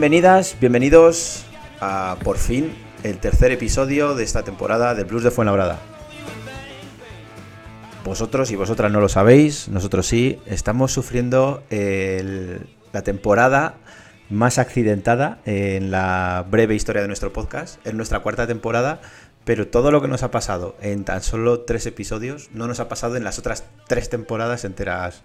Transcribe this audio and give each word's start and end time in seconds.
Bienvenidas, 0.00 0.56
bienvenidos 0.58 1.44
a 1.78 2.16
por 2.24 2.38
fin 2.38 2.72
el 3.02 3.18
tercer 3.18 3.52
episodio 3.52 4.14
de 4.14 4.24
esta 4.24 4.42
temporada 4.42 4.94
del 4.94 5.04
Blues 5.04 5.24
de 5.24 5.30
Fuenlabrada. 5.30 5.78
Vosotros 8.02 8.50
y 8.50 8.56
vosotras 8.56 8.90
no 8.90 9.02
lo 9.02 9.10
sabéis, 9.10 9.68
nosotros 9.68 10.06
sí, 10.06 10.38
estamos 10.46 10.90
sufriendo 10.90 11.62
el- 11.68 12.66
la 12.94 13.02
temporada 13.02 13.74
más 14.30 14.56
accidentada 14.56 15.40
en 15.44 15.90
la 15.90 16.46
breve 16.50 16.74
historia 16.74 17.02
de 17.02 17.08
nuestro 17.08 17.34
podcast, 17.34 17.86
en 17.86 17.98
nuestra 17.98 18.20
cuarta 18.20 18.46
temporada, 18.46 19.02
pero 19.44 19.68
todo 19.68 19.90
lo 19.90 20.00
que 20.00 20.08
nos 20.08 20.22
ha 20.22 20.30
pasado 20.30 20.76
en 20.80 21.04
tan 21.04 21.22
solo 21.22 21.60
tres 21.60 21.84
episodios 21.84 22.48
no 22.54 22.66
nos 22.66 22.80
ha 22.80 22.88
pasado 22.88 23.18
en 23.18 23.24
las 23.24 23.38
otras 23.38 23.64
tres 23.86 24.08
temporadas 24.08 24.64
enteras 24.64 25.20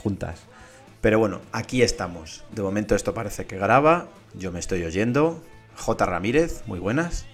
juntas. 0.00 0.42
Pero 1.02 1.18
bueno, 1.18 1.40
aquí 1.50 1.82
estamos. 1.82 2.44
De 2.52 2.62
momento 2.62 2.94
esto 2.94 3.12
parece 3.12 3.44
que 3.44 3.58
graba, 3.58 4.06
yo 4.34 4.52
me 4.52 4.60
estoy 4.60 4.84
oyendo. 4.84 5.42
J. 5.76 6.06
Ramírez, 6.06 6.62
muy 6.66 6.78
buenas. 6.78 7.26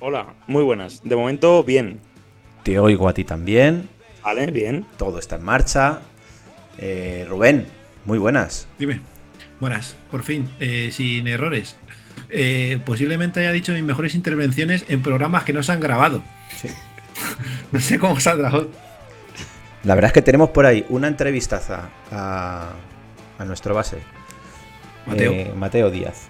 Hola, 0.00 0.34
muy 0.48 0.64
buenas. 0.64 1.00
De 1.04 1.14
momento, 1.14 1.62
bien. 1.62 2.00
Te 2.64 2.80
oigo 2.80 3.08
a 3.08 3.14
ti 3.14 3.22
también. 3.22 3.88
Vale, 4.24 4.48
bien. 4.50 4.84
Todo 4.96 5.20
está 5.20 5.36
en 5.36 5.44
marcha. 5.44 6.00
Eh, 6.76 7.24
Rubén, 7.28 7.68
muy 8.04 8.18
buenas. 8.18 8.66
Dime. 8.80 9.00
Buenas, 9.60 9.94
por 10.10 10.24
fin, 10.24 10.48
eh, 10.58 10.90
sin 10.92 11.28
errores. 11.28 11.76
Eh, 12.30 12.80
posiblemente 12.84 13.38
haya 13.40 13.52
dicho 13.52 13.72
mis 13.72 13.82
mejores 13.84 14.16
intervenciones 14.16 14.84
en 14.88 15.02
programas 15.02 15.44
que 15.44 15.52
no 15.52 15.62
se 15.62 15.70
han 15.70 15.80
grabado. 15.80 16.22
Sí. 16.60 16.68
No 17.70 17.80
sé 17.80 17.98
cómo 17.98 18.18
saldrá. 18.18 18.50
La 19.84 19.94
verdad 19.94 20.08
es 20.08 20.12
que 20.12 20.22
tenemos 20.22 20.50
por 20.50 20.66
ahí 20.66 20.86
una 20.88 21.06
entrevistaza 21.08 21.90
a, 22.10 22.70
a 23.38 23.44
nuestro 23.44 23.74
base, 23.74 23.98
Mateo. 25.06 25.32
eh, 25.32 25.52
Mateo 25.56 25.90
Díaz. 25.90 26.28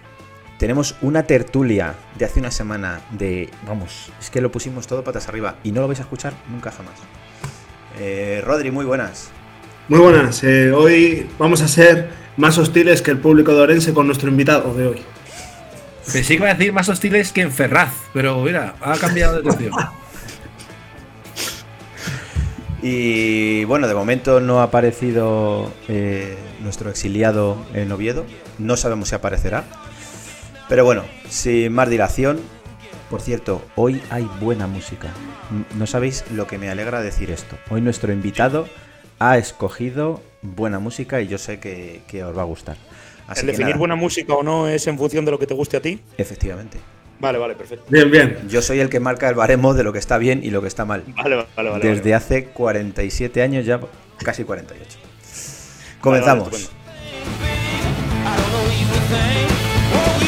Tenemos 0.58 0.96
una 1.02 1.22
tertulia 1.22 1.94
de 2.16 2.24
hace 2.24 2.40
una 2.40 2.50
semana 2.50 3.00
de. 3.12 3.48
Vamos, 3.66 4.10
es 4.20 4.30
que 4.30 4.40
lo 4.40 4.50
pusimos 4.50 4.86
todo 4.86 5.04
patas 5.04 5.28
arriba 5.28 5.56
y 5.62 5.70
no 5.72 5.80
lo 5.80 5.86
vais 5.86 6.00
a 6.00 6.02
escuchar 6.02 6.34
nunca 6.50 6.70
jamás. 6.72 6.94
Eh, 7.98 8.42
Rodri, 8.44 8.70
muy 8.70 8.84
buenas. 8.84 9.30
Muy 9.88 10.00
buenas, 10.00 10.44
eh, 10.44 10.70
hoy 10.70 11.26
vamos 11.38 11.62
a 11.62 11.68
ser 11.68 12.10
más 12.36 12.58
hostiles 12.58 13.00
que 13.00 13.10
el 13.10 13.18
público 13.18 13.54
de 13.54 13.62
Orense 13.62 13.94
con 13.94 14.06
nuestro 14.06 14.28
invitado 14.28 14.74
de 14.74 14.86
hoy. 14.86 15.02
Pensé 16.12 16.28
que 16.28 16.34
iba 16.34 16.50
a 16.50 16.54
decir 16.54 16.72
más 16.72 16.88
hostiles 16.88 17.32
que 17.32 17.40
en 17.40 17.52
Ferraz, 17.52 17.92
pero 18.12 18.42
mira, 18.42 18.74
ha 18.80 18.96
cambiado 18.98 19.40
de 19.40 19.48
atención. 19.48 19.72
Y 22.82 23.64
bueno, 23.64 23.88
de 23.88 23.94
momento 23.94 24.40
no 24.40 24.60
ha 24.60 24.64
aparecido 24.64 25.72
eh, 25.88 26.36
nuestro 26.60 26.90
exiliado 26.90 27.64
en 27.74 27.90
Oviedo. 27.92 28.24
No 28.58 28.76
sabemos 28.76 29.08
si 29.08 29.14
aparecerá. 29.14 29.64
Pero 30.68 30.84
bueno, 30.84 31.04
sin 31.28 31.72
más 31.72 31.88
dilación. 31.88 32.40
Por 33.10 33.22
cierto, 33.22 33.62
hoy 33.74 34.02
hay 34.10 34.28
buena 34.40 34.66
música. 34.66 35.08
No 35.76 35.86
sabéis 35.86 36.24
lo 36.30 36.46
que 36.46 36.58
me 36.58 36.68
alegra 36.68 37.00
decir 37.00 37.30
esto. 37.30 37.56
Hoy 37.70 37.80
nuestro 37.80 38.12
invitado 38.12 38.68
ha 39.18 39.38
escogido 39.38 40.22
buena 40.42 40.78
música 40.78 41.20
y 41.22 41.28
yo 41.28 41.38
sé 41.38 41.58
que, 41.58 42.02
que 42.06 42.22
os 42.22 42.36
va 42.36 42.42
a 42.42 42.44
gustar. 42.44 42.76
Así 43.26 43.40
¿El 43.40 43.46
que 43.46 43.52
definir 43.52 43.70
nada, 43.70 43.78
buena 43.78 43.96
música 43.96 44.34
o 44.34 44.42
no 44.42 44.68
es 44.68 44.86
en 44.86 44.98
función 44.98 45.24
de 45.24 45.30
lo 45.30 45.38
que 45.38 45.46
te 45.46 45.54
guste 45.54 45.78
a 45.78 45.80
ti? 45.80 46.00
Efectivamente. 46.18 46.78
Vale, 47.18 47.38
vale, 47.38 47.54
perfecto. 47.54 47.84
Bien, 47.88 48.10
bien. 48.10 48.38
Yo 48.48 48.62
soy 48.62 48.80
el 48.80 48.90
que 48.90 49.00
marca 49.00 49.28
el 49.28 49.34
baremo 49.34 49.74
de 49.74 49.82
lo 49.82 49.92
que 49.92 49.98
está 49.98 50.18
bien 50.18 50.40
y 50.44 50.50
lo 50.50 50.60
que 50.62 50.68
está 50.68 50.84
mal. 50.84 51.02
Vale, 51.16 51.36
vale, 51.36 51.48
vale. 51.56 51.70
vale. 51.70 51.88
Desde 51.88 52.14
hace 52.14 52.44
47 52.46 53.42
años, 53.42 53.64
ya 53.64 53.80
casi 54.22 54.44
48. 54.44 55.07
Vale, 59.92 60.27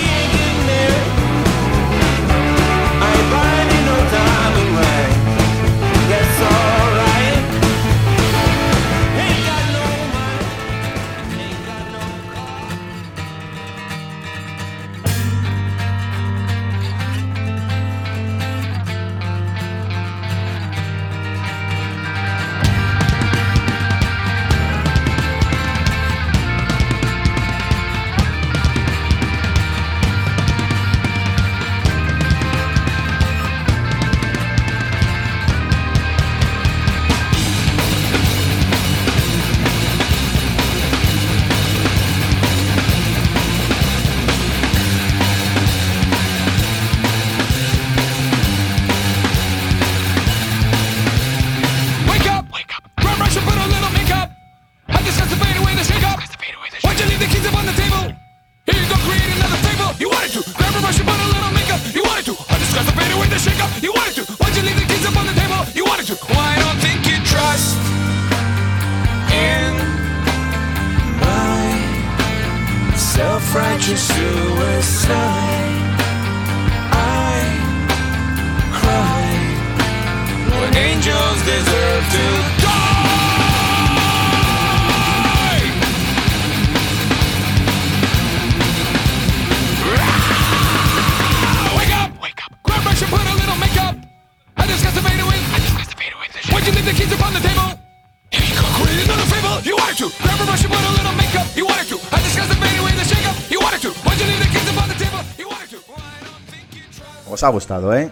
Os 107.41 107.45
ha 107.45 107.49
gustado, 107.49 107.97
¿eh? 107.97 108.11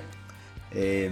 Eh, 0.73 1.11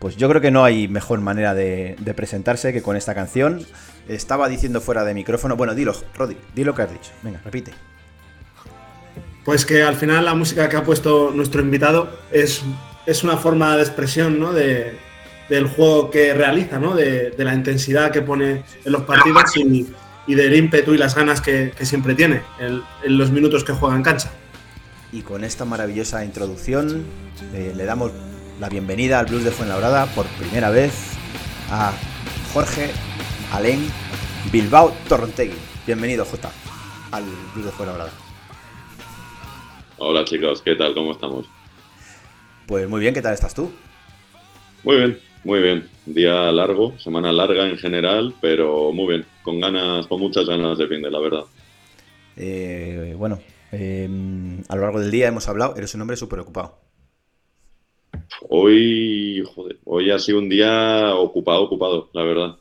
Pues 0.00 0.16
yo 0.16 0.28
creo 0.28 0.40
que 0.40 0.50
no 0.50 0.64
hay 0.64 0.88
mejor 0.88 1.20
manera 1.20 1.54
de, 1.54 1.96
presentarse 2.16 2.72
que 2.72 2.82
con 2.82 2.96
esta 2.96 3.14
canción. 3.14 3.64
Estaba 4.08 4.48
diciendo 4.48 4.80
fuera 4.80 5.04
de 5.04 5.14
micrófono. 5.14 5.54
Bueno, 5.54 5.72
dilo, 5.72 5.94
Rodri, 6.18 6.36
di 6.52 6.64
lo 6.64 6.74
que 6.74 6.82
has 6.82 6.90
dicho. 6.90 7.12
Venga, 7.22 7.40
repite. 7.44 7.72
Pues 9.44 9.64
que 9.64 9.84
al 9.84 9.94
final 9.94 10.24
la 10.24 10.34
música 10.34 10.68
que 10.68 10.76
ha 10.76 10.82
puesto 10.82 11.30
nuestro 11.32 11.60
invitado 11.60 12.18
es, 12.32 12.64
es 13.06 13.22
una 13.22 13.36
forma 13.36 13.76
de 13.76 13.84
expresión 13.84 14.40
¿no? 14.40 14.52
de, 14.52 14.98
del 15.48 15.68
juego 15.68 16.10
que 16.10 16.34
realiza, 16.34 16.80
¿no? 16.80 16.96
de, 16.96 17.32
la 17.38 17.54
intensidad 17.54 18.10
que 18.10 18.22
pone 18.22 18.64
en 18.84 18.92
los 18.92 19.02
partidos 19.02 19.56
y, 19.56 20.34
del 20.34 20.56
ímpetu 20.56 20.92
y 20.92 20.98
las 20.98 21.14
ganas 21.14 21.40
que, 21.40 21.72
que 21.78 21.86
siempre 21.86 22.16
tiene 22.16 22.42
en, 22.58 22.82
en 23.04 23.16
los 23.16 23.30
minutos 23.30 23.62
que 23.62 23.74
juega 23.74 23.94
en 23.94 24.02
cancha. 24.02 24.32
Y 25.14 25.22
con 25.22 25.44
esta 25.44 25.64
maravillosa 25.64 26.24
introducción 26.24 27.04
eh, 27.54 27.72
le 27.76 27.84
damos 27.84 28.10
la 28.58 28.68
bienvenida 28.68 29.20
al 29.20 29.26
Blues 29.26 29.44
de 29.44 29.52
Fuenlabrada 29.52 30.06
por 30.06 30.26
primera 30.26 30.70
vez 30.70 31.12
a 31.70 31.92
Jorge 32.52 32.90
Alén 33.52 33.78
Bilbao 34.50 34.92
Torrontegui. 35.08 35.54
Bienvenido, 35.86 36.24
J, 36.24 36.50
al 37.12 37.22
Blues 37.54 37.66
de 37.66 37.70
Fuenlabrada. 37.70 38.10
Hola 39.98 40.24
chicos, 40.24 40.60
¿qué 40.62 40.74
tal? 40.74 40.94
¿Cómo 40.94 41.12
estamos? 41.12 41.46
Pues 42.66 42.88
muy 42.88 43.00
bien, 43.00 43.14
¿qué 43.14 43.22
tal 43.22 43.34
estás 43.34 43.54
tú? 43.54 43.70
Muy 44.82 44.96
bien, 44.96 45.20
muy 45.44 45.62
bien. 45.62 45.88
Día 46.06 46.50
largo, 46.50 46.98
semana 46.98 47.30
larga 47.30 47.68
en 47.68 47.78
general, 47.78 48.34
pero 48.40 48.90
muy 48.90 49.06
bien. 49.06 49.26
Con 49.44 49.60
ganas, 49.60 50.08
con 50.08 50.18
muchas 50.18 50.44
ganas 50.46 50.76
de 50.76 50.88
fin 50.88 51.02
de 51.02 51.10
la 51.12 51.20
verdad. 51.20 51.44
Eh, 52.36 53.14
bueno, 53.16 53.38
eh, 53.74 54.08
a 54.68 54.76
lo 54.76 54.82
largo 54.82 55.00
del 55.00 55.10
día 55.10 55.28
hemos 55.28 55.48
hablado, 55.48 55.76
eres 55.76 55.94
un 55.94 56.00
hombre 56.00 56.16
súper 56.16 56.40
ocupado. 56.40 56.78
Hoy, 58.48 59.44
joder, 59.54 59.78
hoy 59.84 60.10
ha 60.10 60.18
sido 60.18 60.38
un 60.38 60.48
día 60.48 61.14
ocupado, 61.16 61.62
ocupado, 61.62 62.10
la 62.12 62.22
verdad. 62.22 62.56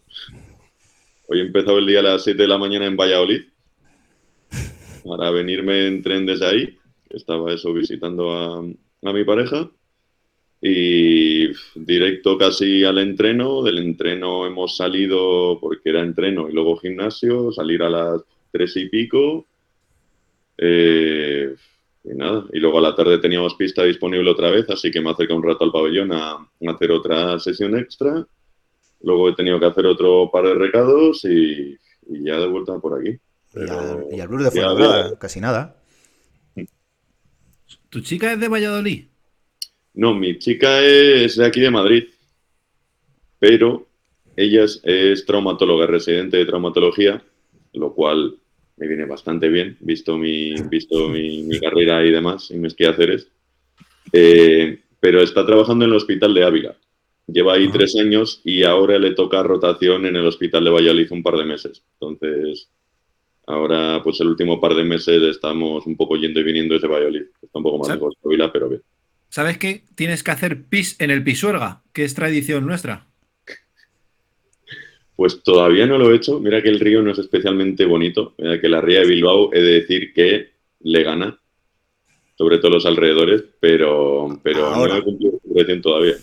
Hoy 1.28 1.40
he 1.40 1.44
empezado 1.44 1.80
el 1.80 1.88
día 1.88 2.00
a 2.00 2.04
las 2.04 2.24
7 2.24 2.42
de 2.42 2.48
la 2.48 2.58
mañana 2.58 2.86
en 2.86 2.98
Valladolid 2.98 3.44
para 5.04 5.32
venirme 5.32 5.88
en 5.88 6.02
tren 6.02 6.26
desde 6.26 6.46
ahí 6.46 6.78
Estaba 7.10 7.54
eso 7.54 7.74
visitando 7.74 8.32
a, 8.32 8.60
a 8.60 9.14
mi 9.14 9.24
pareja 9.24 9.70
y 10.62 11.50
directo 11.76 12.38
casi 12.38 12.84
al 12.84 12.98
entreno. 12.98 13.62
Del 13.62 13.78
entreno 13.78 14.48
hemos 14.48 14.76
salido, 14.78 15.60
porque 15.60 15.90
era 15.90 16.02
entreno 16.02 16.50
y 16.50 16.54
luego 16.54 16.78
gimnasio, 16.78 17.52
salir 17.52 17.84
a 17.84 17.90
las 17.90 18.22
tres 18.52 18.76
y 18.78 18.90
pico. 18.90 19.46
Eh, 20.58 21.56
y 22.06 22.10
nada, 22.16 22.46
y 22.52 22.60
luego 22.60 22.80
a 22.80 22.82
la 22.82 22.96
tarde 22.96 23.18
teníamos 23.20 23.56
pista 23.56 23.84
disponible 23.84 24.30
otra 24.30 24.50
vez, 24.52 24.70
así 24.70 24.92
que 24.92 25.00
me 25.02 25.10
acerqué 25.12 25.34
un 25.34 25.44
rato 25.44 25.64
al 25.64 25.72
pabellón 25.72 26.12
a, 26.12 26.32
a 26.34 26.48
hacer 26.74 26.92
otra 26.92 27.40
sesión 27.40 27.78
extra. 27.78 28.26
Luego 29.02 29.30
he 29.30 29.36
tenido 29.36 29.60
que 29.60 29.66
hacer 29.66 29.86
otro 29.86 30.30
par 30.32 30.46
de 30.46 30.54
recados 30.56 31.24
y, 31.26 31.78
y 32.10 32.24
ya 32.26 32.38
de 32.40 32.48
vuelta 32.48 32.78
por 32.80 33.00
aquí. 33.00 33.10
Y 33.12 33.20
Pero- 33.54 33.80
al, 33.80 34.06
y 34.12 34.20
al 34.20 34.28
Blues 34.28 34.44
de 34.46 34.52
Fuenlabrada, 34.52 35.18
casi 35.20 35.40
nada. 35.40 35.78
¿Tu 37.90 38.02
chica 38.02 38.34
es 38.34 38.40
de 38.40 38.48
Valladolid? 38.48 39.06
No, 39.94 40.14
mi 40.16 40.40
chica 40.40 40.82
es 40.82 41.36
de 41.38 41.46
aquí 41.46 41.60
de 41.62 41.70
Madrid, 41.70 42.06
pero 43.40 43.88
ella 44.36 44.64
es, 44.64 44.82
es 44.84 45.26
traumatóloga, 45.26 45.86
residente 45.86 46.38
de 46.38 46.46
traumatología, 46.46 47.24
lo 47.74 47.94
cual 47.94 48.38
me 48.78 48.88
viene 48.88 49.06
bastante 49.06 49.50
bien, 49.50 49.78
visto 49.82 50.18
mi, 50.18 50.54
visto 50.70 51.08
mi, 51.10 51.44
mi 51.44 51.60
carrera 51.60 52.04
y 52.06 52.12
demás, 52.12 52.50
y 52.52 52.56
mis 52.58 52.74
quehaceres. 52.74 53.28
Eh, 54.12 54.80
pero 55.00 55.22
está 55.22 55.46
trabajando 55.46 55.86
en 55.86 55.92
el 55.92 55.98
hospital 55.98 56.34
de 56.34 56.44
Ávila. 56.44 56.76
Lleva 57.28 57.54
ahí 57.54 57.68
Ah. 57.68 57.72
tres 57.74 57.96
años 57.96 58.42
y 58.44 58.64
ahora 58.64 58.98
le 59.00 59.12
toca 59.12 59.44
rotación 59.44 60.06
en 60.06 60.16
el 60.16 60.26
hospital 60.26 60.64
de 60.66 60.72
Valladolid 60.72 61.12
un 61.12 61.24
par 61.24 61.38
de 61.38 61.46
meses. 61.46 61.84
Entonces, 62.00 62.70
ahora, 63.48 64.02
pues 64.04 64.20
el 64.22 64.28
último 64.28 64.60
par 64.60 64.74
de 64.76 64.84
meses 64.84 65.22
estamos 65.24 65.86
un 65.86 65.96
poco 65.96 66.16
yendo 66.18 66.40
y 66.40 66.44
viniendo 66.44 66.74
desde 66.74 66.88
Valladolid. 66.88 67.24
Está 67.42 67.60
un 67.60 67.64
poco 67.64 67.80
más 67.80 67.90
lejos 67.90 68.16
de 68.22 68.30
Ávila, 68.30 68.52
pero 68.52 68.70
bien. 68.70 68.82
¿Sabes 69.30 69.58
qué? 69.58 69.84
Tienes 69.96 70.22
que 70.24 70.32
hacer 70.32 70.64
pis 70.66 70.96
en 71.00 71.12
el 71.12 71.24
pisuerga, 71.24 71.82
que 71.94 72.04
es 72.04 72.14
tradición 72.14 72.66
nuestra. 72.66 73.08
Pues 75.16 75.44
todavía 75.44 75.86
no 75.86 75.98
lo 75.98 76.12
he 76.12 76.16
hecho. 76.16 76.40
Mira 76.40 76.62
que 76.62 76.70
el 76.70 76.80
río 76.80 77.02
no 77.02 77.12
es 77.12 77.20
especialmente 77.20 77.86
bonito. 77.86 78.34
Mira 78.38 78.60
que 78.60 78.70
la 78.70 78.82
ría 78.82 79.00
de 79.02 79.08
Bilbao 79.08 79.54
he 79.54 79.62
de 79.62 79.72
decir 79.82 80.14
que 80.14 80.50
le 80.82 81.04
gana, 81.04 81.40
sobre 82.38 82.58
todo 82.58 82.72
los 82.72 82.86
alrededores, 82.86 83.44
pero, 83.60 84.40
pero 84.44 84.66
Ahora. 84.68 84.94
no 84.96 85.00
he 85.00 85.04
cumplido 85.04 85.40
su 85.44 85.54
recién 85.54 85.82
todavía. 85.82 86.16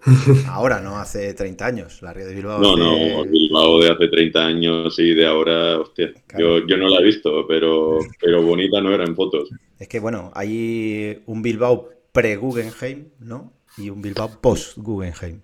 Ahora, 0.48 0.80
no 0.80 0.98
hace 0.98 1.34
30 1.34 1.66
años. 1.66 2.02
La 2.02 2.12
Ría 2.12 2.26
de 2.26 2.34
Bilbao. 2.34 2.60
No, 2.60 2.72
hace- 2.72 3.12
no, 3.16 3.24
Bilbao 3.24 3.80
de 3.80 3.90
hace 3.90 4.08
30 4.08 4.46
años 4.46 4.98
y 4.98 5.14
de 5.14 5.26
ahora, 5.26 5.78
hostia, 5.80 6.12
Claro. 6.26 6.58
yo, 6.60 6.66
yo 6.66 6.76
no 6.76 6.88
la 6.88 7.00
he 7.00 7.04
visto, 7.04 7.46
pero, 7.46 7.98
pero 8.20 8.42
bonita 8.42 8.80
no 8.80 8.92
era 8.94 9.04
en 9.04 9.14
fotos. 9.16 9.48
Es 9.78 9.88
que 9.88 10.00
bueno, 10.00 10.30
hay 10.34 11.20
un 11.26 11.42
Bilbao 11.42 11.88
pre-Guggenheim, 12.12 13.08
¿no? 13.20 13.52
Y 13.76 13.90
un 13.90 14.02
Bilbao 14.02 14.30
post-Guggenheim. 14.40 15.40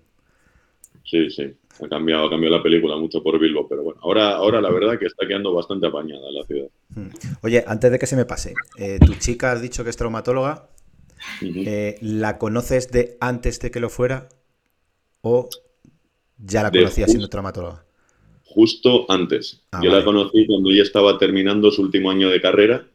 Sí, 1.05 1.29
sí, 1.29 1.43
ha 1.83 1.87
cambiado, 1.87 2.25
ha 2.25 2.29
cambiado 2.29 2.57
la 2.57 2.63
película 2.63 2.97
mucho 2.97 3.21
por 3.21 3.39
Bilbao, 3.39 3.67
pero 3.67 3.83
bueno, 3.83 3.99
ahora, 4.03 4.31
ahora 4.31 4.59
la 4.59 4.71
verdad 4.71 4.97
que 4.97 5.05
está 5.05 5.27
quedando 5.27 5.53
bastante 5.53 5.87
apañada 5.87 6.31
la 6.31 6.43
ciudad. 6.45 6.67
Mm. 6.89 7.07
Oye, 7.43 7.63
antes 7.67 7.91
de 7.91 7.99
que 7.99 8.07
se 8.07 8.15
me 8.15 8.25
pase, 8.25 8.53
eh, 8.77 8.97
tu 9.05 9.13
chica 9.15 9.51
has 9.51 9.61
dicho 9.61 9.83
que 9.83 9.91
es 9.91 9.97
traumatóloga. 9.97 10.69
Eh, 11.41 11.97
¿La 12.01 12.37
conoces 12.37 12.91
de 12.91 13.17
antes 13.19 13.59
de 13.59 13.71
que 13.71 13.79
lo 13.79 13.89
fuera? 13.89 14.29
¿O 15.21 15.49
ya 16.37 16.63
la 16.63 16.71
conocías 16.71 17.09
siendo 17.09 17.29
traumatóloga? 17.29 17.85
justo 18.55 19.05
antes. 19.11 19.61
Ah, 19.73 19.81
Yo 19.83 19.89
vale. 19.89 19.99
la 19.99 20.05
conocí 20.05 20.47
cuando 20.47 20.71
ella 20.71 20.83
estaba 20.83 21.17
terminando 21.17 21.71
su 21.71 21.81
último 21.81 22.09
año 22.09 22.29
de 22.29 22.39
carrera. 22.39 22.87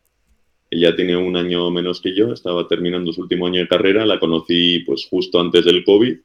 Ella 0.70 0.96
tiene 0.96 1.16
un 1.16 1.36
año 1.36 1.70
menos 1.70 2.00
que 2.00 2.14
yo, 2.14 2.32
estaba 2.32 2.66
terminando 2.66 3.12
su 3.12 3.20
último 3.20 3.46
año 3.46 3.60
de 3.60 3.68
carrera. 3.68 4.06
La 4.06 4.18
conocí 4.18 4.78
pues 4.80 5.06
justo 5.10 5.38
antes 5.38 5.66
del 5.66 5.84
COVID 5.84 6.18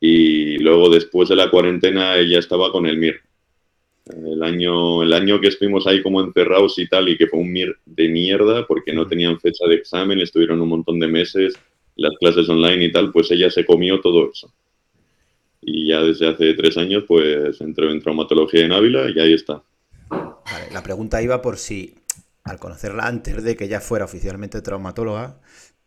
y 0.00 0.56
luego 0.58 0.88
después 0.88 1.28
de 1.28 1.36
la 1.36 1.50
cuarentena 1.50 2.16
ella 2.16 2.38
estaba 2.38 2.72
con 2.72 2.86
el 2.86 2.96
MIR. 2.96 3.20
El 4.06 4.42
año, 4.42 5.02
el 5.02 5.12
año 5.12 5.40
que 5.40 5.48
estuvimos 5.48 5.86
ahí 5.86 6.02
como 6.02 6.22
encerrados 6.22 6.78
y 6.78 6.88
tal 6.88 7.10
y 7.10 7.18
que 7.18 7.26
fue 7.26 7.38
un 7.38 7.52
MIR 7.52 7.78
de 7.84 8.08
mierda 8.08 8.66
porque 8.66 8.94
no 8.94 9.06
tenían 9.06 9.38
fecha 9.38 9.66
de 9.68 9.76
examen, 9.76 10.18
estuvieron 10.18 10.60
un 10.62 10.70
montón 10.70 10.98
de 10.98 11.06
meses, 11.06 11.54
las 11.96 12.16
clases 12.18 12.48
online 12.48 12.86
y 12.86 12.92
tal, 12.92 13.12
pues 13.12 13.30
ella 13.30 13.50
se 13.50 13.66
comió 13.66 14.00
todo 14.00 14.30
eso. 14.32 14.50
Y 15.60 15.88
ya 15.88 16.00
desde 16.00 16.28
hace 16.28 16.54
tres 16.54 16.78
años, 16.78 17.04
pues 17.06 17.60
entró 17.60 17.90
en 17.90 18.00
traumatología 18.00 18.64
en 18.64 18.72
Ávila 18.72 19.10
y 19.14 19.20
ahí 19.20 19.34
está. 19.34 19.62
Vale, 20.08 20.72
la 20.72 20.82
pregunta 20.82 21.22
iba 21.22 21.42
por 21.42 21.58
si, 21.58 21.94
al 22.42 22.58
conocerla 22.58 23.06
antes 23.06 23.44
de 23.44 23.54
que 23.54 23.68
ya 23.68 23.80
fuera 23.80 24.06
oficialmente 24.06 24.62
traumatóloga, 24.62 25.40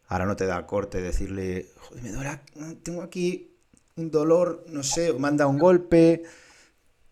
ahora 0.08 0.28
no 0.28 0.36
te 0.36 0.46
da 0.46 0.68
corte 0.68 1.02
decirle, 1.02 1.66
joder, 1.78 2.04
me 2.04 2.12
duele, 2.12 2.40
tengo 2.84 3.02
aquí 3.02 3.53
un 3.96 4.12
dolor, 4.12 4.66
no 4.70 4.84
sé, 4.84 5.14
manda 5.14 5.48
un 5.48 5.58
golpe. 5.58 6.24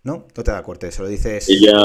¿No? 0.03 0.25
No 0.35 0.43
te 0.43 0.49
da 0.49 0.63
corte, 0.63 0.91
se 0.91 1.03
lo 1.03 1.07
dices. 1.07 1.47
Ella, 1.47 1.77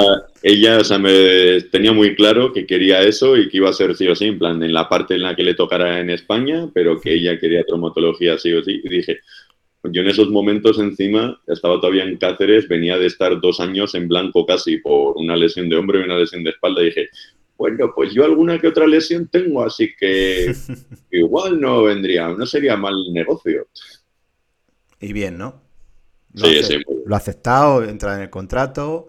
ella 0.43 0.79
o 0.79 0.85
sea, 0.85 0.99
me 0.99 1.61
tenía 1.71 1.93
muy 1.93 2.15
claro 2.15 2.51
que 2.51 2.67
quería 2.67 3.03
eso 3.03 3.37
y 3.37 3.51
que 3.51 3.59
iba 3.59 3.69
a 3.69 3.75
ser 3.75 3.95
sí 3.95 4.09
o 4.09 4.17
sí, 4.17 4.25
en 4.25 4.39
plan, 4.39 4.63
en 4.63 4.73
la 4.73 4.89
parte 4.89 5.15
en 5.17 5.23
la 5.23 5.37
que 5.37 5.43
le 5.43 5.53
tocara 5.53 6.01
en 6.01 6.09
España, 6.09 6.71
pero 6.73 6.99
que 6.99 7.13
ella 7.13 7.39
quería 7.39 7.63
traumatología 7.65 8.39
sí 8.39 8.55
o 8.55 8.65
sí. 8.65 8.81
Y 8.83 8.89
dije, 8.89 9.19
yo 9.83 10.01
en 10.01 10.09
esos 10.09 10.31
momentos 10.31 10.79
encima, 10.79 11.39
estaba 11.47 11.79
todavía 11.79 12.05
en 12.05 12.17
Cáceres, 12.17 12.69
venía 12.69 12.97
de 12.97 13.05
estar 13.05 13.39
dos 13.39 13.61
años 13.61 13.95
en 13.95 14.09
blanco 14.09 14.47
casi 14.47 14.79
por 14.79 15.19
una 15.19 15.37
lesión 15.37 15.69
de 15.69 15.77
hombro 15.77 16.01
y 16.01 16.05
una 16.05 16.17
lesión 16.17 16.43
de 16.43 16.51
espalda. 16.51 16.81
Y 16.81 16.87
dije, 16.87 17.09
bueno, 17.59 17.93
pues 17.95 18.15
yo 18.15 18.25
alguna 18.25 18.59
que 18.59 18.69
otra 18.69 18.87
lesión 18.87 19.29
tengo, 19.29 19.63
así 19.63 19.91
que 19.95 20.55
igual 21.11 21.61
no 21.61 21.83
vendría, 21.83 22.29
no 22.29 22.47
sería 22.47 22.79
mal 22.79 22.95
negocio. 23.13 23.69
Y 25.01 25.13
bien, 25.13 25.39
¿no? 25.39 25.63
Lo, 26.35 26.49
Sí, 26.49 26.63
ace- 26.63 26.63
sí, 26.63 26.77
lo 27.05 27.15
ha 27.15 27.19
aceptado, 27.19 27.85
entra 27.85 28.17
en 28.17 28.23
el 28.23 28.31
contrato, 28.31 29.09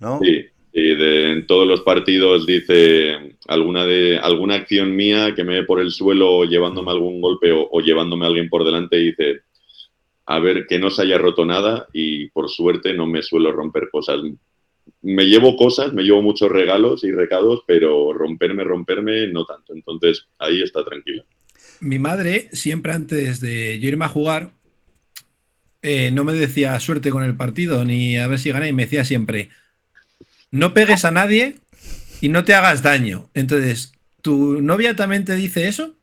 ¿no? 0.00 0.20
Sí, 0.20 0.42
sí, 0.72 0.80
de- 0.94 1.32
en 1.32 1.46
todos 1.46 1.66
los 1.66 1.82
partidos 1.82 2.46
dice 2.46 3.36
alguna 3.48 3.84
de 3.84 4.18
alguna 4.18 4.54
acción 4.56 4.94
mía 4.94 5.34
que 5.34 5.44
me 5.44 5.54
ve 5.60 5.64
por 5.64 5.80
el 5.80 5.90
suelo 5.90 6.32
o 6.38 6.44
llevándome 6.44 6.90
algún 6.92 7.20
golpe 7.20 7.52
o, 7.52 7.68
o 7.70 7.80
llevándome 7.80 8.24
a 8.24 8.28
alguien 8.28 8.48
por 8.48 8.64
delante 8.64 8.96
y 8.98 9.06
dice 9.06 9.42
a 10.26 10.38
ver 10.40 10.66
que 10.68 10.78
no 10.78 10.90
se 10.90 11.02
haya 11.02 11.18
roto 11.18 11.44
nada 11.46 11.88
y 11.92 12.30
por 12.30 12.50
suerte 12.50 12.94
no 12.94 13.06
me 13.06 13.22
suelo 13.22 13.52
romper 13.52 13.90
cosas. 13.90 14.20
Me 15.02 15.24
llevo 15.26 15.56
cosas, 15.56 15.92
me 15.94 16.02
llevo 16.04 16.22
muchos 16.22 16.50
regalos 16.50 17.04
y 17.04 17.12
recados, 17.12 17.62
pero 17.66 18.12
romperme, 18.14 18.64
romperme 18.64 19.28
no 19.28 19.44
tanto. 19.46 19.74
Entonces 19.74 20.28
ahí 20.38 20.62
está 20.62 20.84
tranquila. 20.84 21.24
Mi 21.80 21.98
madre, 21.98 22.48
siempre 22.52 22.92
antes 22.92 23.40
de 23.40 23.78
yo 23.78 23.88
irme 23.88 24.04
a 24.06 24.08
jugar, 24.08 24.54
eh, 25.84 26.10
no 26.10 26.24
me 26.24 26.32
decía 26.32 26.80
suerte 26.80 27.10
con 27.10 27.22
el 27.24 27.36
partido 27.36 27.84
ni 27.84 28.16
a 28.16 28.26
ver 28.26 28.38
si 28.38 28.50
gané, 28.50 28.68
y 28.68 28.72
me 28.72 28.84
decía 28.84 29.04
siempre, 29.04 29.50
no 30.50 30.72
pegues 30.72 31.04
a 31.04 31.10
nadie 31.10 31.56
y 32.22 32.30
no 32.30 32.42
te 32.42 32.54
hagas 32.54 32.82
daño. 32.82 33.28
Entonces, 33.34 33.92
¿tu 34.22 34.62
novia 34.62 34.96
también 34.96 35.26
te 35.26 35.36
dice 35.36 35.68
eso? 35.68 35.94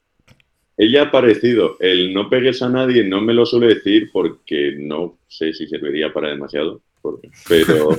Ella 0.77 1.03
ha 1.03 1.11
parecido, 1.11 1.77
el 1.79 2.13
no 2.13 2.29
pegues 2.29 2.61
a 2.61 2.69
nadie 2.69 3.03
no 3.03 3.21
me 3.21 3.33
lo 3.33 3.45
suele 3.45 3.73
decir 3.73 4.09
porque 4.13 4.75
no 4.77 5.17
sé 5.27 5.51
si 5.53 5.67
serviría 5.67 6.13
para 6.13 6.29
demasiado, 6.29 6.81
pero, 7.49 7.89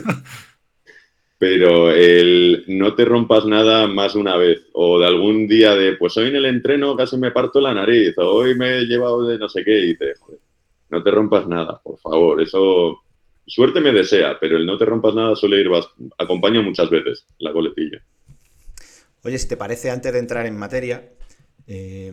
pero 1.39 1.91
el 1.91 2.65
no 2.69 2.95
te 2.95 3.05
rompas 3.05 3.45
nada 3.45 3.89
más 3.89 4.15
una 4.15 4.37
vez, 4.37 4.63
o 4.73 5.01
de 5.01 5.07
algún 5.07 5.49
día 5.49 5.75
de, 5.75 5.95
pues 5.95 6.17
hoy 6.17 6.29
en 6.29 6.37
el 6.37 6.47
entreno 6.47 6.97
casi 6.97 7.17
me 7.17 7.33
parto 7.33 7.61
la 7.61 7.75
nariz, 7.75 8.17
o 8.19 8.23
hoy 8.23 8.55
me 8.55 8.79
he 8.79 8.85
llevado 8.85 9.27
de 9.27 9.37
no 9.39 9.49
sé 9.49 9.65
qué, 9.65 9.79
y 9.79 9.87
dices, 9.89 10.21
joder, 10.21 10.39
no 10.93 11.03
te 11.03 11.11
rompas 11.11 11.49
nada, 11.49 11.81
por 11.83 11.99
favor, 11.99 12.41
eso 12.41 13.03
suerte 13.47 13.81
me 13.81 13.93
desea, 13.93 14.39
pero 14.41 14.57
el 14.57 14.67
no 14.67 14.79
te 14.79 14.85
rompas 14.85 15.15
nada 15.15 15.35
suele 15.37 15.61
ir, 15.61 15.69
acompaña 16.19 16.63
muchas 16.63 16.91
veces 16.91 17.27
la 17.39 17.53
coletilla. 17.53 17.99
Oye, 19.25 19.39
si 19.39 19.49
te 19.49 19.57
parece, 19.57 19.91
antes 19.91 20.13
de 20.13 20.19
entrar 20.19 20.47
en 20.47 20.59
materia, 20.59 21.13
eh, 21.67 22.13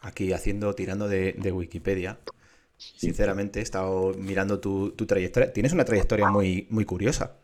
aquí 0.00 0.32
haciendo, 0.32 0.74
tirando 0.74 1.08
de, 1.08 1.34
de 1.34 1.52
Wikipedia, 1.52 2.20
sinceramente 2.96 3.60
he 3.60 3.62
estado 3.62 4.14
mirando 4.18 4.60
tu, 4.60 4.92
tu 4.92 5.06
trayectoria. 5.06 5.52
Tienes 5.52 5.72
una 5.72 5.84
trayectoria 5.84 6.26
muy, 6.26 6.66
muy 6.70 6.84
curiosa. 6.84 7.38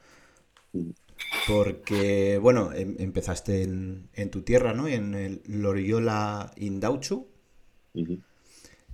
Porque, 1.44 2.38
bueno, 2.40 2.72
em- 2.72 2.96
empezaste 2.98 3.62
en, 3.62 4.08
en 4.14 4.30
tu 4.30 4.42
tierra, 4.42 4.74
¿no? 4.74 4.88
En 4.88 5.14
el 5.14 5.42
Loriola 5.46 6.52
Indauchu. 6.56 7.26
Ujú. 7.94 8.22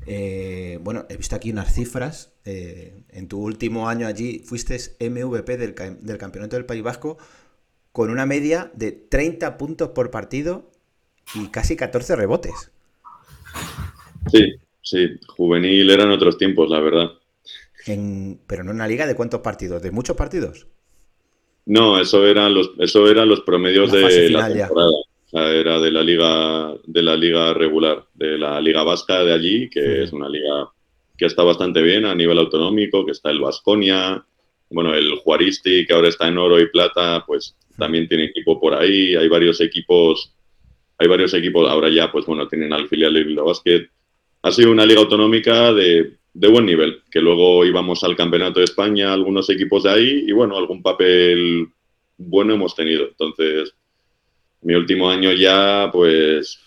Eh, 0.06 0.78
bueno, 0.82 1.06
he 1.08 1.16
visto 1.16 1.36
aquí 1.36 1.50
unas 1.50 1.72
cifras. 1.74 2.32
eh, 2.44 3.02
en 3.10 3.28
tu 3.28 3.40
último 3.42 3.88
año 3.88 4.06
allí 4.06 4.40
fuiste 4.46 4.78
MVP 5.00 5.56
del, 5.58 5.74
del 6.00 6.18
Campeonato 6.18 6.56
del 6.56 6.64
País 6.66 6.82
Vasco 6.82 7.18
con 7.92 8.10
una 8.10 8.26
media 8.26 8.70
de 8.74 8.92
30 8.92 9.58
puntos 9.58 9.90
por 9.90 10.10
partido 10.10 10.70
y 11.34 11.48
casi 11.48 11.76
14 11.76 12.16
rebotes. 12.16 12.70
Sí, 14.26 14.54
sí, 14.80 15.18
juvenil 15.26 15.90
eran 15.90 16.10
otros 16.10 16.38
tiempos, 16.38 16.70
la 16.70 16.80
verdad. 16.80 17.10
En- 17.86 18.40
pero 18.46 18.62
no 18.62 18.70
en 18.70 18.76
una 18.76 18.86
liga 18.86 19.04
de 19.08 19.16
cuántos 19.16 19.40
partidos, 19.40 19.82
de 19.82 19.90
muchos 19.90 20.16
partidos. 20.16 20.68
No, 21.66 22.00
eso 22.00 22.26
eran 22.26 22.54
los, 22.54 22.72
eso 22.78 23.06
eran 23.08 23.28
los 23.28 23.42
promedios 23.42 23.90
La 24.00 24.08
de 24.08 24.08
final 24.22 24.56
la 24.56 24.68
temporada. 24.68 24.90
Era 25.32 25.78
de 25.78 25.90
la 25.90 26.02
liga, 26.02 26.74
de 26.84 27.02
la 27.02 27.16
liga 27.16 27.52
regular, 27.54 28.04
de 28.14 28.38
la 28.38 28.60
liga 28.60 28.82
vasca 28.82 29.24
de 29.24 29.32
allí, 29.32 29.68
que 29.68 30.02
es 30.02 30.12
una 30.12 30.28
liga 30.28 30.70
que 31.16 31.26
está 31.26 31.42
bastante 31.42 31.82
bien 31.82 32.06
a 32.06 32.14
nivel 32.14 32.38
autonómico, 32.38 33.04
que 33.04 33.12
está 33.12 33.30
el 33.30 33.40
Vasconia, 33.40 34.24
bueno, 34.70 34.94
el 34.94 35.16
Juaristi, 35.16 35.86
que 35.86 35.92
ahora 35.92 36.08
está 36.08 36.28
en 36.28 36.38
oro 36.38 36.60
y 36.60 36.68
plata, 36.68 37.24
pues 37.26 37.56
también 37.76 38.08
tiene 38.08 38.24
equipo 38.24 38.60
por 38.60 38.74
ahí, 38.74 39.14
hay 39.16 39.28
varios 39.28 39.60
equipos, 39.60 40.32
hay 40.98 41.08
varios 41.08 41.34
equipos, 41.34 41.68
ahora 41.68 41.88
ya, 41.88 42.10
pues 42.10 42.26
bueno, 42.26 42.46
tienen 42.48 42.72
al 42.72 42.88
filial 42.88 43.14
de 43.14 43.24
Bilbao 43.24 43.46
Basket. 43.46 43.88
Ha 44.42 44.52
sido 44.52 44.70
una 44.70 44.86
liga 44.86 45.00
autonómica 45.00 45.72
de, 45.72 46.18
de 46.32 46.48
buen 46.48 46.66
nivel, 46.66 47.02
que 47.10 47.20
luego 47.20 47.64
íbamos 47.64 48.04
al 48.04 48.16
Campeonato 48.16 48.60
de 48.60 48.64
España, 48.64 49.12
algunos 49.12 49.50
equipos 49.50 49.82
de 49.82 49.90
ahí, 49.90 50.24
y 50.26 50.32
bueno, 50.32 50.56
algún 50.56 50.82
papel 50.82 51.68
bueno 52.16 52.54
hemos 52.54 52.74
tenido. 52.74 53.08
Entonces, 53.08 53.74
mi 54.62 54.74
último 54.74 55.10
año 55.10 55.32
ya, 55.32 55.90
pues, 55.92 56.60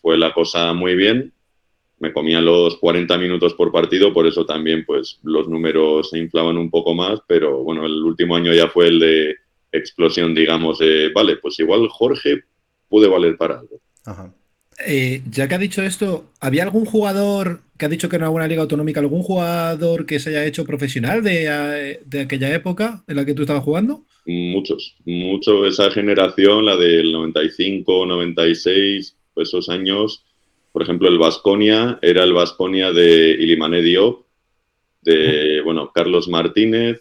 fue 0.00 0.16
la 0.16 0.32
cosa 0.32 0.72
muy 0.72 0.94
bien. 0.94 1.32
Me 1.98 2.12
comía 2.12 2.40
los 2.40 2.76
40 2.76 3.16
minutos 3.16 3.54
por 3.54 3.72
partido, 3.72 4.12
por 4.12 4.26
eso 4.26 4.44
también, 4.44 4.84
pues, 4.84 5.18
los 5.22 5.48
números 5.48 6.10
se 6.10 6.18
inflaban 6.18 6.58
un 6.58 6.70
poco 6.70 6.94
más, 6.94 7.20
pero 7.26 7.62
bueno, 7.62 7.86
el 7.86 8.02
último 8.02 8.36
año 8.36 8.52
ya 8.52 8.68
fue 8.68 8.88
el 8.88 9.00
de 9.00 9.36
explosión, 9.72 10.34
digamos, 10.34 10.78
de, 10.78 11.10
vale, 11.14 11.36
pues 11.36 11.58
igual 11.58 11.88
Jorge 11.88 12.44
puede 12.88 13.08
valer 13.08 13.36
para 13.36 13.58
algo. 13.60 13.80
Ajá. 14.04 14.32
Eh, 14.84 15.22
ya 15.30 15.48
que 15.48 15.54
ha 15.54 15.58
dicho 15.58 15.82
esto, 15.82 16.26
¿había 16.40 16.64
algún 16.64 16.84
jugador 16.84 17.62
que 17.78 17.86
ha 17.86 17.88
dicho 17.88 18.08
que 18.08 18.16
en 18.16 18.24
alguna 18.24 18.46
liga 18.48 18.62
autonómica, 18.62 19.00
algún 19.00 19.22
jugador 19.22 20.06
que 20.06 20.18
se 20.18 20.30
haya 20.30 20.44
hecho 20.44 20.64
profesional 20.64 21.22
de, 21.22 21.46
eh, 21.48 22.00
de 22.04 22.20
aquella 22.20 22.54
época 22.54 23.02
en 23.06 23.16
la 23.16 23.24
que 23.24 23.34
tú 23.34 23.42
estabas 23.42 23.64
jugando? 23.64 24.04
Muchos, 24.26 24.96
mucho 25.04 25.66
esa 25.66 25.90
generación, 25.90 26.66
la 26.66 26.76
del 26.76 27.12
95, 27.12 28.06
96, 28.06 29.16
esos 29.36 29.68
años. 29.68 30.24
Por 30.72 30.82
ejemplo, 30.82 31.08
el 31.08 31.18
Vasconia 31.18 31.98
era 32.02 32.24
el 32.24 32.32
Vasconia 32.32 32.92
de 32.92 33.30
Ilimané 33.30 33.82
Diop, 33.82 34.26
de 35.02 35.60
bueno, 35.64 35.92
Carlos 35.94 36.28
Martínez, 36.28 37.00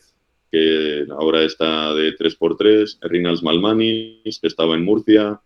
que 0.52 1.06
ahora 1.10 1.44
está 1.44 1.94
de 1.94 2.16
3x3, 2.16 3.00
Rinals 3.02 3.44
Malmanis, 3.44 4.40
que 4.40 4.48
estaba 4.48 4.76
en 4.76 4.86
Murcia, 4.86 5.42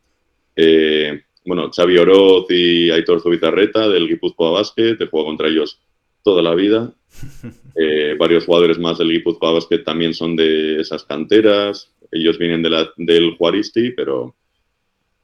eh, 0.56 1.22
bueno, 1.50 1.72
Xavi 1.76 1.98
Oroz 1.98 2.46
y 2.50 2.92
Aitor 2.92 3.22
Zubizarreta 3.22 3.90
del 3.90 4.08
Guipúzcoa 4.08 4.52
Basket, 4.52 4.98
he 5.00 5.08
jugado 5.08 5.26
contra 5.30 5.48
ellos 5.48 5.80
toda 6.24 6.42
la 6.44 6.54
vida. 6.56 6.94
Eh, 7.82 8.16
varios 8.20 8.46
jugadores 8.46 8.78
más 8.78 8.98
del 8.98 9.10
Guipúzcoa 9.12 9.54
Basket 9.54 9.80
también 9.86 10.14
son 10.14 10.36
de 10.36 10.82
esas 10.82 11.04
canteras. 11.06 11.90
Ellos 12.12 12.38
vienen 12.38 12.62
de 12.62 12.70
la- 12.70 12.92
del 12.98 13.36
Juaristi, 13.38 13.92
pero 13.92 14.36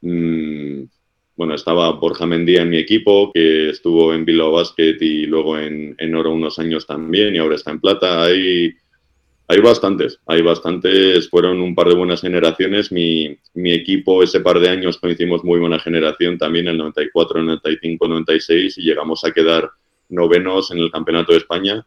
mm, 0.01 0.84
bueno, 1.36 1.55
estaba 1.55 1.91
Borja 1.94 2.25
Mendía 2.25 2.62
en 2.62 2.70
mi 2.70 2.77
equipo, 2.77 3.32
que 3.34 3.70
estuvo 3.72 4.13
en 4.13 4.24
Bilbao 4.24 4.53
Basket 4.53 4.96
y 5.01 5.25
luego 5.25 5.58
en, 5.60 5.96
en 5.98 6.15
oro 6.15 6.32
unos 6.32 6.58
años 6.60 6.88
también 6.88 7.36
y 7.36 7.39
ahora 7.39 7.55
está 7.55 7.72
en 7.72 7.82
plata. 7.82 8.24
Hay, 8.24 8.74
hay 9.48 9.60
bastantes, 9.60 10.20
hay 10.25 10.42
bastantes. 10.42 11.30
Fueron 11.30 11.62
un 11.62 11.75
par 11.75 11.88
de 11.88 11.96
buenas 11.96 12.22
generaciones. 12.22 12.92
Mi, 12.92 13.38
mi 13.54 13.74
equipo 13.74 14.24
ese 14.24 14.40
par 14.40 14.60
de 14.60 14.70
años 14.70 14.98
coincidimos 14.98 15.44
muy 15.44 15.60
buena 15.60 15.80
generación 15.80 16.38
también, 16.38 16.68
el 16.68 16.78
94, 16.78 17.44
95, 17.44 18.08
96 18.08 18.78
y 18.78 18.82
llegamos 18.82 19.24
a 19.24 19.32
quedar 19.32 19.70
novenos 20.10 20.72
en 20.72 20.80
el 20.80 20.92
Campeonato 20.92 21.32
de 21.32 21.40
España 21.40 21.86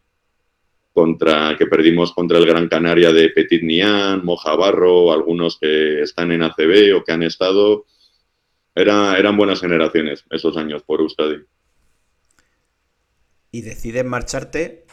contra 0.93 1.57
que 1.57 1.67
perdimos 1.67 2.13
contra 2.13 2.39
el 2.39 2.47
Gran 2.47 2.69
Canaria 2.69 3.13
de 3.13 3.31
Petit 3.31 3.63
Nian, 3.63 4.25
Moja 4.25 4.57
Barro, 4.57 5.13
algunos 5.13 5.59
que 5.59 6.03
están 6.03 6.33
en 6.33 6.43
ACB 6.43 6.97
o 6.97 7.05
que 7.05 7.13
han 7.13 7.23
estado. 7.23 7.87
Era, 8.75 9.19
eran 9.19 9.37
buenas 9.37 9.61
generaciones 9.61 10.25
esos 10.31 10.57
años 10.57 10.83
por 10.83 11.01
Euskadi. 11.01 11.37
¿Y 13.51 13.63
decides 13.63 14.05
marcharte? 14.05 14.87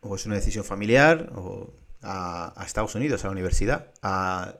¿O 0.00 0.16
es 0.16 0.26
una 0.26 0.36
decisión 0.36 0.64
familiar? 0.64 1.32
¿O 1.34 1.72
a, 2.04 2.52
Estados 2.64 2.94
Unidos, 2.94 3.24
a 3.24 3.28
la 3.28 3.32
universidad? 3.32 3.92
A 4.02 4.54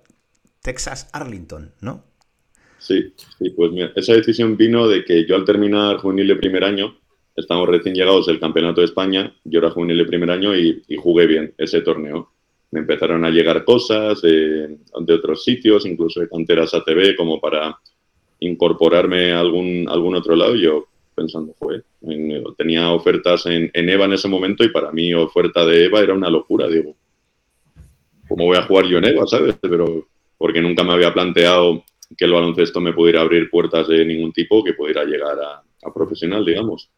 Texas 0.63 1.09
Arlington, 1.13 1.73
¿no? 1.81 2.05
Sí, 2.79 3.13
sí, 3.39 3.51
pues 3.51 3.73
mira, 3.73 3.93
esa 3.97 4.13
decisión 4.13 4.57
vino 4.57 4.89
de 4.89 5.05
que 5.05 5.27
yo 5.27 5.37
al 5.37 5.45
terminar 5.45 5.97
juvenil 5.99 6.29
de 6.29 6.37
primer 6.37 6.65
año, 6.65 6.99
estamos 7.35 7.69
recién 7.69 7.95
llegados 7.95 8.27
del 8.27 8.41
Campeonato 8.41 8.81
de 8.81 8.87
España, 8.87 9.35
yo 9.45 9.61
era 9.61 9.71
juvenil 9.71 9.99
de 9.99 10.05
primer 10.05 10.31
año 10.31 10.57
y, 10.57 10.83
jugué 10.97 11.27
bien 11.27 11.55
ese 11.59 11.81
torneo. 11.81 12.31
Me 12.71 12.81
empezaron 12.81 13.25
a 13.25 13.31
llegar 13.31 13.65
cosas 13.65 14.21
de, 14.23 14.79
otros 14.93 15.45
sitios, 15.45 15.87
incluso 15.87 16.21
de 16.21 16.29
canteras 16.29 16.75
ATV, 16.75 17.17
como 17.17 17.41
para 17.41 17.79
incorporarme 18.41 19.33
a 19.33 19.41
algún, 19.41 19.87
algún 19.89 20.15
otro 20.17 20.35
lado. 20.37 20.55
Yo 20.57 20.87
pensando, 21.15 21.55
fue, 21.55 21.83
tenía 22.59 22.91
ofertas 22.91 23.47
en, 23.47 23.71
en 23.73 23.89
EVA 23.89 24.07
en 24.07 24.13
ese 24.15 24.29
momento 24.29 24.65
y 24.65 24.71
para 24.71 24.91
mí 24.93 25.15
oferta 25.15 25.65
de 25.65 25.85
EVA 25.85 26.01
era 26.01 26.15
una 26.15 26.31
locura, 26.31 26.69
digo. 26.69 26.97
¿Cómo 28.29 28.47
voy 28.47 28.57
a 28.57 28.63
jugar 28.63 28.87
yo 28.87 28.99
en 28.99 29.05
EVA, 29.05 29.27
sabes? 29.27 29.57
Pero 29.61 30.09
porque 30.39 30.61
nunca 30.61 30.83
me 30.83 30.93
había 30.93 31.13
planteado 31.13 31.85
que 32.17 32.25
el 32.25 32.33
baloncesto 32.33 32.81
me 32.81 32.93
pudiera 32.93 33.21
abrir 33.21 33.51
puertas 33.51 33.89
de 33.89 34.05
ningún 34.05 34.33
tipo, 34.33 34.63
que 34.63 34.75
pudiera 34.75 35.05
llegar 35.05 35.39
a, 35.39 35.63
a 35.83 35.95
profesional, 35.95 36.45
digamos. 36.45 36.91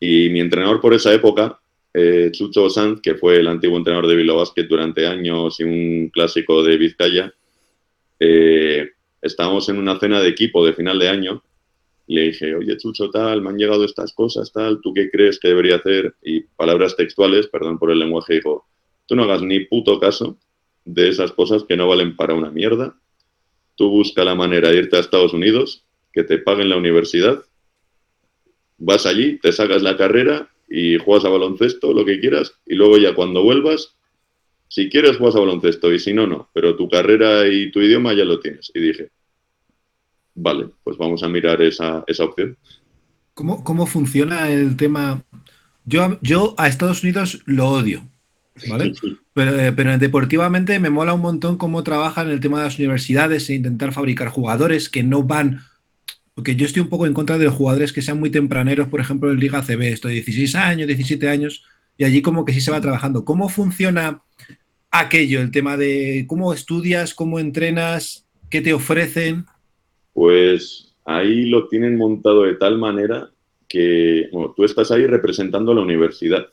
Y 0.00 0.28
mi 0.30 0.40
entrenador 0.40 0.80
por 0.80 0.94
esa 0.94 1.12
época, 1.12 1.58
eh, 1.94 2.30
Chucho 2.32 2.68
Sanz, 2.68 3.00
que 3.00 3.14
fue 3.14 3.38
el 3.38 3.48
antiguo 3.48 3.78
entrenador 3.78 4.08
de 4.08 4.16
Bilbao 4.16 4.38
Basket 4.38 4.64
durante 4.64 5.06
años 5.06 5.58
y 5.60 5.64
un 5.64 6.10
clásico 6.10 6.62
de 6.62 6.76
Vizcaya, 6.76 7.32
eh, 8.18 8.90
estábamos 9.22 9.68
en 9.68 9.78
una 9.78 9.98
cena 9.98 10.20
de 10.20 10.28
equipo 10.28 10.64
de 10.64 10.72
final 10.72 10.98
de 10.98 11.08
año 11.08 11.42
le 12.06 12.22
dije, 12.22 12.54
oye 12.54 12.76
Chucho, 12.76 13.10
tal, 13.10 13.42
me 13.42 13.50
han 13.50 13.58
llegado 13.58 13.84
estas 13.84 14.12
cosas, 14.12 14.52
tal, 14.52 14.80
¿tú 14.80 14.94
qué 14.94 15.10
crees 15.10 15.38
que 15.40 15.48
debería 15.48 15.76
hacer? 15.76 16.14
Y 16.22 16.42
palabras 16.42 16.96
textuales, 16.96 17.48
perdón 17.48 17.78
por 17.78 17.90
el 17.90 17.98
lenguaje, 17.98 18.34
dijo, 18.34 18.66
tú 19.06 19.16
no 19.16 19.24
hagas 19.24 19.42
ni 19.42 19.60
puto 19.60 19.98
caso 19.98 20.38
de 20.84 21.08
esas 21.08 21.32
cosas 21.32 21.64
que 21.64 21.76
no 21.76 21.88
valen 21.88 22.16
para 22.16 22.34
una 22.34 22.50
mierda. 22.50 22.96
Tú 23.74 23.90
busca 23.90 24.24
la 24.24 24.34
manera 24.34 24.70
de 24.70 24.78
irte 24.78 24.96
a 24.96 25.00
Estados 25.00 25.32
Unidos, 25.32 25.84
que 26.12 26.24
te 26.24 26.38
paguen 26.38 26.70
la 26.70 26.76
universidad, 26.76 27.44
vas 28.78 29.06
allí, 29.06 29.38
te 29.38 29.52
sacas 29.52 29.82
la 29.82 29.96
carrera 29.96 30.48
y 30.68 30.98
juegas 30.98 31.24
a 31.24 31.28
baloncesto, 31.28 31.92
lo 31.92 32.04
que 32.04 32.20
quieras, 32.20 32.54
y 32.66 32.74
luego 32.74 32.98
ya 32.98 33.14
cuando 33.14 33.42
vuelvas, 33.42 33.96
si 34.68 34.88
quieres 34.88 35.16
juegas 35.16 35.36
a 35.36 35.40
baloncesto 35.40 35.92
y 35.92 35.98
si 35.98 36.12
no, 36.12 36.26
no, 36.26 36.48
pero 36.52 36.76
tu 36.76 36.88
carrera 36.88 37.46
y 37.46 37.70
tu 37.70 37.80
idioma 37.80 38.14
ya 38.14 38.24
lo 38.24 38.40
tienes. 38.40 38.70
Y 38.74 38.80
dije, 38.80 39.10
vale, 40.34 40.68
pues 40.82 40.96
vamos 40.96 41.22
a 41.22 41.28
mirar 41.28 41.62
esa, 41.62 42.04
esa 42.06 42.24
opción. 42.24 42.56
¿Cómo, 43.34 43.62
cómo 43.62 43.86
funciona 43.86 44.50
el 44.50 44.76
tema? 44.76 45.22
Yo, 45.84 46.18
yo 46.22 46.54
a 46.58 46.68
Estados 46.68 47.02
Unidos 47.02 47.42
lo 47.44 47.68
odio, 47.68 48.02
¿vale? 48.68 48.92
Pero, 49.32 49.60
eh, 49.60 49.72
pero 49.72 49.98
deportivamente 49.98 50.78
me 50.80 50.90
mola 50.90 51.14
un 51.14 51.20
montón 51.20 51.58
cómo 51.58 51.82
trabajan 51.82 52.30
el 52.30 52.40
tema 52.40 52.58
de 52.58 52.64
las 52.64 52.78
universidades 52.78 53.48
e 53.50 53.54
intentar 53.54 53.92
fabricar 53.92 54.28
jugadores 54.28 54.88
que 54.88 55.02
no 55.02 55.22
van. 55.22 55.60
Porque 56.34 56.56
yo 56.56 56.66
estoy 56.66 56.82
un 56.82 56.88
poco 56.88 57.06
en 57.06 57.14
contra 57.14 57.38
de 57.38 57.46
los 57.46 57.54
jugadores 57.54 57.92
que 57.92 58.02
sean 58.02 58.20
muy 58.20 58.30
tempraneros, 58.30 58.88
por 58.88 59.00
ejemplo, 59.00 59.30
en 59.30 59.40
Liga 59.40 59.62
CB, 59.62 59.82
estoy 59.92 60.14
16 60.14 60.54
años, 60.54 60.86
17 60.86 61.28
años, 61.28 61.64
y 61.96 62.04
allí 62.04 62.20
como 62.22 62.44
que 62.44 62.52
sí 62.52 62.60
se 62.60 62.70
va 62.70 62.80
trabajando. 62.80 63.24
¿Cómo 63.24 63.48
funciona 63.48 64.22
aquello? 64.90 65.40
El 65.40 65.50
tema 65.50 65.76
de 65.76 66.26
cómo 66.28 66.52
estudias, 66.52 67.14
cómo 67.14 67.38
entrenas, 67.38 68.26
qué 68.50 68.60
te 68.60 68.74
ofrecen. 68.74 69.46
Pues 70.12 70.94
ahí 71.04 71.46
lo 71.46 71.68
tienen 71.68 71.96
montado 71.96 72.42
de 72.42 72.54
tal 72.54 72.78
manera 72.78 73.30
que 73.68 74.28
bueno, 74.32 74.52
tú 74.56 74.64
estás 74.64 74.90
ahí 74.90 75.06
representando 75.06 75.72
a 75.72 75.74
la 75.74 75.80
universidad. 75.80 76.46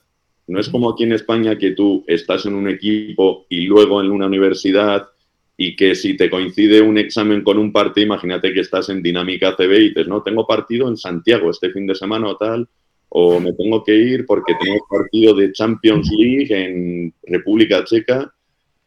No 0.47 0.59
es 0.59 0.69
como 0.69 0.89
aquí 0.89 1.03
en 1.03 1.13
España 1.13 1.57
que 1.57 1.71
tú 1.71 2.03
estás 2.07 2.45
en 2.45 2.55
un 2.55 2.67
equipo 2.67 3.45
y 3.49 3.65
luego 3.65 4.01
en 4.01 4.11
una 4.11 4.27
universidad 4.27 5.07
y 5.55 5.75
que 5.75 5.95
si 5.95 6.17
te 6.17 6.29
coincide 6.29 6.81
un 6.81 6.97
examen 6.97 7.43
con 7.43 7.57
un 7.57 7.71
partido, 7.71 8.07
imagínate 8.07 8.53
que 8.53 8.61
estás 8.61 8.89
en 8.89 9.03
dinámica 9.03 9.55
CB 9.55 9.71
y 9.73 9.89
dices, 9.89 10.07
no, 10.07 10.21
tengo 10.21 10.45
partido 10.45 10.87
en 10.87 10.97
Santiago 10.97 11.51
este 11.51 11.69
fin 11.69 11.87
de 11.87 11.95
semana 11.95 12.27
o 12.27 12.37
tal, 12.37 12.67
o 13.09 13.39
me 13.39 13.53
tengo 13.53 13.83
que 13.83 13.95
ir 13.95 14.25
porque 14.25 14.55
tengo 14.59 14.85
partido 14.89 15.35
de 15.35 15.51
Champions 15.51 16.09
League 16.17 16.49
en 16.49 17.13
República 17.23 17.83
Checa 17.85 18.33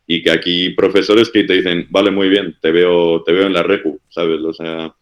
y 0.07 0.23
que 0.23 0.31
aquí 0.31 0.71
profesores 0.71 1.31
que 1.31 1.45
te 1.45 1.55
dicen, 1.55 1.87
vale, 1.91 2.11
muy 2.11 2.29
bien, 2.29 2.57
te 2.61 2.71
veo, 2.71 3.23
te 3.23 3.33
veo 3.33 3.47
en 3.47 3.53
la 3.53 3.63
recu, 3.63 4.01
¿sabes? 4.09 4.41
O 4.41 4.53
sea, 4.53 4.95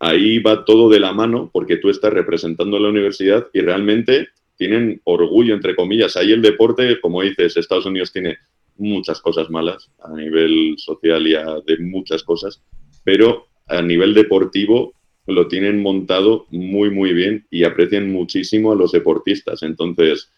ahí 0.00 0.38
va 0.40 0.64
todo 0.64 0.88
de 0.88 1.00
la 1.00 1.12
mano 1.12 1.50
porque 1.52 1.76
tú 1.76 1.90
estás 1.90 2.12
representando 2.12 2.76
a 2.76 2.80
la 2.80 2.88
universidad 2.88 3.46
y 3.52 3.60
realmente 3.60 4.28
tienen 4.56 5.00
orgullo, 5.04 5.54
entre 5.54 5.74
comillas. 5.74 6.16
Ahí 6.16 6.32
el 6.32 6.42
deporte, 6.42 7.00
como 7.00 7.22
dices, 7.22 7.56
Estados 7.56 7.86
Unidos 7.86 8.12
tiene 8.12 8.38
muchas 8.76 9.20
cosas 9.20 9.50
malas 9.50 9.90
a 10.02 10.14
nivel 10.14 10.74
social 10.78 11.26
y 11.26 11.34
a- 11.34 11.60
de 11.64 11.78
muchas 11.78 12.22
cosas, 12.22 12.62
pero 13.04 13.46
a 13.66 13.82
nivel 13.82 14.14
deportivo 14.14 14.94
lo 15.26 15.48
tienen 15.48 15.80
montado 15.80 16.46
muy, 16.50 16.90
muy 16.90 17.12
bien 17.14 17.46
y 17.50 17.64
aprecian 17.64 18.10
muchísimo 18.12 18.72
a 18.72 18.76
los 18.76 18.92
deportistas. 18.92 19.62
Entonces, 19.62 20.30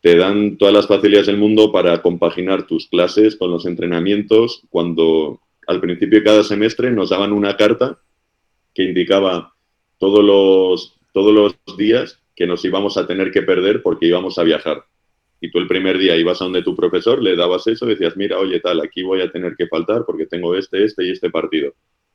te 0.00 0.16
dan 0.16 0.56
todas 0.56 0.74
las 0.74 0.86
facilidades 0.86 1.26
del 1.28 1.36
mundo 1.38 1.70
para 1.72 2.02
compaginar 2.02 2.66
tus 2.66 2.86
clases 2.88 3.36
con 3.36 3.50
los 3.50 3.66
entrenamientos. 3.66 4.62
Cuando 4.70 5.40
al 5.66 5.80
principio 5.80 6.18
de 6.18 6.24
cada 6.24 6.44
semestre 6.44 6.90
nos 6.90 7.10
daban 7.10 7.32
una 7.32 7.56
carta 7.56 7.98
que 8.74 8.84
indicaba 8.84 9.54
todos 9.98 10.24
los, 10.24 10.94
todos 11.12 11.32
los 11.32 11.76
días 11.76 12.20
que 12.36 12.46
nos 12.46 12.64
íbamos 12.64 12.96
a 12.98 13.06
tener 13.06 13.32
que 13.32 13.42
perder 13.42 13.82
porque 13.82 14.06
íbamos 14.06 14.38
a 14.38 14.44
viajar. 14.44 14.84
Y 15.40 15.50
tú 15.50 15.58
el 15.58 15.66
primer 15.66 15.98
día 15.98 16.16
ibas 16.16 16.40
a 16.40 16.44
donde 16.44 16.62
tu 16.62 16.76
profesor, 16.76 17.22
le 17.22 17.34
dabas 17.34 17.66
eso, 17.66 17.86
decías, 17.86 18.16
mira, 18.16 18.38
oye, 18.38 18.60
tal, 18.60 18.80
aquí 18.80 19.02
voy 19.02 19.22
a 19.22 19.30
tener 19.30 19.56
que 19.56 19.66
faltar 19.66 20.04
porque 20.06 20.26
tengo 20.26 20.54
este, 20.54 20.84
este 20.84 21.04
y 21.04 21.10
este 21.10 21.30
partido. 21.30 21.74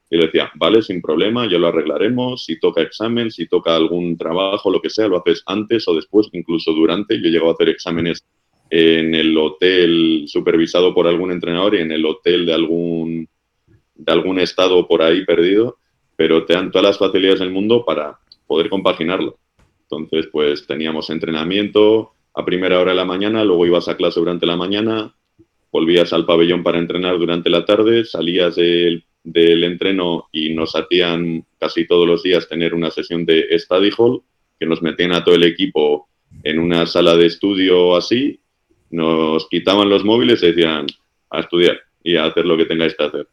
Y 0.10 0.18
le 0.18 0.25
decía, 0.25 0.51
vale, 0.56 0.82
sin 0.82 1.01
problema, 1.01 1.50
ya 1.50 1.58
lo 1.58 1.68
arreglaremos, 1.68 2.46
si 2.46 2.60
toca 2.60 2.82
examen, 2.82 3.32
si 3.32 3.48
toca 3.48 3.75
algún 3.75 4.18
trabajo, 4.18 4.70
lo 4.70 4.82
que 4.82 4.90
sea, 4.90 5.08
lo 5.08 5.18
haces 5.18 5.42
antes 5.46 5.88
o 5.88 5.96
después, 5.96 6.28
incluso 6.34 6.74
durante. 6.74 7.22
Yo 7.22 7.30
llego 7.30 7.50
a 7.50 7.54
hacer 7.54 7.70
exámenes 7.70 8.24
en 8.70 9.16
el 9.16 9.38
hotel 9.38 10.25
supervisado 10.28 10.94
por 10.94 11.08
algún 11.08 11.32
entrenador 11.32 11.75
y 11.75 11.80
en 11.80 11.92
el 11.92 12.06
hotel 12.06 12.46
de 12.46 12.54
algún, 12.54 13.30
de 13.96 14.12
algún 14.12 14.40
estado 14.40 14.88
por 14.88 15.01
ahí 15.01 15.25
perdido, 15.25 15.78
pero 16.16 16.46
te 16.46 16.54
dan 16.54 16.72
todas 16.72 16.88
las 16.88 16.98
facilidades 16.98 17.40
del 17.40 17.51
mundo 17.51 17.86
para 17.86 18.20
poder 18.48 18.70
compaginarlo. 18.70 19.38
Entonces, 19.92 20.30
pues 20.32 20.66
teníamos 20.66 21.10
entrenamiento 21.10 22.14
a 22.34 22.46
primera 22.46 22.80
hora 22.80 22.92
de 22.92 22.98
la 22.98 23.06
mañana, 23.06 23.44
luego 23.44 23.66
ibas 23.66 23.90
a 23.90 23.98
clase 23.98 24.20
durante 24.20 24.46
la 24.46 24.56
mañana, 24.56 25.14
volvías 25.72 26.14
al 26.14 26.26
pabellón 26.26 26.64
para 26.64 26.80
entrenar 26.80 27.18
durante 27.18 27.50
la 27.50 27.66
tarde, 27.66 28.06
salías 28.06 28.56
del, 28.56 29.04
del 29.24 29.64
entreno 29.66 30.30
y 30.32 30.54
nos 30.54 30.76
hacían 30.76 31.46
casi 31.60 31.86
todos 31.86 32.08
los 32.08 32.24
días 32.24 32.48
tener 32.48 32.74
una 32.74 32.90
sesión 32.90 33.26
de 33.26 33.48
study 33.60 33.92
hall, 33.98 34.22
que 34.60 34.66
nos 34.66 34.82
metían 34.82 35.12
a 35.12 35.24
todo 35.24 35.36
el 35.36 35.44
equipo 35.44 36.08
en 36.44 36.60
una 36.60 36.86
sala 36.86 37.18
de 37.18 37.26
estudio 37.26 37.96
así, 37.96 38.40
nos 38.90 39.48
quitaban 39.50 39.90
los 39.90 40.06
móviles 40.06 40.42
y 40.44 40.48
decían 40.48 40.86
a 41.30 41.42
estudiar 41.42 41.80
y 42.04 42.16
a 42.16 42.26
hacer 42.26 42.46
lo 42.46 42.58
que 42.58 42.66
tengáis 42.66 42.96
que 42.96 43.04
hacer. 43.04 43.28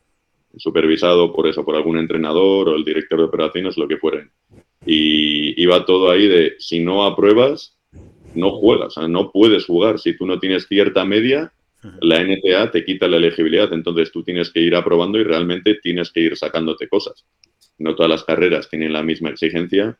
Supervisado 0.57 1.33
por 1.33 1.47
eso, 1.47 1.65
por 1.65 1.77
algún 1.77 1.99
entrenador 1.99 2.69
o 2.69 2.75
el 2.75 2.85
director 2.85 3.19
de 3.19 3.27
operaciones, 3.27 3.77
lo 3.77 3.87
que 3.87 3.99
fueren. 3.99 4.31
Y 4.91 5.61
iba 5.63 5.85
todo 5.85 6.11
ahí 6.11 6.27
de, 6.27 6.57
si 6.59 6.81
no 6.81 7.05
apruebas, 7.05 7.77
no 8.35 8.53
juegas, 8.53 8.97
o 8.97 9.01
sea, 9.01 9.09
no 9.09 9.31
puedes 9.31 9.67
jugar. 9.67 9.99
Si 9.99 10.17
tú 10.17 10.27
no 10.27 10.39
tienes 10.39 10.67
cierta 10.67 11.05
media, 11.05 11.53
la 12.01 12.25
NTA 12.25 12.71
te 12.71 12.85
quita 12.85 13.07
la 13.07 13.19
elegibilidad, 13.19 13.73
entonces 13.73 14.11
tú 14.11 14.23
tienes 14.23 14.51
que 14.51 14.61
ir 14.61 14.75
aprobando 14.75 15.19
y 15.19 15.25
realmente 15.25 15.75
tienes 15.83 16.11
que 16.11 16.21
ir 16.21 16.37
sacándote 16.37 16.89
cosas. 16.89 17.27
No 17.79 17.95
todas 17.95 18.11
las 18.11 18.25
carreras 18.25 18.69
tienen 18.69 18.95
la 18.95 19.03
misma 19.03 19.29
exigencia 19.29 19.99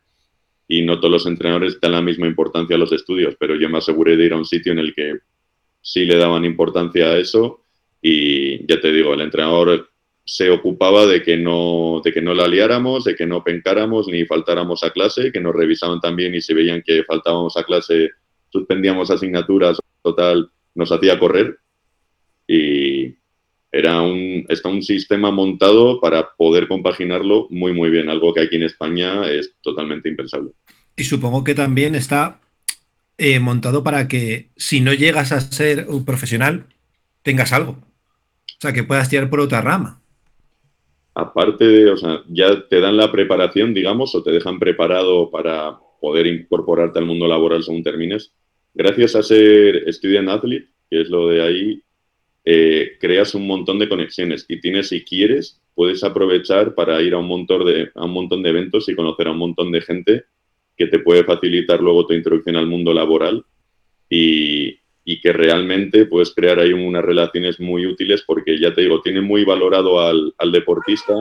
y 0.67 0.83
no 0.83 0.99
todos 0.99 1.13
los 1.13 1.27
entrenadores 1.27 1.79
dan 1.81 1.93
la 1.93 2.03
misma 2.03 2.27
importancia 2.27 2.77
a 2.77 2.79
los 2.79 2.93
estudios, 2.93 3.37
pero 3.39 3.57
yo 3.57 3.69
me 3.69 3.79
aseguré 3.79 4.17
de 4.17 4.25
ir 4.25 4.33
a 4.33 4.37
un 4.37 4.45
sitio 4.45 4.73
en 4.73 4.79
el 4.79 4.95
que 4.95 5.19
sí 5.81 6.05
le 6.05 6.17
daban 6.17 6.45
importancia 6.45 7.11
a 7.11 7.19
eso 7.19 7.63
y 8.01 8.67
ya 8.67 8.81
te 8.81 8.91
digo, 8.91 9.15
el 9.15 9.21
entrenador 9.21 9.91
se 10.29 10.51
ocupaba 10.51 11.07
de 11.07 11.23
que 11.23 11.39
no, 11.39 12.03
de 12.05 12.13
que 12.13 12.21
no 12.21 12.35
la 12.35 12.47
liáramos, 12.47 13.05
de 13.05 13.17
que 13.17 13.25
no 13.25 13.43
pencáramos 13.43 14.09
ni 14.09 14.27
faltáramos 14.27 14.85
a 14.85 14.91
clase, 14.91 15.33
que 15.33 15.41
nos 15.41 15.55
revisaban 15.55 16.03
también 16.03 16.35
y 16.35 16.43
si 16.43 16.53
veían 16.53 16.83
que 16.85 17.03
faltábamos 17.03 17.57
a 17.57 17.65
clase, 17.65 18.11
suspendíamos 18.51 19.11
asignaturas, 19.11 19.79
total, 20.03 20.51
nos 20.75 20.93
hacía 20.93 21.19
correr 21.19 21.59
y 22.47 23.15
era 23.73 24.03
un, 24.03 24.45
está 24.51 24.69
un 24.69 24.83
sistema 24.83 25.31
montado 25.31 25.99
para 25.99 26.29
poder 26.37 26.69
compaginarlo 26.69 27.47
muy, 27.49 27.73
muy 27.73 27.89
bien, 27.89 28.11
algo 28.11 28.35
que 28.35 28.43
aquí 28.43 28.57
en 28.57 28.65
España 28.65 29.27
es 29.31 29.55
totalmente 29.63 30.11
impensable. 30.11 30.51
Y 30.95 31.05
supongo 31.05 31.43
que 31.43 31.55
también 31.55 31.95
está 31.95 32.39
eh, 33.17 33.41
montado 33.41 33.83
para 33.83 34.09
que 34.09 34.51
si 34.57 34.83
no 34.83 34.93
llegas 34.93 35.33
a 35.33 35.41
ser 35.41 35.87
un 35.89 36.05
profesional, 36.05 36.67
tengas 37.23 37.55
algo. 37.55 37.73
O 37.73 38.61
sea, 38.61 38.75
que 38.75 38.85
puedas 38.85 39.09
tirar 39.09 39.31
por 39.31 39.41
otra 39.41 39.63
rama. 39.63 40.03
Aparte 41.19 41.67
de, 41.67 41.91
o 41.91 41.97
sea, 41.97 42.23
ya 42.29 42.69
te 42.69 42.79
dan 42.79 42.97
la 42.97 43.11
preparación, 43.11 43.75
digamos, 43.75 44.15
o 44.15 44.23
te 44.23 44.31
dejan 44.31 44.61
preparado 44.61 45.33
para 45.33 45.77
poder 46.01 46.29
incorporarte 46.29 47.01
al 47.01 47.07
mundo 47.07 47.27
laboral 47.27 47.65
según 47.65 47.83
termines. 47.83 48.33
Gracias 48.73 49.17
a 49.17 49.25
ser 49.25 49.83
student 49.93 50.29
athlete, 50.29 50.69
que 50.89 51.01
es 51.01 51.09
lo 51.09 51.27
de 51.29 51.43
ahí, 51.43 51.83
eh, 52.45 52.93
creas 53.01 53.35
un 53.35 53.49
montón 53.49 53.81
de 53.81 53.89
conexiones 53.89 54.47
y 54.49 54.61
tienes, 54.61 54.91
si 54.91 55.05
quieres, 55.05 55.61
puedes 55.75 56.05
aprovechar 56.05 56.77
para 56.77 57.03
ir 57.03 57.15
a 57.15 57.19
un, 57.19 57.27
montón 57.27 57.67
de, 57.67 57.91
a 57.97 58.05
un 58.05 58.13
montón 58.13 58.45
de 58.45 58.51
eventos 58.51 58.89
y 58.89 58.95
conocer 58.95 59.27
a 59.27 59.33
un 59.33 59.39
montón 59.39 59.73
de 59.73 59.81
gente 59.81 60.25
que 60.77 60.87
te 60.87 61.01
puede 61.01 61.25
facilitar 61.25 61.81
luego 61.81 62.07
tu 62.07 62.15
introducción 62.15 62.55
al 62.55 62.69
mundo 62.69 62.95
laboral 62.95 63.45
y, 64.09 64.78
y 65.11 65.23
que 65.23 65.33
realmente 65.33 66.05
puedes 66.05 66.35
crear 66.35 66.59
ahí 66.59 66.75
unas 66.75 67.03
relaciones 67.03 67.59
muy 67.61 67.87
útiles 67.87 68.25
porque 68.27 68.61
ya 68.61 68.75
te 68.75 68.83
digo, 68.83 69.01
tiene 69.01 69.23
muy 69.23 69.43
valorado 69.43 70.01
al, 70.01 70.35
al 70.37 70.53
deportista 70.53 71.15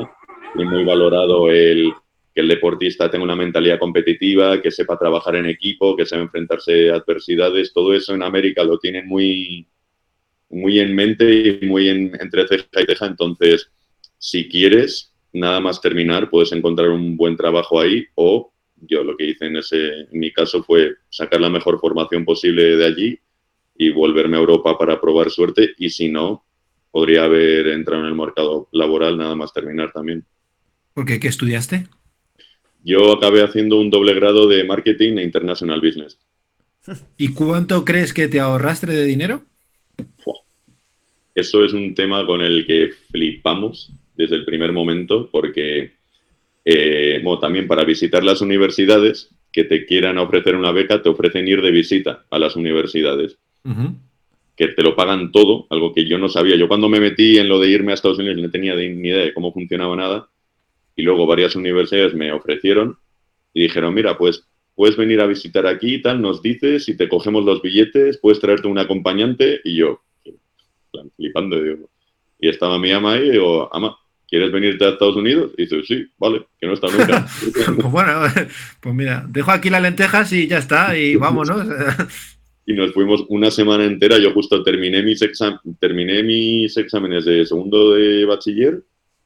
y 0.55 0.65
muy 0.65 0.83
valorado 0.83 1.49
el 1.49 1.93
que 2.35 2.41
el 2.41 2.49
deportista 2.49 3.09
tenga 3.09 3.23
una 3.23 3.37
mentalidad 3.37 3.79
competitiva, 3.79 4.61
que 4.61 4.71
sepa 4.71 4.99
trabajar 4.99 5.37
en 5.37 5.45
equipo, 5.45 5.95
que 5.95 6.05
sepa 6.05 6.23
enfrentarse 6.23 6.91
a 6.91 6.95
adversidades, 6.95 7.71
todo 7.71 7.93
eso 7.93 8.13
en 8.13 8.23
América 8.23 8.61
lo 8.61 8.77
tienen 8.77 9.07
muy, 9.07 9.65
muy 10.49 10.81
en 10.81 10.93
mente 10.93 11.59
y 11.61 11.65
muy 11.65 11.87
en, 11.87 12.11
entre 12.19 12.45
ceja 12.45 12.81
y 12.81 12.85
ceja. 12.87 13.05
Entonces, 13.05 13.71
si 14.17 14.49
quieres, 14.49 15.13
nada 15.31 15.61
más 15.61 15.79
terminar, 15.79 16.29
puedes 16.29 16.51
encontrar 16.51 16.89
un 16.89 17.15
buen 17.15 17.37
trabajo 17.37 17.79
ahí 17.79 18.05
o 18.15 18.51
yo 18.81 19.05
lo 19.05 19.15
que 19.15 19.27
hice 19.27 19.45
en, 19.45 19.55
ese, 19.55 20.01
en 20.11 20.19
mi 20.19 20.33
caso 20.33 20.61
fue 20.61 20.95
sacar 21.09 21.39
la 21.39 21.49
mejor 21.49 21.79
formación 21.79 22.25
posible 22.25 22.75
de 22.75 22.85
allí 22.85 23.19
y 23.77 23.89
volverme 23.91 24.37
a 24.37 24.39
Europa 24.39 24.77
para 24.77 24.99
probar 24.99 25.29
suerte 25.29 25.71
y 25.77 25.89
si 25.89 26.09
no, 26.09 26.45
podría 26.91 27.25
haber 27.25 27.67
entrado 27.67 28.03
en 28.03 28.09
el 28.09 28.15
mercado 28.15 28.67
laboral 28.71 29.17
nada 29.17 29.35
más 29.35 29.53
terminar 29.53 29.91
también. 29.91 30.25
¿Por 30.93 31.05
qué? 31.05 31.19
¿Qué 31.19 31.27
estudiaste? 31.27 31.87
Yo 32.83 33.13
acabé 33.13 33.43
haciendo 33.43 33.79
un 33.79 33.89
doble 33.89 34.13
grado 34.13 34.47
de 34.47 34.63
Marketing 34.63 35.17
e 35.17 35.23
International 35.23 35.81
Business. 35.81 36.17
¿Y 37.17 37.29
cuánto 37.33 37.85
crees 37.85 38.13
que 38.13 38.27
te 38.27 38.39
ahorraste 38.39 38.87
de 38.87 39.05
dinero? 39.05 39.43
Eso 41.35 41.63
es 41.63 41.73
un 41.73 41.93
tema 41.93 42.25
con 42.25 42.41
el 42.41 42.65
que 42.65 42.91
flipamos 43.11 43.91
desde 44.15 44.35
el 44.35 44.45
primer 44.45 44.71
momento 44.71 45.29
porque 45.31 45.97
eh, 46.69 47.21
bueno, 47.23 47.39
también 47.39 47.65
para 47.65 47.85
visitar 47.85 48.25
las 48.25 48.41
universidades 48.41 49.29
que 49.53 49.63
te 49.63 49.85
quieran 49.85 50.17
ofrecer 50.17 50.53
una 50.53 50.73
beca, 50.73 51.01
te 51.01 51.07
ofrecen 51.07 51.47
ir 51.47 51.61
de 51.61 51.71
visita 51.71 52.25
a 52.29 52.37
las 52.37 52.57
universidades, 52.57 53.37
Que 54.55 54.69
te 54.69 54.81
lo 54.81 54.95
pagan 54.95 55.31
todo, 55.31 55.67
algo 55.69 55.93
que 55.93 56.05
yo 56.05 56.17
no 56.17 56.29
sabía. 56.29 56.55
Yo 56.55 56.67
cuando 56.67 56.89
me 56.89 56.99
metí 56.99 57.37
en 57.37 57.47
lo 57.47 57.59
de 57.59 57.69
irme 57.69 57.91
a 57.91 57.95
Estados 57.95 58.19
Unidos 58.19 58.37
no 58.37 58.49
tenía 58.49 58.75
ni 58.75 59.07
idea 59.07 59.25
de 59.25 59.33
cómo 59.33 59.53
funcionaba 59.53 59.95
nada 59.95 60.29
y 60.95 61.03
luego 61.03 61.27
varias 61.27 61.55
universidades 61.55 62.13
me 62.15 62.31
ofrecieron 62.33 62.97
y 63.53 63.63
dijeron, 63.63 63.93
mira, 63.93 64.17
pues 64.17 64.43
puedes 64.75 64.97
venir 64.97 65.21
a 65.21 65.27
visitar 65.27 65.65
aquí 65.65 65.95
y 65.95 66.01
tal, 66.01 66.21
nos 66.21 66.41
dices 66.41 66.87
y 66.89 66.97
te 66.97 67.07
cogemos 67.07 67.45
los 67.45 67.61
billetes, 67.61 68.17
puedes 68.17 68.39
traerte 68.39 68.67
un 68.67 68.77
acompañante 68.77 69.61
y 69.63 69.77
yo, 69.77 70.01
plan, 70.91 71.11
flipando, 71.15 71.61
digo, 71.61 71.89
y 72.39 72.49
estaba 72.49 72.77
mi 72.77 72.91
ama 72.91 73.13
ahí 73.13 73.27
y 73.27 73.31
digo, 73.31 73.69
ama, 73.73 73.97
¿quieres 74.27 74.51
venirte 74.51 74.85
a 74.85 74.89
Estados 74.89 75.15
Unidos? 75.15 75.51
Y 75.57 75.63
dice, 75.63 75.83
sí, 75.83 76.07
vale, 76.17 76.45
que 76.59 76.67
no 76.67 76.73
está 76.73 76.87
nunca. 76.87 77.27
Pues 77.75 77.91
bueno, 77.91 78.21
pues 78.79 78.95
mira, 78.95 79.25
dejo 79.27 79.51
aquí 79.51 79.69
las 79.69 79.81
lentejas 79.81 80.31
y 80.33 80.47
ya 80.47 80.59
está, 80.59 80.97
y 80.97 81.15
vámonos. 81.17 81.65
Y 82.67 82.73
nos 82.73 82.91
fuimos 82.91 83.23
una 83.29 83.49
semana 83.49 83.85
entera. 83.85 84.19
Yo 84.19 84.33
justo 84.33 84.61
terminé 84.61 85.01
mis, 85.01 85.21
terminé 85.79 86.21
mis 86.21 86.75
exámenes 86.75 87.23
de 87.23 87.45
segundo 87.45 87.93
de 87.93 88.25
bachiller, 88.25 88.83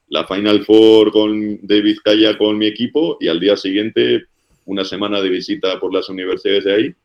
la 0.09 0.27
Final 0.27 0.63
Four 0.63 1.11
con, 1.11 1.59
de 1.65 1.81
Vizcaya 1.81 2.37
con 2.37 2.59
mi 2.59 2.67
equipo 2.67 3.17
y 3.19 3.27
al 3.27 3.39
día 3.39 3.57
siguiente 3.57 4.25
una 4.65 4.85
semana 4.85 5.19
de 5.21 5.29
visita 5.29 5.79
por 5.79 5.91
las 5.91 6.07
universidades 6.07 6.65
de 6.65 6.73
ahí. 6.73 6.95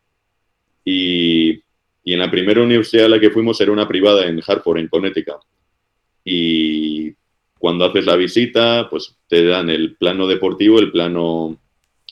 Y, 0.85 1.59
y 2.03 2.13
en 2.13 2.19
la 2.19 2.29
primera 2.29 2.61
universidad 2.61 3.05
a 3.05 3.09
la 3.09 3.19
que 3.19 3.31
fuimos 3.31 3.59
era 3.59 3.71
una 3.71 3.87
privada 3.87 4.27
en 4.27 4.39
Hartford, 4.45 4.77
en 4.77 4.89
Connecticut. 4.89 5.41
Y 6.23 7.13
cuando 7.57 7.85
haces 7.85 8.05
la 8.05 8.15
visita, 8.15 8.87
pues 8.91 9.17
te 9.27 9.43
dan 9.43 9.71
el 9.71 9.95
plano 9.95 10.27
deportivo, 10.27 10.77
el 10.77 10.91
plano 10.91 11.59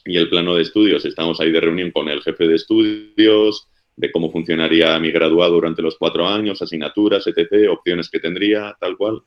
y 0.04 0.18
el 0.18 0.30
plano 0.30 0.56
de 0.56 0.64
estudios. 0.64 1.06
Estamos 1.06 1.40
ahí 1.40 1.52
de 1.52 1.62
reunión 1.62 1.92
con 1.92 2.10
el 2.10 2.24
jefe 2.24 2.48
de 2.48 2.56
estudios, 2.56 3.68
de 3.96 4.12
cómo 4.12 4.32
funcionaría 4.32 5.00
mi 5.00 5.12
graduado 5.12 5.54
durante 5.54 5.82
los 5.82 5.98
cuatro 5.98 6.28
años, 6.28 6.62
asignaturas, 6.62 7.26
etc., 7.28 7.70
opciones 7.70 8.10
que 8.10 8.20
tendría, 8.20 8.76
tal 8.80 8.98
cual. 8.98 9.22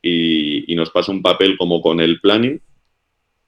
Y, 0.00 0.72
y 0.72 0.76
nos 0.76 0.90
pasa 0.90 1.12
un 1.12 1.22
papel 1.22 1.56
como 1.56 1.80
con 1.80 2.00
el 2.00 2.20
planning. 2.20 2.60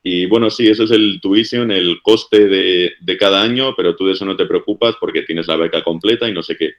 Y 0.03 0.27
bueno, 0.27 0.51
sí, 0.51 0.69
eso 0.69 0.85
es 0.85 0.91
el 0.93 1.21
tuition, 1.21 1.71
el 1.71 2.01
coste 2.03 2.47
de, 2.47 2.93
de 3.01 3.17
cada 3.17 3.43
año, 3.43 3.75
pero 3.77 3.97
tú 3.97 4.07
de 4.07 4.13
eso 4.13 4.25
no 4.25 4.37
te 4.37 4.47
preocupas 4.47 4.97
porque 5.01 5.23
tienes 5.23 5.49
la 5.49 5.57
beca 5.57 5.83
completa 5.83 6.29
y 6.29 6.33
no 6.33 6.43
sé 6.43 6.57
qué. 6.57 6.75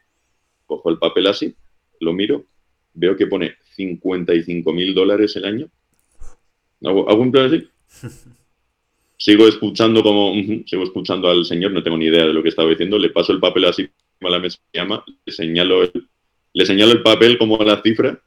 Cojo 0.65 0.89
el 0.89 0.97
papel 0.97 1.27
así, 1.27 1.53
lo 1.99 2.13
miro, 2.13 2.45
veo 2.93 3.15
que 3.15 3.27
pone 3.27 3.55
55 3.75 4.73
mil 4.73 4.93
dólares 4.93 5.35
el 5.35 5.45
año. 5.45 5.69
Hago, 6.83 7.31
plan 7.31 7.45
así. 7.45 7.69
Sigo 9.17 9.47
escuchando 9.47 10.03
como, 10.03 10.33
sigo 10.65 10.83
escuchando 10.83 11.29
al 11.29 11.45
señor, 11.45 11.71
no 11.71 11.83
tengo 11.83 11.97
ni 11.97 12.05
idea 12.05 12.25
de 12.25 12.33
lo 12.33 12.43
que 12.43 12.49
estaba 12.49 12.69
diciendo, 12.69 12.99
le 12.99 13.09
paso 13.09 13.33
el 13.33 13.39
papel 13.39 13.65
así 13.65 13.89
a 14.21 14.29
la 14.29 14.39
mesa, 14.39 14.59
me 14.73 14.79
llama, 14.79 15.03
le 15.25 15.33
señalo 15.33 15.83
el, 15.83 16.07
le 16.53 16.65
señalo 16.65 16.91
el 16.91 17.03
papel 17.03 17.37
como 17.37 17.57
la 17.63 17.81
cifra, 17.81 18.19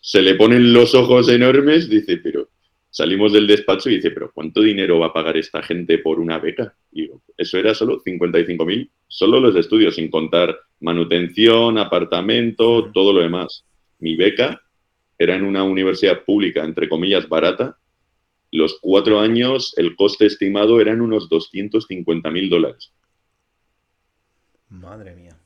se 0.00 0.22
le 0.22 0.34
ponen 0.34 0.72
los 0.72 0.94
ojos 0.94 1.28
enormes, 1.28 1.88
dice, 1.88 2.18
pero 2.18 2.48
salimos 2.90 3.32
del 3.32 3.46
despacho 3.46 3.90
y 3.90 3.96
dice, 3.96 4.10
pero 4.10 4.30
¿cuánto 4.32 4.62
dinero 4.62 4.98
va 4.98 5.08
a 5.08 5.12
pagar 5.12 5.36
esta 5.36 5.62
gente 5.62 5.98
por 5.98 6.18
una 6.20 6.38
beca? 6.38 6.74
Y 6.92 7.02
digo, 7.02 7.22
eso 7.36 7.58
era 7.58 7.74
solo 7.74 8.02
55.000, 8.02 8.88
solo 9.06 9.40
los 9.40 9.56
estudios, 9.56 9.96
sin 9.96 10.08
contar 10.08 10.56
manutención, 10.80 11.76
apartamento, 11.76 12.90
todo 12.92 13.12
lo 13.12 13.20
demás. 13.20 13.64
Mi 13.98 14.16
beca 14.16 14.62
era 15.18 15.34
en 15.34 15.44
una 15.44 15.62
universidad 15.62 16.24
pública, 16.24 16.64
entre 16.64 16.88
comillas, 16.88 17.28
barata. 17.28 17.76
Los 18.56 18.78
cuatro 18.80 19.20
años, 19.20 19.74
el 19.76 19.94
coste 19.96 20.26
estimado 20.26 20.80
eran 20.80 21.00
unos 21.00 21.28
250.000 21.28 22.48
dólares. 22.48 22.92
Madre 24.70 25.14
mía. 25.14 25.36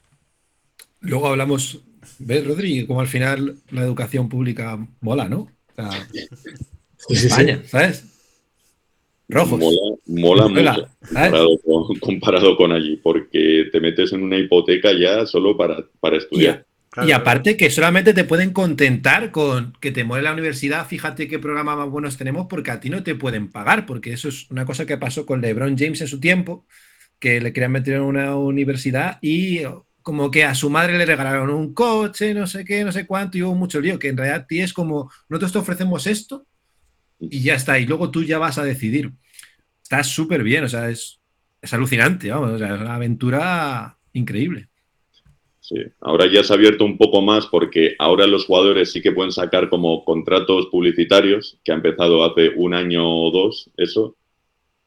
Luego 1.01 1.27
hablamos, 1.27 1.83
¿ves, 2.18 2.46
Rodri? 2.46 2.87
Como 2.87 3.01
al 3.01 3.09
final 3.09 3.57
la 3.70 3.83
educación 3.83 4.29
pública 4.29 4.79
mola, 5.01 5.29
¿no? 5.29 5.40
O 5.40 5.75
sea, 5.75 5.90
Sí, 7.09 7.16
sí, 7.16 7.16
sí. 7.16 7.27
España, 7.29 7.62
¿sabes? 7.64 8.05
Rojos. 9.29 9.59
Mola, 9.59 9.96
mola 10.07 10.49
Mola, 10.49 10.88
mucho 10.88 11.01
comparado 11.09 11.59
con, 11.59 11.99
comparado 11.99 12.57
con 12.57 12.73
allí, 12.73 12.96
porque 12.96 13.68
te 13.73 13.81
metes 13.81 14.12
en 14.12 14.23
una 14.23 14.38
hipoteca 14.38 14.92
ya 14.92 15.25
solo 15.27 15.57
para, 15.57 15.85
para 16.01 16.18
estudiar. 16.18 16.66
Y 17.07 17.12
aparte 17.12 17.57
que 17.57 17.70
solamente 17.70 18.12
te 18.14 18.24
pueden 18.24 18.53
contentar 18.53 19.31
con 19.31 19.74
que 19.81 19.92
te 19.92 20.03
muere 20.03 20.24
la 20.24 20.33
universidad, 20.33 20.88
fíjate 20.88 21.29
qué 21.29 21.38
programas 21.38 21.76
más 21.76 21.88
buenos 21.88 22.16
tenemos, 22.16 22.46
porque 22.48 22.72
a 22.72 22.81
ti 22.81 22.90
no 22.90 23.05
te 23.05 23.14
pueden 23.14 23.48
pagar, 23.48 23.87
porque 23.87 24.12
eso 24.12 24.29
es 24.29 24.50
una 24.50 24.64
cosa 24.66 24.87
que 24.87 24.98
pasó 24.98 25.24
con 25.24 25.40
LeBron 25.40 25.79
James 25.79 26.00
en 26.00 26.09
su 26.09 26.18
tiempo, 26.18 26.66
que 27.20 27.40
le 27.40 27.53
querían 27.53 27.72
meter 27.72 27.94
en 27.94 28.03
una 28.03 28.35
universidad 28.35 29.18
y 29.22 29.61
como 30.03 30.31
que 30.33 30.44
a 30.44 30.55
su 30.55 30.68
madre 30.68 30.98
le 30.98 31.07
regalaron 31.07 31.50
un 31.50 31.74
coche, 31.74 32.35
no 32.35 32.46
sé 32.48 32.64
qué, 32.64 32.83
no 32.85 32.90
sé 32.90 33.07
cuánto, 33.07 33.38
y 33.38 33.42
hubo 33.42 33.55
mucho 33.55 33.81
lío, 33.81 33.98
que 33.98 34.09
en 34.09 34.16
realidad 34.16 34.46
ti 34.48 34.61
es 34.61 34.72
como, 34.72 35.12
nosotros 35.29 35.53
te 35.53 35.59
ofrecemos 35.59 36.07
esto 36.09 36.46
y 37.20 37.42
ya 37.42 37.55
está, 37.55 37.79
y 37.79 37.87
luego 37.87 38.11
tú 38.11 38.24
ya 38.24 38.38
vas 38.38 38.59
a 38.59 38.64
decidir. 38.64 39.12
Está 39.83 40.03
súper 40.03 40.42
bien, 40.42 40.64
o 40.64 40.68
sea, 40.68 40.88
es, 40.90 41.20
es 41.62 41.72
alucinante, 41.74 42.31
vamos, 42.31 42.61
es 42.61 42.68
una 42.68 42.94
aventura 42.94 43.98
increíble. 44.12 44.69
Sí. 45.70 45.76
Ahora 46.00 46.26
ya 46.26 46.42
se 46.42 46.52
ha 46.52 46.56
abierto 46.56 46.85
un 46.85 46.98
poco 46.98 47.22
más 47.22 47.46
porque 47.46 47.94
ahora 48.00 48.26
los 48.26 48.46
jugadores 48.46 48.90
sí 48.90 49.00
que 49.00 49.12
pueden 49.12 49.30
sacar 49.30 49.68
como 49.68 50.04
contratos 50.04 50.66
publicitarios, 50.66 51.61
que 51.62 51.70
ha 51.70 51.76
empezado 51.76 52.24
hace 52.24 52.48
un 52.56 52.74
año 52.74 53.09
o 53.09 53.30
dos, 53.30 53.70
eso. 53.76 54.16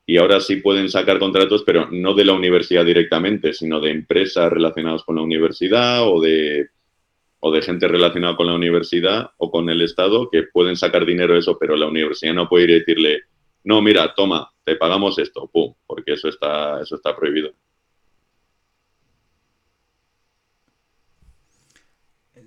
Y 0.05 0.17
ahora 0.17 0.41
sí 0.41 0.57
pueden 0.57 0.89
sacar 0.89 1.19
contratos, 1.19 1.63
pero 1.65 1.87
no 1.89 2.13
de 2.13 2.25
la 2.25 2.33
universidad 2.33 2.83
directamente, 2.83 3.53
sino 3.53 3.79
de 3.79 3.91
empresas 3.91 4.51
relacionadas 4.51 5.03
con 5.05 5.15
la 5.15 5.21
universidad 5.21 6.05
o 6.05 6.19
de, 6.19 6.67
o 7.39 7.49
de 7.49 7.61
gente 7.61 7.87
relacionada 7.87 8.35
con 8.35 8.47
la 8.47 8.53
universidad 8.53 9.31
o 9.37 9.49
con 9.49 9.69
el 9.69 9.81
Estado 9.81 10.29
que 10.29 10.43
pueden 10.51 10.75
sacar 10.75 11.05
dinero 11.05 11.31
de 11.33 11.39
eso, 11.39 11.57
pero 11.57 11.77
la 11.77 11.87
universidad 11.87 12.33
no 12.33 12.49
puede 12.49 12.65
ir 12.65 12.69
y 12.71 12.79
decirle, 12.79 13.21
no, 13.63 13.81
mira, 13.81 14.13
toma, 14.13 14.51
te 14.65 14.75
pagamos 14.75 15.17
esto, 15.17 15.47
pum, 15.47 15.73
porque 15.85 16.11
eso 16.11 16.27
está, 16.27 16.81
eso 16.81 16.95
está 16.97 17.15
prohibido. 17.15 17.53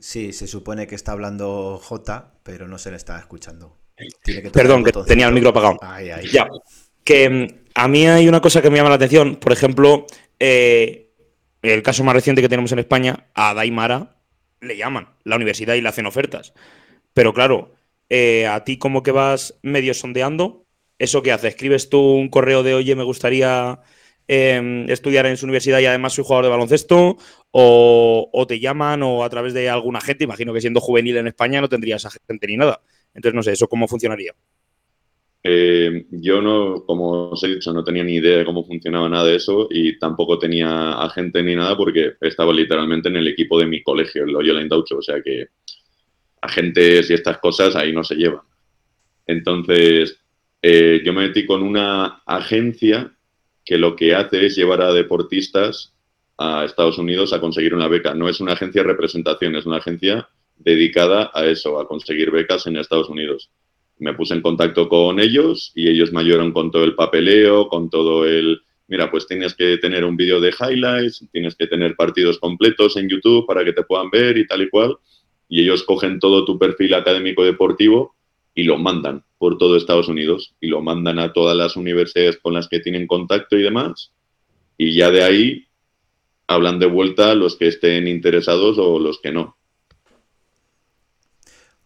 Sí, 0.07 0.33
se 0.33 0.47
supone 0.47 0.87
que 0.87 0.95
está 0.95 1.11
hablando 1.11 1.81
J, 1.83 2.35
pero 2.45 2.69
no 2.69 2.79
se 2.79 2.93
le 2.93 2.97
está 2.97 3.19
escuchando. 3.19 3.77
Tiene 4.23 4.41
que 4.41 4.51
tocar 4.51 4.63
Perdón, 4.63 4.85
que 4.85 4.93
tenía 5.05 5.27
el 5.27 5.35
micro 5.35 5.51
apagado. 5.51 5.81
Ya. 6.31 6.47
Que 7.03 7.29
mm, 7.29 7.47
a 7.75 7.89
mí 7.89 8.07
hay 8.07 8.29
una 8.29 8.41
cosa 8.41 8.63
que 8.63 8.71
me 8.71 8.77
llama 8.77 8.91
la 8.91 8.95
atención. 8.95 9.35
Por 9.35 9.53
ejemplo, 9.53 10.07
eh, 10.39 11.11
el 11.61 11.83
caso 11.83 12.05
más 12.05 12.15
reciente 12.15 12.41
que 12.41 12.49
tenemos 12.49 12.71
en 12.71 12.79
España, 12.79 13.27
a 13.35 13.53
Daimara 13.53 14.21
le 14.61 14.77
llaman 14.77 15.09
la 15.25 15.35
universidad 15.35 15.75
y 15.75 15.81
le 15.81 15.89
hacen 15.89 16.07
ofertas. 16.07 16.55
Pero 17.13 17.35
claro, 17.35 17.75
eh, 18.09 18.47
a 18.47 18.63
ti 18.63 18.79
como 18.79 19.03
que 19.03 19.11
vas 19.11 19.59
medio 19.63 19.93
sondeando, 19.93 20.69
¿eso 21.01 21.21
qué 21.21 21.33
hace? 21.33 21.49
¿Escribes 21.49 21.91
tú 21.91 22.01
un 22.01 22.29
correo 22.29 22.63
de, 22.63 22.75
oye, 22.75 22.95
me 22.95 23.03
gustaría 23.03 23.81
eh, 24.29 24.87
estudiar 24.89 25.27
en 25.27 25.37
su 25.37 25.47
universidad 25.47 25.81
y 25.81 25.87
además 25.87 26.15
soy 26.15 26.25
jugador 26.25 26.47
de 26.47 26.51
baloncesto? 26.51 27.17
O, 27.51 28.45
te 28.47 28.61
llaman 28.61 29.03
o 29.03 29.25
a 29.25 29.31
través 29.31 29.55
de 29.55 29.71
alguna 29.71 30.01
gente, 30.01 30.25
imagino 30.25 30.53
que 30.53 30.61
siendo 30.61 30.81
juvenil 30.81 31.17
en 31.17 31.29
España 31.29 31.61
no 31.61 31.69
tendrías 31.69 32.05
a 32.05 32.11
gente 32.11 32.47
ni 32.47 32.57
nada. 32.57 32.81
Entonces, 33.15 33.35
no 33.35 33.43
sé, 33.43 33.53
¿eso 33.53 33.67
cómo 33.69 33.89
funcionaría? 33.89 34.35
Eh, 35.43 36.07
yo 36.11 36.43
no, 36.43 36.85
como 36.85 37.31
os 37.31 37.43
he 37.45 37.49
dicho, 37.49 37.73
no 37.73 37.85
tenía 37.85 38.03
ni 38.03 38.17
idea 38.17 38.39
de 38.39 38.45
cómo 38.45 38.65
funcionaba 38.65 39.09
nada 39.09 39.25
de 39.25 39.37
eso 39.37 39.69
y 39.71 39.99
tampoco 39.99 40.39
tenía 40.39 40.93
agente 40.93 41.43
ni 41.43 41.55
nada 41.55 41.77
porque 41.77 42.15
estaba 42.21 42.53
literalmente 42.53 43.09
en 43.09 43.17
el 43.17 43.29
equipo 43.29 43.59
de 43.59 43.67
mi 43.67 43.83
colegio, 43.83 44.25
el 44.25 44.33
Loyola 44.33 44.61
Indaucho, 44.61 44.99
o 44.99 45.03
sea 45.03 45.23
que 45.23 45.47
agentes 46.43 47.11
y 47.11 47.15
estas 47.15 47.39
cosas 47.39 47.77
ahí 47.77 47.93
no 47.93 48.03
se 48.03 48.17
llevan. 48.17 48.43
Entonces, 49.27 50.19
eh, 50.63 51.01
yo 51.05 51.13
me 51.13 51.29
metí 51.29 51.47
con 51.47 51.63
una 51.63 52.23
agencia 52.27 53.16
que 53.67 53.77
lo 53.77 53.95
que 53.97 54.15
hace 54.15 54.47
es 54.47 54.57
llevar 54.57 54.81
a 54.81 54.95
deportistas 54.95 55.93
a 56.39 56.65
Estados 56.65 56.97
Unidos 56.97 57.35
a 57.35 57.41
conseguir 57.41 57.75
una 57.75 57.89
beca. 57.89 58.15
No 58.15 58.29
es 58.29 58.41
una 58.41 58.55
agencia 58.55 58.83
de 58.83 58.89
representación, 58.89 59.57
es 59.57 59.67
una 59.67 59.79
agencia 59.79 60.29
dedicada 60.57 61.31
a 61.35 61.45
eso, 61.45 61.79
a 61.79 61.87
conseguir 61.87 62.31
becas 62.31 62.67
en 62.67 62.77
Estados 62.77 63.11
Unidos 63.11 63.51
me 63.99 64.15
puse 64.15 64.35
en 64.35 64.43
contacto 64.43 64.89
con 64.89 65.21
ellos 65.21 65.73
y 65.75 65.89
ellos 65.89 66.13
me 66.13 66.21
ayudaron 66.21 66.53
con 66.53 66.71
todo 66.71 66.85
el 66.85 66.95
papeleo, 66.95 67.69
con 67.69 67.89
todo 67.89 68.27
el, 68.27 68.61
mira, 68.89 69.11
pues 69.11 69.27
tienes 69.27 69.55
que 69.55 69.79
tener 69.79 70.05
un 70.05 70.17
vídeo 70.17 70.41
de 70.41 70.51
highlights, 70.59 71.25
tienes 71.33 71.55
que 71.55 71.67
tener 71.67 71.97
partidos 71.97 72.39
completos 72.39 72.97
en 72.97 73.09
YouTube 73.09 73.47
para 73.47 73.65
que 73.65 73.73
te 73.73 73.83
puedan 73.83 74.11
ver 74.11 74.37
y 74.37 74.47
tal 74.47 74.63
y 74.63 74.69
cual. 74.69 74.97
Y 75.49 75.63
ellos 75.63 75.83
cogen 75.85 76.19
todo 76.19 76.45
tu 76.45 76.59
perfil 76.59 76.95
académico 76.95 77.45
deportivo 77.45 78.15
y 78.55 78.65
lo 78.65 78.77
mandan 78.77 79.25
por 79.39 79.59
todo 79.59 79.77
Estados 79.77 80.09
Unidos 80.09 80.55
y 80.61 80.69
lo 80.69 80.83
mandan 80.83 81.19
a 81.19 81.33
todas 81.33 81.57
las 81.57 81.77
universidades 81.77 82.39
con 82.39 82.55
las 82.55 82.69
que 82.69 82.81
tienen 82.81 83.07
contacto 83.07 83.57
y 83.57 83.63
demás. 83.63 84.13
Y 84.79 84.95
ya 84.97 85.11
de 85.11 85.25
ahí 85.25 85.67
hablan 86.47 86.79
de 86.79 86.87
vuelta 86.87 87.35
los 87.35 87.57
que 87.57 87.69
estén 87.69 88.09
interesados 88.09 88.79
o 88.79 88.99
los 88.99 89.21
que 89.21 89.33
no. 89.33 89.57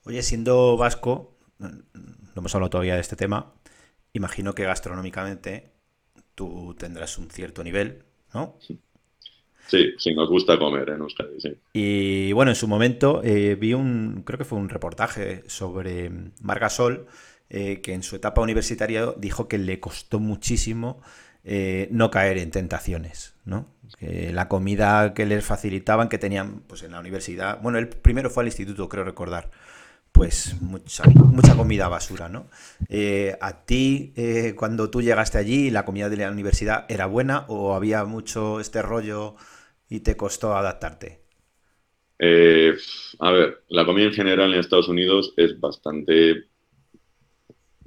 Oye, 0.04 0.22
siendo 0.22 0.76
vasco, 0.76 1.36
no 1.58 1.82
hemos 2.36 2.54
hablado 2.54 2.70
todavía 2.70 2.94
de 2.94 3.00
este 3.00 3.16
tema, 3.16 3.54
imagino 4.12 4.54
que 4.54 4.64
gastronómicamente 4.64 5.72
tú 6.34 6.74
tendrás 6.78 7.18
un 7.18 7.30
cierto 7.30 7.62
nivel, 7.62 8.04
¿no? 8.32 8.56
Sí, 9.70 9.94
sí, 9.98 10.14
nos 10.14 10.28
gusta 10.28 10.58
comer 10.58 10.88
en 10.90 11.00
Euskadi, 11.00 11.40
sí. 11.40 11.52
Y 11.72 12.32
bueno, 12.32 12.50
en 12.50 12.56
su 12.56 12.66
momento 12.66 13.20
eh, 13.22 13.54
vi 13.54 13.72
un, 13.72 14.22
creo 14.24 14.38
que 14.38 14.44
fue 14.44 14.58
un 14.58 14.68
reportaje 14.68 15.44
sobre 15.46 16.10
Margasol, 16.40 17.06
eh, 17.50 17.80
que 17.80 17.94
en 17.94 18.02
su 18.02 18.16
etapa 18.16 18.40
universitaria 18.40 19.12
dijo 19.16 19.48
que 19.48 19.58
le 19.58 19.80
costó 19.80 20.20
muchísimo 20.20 21.02
eh, 21.44 21.88
no 21.90 22.10
caer 22.10 22.38
en 22.38 22.50
tentaciones, 22.50 23.34
¿no? 23.44 23.66
La 24.00 24.48
comida 24.48 25.14
que 25.14 25.26
les 25.26 25.44
facilitaban, 25.44 26.08
que 26.08 26.16
tenían 26.16 26.60
pues 26.60 26.84
en 26.84 26.92
la 26.92 27.00
universidad, 27.00 27.60
bueno, 27.60 27.78
el 27.78 27.88
primero 27.88 28.30
fue 28.30 28.44
al 28.44 28.46
instituto, 28.46 28.88
creo 28.88 29.04
recordar, 29.04 29.50
pues 30.12 30.60
mucha, 30.60 31.02
mucha 31.04 31.56
comida 31.56 31.88
basura, 31.88 32.28
¿no? 32.28 32.46
Eh, 32.88 33.36
¿A 33.40 33.64
ti, 33.64 34.14
cuando 34.56 34.90
tú 34.90 35.02
llegaste 35.02 35.38
allí, 35.38 35.70
la 35.70 35.84
comida 35.84 36.08
de 36.08 36.18
la 36.18 36.30
universidad 36.30 36.86
era 36.88 37.06
buena 37.06 37.46
o 37.48 37.74
había 37.74 38.04
mucho 38.04 38.60
este 38.60 38.80
rollo 38.80 39.34
y 39.88 40.00
te 40.00 40.16
costó 40.16 40.56
adaptarte? 40.56 41.20
A 43.18 43.32
ver, 43.32 43.62
la 43.68 43.84
comida 43.84 44.06
en 44.06 44.12
general 44.12 44.52
en 44.52 44.60
Estados 44.60 44.88
Unidos 44.88 45.32
es 45.36 45.58
bastante, 45.58 46.48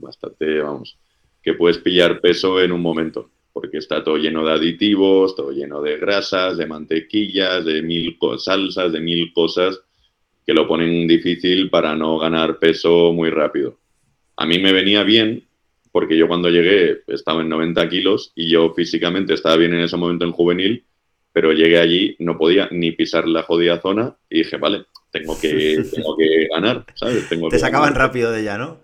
bastante, 0.04 0.60
vamos, 0.60 0.98
que 1.42 1.54
puedes 1.54 1.80
pillar 1.80 2.22
peso 2.22 2.62
en 2.62 2.72
un 2.72 2.82
momento, 2.82 3.30
porque 3.52 3.78
está 3.78 4.04
todo 4.04 4.18
lleno 4.18 4.46
de 4.46 4.54
aditivos, 4.54 5.36
todo 5.36 5.52
lleno 5.52 5.82
de 5.82 5.98
grasas, 5.98 6.58
de 6.58 6.66
mantequillas, 6.66 7.66
de 7.66 7.82
mil 7.82 8.18
salsas, 8.38 8.92
de 8.92 9.00
mil 9.00 9.34
cosas 9.34 9.80
que 10.46 10.54
lo 10.54 10.68
ponen 10.68 11.08
difícil 11.08 11.70
para 11.70 11.96
no 11.96 12.18
ganar 12.20 12.60
peso 12.60 13.14
muy 13.14 13.30
rápido. 13.30 13.80
A 14.36 14.46
mí 14.46 14.60
me 14.60 14.74
venía 14.74 15.04
bien, 15.04 15.48
porque 15.92 16.18
yo 16.18 16.28
cuando 16.28 16.50
llegué 16.50 17.02
estaba 17.08 17.42
en 17.42 17.50
90 17.50 17.88
kilos 17.88 18.32
y 18.36 18.50
yo 18.50 18.74
físicamente 18.74 19.34
estaba 19.36 19.56
bien 19.58 19.74
en 19.74 19.82
ese 19.82 19.96
momento 19.96 20.26
en 20.26 20.32
juvenil, 20.32 20.86
pero 21.32 21.52
llegué 21.52 21.80
allí, 21.80 22.16
no 22.20 22.38
podía 22.38 22.68
ni 22.72 22.92
pisar 22.92 23.28
la 23.28 23.44
jodida 23.44 23.80
zona 23.82 24.16
y 24.30 24.40
dije, 24.40 24.58
vale, 24.58 24.86
tengo 25.12 25.40
que, 25.40 25.84
tengo 25.94 26.18
que 26.18 26.48
ganar, 26.48 26.86
¿sabes? 26.96 27.30
Tengo 27.30 27.50
Te 27.50 27.56
que 27.56 27.60
sacaban 27.60 27.94
ganar. 27.94 28.08
rápido 28.08 28.32
de 28.32 28.42
ella, 28.42 28.58
¿no? 28.58 28.82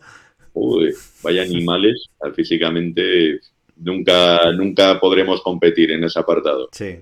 Uy, 0.53 0.93
vaya 1.23 1.43
animales, 1.43 2.09
físicamente 2.35 3.39
nunca, 3.77 4.51
nunca 4.51 4.99
podremos 4.99 5.41
competir 5.41 5.91
en 5.91 6.03
ese 6.03 6.19
apartado. 6.19 6.69
Sí. 6.71 6.99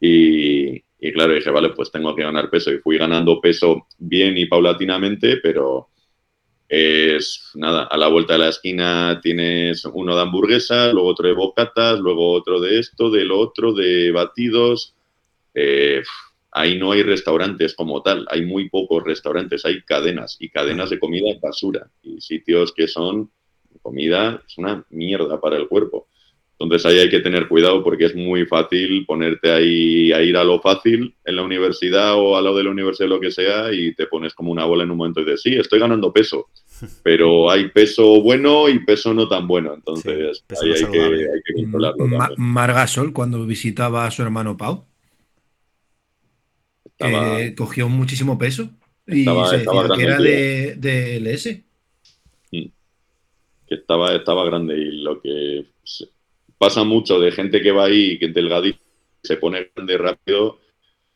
Y, 0.00 0.82
y 0.98 1.12
claro, 1.12 1.34
dije, 1.34 1.50
vale, 1.50 1.70
pues 1.70 1.90
tengo 1.90 2.14
que 2.14 2.22
ganar 2.22 2.50
peso. 2.50 2.72
Y 2.72 2.78
fui 2.78 2.98
ganando 2.98 3.40
peso 3.40 3.86
bien 3.98 4.36
y 4.36 4.46
paulatinamente, 4.46 5.38
pero 5.38 5.88
es 6.68 7.50
nada, 7.54 7.84
a 7.84 7.96
la 7.98 8.08
vuelta 8.08 8.32
de 8.32 8.38
la 8.38 8.48
esquina 8.48 9.20
tienes 9.22 9.84
uno 9.84 10.16
de 10.16 10.22
hamburguesas, 10.22 10.92
luego 10.92 11.10
otro 11.10 11.28
de 11.28 11.34
bocatas, 11.34 11.98
luego 11.98 12.30
otro 12.30 12.60
de 12.60 12.78
esto, 12.78 13.10
del 13.10 13.30
otro, 13.30 13.74
de 13.74 14.10
batidos. 14.10 14.94
Eh, 15.54 16.02
ahí 16.52 16.78
no 16.78 16.92
hay 16.92 17.02
restaurantes 17.02 17.74
como 17.74 18.02
tal, 18.02 18.26
hay 18.30 18.44
muy 18.44 18.68
pocos 18.68 19.02
restaurantes, 19.04 19.64
hay 19.64 19.82
cadenas 19.82 20.36
y 20.38 20.48
cadenas 20.50 20.90
de 20.90 20.98
comida 20.98 21.28
basura 21.42 21.90
y 22.02 22.20
sitios 22.20 22.72
que 22.72 22.86
son 22.88 23.30
comida 23.80 24.42
es 24.46 24.58
una 24.58 24.84
mierda 24.90 25.40
para 25.40 25.56
el 25.56 25.66
cuerpo. 25.68 26.06
Entonces 26.58 26.86
ahí 26.86 26.98
hay 27.00 27.10
que 27.10 27.18
tener 27.18 27.48
cuidado 27.48 27.82
porque 27.82 28.04
es 28.04 28.14
muy 28.14 28.44
fácil 28.46 29.04
ponerte 29.04 29.50
ahí 29.50 30.12
a 30.12 30.22
ir 30.22 30.36
a 30.36 30.44
lo 30.44 30.60
fácil 30.60 31.12
en 31.24 31.34
la 31.36 31.42
universidad 31.42 32.14
o 32.14 32.36
a 32.36 32.42
lo 32.42 32.54
de 32.54 32.62
la 32.62 32.70
universidad, 32.70 33.08
lo 33.08 33.18
que 33.18 33.32
sea, 33.32 33.72
y 33.72 33.94
te 33.94 34.06
pones 34.06 34.32
como 34.34 34.52
una 34.52 34.64
bola 34.64 34.84
en 34.84 34.92
un 34.92 34.98
momento 34.98 35.20
y 35.20 35.24
dices, 35.24 35.42
sí, 35.42 35.54
estoy 35.56 35.80
ganando 35.80 36.12
peso, 36.12 36.50
pero 37.02 37.50
hay 37.50 37.68
peso 37.70 38.20
bueno 38.22 38.68
y 38.68 38.78
peso 38.84 39.12
no 39.12 39.26
tan 39.28 39.48
bueno. 39.48 39.74
Entonces 39.74 40.44
Sí, 40.48 40.54
ahí 40.62 40.68
hay 40.68 40.74
que, 40.74 40.78
saludable. 40.86 41.32
hay 41.34 41.42
que 41.44 41.54
controlarlo. 41.54 42.06
Ma- 42.06 42.28
también. 42.28 42.52
Margasol, 42.52 43.12
cuando 43.12 43.44
visitaba 43.44 44.06
a 44.06 44.10
su 44.12 44.22
hermano 44.22 44.56
Pau, 44.56 44.84
Estaba- 47.06 47.54
cogió 47.56 47.88
muchísimo 47.88 48.38
peso 48.38 48.70
y 49.06 49.20
Estaba- 49.20 49.48
se 49.48 49.56
estaba 49.56 49.82
decía 49.82 49.96
que 49.96 50.02
era 50.04 50.18
de, 50.18 50.74
de 50.76 51.16
LS. 51.16 51.64
que 52.50 53.74
estaba, 53.76 54.14
estaba 54.14 54.44
grande 54.44 54.76
y 54.76 55.02
lo 55.02 55.20
que 55.20 55.64
pasa 56.58 56.84
mucho 56.84 57.18
de 57.18 57.32
gente 57.32 57.60
que 57.62 57.72
va 57.72 57.86
ahí, 57.86 58.18
que 58.18 58.28
delgadito, 58.28 58.78
se 59.22 59.36
pone 59.36 59.70
grande 59.74 59.96
rápido, 59.98 60.58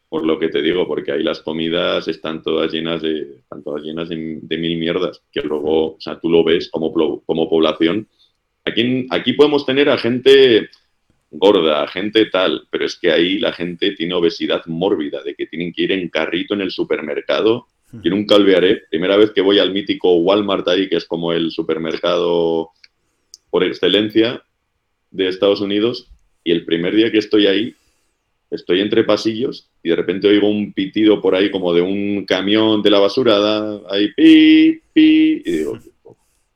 por 0.08 0.24
lo 0.24 0.38
que 0.38 0.48
te 0.48 0.62
digo, 0.62 0.86
porque 0.86 1.12
ahí 1.12 1.22
las 1.22 1.40
comidas 1.40 2.08
están 2.08 2.42
todas 2.42 2.72
llenas 2.72 3.02
de, 3.02 3.36
están 3.40 3.62
todas 3.62 3.82
llenas 3.82 4.08
de, 4.08 4.38
de 4.40 4.58
mil 4.58 4.78
mierdas, 4.78 5.20
que 5.30 5.42
luego, 5.42 5.96
o 5.96 6.00
sea, 6.00 6.18
tú 6.18 6.30
lo 6.30 6.42
ves 6.44 6.70
como, 6.70 6.92
como 7.24 7.50
población. 7.50 8.08
Aquí, 8.64 9.06
aquí 9.10 9.32
podemos 9.34 9.66
tener 9.66 9.88
a 9.90 9.98
gente 9.98 10.68
gorda, 11.30 11.86
gente 11.88 12.26
tal, 12.26 12.66
pero 12.70 12.84
es 12.84 12.96
que 12.96 13.10
ahí 13.10 13.38
la 13.38 13.52
gente 13.52 13.92
tiene 13.92 14.14
obesidad 14.14 14.64
mórbida, 14.66 15.22
de 15.22 15.34
que 15.34 15.46
tienen 15.46 15.72
que 15.72 15.82
ir 15.82 15.92
en 15.92 16.08
carrito 16.08 16.54
en 16.54 16.60
el 16.60 16.70
supermercado. 16.70 17.66
Yo 18.02 18.10
nunca 18.10 18.34
olvidaré, 18.34 18.82
primera 18.90 19.16
vez 19.16 19.30
que 19.30 19.40
voy 19.40 19.58
al 19.58 19.72
mítico 19.72 20.16
Walmart 20.16 20.66
ahí, 20.68 20.88
que 20.88 20.96
es 20.96 21.04
como 21.04 21.32
el 21.32 21.50
supermercado 21.50 22.70
por 23.50 23.64
excelencia 23.64 24.42
de 25.10 25.28
Estados 25.28 25.60
Unidos, 25.60 26.10
y 26.44 26.52
el 26.52 26.64
primer 26.64 26.94
día 26.94 27.10
que 27.10 27.18
estoy 27.18 27.46
ahí, 27.46 27.74
estoy 28.50 28.80
entre 28.80 29.04
pasillos 29.04 29.68
y 29.82 29.90
de 29.90 29.96
repente 29.96 30.28
oigo 30.28 30.48
un 30.48 30.72
pitido 30.72 31.20
por 31.20 31.34
ahí 31.34 31.50
como 31.50 31.72
de 31.72 31.82
un 31.82 32.24
camión 32.24 32.82
de 32.82 32.90
la 32.90 33.00
basura, 33.00 33.38
da, 33.38 33.80
ahí 33.90 34.12
pi, 34.12 34.80
pi, 34.92 35.42
y 35.44 35.50
digo, 35.50 35.78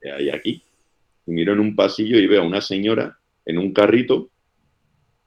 ¿qué 0.01 0.11
hay 0.11 0.31
aquí? 0.31 0.63
Y 1.27 1.33
miro 1.33 1.53
en 1.53 1.61
un 1.61 1.75
pasillo 1.75 2.19
y 2.19 2.27
veo 2.27 2.43
a 2.43 2.47
una 2.47 2.61
señora 2.61 3.19
en 3.45 3.59
un 3.59 3.73
carrito 3.73 4.29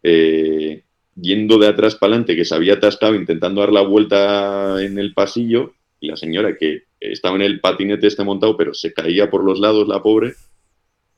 eh, 0.03 0.83
yendo 1.19 1.57
de 1.57 1.67
atrás 1.67 1.95
para 1.95 2.11
adelante, 2.13 2.35
que 2.35 2.45
se 2.45 2.55
había 2.55 2.73
atascado 2.73 3.15
intentando 3.15 3.61
dar 3.61 3.71
la 3.71 3.81
vuelta 3.81 4.83
en 4.83 4.97
el 4.99 5.13
pasillo, 5.13 5.73
y 5.99 6.07
la 6.07 6.17
señora 6.17 6.57
que 6.57 6.83
estaba 6.99 7.35
en 7.35 7.43
el 7.43 7.59
patinete 7.59 8.07
este 8.07 8.23
montado, 8.23 8.57
pero 8.57 8.73
se 8.73 8.93
caía 8.93 9.29
por 9.29 9.43
los 9.43 9.59
lados, 9.59 9.87
la 9.87 10.01
pobre, 10.01 10.33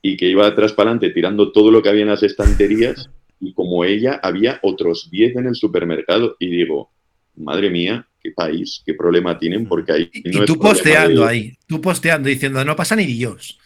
y 0.02 0.16
que 0.16 0.28
iba 0.28 0.44
de 0.44 0.52
atrás 0.52 0.72
para 0.72 0.90
adelante 0.90 1.10
tirando 1.10 1.50
todo 1.52 1.70
lo 1.70 1.82
que 1.82 1.88
había 1.88 2.02
en 2.02 2.08
las 2.08 2.22
estanterías, 2.22 3.10
y 3.40 3.52
como 3.52 3.84
ella, 3.84 4.20
había 4.22 4.60
otros 4.62 5.10
10 5.10 5.36
en 5.36 5.46
el 5.46 5.54
supermercado, 5.56 6.36
y 6.38 6.46
digo, 6.48 6.90
madre 7.36 7.70
mía, 7.70 8.06
qué 8.22 8.30
país, 8.30 8.82
qué 8.86 8.94
problema 8.94 9.38
tienen, 9.38 9.66
porque 9.66 9.92
ahí 9.92 10.10
Y, 10.12 10.30
no 10.30 10.42
y 10.44 10.46
tú 10.46 10.58
posteando 10.58 11.22
de- 11.22 11.28
ahí, 11.28 11.52
tú 11.66 11.80
posteando 11.80 12.28
diciendo, 12.28 12.64
no 12.64 12.76
pasa 12.76 12.96
ni 12.96 13.06
Dios. 13.06 13.58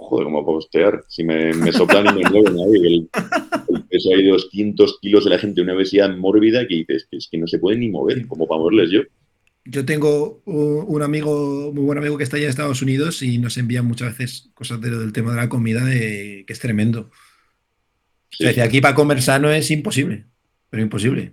Joder, 0.00 0.24
¿cómo 0.24 0.44
postear? 0.46 1.02
Si 1.08 1.24
me, 1.24 1.52
me 1.54 1.72
soplan 1.72 2.06
y 2.18 2.22
me 2.22 2.30
mueven 2.30 2.54
ahí, 2.58 2.86
el, 2.86 3.08
el 3.74 3.82
peso 3.84 4.10
ahí 4.14 4.22
de 4.22 4.30
200 4.30 4.98
kilos 5.00 5.24
de 5.24 5.30
la 5.30 5.38
gente, 5.38 5.60
una 5.60 5.74
obesidad 5.74 6.16
mórbida 6.16 6.66
que 6.68 6.76
dices, 6.76 7.06
que 7.10 7.16
es 7.18 7.28
que 7.30 7.36
no 7.38 7.46
se 7.48 7.58
pueden 7.58 7.80
ni 7.80 7.88
mover, 7.88 8.26
como 8.26 8.46
para 8.46 8.60
moverles 8.60 8.90
yo. 8.90 9.00
Yo 9.64 9.84
tengo 9.84 10.40
un 10.46 11.02
amigo, 11.02 11.72
muy 11.74 11.84
buen 11.84 11.98
amigo 11.98 12.16
que 12.16 12.24
está 12.24 12.36
allá 12.36 12.44
en 12.46 12.50
Estados 12.50 12.80
Unidos 12.80 13.22
y 13.22 13.38
nos 13.38 13.58
envía 13.58 13.82
muchas 13.82 14.16
veces 14.16 14.50
cosas 14.54 14.80
de- 14.80 14.96
del 14.96 15.12
tema 15.12 15.32
de 15.32 15.36
la 15.36 15.48
comida 15.48 15.84
de, 15.84 16.44
que 16.46 16.52
es 16.52 16.58
tremendo. 16.60 17.10
Sí. 18.30 18.46
O 18.46 18.52
sea, 18.52 18.64
aquí 18.64 18.80
para 18.80 18.94
comer 18.94 19.20
sano 19.20 19.50
es 19.50 19.70
imposible, 19.70 20.24
pero 20.70 20.82
imposible. 20.82 21.32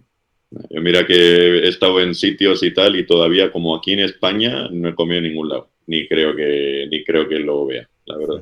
Yo 0.70 0.82
mira 0.82 1.06
que 1.06 1.14
he 1.60 1.68
estado 1.68 2.02
en 2.02 2.16
sitios 2.16 2.64
y 2.64 2.74
tal, 2.74 2.96
y 2.98 3.06
todavía 3.06 3.52
como 3.52 3.76
aquí 3.76 3.94
en 3.94 4.00
España 4.00 4.68
no 4.72 4.90
he 4.90 4.96
comido 4.96 5.20
en 5.20 5.26
ningún 5.26 5.50
lado. 5.50 5.70
Ni 5.88 6.08
creo 6.08 6.36
que, 6.36 6.88
ni 6.90 7.04
creo 7.04 7.30
que 7.30 7.40
lo 7.40 7.66
vea, 7.68 7.88
la 8.06 8.18
verdad. 8.18 8.42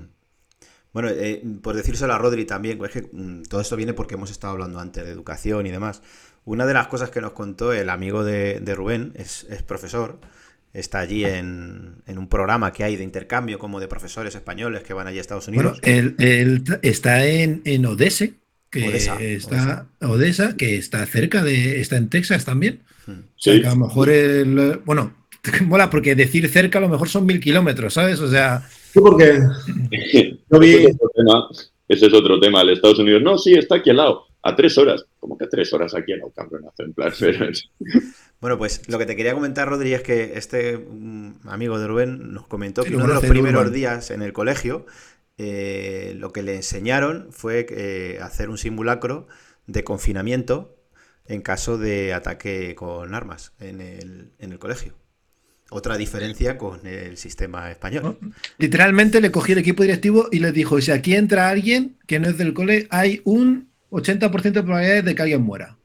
Bueno, 0.93 1.09
eh, 1.09 1.41
por 1.61 1.75
decírselo 1.75 2.13
a 2.13 2.17
Rodri 2.19 2.45
también, 2.45 2.77
pues 2.77 2.95
es 2.95 3.01
que 3.01 3.09
mm, 3.11 3.43
todo 3.43 3.61
esto 3.61 3.75
viene 3.75 3.93
porque 3.93 4.13
hemos 4.15 4.31
estado 4.31 4.53
hablando 4.53 4.79
antes 4.79 5.03
de 5.03 5.11
educación 5.11 5.65
y 5.65 5.71
demás. 5.71 6.01
Una 6.45 6.65
de 6.65 6.73
las 6.73 6.87
cosas 6.87 7.09
que 7.09 7.21
nos 7.21 7.31
contó 7.33 7.73
el 7.73 7.89
amigo 7.89 8.23
de, 8.23 8.59
de 8.59 8.75
Rubén 8.75 9.13
es, 9.15 9.45
es 9.49 9.63
profesor, 9.63 10.19
está 10.73 10.99
allí 10.99 11.25
en, 11.25 11.95
en 12.05 12.17
un 12.17 12.27
programa 12.27 12.71
que 12.73 12.83
hay 12.83 12.95
de 12.95 13.03
intercambio 13.03 13.59
como 13.59 13.79
de 13.79 13.87
profesores 13.87 14.35
españoles 14.35 14.83
que 14.83 14.93
van 14.93 15.07
allí 15.07 15.17
a 15.17 15.21
Estados 15.21 15.47
Bueno, 15.47 15.69
Unidos. 15.71 15.79
él, 15.83 16.15
él 16.19 16.63
está 16.81 17.25
en, 17.25 17.61
en 17.65 17.85
Odese, 17.85 18.35
que 18.69 18.89
Odessa, 18.89 19.15
está 19.21 19.87
Odessa, 20.01 20.55
que 20.57 20.75
está 20.77 21.05
cerca 21.05 21.43
de, 21.43 21.79
está 21.79 21.95
en 21.97 22.09
Texas 22.09 22.43
también. 22.45 22.83
Mm. 23.07 23.11
O 23.11 23.23
sea, 23.37 23.53
Sí. 23.53 23.61
que 23.61 23.67
a 23.67 23.71
lo 23.71 23.75
mejor 23.77 24.09
el, 24.09 24.81
bueno, 24.85 25.13
mola 25.65 25.89
porque 25.89 26.15
decir 26.15 26.47
cerca 26.49 26.77
a 26.79 26.81
lo 26.81 26.89
mejor 26.89 27.07
son 27.09 27.25
mil 27.25 27.39
kilómetros, 27.39 27.93
¿sabes? 27.93 28.19
O 28.19 28.29
sea, 28.29 28.67
Sí, 28.93 28.99
porque 28.99 29.39
yo 30.51 30.59
vi, 30.59 30.69
Ese 30.75 30.83
es 30.89 30.95
otro 30.95 31.09
tema. 31.15 31.47
Ese 31.87 32.05
es 32.07 32.13
otro 32.13 32.39
tema. 32.39 32.61
El 32.61 32.69
Estados 32.69 32.99
Unidos, 32.99 33.21
no, 33.23 33.37
sí, 33.37 33.53
está 33.53 33.75
aquí 33.75 33.89
al 33.89 33.97
lado, 33.97 34.25
a 34.43 34.55
tres 34.55 34.77
horas. 34.77 35.05
Como 35.19 35.37
que 35.37 35.45
a 35.45 35.49
tres 35.49 35.73
horas 35.73 35.93
aquí 35.95 36.13
al 36.13 36.19
lado, 36.19 36.31
cabrón, 36.35 36.63
en 36.77 36.93
plan, 36.93 37.11
pero 37.19 37.49
es- 37.49 37.69
Bueno, 38.39 38.57
pues 38.57 38.87
lo 38.89 38.99
que 38.99 39.05
te 39.05 39.15
quería 39.15 39.33
comentar, 39.33 39.67
Rodri, 39.69 39.93
es 39.93 40.01
que 40.01 40.33
este 40.35 40.77
mm, 40.77 41.47
amigo 41.47 41.79
de 41.79 41.87
Rubén 41.87 42.33
nos 42.33 42.45
comentó 42.47 42.83
que 42.83 42.95
uno 42.95 43.07
de 43.07 43.13
los 43.15 43.23
primeros 43.31 43.71
días 43.71 44.11
en 44.11 44.21
el 44.21 44.33
colegio 44.33 44.85
eh, 45.37 46.13
lo 46.17 46.31
que 46.31 46.43
le 46.43 46.55
enseñaron 46.55 47.29
fue 47.31 47.65
eh, 47.69 48.19
hacer 48.21 48.49
un 48.49 48.57
simulacro 48.57 49.27
de 49.65 49.83
confinamiento 49.83 50.75
en 51.25 51.41
caso 51.41 51.77
de 51.77 52.13
ataque 52.13 52.75
con 52.75 53.15
armas 53.15 53.53
en 53.59 53.81
el, 53.81 54.31
en 54.39 54.51
el 54.51 54.59
colegio. 54.59 54.93
Otra 55.75 55.97
diferencia 55.97 56.57
con 56.57 56.85
el 56.85 57.17
sistema 57.17 57.71
español. 57.71 58.19
literalmente 58.59 59.19
le 59.21 59.31
cogí 59.31 59.53
el 59.53 59.57
equipo 59.57 59.81
directivo 59.83 60.27
y 60.31 60.39
les 60.39 60.53
dijo, 60.53 60.79
si 60.79 60.91
aquí 60.91 61.15
entra 61.15 61.49
alguien 61.49 61.97
que 62.07 62.19
no 62.19 62.29
es 62.29 62.37
del 62.37 62.53
cole, 62.53 62.87
hay 62.91 63.21
un 63.25 63.69
80% 63.89 64.59
de 64.59 64.63
probabilidades 64.63 65.05
de 65.05 65.15
que 65.15 65.21
alguien 65.23 65.41
muera. 65.41 65.77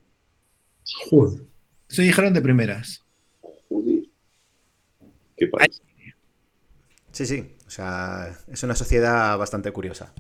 joder, 1.10 1.40
Eso 1.88 2.02
dijeron 2.02 2.34
de 2.34 2.42
primeras. 2.42 3.02
Joder. 3.68 4.02
¿Qué 5.36 5.46
país? 5.46 5.80
Sí, 7.12 7.24
sí. 7.26 7.56
O 7.66 7.70
sea, 7.70 8.36
es 8.48 8.62
una 8.62 8.74
sociedad 8.74 9.36
bastante 9.38 9.72
curiosa. 9.72 10.12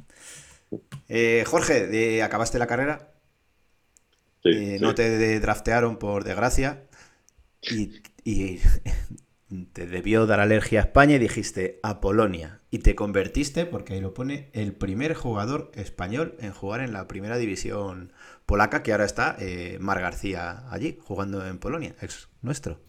Eh, 1.08 1.44
Jorge, 1.46 1.86
de- 1.86 2.22
¿acabaste 2.22 2.58
la 2.58 2.66
carrera? 2.66 3.12
Sí, 4.42 4.50
Eh, 4.50 4.76
sí. 4.78 4.82
No 4.84 4.94
te 4.94 5.40
draftearon 5.40 5.98
por 5.98 6.24
desgracia 6.24 6.84
y, 7.62 8.00
y 8.24 8.60
te 9.72 9.86
debió 9.86 10.26
dar 10.26 10.40
alergia 10.40 10.80
a 10.80 10.84
España 10.84 11.16
y 11.16 11.18
dijiste 11.18 11.80
a 11.82 12.00
Polonia 12.00 12.60
y 12.70 12.80
te 12.80 12.94
convertiste, 12.94 13.66
porque 13.66 13.94
ahí 13.94 14.00
lo 14.00 14.14
pone, 14.14 14.50
el 14.52 14.72
primer 14.74 15.14
jugador 15.14 15.70
español 15.74 16.34
en 16.40 16.52
jugar 16.52 16.80
en 16.80 16.92
la 16.92 17.08
primera 17.08 17.38
división 17.38 18.12
polaca, 18.46 18.82
que 18.82 18.92
ahora 18.92 19.04
está 19.06 19.36
eh, 19.38 19.78
Mar 19.80 20.00
García 20.00 20.64
allí, 20.70 20.98
jugando 21.02 21.46
en 21.46 21.58
Polonia, 21.58 21.94
ex 22.02 22.28
nuestro. 22.42 22.80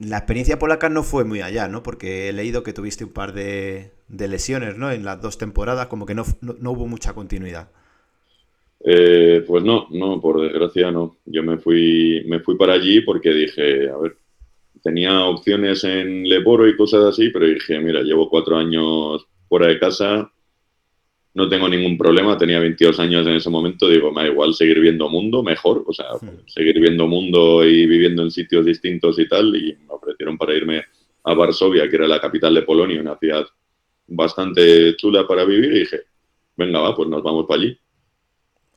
La 0.00 0.18
experiencia 0.18 0.58
polaca 0.58 0.88
no 0.88 1.02
fue 1.04 1.24
muy 1.24 1.40
allá, 1.40 1.68
¿no? 1.68 1.82
Porque 1.84 2.28
he 2.28 2.32
leído 2.32 2.62
que 2.64 2.72
tuviste 2.72 3.04
un 3.04 3.12
par 3.12 3.32
de, 3.32 3.92
de 4.08 4.28
lesiones, 4.28 4.76
¿no? 4.76 4.90
En 4.92 5.04
las 5.04 5.20
dos 5.20 5.38
temporadas, 5.38 5.86
como 5.88 6.06
que 6.06 6.14
no, 6.14 6.24
no- 6.40 6.54
no 6.60 6.70
hubo 6.72 6.86
mucha 6.86 7.14
continuidad. 7.14 7.68
Eh, 8.80 9.42
pues 9.46 9.64
no, 9.64 9.88
no, 9.90 10.20
por 10.20 10.40
desgracia 10.40 10.90
no. 10.90 11.18
Yo 11.26 11.42
me 11.42 11.58
fui, 11.58 12.22
me 12.26 12.40
fui 12.40 12.56
para 12.56 12.74
allí 12.74 13.00
porque 13.02 13.30
dije, 13.30 13.90
a 13.90 13.96
ver, 13.98 14.16
tenía 14.82 15.24
opciones 15.24 15.84
en 15.84 16.28
Leboro 16.28 16.68
y 16.68 16.76
cosas 16.76 17.04
así, 17.04 17.30
pero 17.30 17.46
dije, 17.46 17.78
mira, 17.78 18.02
llevo 18.02 18.28
cuatro 18.28 18.56
años 18.56 19.26
fuera 19.48 19.66
de 19.68 19.78
casa, 19.78 20.30
no 21.34 21.48
tengo 21.48 21.68
ningún 21.68 21.96
problema, 21.96 22.36
tenía 22.36 22.58
22 22.58 22.98
años 23.00 23.26
en 23.26 23.34
ese 23.34 23.50
momento, 23.50 23.88
digo, 23.88 24.12
me 24.12 24.22
da 24.22 24.28
igual 24.28 24.54
seguir 24.54 24.80
viendo 24.80 25.08
mundo, 25.08 25.42
mejor, 25.42 25.84
o 25.86 25.92
sea, 25.92 26.06
seguir 26.46 26.80
viendo 26.80 27.06
mundo 27.06 27.64
y 27.64 27.86
viviendo 27.86 28.22
en 28.22 28.30
sitios 28.30 28.64
distintos 28.64 29.18
y 29.18 29.28
tal, 29.28 29.54
y 29.54 29.76
me 29.86 29.94
ofrecieron 29.94 30.36
para 30.36 30.54
irme 30.54 30.84
a 31.24 31.34
Varsovia, 31.34 31.88
que 31.88 31.96
era 31.96 32.08
la 32.08 32.20
capital 32.20 32.54
de 32.54 32.62
Polonia, 32.62 33.00
una 33.00 33.18
ciudad 33.18 33.46
bastante 34.06 34.96
chula 34.96 35.26
para 35.26 35.44
vivir, 35.44 35.72
y 35.72 35.78
dije, 35.80 36.00
venga, 36.56 36.80
va, 36.80 36.96
pues 36.96 37.08
nos 37.08 37.22
vamos 37.22 37.46
para 37.46 37.62
allí. 37.62 37.78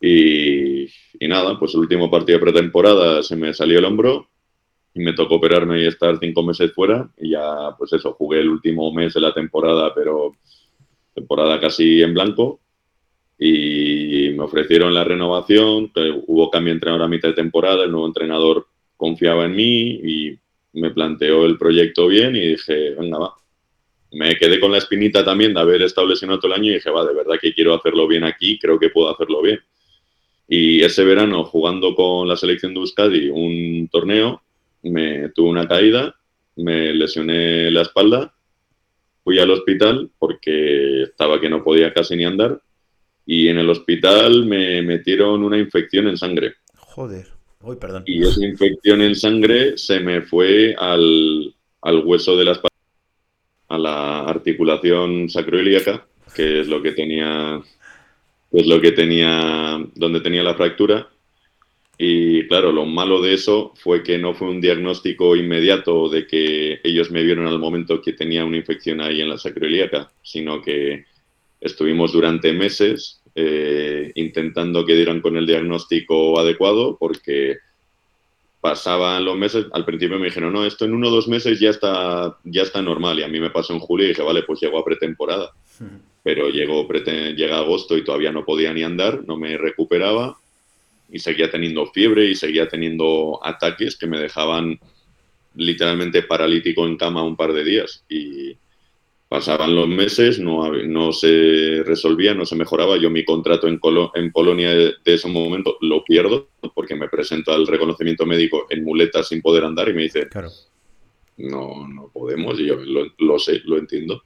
Y, 0.03 0.83
y 1.19 1.27
nada, 1.27 1.59
pues 1.59 1.73
el 1.75 1.81
último 1.81 2.09
partido 2.09 2.39
de 2.39 2.45
pretemporada 2.45 3.21
se 3.21 3.35
me 3.35 3.53
salió 3.53 3.77
el 3.77 3.85
hombro 3.85 4.31
me 4.95 5.13
tocó 5.13 5.36
operarme 5.36 5.82
y 5.82 5.88
estar 5.88 6.17
cinco 6.19 6.43
meses 6.43 6.71
fuera. 6.73 7.10
Y 7.17 7.32
ya, 7.32 7.75
pues 7.77 7.93
eso, 7.93 8.13
jugué 8.13 8.41
el 8.41 8.49
último 8.49 8.91
mes 8.91 9.13
de 9.13 9.21
la 9.21 9.34
temporada, 9.34 9.93
pero 9.93 10.36
temporada 11.13 11.60
casi 11.60 12.01
en 12.01 12.13
blanco. 12.13 12.60
Y 13.38 14.30
me 14.36 14.43
ofrecieron 14.43 14.93
la 14.93 15.04
renovación, 15.04 15.91
hubo 16.27 16.51
cambio 16.51 16.73
de 16.73 16.75
entrenador 16.75 17.06
a 17.06 17.08
mitad 17.08 17.30
de 17.30 17.34
temporada, 17.34 17.84
el 17.84 17.91
nuevo 17.91 18.06
entrenador 18.06 18.67
confiaba 18.95 19.45
en 19.45 19.56
mí 19.56 19.99
y 20.04 20.39
me 20.73 20.91
planteó 20.91 21.45
el 21.45 21.58
proyecto 21.58 22.08
bien 22.08 22.36
y 22.36 22.49
dije, 22.49 22.91
venga, 22.91 23.17
va. 23.17 23.34
me 24.12 24.36
quedé 24.36 24.60
con 24.60 24.71
la 24.71 24.77
espinita 24.77 25.25
también 25.25 25.56
de 25.56 25.60
haber 25.60 25.82
estado 25.82 26.08
lesionado 26.08 26.39
todo 26.39 26.54
el 26.54 26.60
año 26.60 26.71
y 26.71 26.75
dije, 26.75 26.91
va, 26.91 27.04
de 27.04 27.15
verdad 27.15 27.39
que 27.41 27.54
quiero 27.54 27.73
hacerlo 27.73 28.08
bien 28.08 28.23
aquí, 28.23 28.60
creo 28.60 28.77
que 28.77 28.89
puedo 28.89 29.10
hacerlo 29.10 29.41
bien. 29.41 29.60
Y 30.47 30.84
ese 30.84 31.04
verano, 31.04 31.43
jugando 31.45 31.95
con 31.95 32.27
la 32.27 32.38
selección 32.38 32.73
de 32.73 32.82
Euskadi 32.82 33.30
un 33.30 33.88
torneo, 33.91 34.43
me 34.84 35.30
tuve 35.30 35.50
una 35.50 35.67
caída, 35.67 36.15
me 36.56 36.94
lesioné 36.94 37.72
la 37.72 37.82
espalda, 37.82 38.34
fui 39.24 39.39
al 39.39 39.52
hospital 39.52 40.10
porque 40.17 41.04
estaba 41.04 41.39
que 41.39 41.50
no 41.50 41.63
podía 41.63 41.94
casi 41.94 42.15
ni 42.15 42.26
andar 42.26 42.62
y 43.26 43.48
en 43.48 43.58
el 43.58 43.70
hospital 43.70 44.46
me 44.46 44.82
metieron 44.82 45.44
una 45.44 45.58
infección 45.58 46.08
en 46.08 46.17
sangre. 46.17 46.56
Joder. 46.76 47.28
Uy, 47.62 47.76
perdón. 47.76 48.04
Y 48.08 48.24
esa 48.24 48.44
infección 48.44 49.02
en 49.02 49.15
sangre 49.15 49.78
se 49.78 50.00
me 50.00 50.22
fue 50.22 50.76
al, 50.78 51.54
al 51.82 52.04
hueso 52.04 52.36
de 52.36 52.46
la 52.46 52.52
espalda, 52.54 52.76
a 53.67 53.78
la 53.78 54.20
articulación 54.22 55.30
sacroiliaca, 55.30 56.06
que 56.36 56.62
es 56.62 56.67
lo 56.67 56.82
que 56.82 56.91
tenía, 56.91 57.62
es 58.52 58.67
lo 58.67 58.82
que 58.82 58.91
tenía, 58.91 59.80
donde 59.96 60.22
tenía 60.22 60.41
la 60.41 60.56
fractura. 60.56 61.08
Y 61.97 62.47
claro, 62.47 62.71
lo 62.71 62.86
malo 62.86 63.21
de 63.21 63.34
eso 63.34 63.73
fue 63.75 64.01
que 64.01 64.17
no 64.17 64.34
fue 64.34 64.49
un 64.49 64.60
diagnóstico 64.62 65.36
inmediato 65.36 66.10
de 66.10 66.25
que 66.25 66.80
ellos 66.84 67.12
me 67.12 67.21
vieron 67.21 67.45
al 67.45 67.60
momento 67.60 68.01
que 68.01 68.13
tenía 68.13 68.43
una 68.43 68.58
infección 68.58 69.01
ahí 69.01 69.21
en 69.21 69.30
la 69.30 69.38
sacroiliaca, 69.38 70.12
sino 70.23 70.62
que 70.62 71.06
estuvimos 71.60 72.12
durante 72.12 72.54
meses 72.54 73.21
eh, 73.36 74.12
intentando 74.15 74.84
que 74.86 74.95
dieran 74.95 75.21
con 75.21 75.38
el 75.38 75.45
diagnóstico 75.45 76.39
adecuado 76.39 76.97
porque 76.99 77.58
pasaban 78.62 79.23
los 79.25 79.38
meses, 79.38 79.65
al 79.71 79.86
principio 79.86 80.19
me 80.19 80.25
dijeron, 80.25 80.54
no, 80.54 80.65
esto 80.65 80.86
en 80.86 80.93
uno 80.93 81.08
o 81.08 81.12
dos 81.12 81.27
meses 81.27 81.60
ya 81.60 81.69
está, 81.71 82.38
ya 82.43 82.62
está 82.63 82.82
normal 82.82 83.19
y 83.19 83.23
a 83.23 83.27
mí 83.27 83.39
me 83.39 83.49
pasó 83.49 83.73
en 83.73 83.80
julio 83.80 84.06
y 84.06 84.10
dije, 84.10 84.21
vale, 84.21 84.43
pues 84.43 84.60
llegó 84.60 84.80
a 84.80 84.86
pretemporada, 84.86 85.51
pero 86.23 86.49
llegó 86.49 86.88
prete- 86.88 87.34
llega 87.36 87.58
agosto 87.58 87.97
y 87.97 88.04
todavía 88.04 88.32
no 88.32 88.45
podía 88.45 88.73
ni 88.73 88.84
andar, 88.84 89.23
no 89.27 89.36
me 89.38 89.58
recuperaba 89.58 90.38
y 91.12 91.19
seguía 91.19 91.52
teniendo 91.52 91.86
fiebre 91.88 92.26
y 92.26 92.36
seguía 92.36 92.67
teniendo 92.67 93.39
ataques 93.43 93.97
que 93.97 94.08
me 94.08 94.19
dejaban 94.19 94.80
literalmente 95.56 96.24
paralítico 96.24 96.88
en 96.88 96.97
cama 96.97 97.24
un 97.24 97.36
par 97.36 97.54
de 97.54 97.63
días 97.63 98.06
y 98.10 98.58
pasaban 99.28 99.76
los 99.76 99.88
meses, 99.88 100.39
no, 100.39 100.71
no 100.74 101.13
se 101.13 101.84
resolvía, 101.86 102.34
no 102.34 102.45
se 102.45 102.56
mejoraba. 102.56 102.97
Yo 102.97 103.10
mi 103.10 103.24
contrato 103.26 103.67
en, 103.67 103.80
Colo- 103.80 104.12
en 104.15 104.32
Polonia 104.32 104.71
de, 104.71 104.93
de 105.06 105.13
ese 105.13 105.28
momento 105.30 105.78
lo 105.82 106.04
pierdo 106.04 106.50
porque 106.76 106.95
me 106.95 107.08
presento 107.10 107.54
al 107.54 107.65
reconocimiento 107.67 108.26
médico 108.26 108.67
en 108.69 108.84
muletas 108.84 109.30
sin 109.30 109.41
poder 109.41 109.63
andar 109.63 109.89
y 109.89 109.93
me 109.93 110.04
dice, 110.04 110.28
Claro. 110.30 110.50
no, 111.38 111.88
no 111.88 112.10
podemos, 112.13 112.60
y 112.60 112.65
yo 112.67 112.76
lo, 112.76 113.08
lo 113.19 113.39
sé, 113.39 113.62
lo 113.65 113.78
entiendo. 113.78 114.24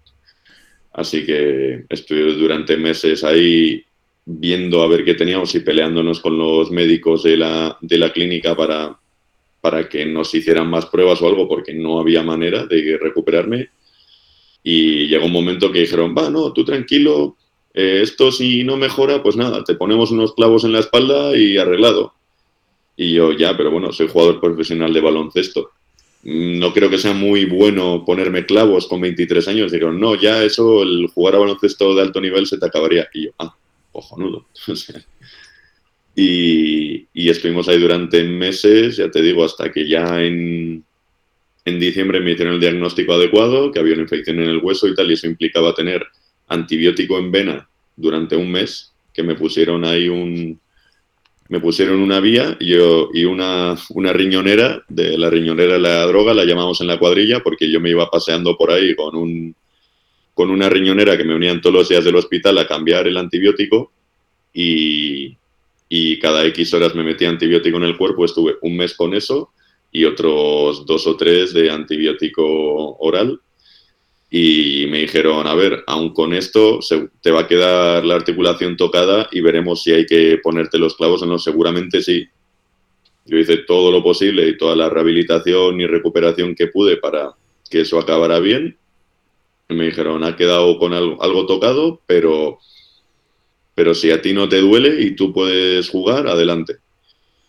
Así 0.94 1.26
que 1.26 1.86
estuve 1.90 2.34
durante 2.34 2.78
meses 2.78 3.24
ahí 3.24 3.84
viendo 4.26 4.82
a 4.82 4.88
ver 4.88 5.06
qué 5.06 5.14
teníamos 5.14 5.54
y 5.56 5.60
peleándonos 5.60 6.20
con 6.20 6.38
los 6.38 6.72
médicos 6.72 7.24
de 7.24 7.38
la, 7.38 7.78
de 7.82 7.98
la 7.98 8.12
clínica 8.12 8.56
para, 8.56 8.98
para 9.62 9.88
que 9.88 10.06
nos 10.06 10.34
hicieran 10.34 10.70
más 10.70 10.88
pruebas 10.88 11.22
o 11.22 11.28
algo, 11.28 11.48
porque 11.48 11.74
no 11.74 12.00
había 12.00 12.24
manera 12.24 12.66
de 12.66 12.98
recuperarme. 13.00 13.70
Y 14.64 15.08
llegó 15.08 15.26
un 15.26 15.32
momento 15.32 15.72
que 15.72 15.82
dijeron, 15.82 16.16
va, 16.18 16.30
no, 16.30 16.52
tú 16.52 16.66
tranquilo, 16.66 17.38
eh, 17.74 18.00
esto 18.02 18.32
si 18.32 18.64
no 18.64 18.78
mejora, 18.78 19.22
pues 19.22 19.36
nada, 19.36 19.64
te 19.64 19.76
ponemos 19.76 20.12
unos 20.12 20.34
clavos 20.34 20.64
en 20.64 20.74
la 20.74 20.80
espalda 20.80 21.38
y 21.38 21.58
arreglado. 21.58 22.14
Y 22.98 23.14
yo, 23.14 23.32
ya, 23.34 23.56
pero 23.56 23.72
bueno, 23.72 23.92
soy 23.92 24.08
jugador 24.08 24.40
profesional 24.40 24.94
de 24.94 25.02
baloncesto 25.02 25.72
no 26.26 26.74
creo 26.74 26.90
que 26.90 26.98
sea 26.98 27.14
muy 27.14 27.46
bueno 27.46 28.04
ponerme 28.04 28.48
clavos 28.48 28.88
con 28.88 29.00
23 29.00 29.48
años. 29.48 29.72
Dijeron, 29.72 30.00
no, 30.00 30.16
ya 30.16 30.44
eso, 30.44 30.82
el 30.82 31.08
jugar 31.14 31.36
a 31.36 31.40
baloncesto 31.40 31.94
de 31.94 32.02
alto 32.02 32.20
nivel 32.20 32.48
se 32.48 32.58
te 32.58 32.66
acabaría. 32.66 33.08
Y 33.14 33.26
yo, 33.26 33.32
ah, 33.38 33.56
cojonudo. 33.96 34.48
Y, 36.18 37.08
y 37.14 37.30
estuvimos 37.30 37.68
ahí 37.68 37.78
durante 37.78 38.24
meses, 38.24 38.96
ya 38.96 39.12
te 39.12 39.22
digo, 39.22 39.44
hasta 39.44 39.70
que 39.70 39.86
ya 39.86 40.24
en, 40.24 40.82
en 41.66 41.80
diciembre 41.80 42.22
me 42.22 42.32
hicieron 42.32 42.54
el 42.54 42.62
diagnóstico 42.62 43.12
adecuado, 43.12 43.70
que 43.70 43.80
había 43.80 43.96
una 43.96 44.04
infección 44.04 44.40
en 44.40 44.48
el 44.48 44.60
hueso 44.60 44.88
y 44.88 44.96
tal, 44.96 45.12
y 45.12 45.16
eso 45.16 45.28
implicaba 45.28 45.76
tener 45.76 46.06
antibiótico 46.48 47.20
en 47.20 47.34
vena 47.34 47.68
durante 47.98 48.38
un 48.38 48.50
mes, 48.50 48.94
que 49.14 49.24
me 49.24 49.36
pusieron 49.36 49.84
ahí 49.84 50.08
un, 50.08 50.58
me 51.50 51.60
pusieron 51.60 52.00
una 52.00 52.20
vía 52.20 52.56
y, 52.60 52.68
yo, 52.68 53.10
y 53.14 53.26
una, 53.26 53.76
una 53.90 54.14
riñonera, 54.14 54.84
de 54.88 55.18
la 55.18 55.30
riñonera 55.30 55.74
de 55.74 55.80
la 55.80 56.06
droga, 56.06 56.34
la 56.34 56.46
llamamos 56.46 56.82
en 56.82 56.88
la 56.88 56.98
cuadrilla, 56.98 57.42
porque 57.42 57.70
yo 57.70 57.80
me 57.80 57.90
iba 57.90 58.10
paseando 58.10 58.58
por 58.58 58.72
ahí 58.72 58.96
con, 58.96 59.16
un, 59.16 59.56
con 60.36 60.52
una 60.52 60.70
riñonera 60.70 61.18
que 61.18 61.24
me 61.24 61.34
unían 61.34 61.62
todos 61.62 61.74
los 61.74 61.90
días 61.90 62.06
del 62.06 62.16
hospital 62.18 62.60
a 62.60 62.68
cambiar 62.68 63.08
el 63.08 63.18
antibiótico 63.18 63.92
y, 64.54 65.36
y 65.90 66.20
cada 66.20 66.46
X 66.46 66.74
horas 66.76 66.94
me 66.94 67.04
metía 67.04 67.30
antibiótico 67.30 67.78
en 67.78 67.84
el 67.84 67.98
cuerpo, 67.98 68.26
estuve 68.26 68.58
un 68.62 68.78
mes 68.78 68.94
con 68.94 69.16
eso 69.16 69.50
y 69.92 70.06
otros 70.06 70.86
dos 70.86 71.08
o 71.08 71.16
tres 71.18 71.54
de 71.54 71.72
antibiótico 71.72 72.98
oral. 73.00 73.40
Y 74.30 74.88
me 74.90 75.00
dijeron, 75.00 75.48
a 75.48 75.56
ver, 75.56 75.84
aún 75.88 76.14
con 76.14 76.34
esto 76.34 76.82
se- 76.82 77.10
te 77.22 77.32
va 77.32 77.42
a 77.42 77.48
quedar 77.48 78.04
la 78.04 78.16
articulación 78.16 78.76
tocada 78.76 79.30
y 79.32 79.40
veremos 79.40 79.84
si 79.84 79.94
hay 79.94 80.06
que 80.06 80.38
ponerte 80.44 80.78
los 80.78 80.96
clavos 80.96 81.22
o 81.22 81.26
no. 81.26 81.40
Seguramente 81.40 82.02
sí. 82.02 82.28
Yo 83.26 83.38
hice 83.38 83.58
todo 83.58 83.92
lo 83.92 84.04
posible 84.04 84.48
y 84.50 84.58
toda 84.58 84.76
la 84.76 84.90
rehabilitación 84.90 85.80
y 85.80 85.88
recuperación 85.88 86.54
que 86.56 86.68
pude 86.68 86.98
para 86.98 87.32
que 87.70 87.82
eso 87.82 87.98
acabara 87.98 88.40
bien. 88.40 88.78
Me 89.70 89.86
dijeron, 89.86 90.24
ha 90.24 90.36
quedado 90.36 90.78
con 90.78 90.94
algo, 90.94 91.22
algo 91.24 91.46
tocado, 91.46 92.02
pero, 92.06 92.60
pero 93.74 93.96
si 93.96 94.12
a 94.12 94.22
ti 94.22 94.34
no 94.34 94.48
te 94.48 94.62
duele 94.62 95.02
y 95.02 95.16
tú 95.16 95.34
puedes 95.34 95.90
jugar, 95.90 96.28
adelante. 96.28 96.78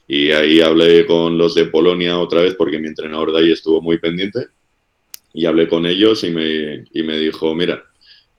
Y 0.09 0.31
ahí 0.31 0.61
hablé 0.61 1.05
con 1.05 1.37
los 1.37 1.55
de 1.55 1.66
Polonia 1.66 2.18
otra 2.18 2.40
vez 2.40 2.55
porque 2.55 2.79
mi 2.79 2.88
entrenador 2.88 3.33
de 3.33 3.40
ahí 3.40 3.52
estuvo 3.52 3.83
muy 3.83 3.98
pendiente 3.98 4.46
y 5.37 5.44
hablé 5.44 5.68
con 5.68 5.85
ellos 5.85 6.24
y 6.24 6.31
me, 6.31 6.85
y 6.92 7.02
me 7.02 7.18
dijo, 7.18 7.55
mira, 7.55 7.85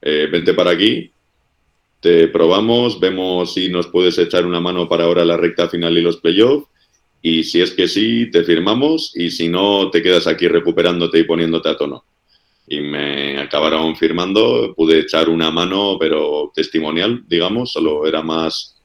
eh, 0.02 0.28
vente 0.32 0.56
para 0.56 0.72
aquí, 0.72 1.12
te 2.00 2.28
probamos, 2.28 3.00
vemos 3.00 3.54
si 3.54 3.70
nos 3.70 3.88
puedes 3.88 4.18
echar 4.18 4.46
una 4.46 4.60
mano 4.60 4.90
para 4.90 5.04
ahora 5.04 5.24
la 5.24 5.38
recta 5.38 5.70
final 5.70 5.96
y 5.98 6.02
los 6.02 6.18
playoffs, 6.18 6.68
y 7.22 7.44
si 7.44 7.62
es 7.62 7.72
que 7.72 7.88
sí, 7.88 8.32
te 8.32 8.44
firmamos, 8.44 9.12
y 9.16 9.30
si 9.30 9.48
no, 9.48 9.92
te 9.92 10.02
quedas 10.02 10.26
aquí 10.26 10.48
recuperándote 10.48 11.20
y 11.20 11.24
poniéndote 11.24 11.70
a 11.70 11.78
tono. 11.78 12.04
Y 12.68 12.82
me 12.82 13.40
acabaron 13.40 13.96
firmando, 13.96 14.74
pude 14.76 15.00
echar 15.00 15.30
una 15.30 15.50
mano, 15.52 15.98
pero 16.00 16.52
testimonial, 16.54 17.24
digamos, 17.28 17.72
solo 17.72 18.06
era 18.06 18.22
más 18.22 18.76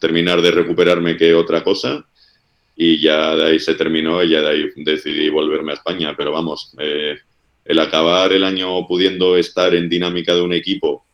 terminar 0.00 0.42
de 0.42 0.50
recuperarme 0.50 1.16
que 1.16 1.34
otra 1.34 1.62
cosa, 1.62 2.04
y 2.76 3.00
ya 3.00 3.34
de 3.34 3.44
ahí 3.44 3.58
se 3.58 3.74
terminó 3.74 4.22
y 4.22 4.30
ya 4.30 4.40
de 4.40 4.48
ahí 4.48 4.64
decidí 4.76 5.28
volverme 5.28 5.72
a 5.72 5.74
España, 5.74 6.14
pero 6.16 6.32
vamos, 6.32 6.72
eh, 6.78 7.18
el 7.64 7.78
acabar 7.80 8.32
el 8.32 8.44
año 8.44 8.86
pudiendo 8.86 9.36
estar 9.36 9.74
en 9.74 9.88
dinámica 9.88 10.34
de 10.34 10.42
un 10.42 10.52
equipo 10.52 11.04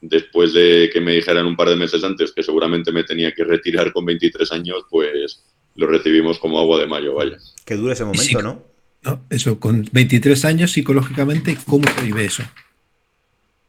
después 0.00 0.52
de 0.52 0.90
que 0.92 1.00
me 1.00 1.12
dijeran 1.12 1.46
un 1.46 1.56
par 1.56 1.68
de 1.68 1.76
meses 1.76 2.04
antes 2.04 2.32
que 2.32 2.42
seguramente 2.42 2.92
me 2.92 3.04
tenía 3.04 3.32
que 3.32 3.44
retirar 3.44 3.92
con 3.92 4.04
23 4.04 4.52
años, 4.52 4.84
pues 4.90 5.42
lo 5.76 5.86
recibimos 5.86 6.38
como 6.38 6.60
agua 6.60 6.80
de 6.80 6.86
mayo, 6.86 7.14
vaya. 7.14 7.38
Que 7.64 7.74
dure 7.74 7.94
ese 7.94 8.04
momento. 8.04 8.42
¿no? 8.42 8.62
¿No? 9.04 9.24
Eso, 9.30 9.60
con 9.60 9.88
23 9.92 10.44
años 10.44 10.72
psicológicamente, 10.72 11.56
¿cómo 11.66 11.84
se 11.88 12.02
vive 12.02 12.24
eso? 12.24 12.42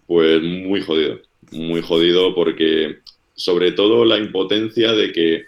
Pues 0.08 0.42
muy 0.42 0.82
jodido, 0.82 1.20
muy 1.52 1.82
jodido 1.82 2.36
porque 2.36 3.00
sobre 3.36 3.72
todo 3.72 4.06
la 4.06 4.18
impotencia 4.18 4.94
de 4.94 5.12
que 5.12 5.46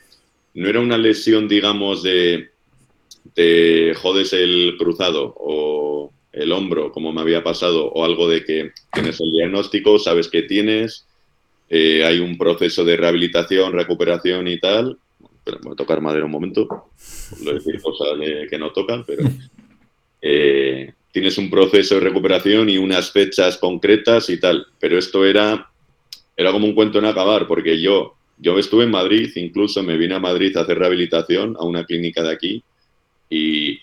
no 0.53 0.67
era 0.67 0.79
una 0.79 0.97
lesión, 0.97 1.47
digamos, 1.47 2.03
de 2.03 2.49
te 3.33 3.93
jodes 3.93 4.33
el 4.33 4.75
cruzado 4.77 5.35
o 5.37 6.11
el 6.31 6.51
hombro, 6.51 6.91
como 6.91 7.11
me 7.11 7.21
había 7.21 7.43
pasado, 7.43 7.91
o 7.91 8.03
algo 8.03 8.27
de 8.27 8.43
que 8.43 8.71
tienes 8.91 9.19
el 9.21 9.31
diagnóstico, 9.31 9.99
sabes 9.99 10.27
que 10.27 10.43
tienes, 10.43 11.05
eh, 11.69 12.03
hay 12.05 12.19
un 12.19 12.37
proceso 12.37 12.85
de 12.85 12.97
rehabilitación, 12.97 13.73
recuperación 13.73 14.47
y 14.47 14.59
tal. 14.59 14.97
Pero 15.43 15.59
voy 15.63 15.73
a 15.73 15.75
tocar 15.75 16.01
madera 16.01 16.25
un 16.25 16.31
momento, 16.31 16.67
no 17.41 17.53
decir 17.53 17.81
cosas 17.81 18.09
que 18.49 18.57
no 18.57 18.71
tocan, 18.71 19.05
pero 19.05 19.23
eh, 20.21 20.93
tienes 21.11 21.37
un 21.37 21.49
proceso 21.49 21.95
de 21.95 22.01
recuperación 22.01 22.69
y 22.69 22.77
unas 22.77 23.11
fechas 23.11 23.57
concretas 23.57 24.29
y 24.29 24.39
tal. 24.39 24.67
Pero 24.79 24.97
esto 24.97 25.25
era, 25.25 25.69
era 26.35 26.51
como 26.51 26.67
un 26.67 26.75
cuento 26.75 26.99
en 26.99 27.05
acabar, 27.05 27.47
porque 27.47 27.81
yo, 27.81 28.15
yo 28.37 28.59
estuve 28.59 28.83
en 28.83 28.91
Madrid, 28.91 29.31
incluso 29.35 29.81
me 29.83 29.97
vine 29.97 30.15
a 30.15 30.19
Madrid 30.19 30.55
a 30.55 30.61
hacer 30.61 30.77
rehabilitación 30.77 31.55
a 31.59 31.63
una 31.63 31.85
clínica 31.85 32.21
de 32.23 32.31
aquí 32.31 32.63
y 33.29 33.79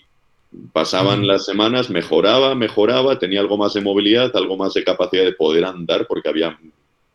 pasaban 0.71 1.27
las 1.27 1.45
semanas, 1.45 1.89
mejoraba, 1.89 2.55
mejoraba, 2.55 3.19
tenía 3.19 3.41
algo 3.41 3.57
más 3.57 3.73
de 3.73 3.81
movilidad, 3.81 4.35
algo 4.35 4.57
más 4.57 4.73
de 4.73 4.83
capacidad 4.83 5.23
de 5.23 5.33
poder 5.33 5.65
andar, 5.65 6.07
porque 6.07 6.29
había, 6.29 6.57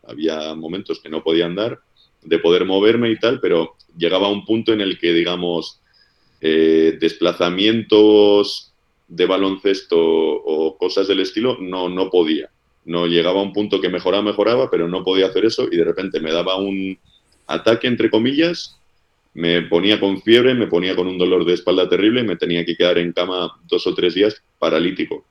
había 0.05 0.53
momentos 0.53 0.99
que 0.99 1.09
no 1.09 1.23
podía 1.23 1.45
andar, 1.45 1.79
de 2.21 2.39
poder 2.39 2.65
moverme 2.65 3.09
y 3.09 3.17
tal, 3.17 3.39
pero 3.39 3.75
llegaba 3.97 4.27
a 4.27 4.31
un 4.31 4.45
punto 4.45 4.73
en 4.73 4.81
el 4.81 4.99
que, 4.99 5.13
digamos, 5.13 5.79
eh, 6.39 6.97
desplazamientos 6.99 8.70
de 9.11 9.25
baloncesto 9.25 9.97
o 9.99 10.77
cosas 10.77 11.07
del 11.07 11.19
estilo, 11.19 11.57
no, 11.59 11.89
no 11.89 12.09
podía. 12.09 12.49
No 12.85 13.07
llegaba 13.07 13.41
a 13.41 13.43
un 13.43 13.51
punto 13.51 13.81
que 13.81 13.89
mejoraba, 13.89 14.23
mejoraba, 14.23 14.71
pero 14.71 14.87
no 14.87 15.03
podía 15.03 15.27
hacer 15.27 15.45
eso 15.45 15.67
y 15.69 15.75
de 15.75 15.83
repente 15.83 16.21
me 16.21 16.31
daba 16.31 16.55
un 16.55 16.97
ataque, 17.45 17.87
entre 17.87 18.09
comillas, 18.09 18.77
me 19.33 19.61
ponía 19.63 19.99
con 19.99 20.21
fiebre, 20.21 20.53
me 20.53 20.67
ponía 20.67 20.95
con 20.95 21.07
un 21.07 21.17
dolor 21.17 21.43
de 21.43 21.53
espalda 21.53 21.89
terrible 21.89 22.21
y 22.21 22.23
me 22.23 22.37
tenía 22.37 22.65
que 22.65 22.77
quedar 22.77 22.97
en 22.97 23.11
cama 23.11 23.51
dos 23.67 23.85
o 23.85 23.93
tres 23.93 24.13
días 24.13 24.41
paralítico, 24.57 25.25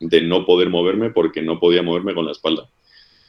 de 0.00 0.20
no 0.20 0.44
poder 0.44 0.68
moverme 0.68 1.08
porque 1.10 1.40
no 1.40 1.58
podía 1.58 1.82
moverme 1.82 2.14
con 2.14 2.26
la 2.26 2.32
espalda. 2.32 2.68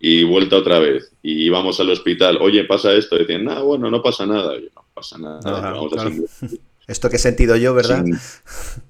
Y 0.02 0.24
vuelta 0.26 0.58
otra 0.58 0.80
vez. 0.80 1.14
Y 1.24 1.46
íbamos 1.46 1.80
al 1.80 1.90
hospital, 1.90 2.38
oye, 2.42 2.66
pasa 2.66 2.94
esto. 2.94 3.16
decían, 3.16 3.46
nada, 3.46 3.62
bueno, 3.62 3.90
no 3.90 4.02
pasa 4.04 4.26
nada. 4.26 4.58
Y 4.58 4.64
yo, 4.64 4.70
no 4.76 4.86
pasa 4.94 5.18
nada. 5.18 5.40
Ajá, 5.58 5.72
vamos 5.72 5.94
a 5.94 5.96
claro. 5.96 6.10
seguir". 6.10 6.60
Esto 6.88 7.10
que 7.10 7.16
he 7.16 7.20
sentido 7.20 7.56
yo, 7.56 7.74
¿verdad? 7.74 8.04
Sin- 8.04 8.16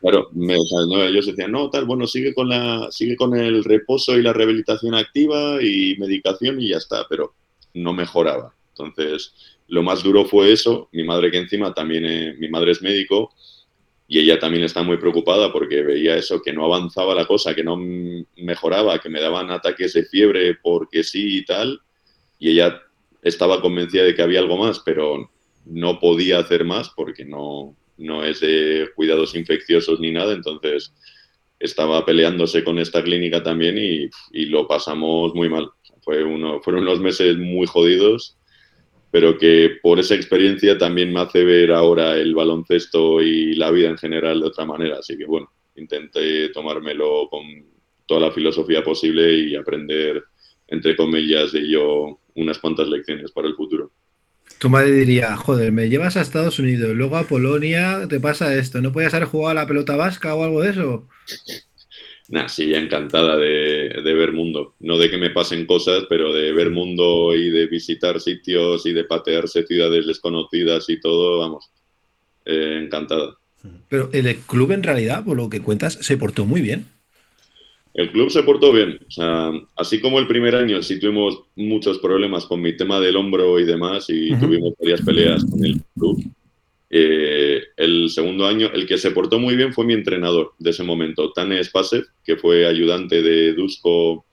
Claro, 0.00 0.28
me- 0.32 0.56
o 0.56 0.62
sea, 0.64 0.80
no, 0.86 1.02
ellos 1.02 1.26
decían, 1.26 1.52
no, 1.52 1.70
tal, 1.70 1.84
bueno, 1.84 2.06
sigue 2.06 2.34
con, 2.34 2.48
la, 2.48 2.88
sigue 2.90 3.16
con 3.16 3.36
el 3.36 3.64
reposo 3.64 4.16
y 4.18 4.22
la 4.22 4.32
rehabilitación 4.32 4.94
activa 4.94 5.62
y 5.62 5.96
medicación 5.98 6.60
y 6.60 6.70
ya 6.70 6.78
está, 6.78 7.06
pero 7.08 7.34
no 7.74 7.92
mejoraba. 7.92 8.54
Entonces, 8.70 9.32
lo 9.68 9.82
más 9.82 10.02
duro 10.02 10.24
fue 10.24 10.52
eso. 10.52 10.88
Mi 10.92 11.04
madre, 11.04 11.30
que 11.30 11.38
encima 11.38 11.72
también, 11.74 12.04
eh, 12.06 12.34
mi 12.38 12.48
madre 12.48 12.72
es 12.72 12.82
médico 12.82 13.32
y 14.08 14.20
ella 14.20 14.38
también 14.38 14.64
está 14.64 14.82
muy 14.82 14.98
preocupada 14.98 15.52
porque 15.52 15.82
veía 15.82 16.16
eso, 16.16 16.42
que 16.42 16.52
no 16.52 16.64
avanzaba 16.66 17.14
la 17.14 17.26
cosa, 17.26 17.54
que 17.54 17.64
no 17.64 17.76
mejoraba, 18.36 19.00
que 19.00 19.10
me 19.10 19.20
daban 19.20 19.50
ataques 19.50 19.94
de 19.94 20.04
fiebre 20.04 20.56
porque 20.62 21.04
sí 21.04 21.38
y 21.38 21.44
tal. 21.46 21.80
Y 22.38 22.50
ella 22.50 22.80
estaba 23.22 23.60
convencida 23.62 24.04
de 24.04 24.14
que 24.14 24.22
había 24.22 24.40
algo 24.40 24.58
más, 24.58 24.80
pero 24.80 25.30
no 25.66 26.00
podía 26.00 26.40
hacer 26.40 26.64
más 26.66 26.90
porque 26.90 27.24
no, 27.24 27.76
no 27.98 28.24
es 28.24 28.40
de 28.40 28.88
cuidados 28.94 29.34
infecciosos 29.34 30.00
ni 30.00 30.12
nada, 30.12 30.32
entonces 30.32 30.92
estaba 31.58 32.06
peleándose 32.06 32.62
con 32.64 32.78
esta 32.78 33.02
clínica 33.02 33.42
también 33.42 33.76
y, 33.78 34.46
lo 34.46 34.66
pasamos 34.66 35.34
muy 35.34 35.48
mal. 35.48 35.70
Fue 36.02 36.22
uno, 36.22 36.60
fueron 36.62 36.82
unos 36.84 37.00
meses 37.00 37.36
muy 37.36 37.66
jodidos, 37.66 38.38
pero 39.10 39.36
que 39.36 39.78
por 39.82 39.98
esa 39.98 40.14
experiencia 40.14 40.78
también 40.78 41.12
me 41.12 41.20
hace 41.20 41.44
ver 41.44 41.72
ahora 41.72 42.16
el 42.16 42.34
baloncesto 42.34 43.20
y 43.20 43.54
la 43.54 43.70
vida 43.70 43.88
en 43.88 43.98
general 43.98 44.40
de 44.40 44.46
otra 44.46 44.64
manera. 44.64 44.98
Así 44.98 45.18
que 45.18 45.26
bueno, 45.26 45.50
intenté 45.76 46.50
tomármelo 46.50 47.28
con 47.28 47.42
toda 48.06 48.20
la 48.20 48.32
filosofía 48.32 48.82
posible 48.82 49.34
y 49.34 49.56
aprender, 49.56 50.22
entre 50.68 50.96
comillas, 50.96 51.52
de 51.52 51.60
ello 51.60 52.20
unas 52.36 52.58
cuantas 52.58 52.88
lecciones 52.88 53.32
para 53.32 53.48
el 53.48 53.54
futuro. 53.54 53.90
Tu 54.58 54.68
madre 54.68 54.90
diría, 54.90 55.36
joder, 55.36 55.70
me 55.70 55.88
llevas 55.88 56.16
a 56.16 56.20
Estados 56.20 56.58
Unidos, 56.58 56.96
luego 56.96 57.16
a 57.16 57.24
Polonia, 57.24 58.06
te 58.08 58.18
pasa 58.18 58.54
esto, 58.54 58.80
¿no 58.80 58.92
podías 58.92 59.14
haber 59.14 59.28
jugado 59.28 59.50
a 59.50 59.54
la 59.54 59.66
pelota 59.66 59.96
vasca 59.96 60.34
o 60.34 60.42
algo 60.44 60.62
de 60.62 60.70
eso? 60.70 61.08
Nah, 62.30 62.46
sí, 62.46 62.68
ya 62.68 62.78
encantada 62.78 63.38
de, 63.38 64.02
de 64.04 64.14
ver 64.14 64.32
mundo. 64.32 64.74
No 64.80 64.98
de 64.98 65.10
que 65.10 65.16
me 65.16 65.30
pasen 65.30 65.64
cosas, 65.64 66.04
pero 66.10 66.30
de 66.34 66.52
ver 66.52 66.70
mundo 66.70 67.34
y 67.34 67.48
de 67.48 67.66
visitar 67.66 68.20
sitios 68.20 68.84
y 68.84 68.92
de 68.92 69.04
patearse 69.04 69.66
ciudades 69.66 70.06
desconocidas 70.06 70.90
y 70.90 71.00
todo, 71.00 71.38
vamos, 71.38 71.70
eh, 72.44 72.82
encantada. 72.84 73.38
Pero 73.88 74.10
el 74.12 74.36
club 74.40 74.72
en 74.72 74.82
realidad, 74.82 75.24
por 75.24 75.38
lo 75.38 75.48
que 75.48 75.62
cuentas, 75.62 75.94
se 76.02 76.18
portó 76.18 76.44
muy 76.44 76.60
bien. 76.60 76.86
El 77.98 78.12
club 78.12 78.30
se 78.30 78.44
portó 78.44 78.72
bien. 78.72 79.00
O 79.08 79.10
sea, 79.10 79.50
así 79.74 80.00
como 80.00 80.20
el 80.20 80.28
primer 80.28 80.54
año 80.54 80.80
sí 80.84 81.00
tuvimos 81.00 81.42
muchos 81.56 81.98
problemas 81.98 82.46
con 82.46 82.62
mi 82.62 82.76
tema 82.76 83.00
del 83.00 83.16
hombro 83.16 83.58
y 83.58 83.64
demás 83.64 84.06
y 84.08 84.36
tuvimos 84.36 84.74
varias 84.78 85.02
peleas 85.02 85.44
con 85.44 85.64
el 85.64 85.80
club. 85.96 86.22
eh, 86.90 87.60
el 87.76 88.08
segundo 88.08 88.46
año, 88.46 88.70
el 88.72 88.86
que 88.86 88.98
se 88.98 89.10
portó 89.10 89.40
muy 89.40 89.56
bien 89.56 89.72
fue 89.72 89.84
mi 89.84 89.94
entrenador 89.94 90.52
de 90.60 90.70
ese 90.70 90.84
momento, 90.84 91.32
Tane 91.32 91.62
Spasev, 91.64 92.04
que 92.24 92.36
fue 92.36 92.66
ayudante 92.66 93.20
de 93.20 93.52
Dusko 93.54 94.24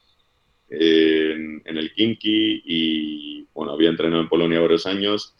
eh, 0.69 1.31
en, 1.35 1.61
en 1.65 1.77
el 1.77 1.91
Kinky 1.91 2.61
y 2.65 3.45
bueno, 3.55 3.71
había 3.71 3.89
entrenado 3.89 4.21
en 4.21 4.29
Polonia 4.29 4.59
varios 4.59 4.85
años. 4.85 5.33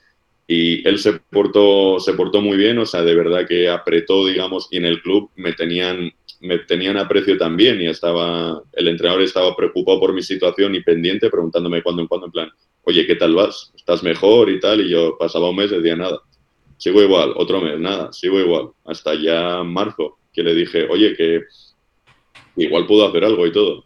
Y 0.47 0.87
él 0.87 0.97
se 0.97 1.13
portó, 1.13 1.99
se 1.99 2.13
portó 2.13 2.41
muy 2.41 2.57
bien, 2.57 2.77
o 2.79 2.85
sea, 2.87 3.03
de 3.03 3.15
verdad 3.15 3.47
que 3.47 3.69
apretó, 3.69 4.25
digamos, 4.25 4.67
y 4.71 4.77
en 4.77 4.85
el 4.85 5.01
club 5.01 5.29
me 5.35 5.53
tenían, 5.53 6.11
me 6.45 6.59
tenían 6.59 6.97
aprecio 6.97 7.37
también 7.37 7.81
y 7.81 7.87
estaba, 7.87 8.61
el 8.73 8.87
entrenador 8.87 9.21
estaba 9.21 9.55
preocupado 9.55 9.99
por 9.99 10.13
mi 10.13 10.21
situación 10.21 10.75
y 10.75 10.81
pendiente, 10.81 11.29
preguntándome 11.29 11.81
cuándo 11.81 12.01
en 12.01 12.07
cuándo, 12.07 12.27
en 12.27 12.31
plan, 12.31 12.49
oye, 12.83 13.05
¿qué 13.05 13.15
tal 13.15 13.35
vas? 13.35 13.71
¿Estás 13.75 14.03
mejor 14.03 14.49
y 14.49 14.59
tal? 14.59 14.81
Y 14.81 14.89
yo 14.89 15.17
pasaba 15.17 15.49
un 15.49 15.57
mes, 15.57 15.71
decía 15.71 15.95
nada. 15.95 16.21
Sigo 16.77 17.01
igual, 17.01 17.33
otro 17.35 17.61
mes, 17.61 17.79
nada, 17.79 18.11
sigo 18.13 18.39
igual. 18.39 18.69
Hasta 18.85 19.15
ya 19.15 19.63
marzo, 19.63 20.17
que 20.33 20.43
le 20.43 20.53
dije, 20.53 20.87
oye, 20.89 21.15
que 21.15 21.41
igual 22.57 22.85
puedo 22.85 23.07
hacer 23.07 23.23
algo 23.23 23.47
y 23.47 23.51
todo. 23.51 23.85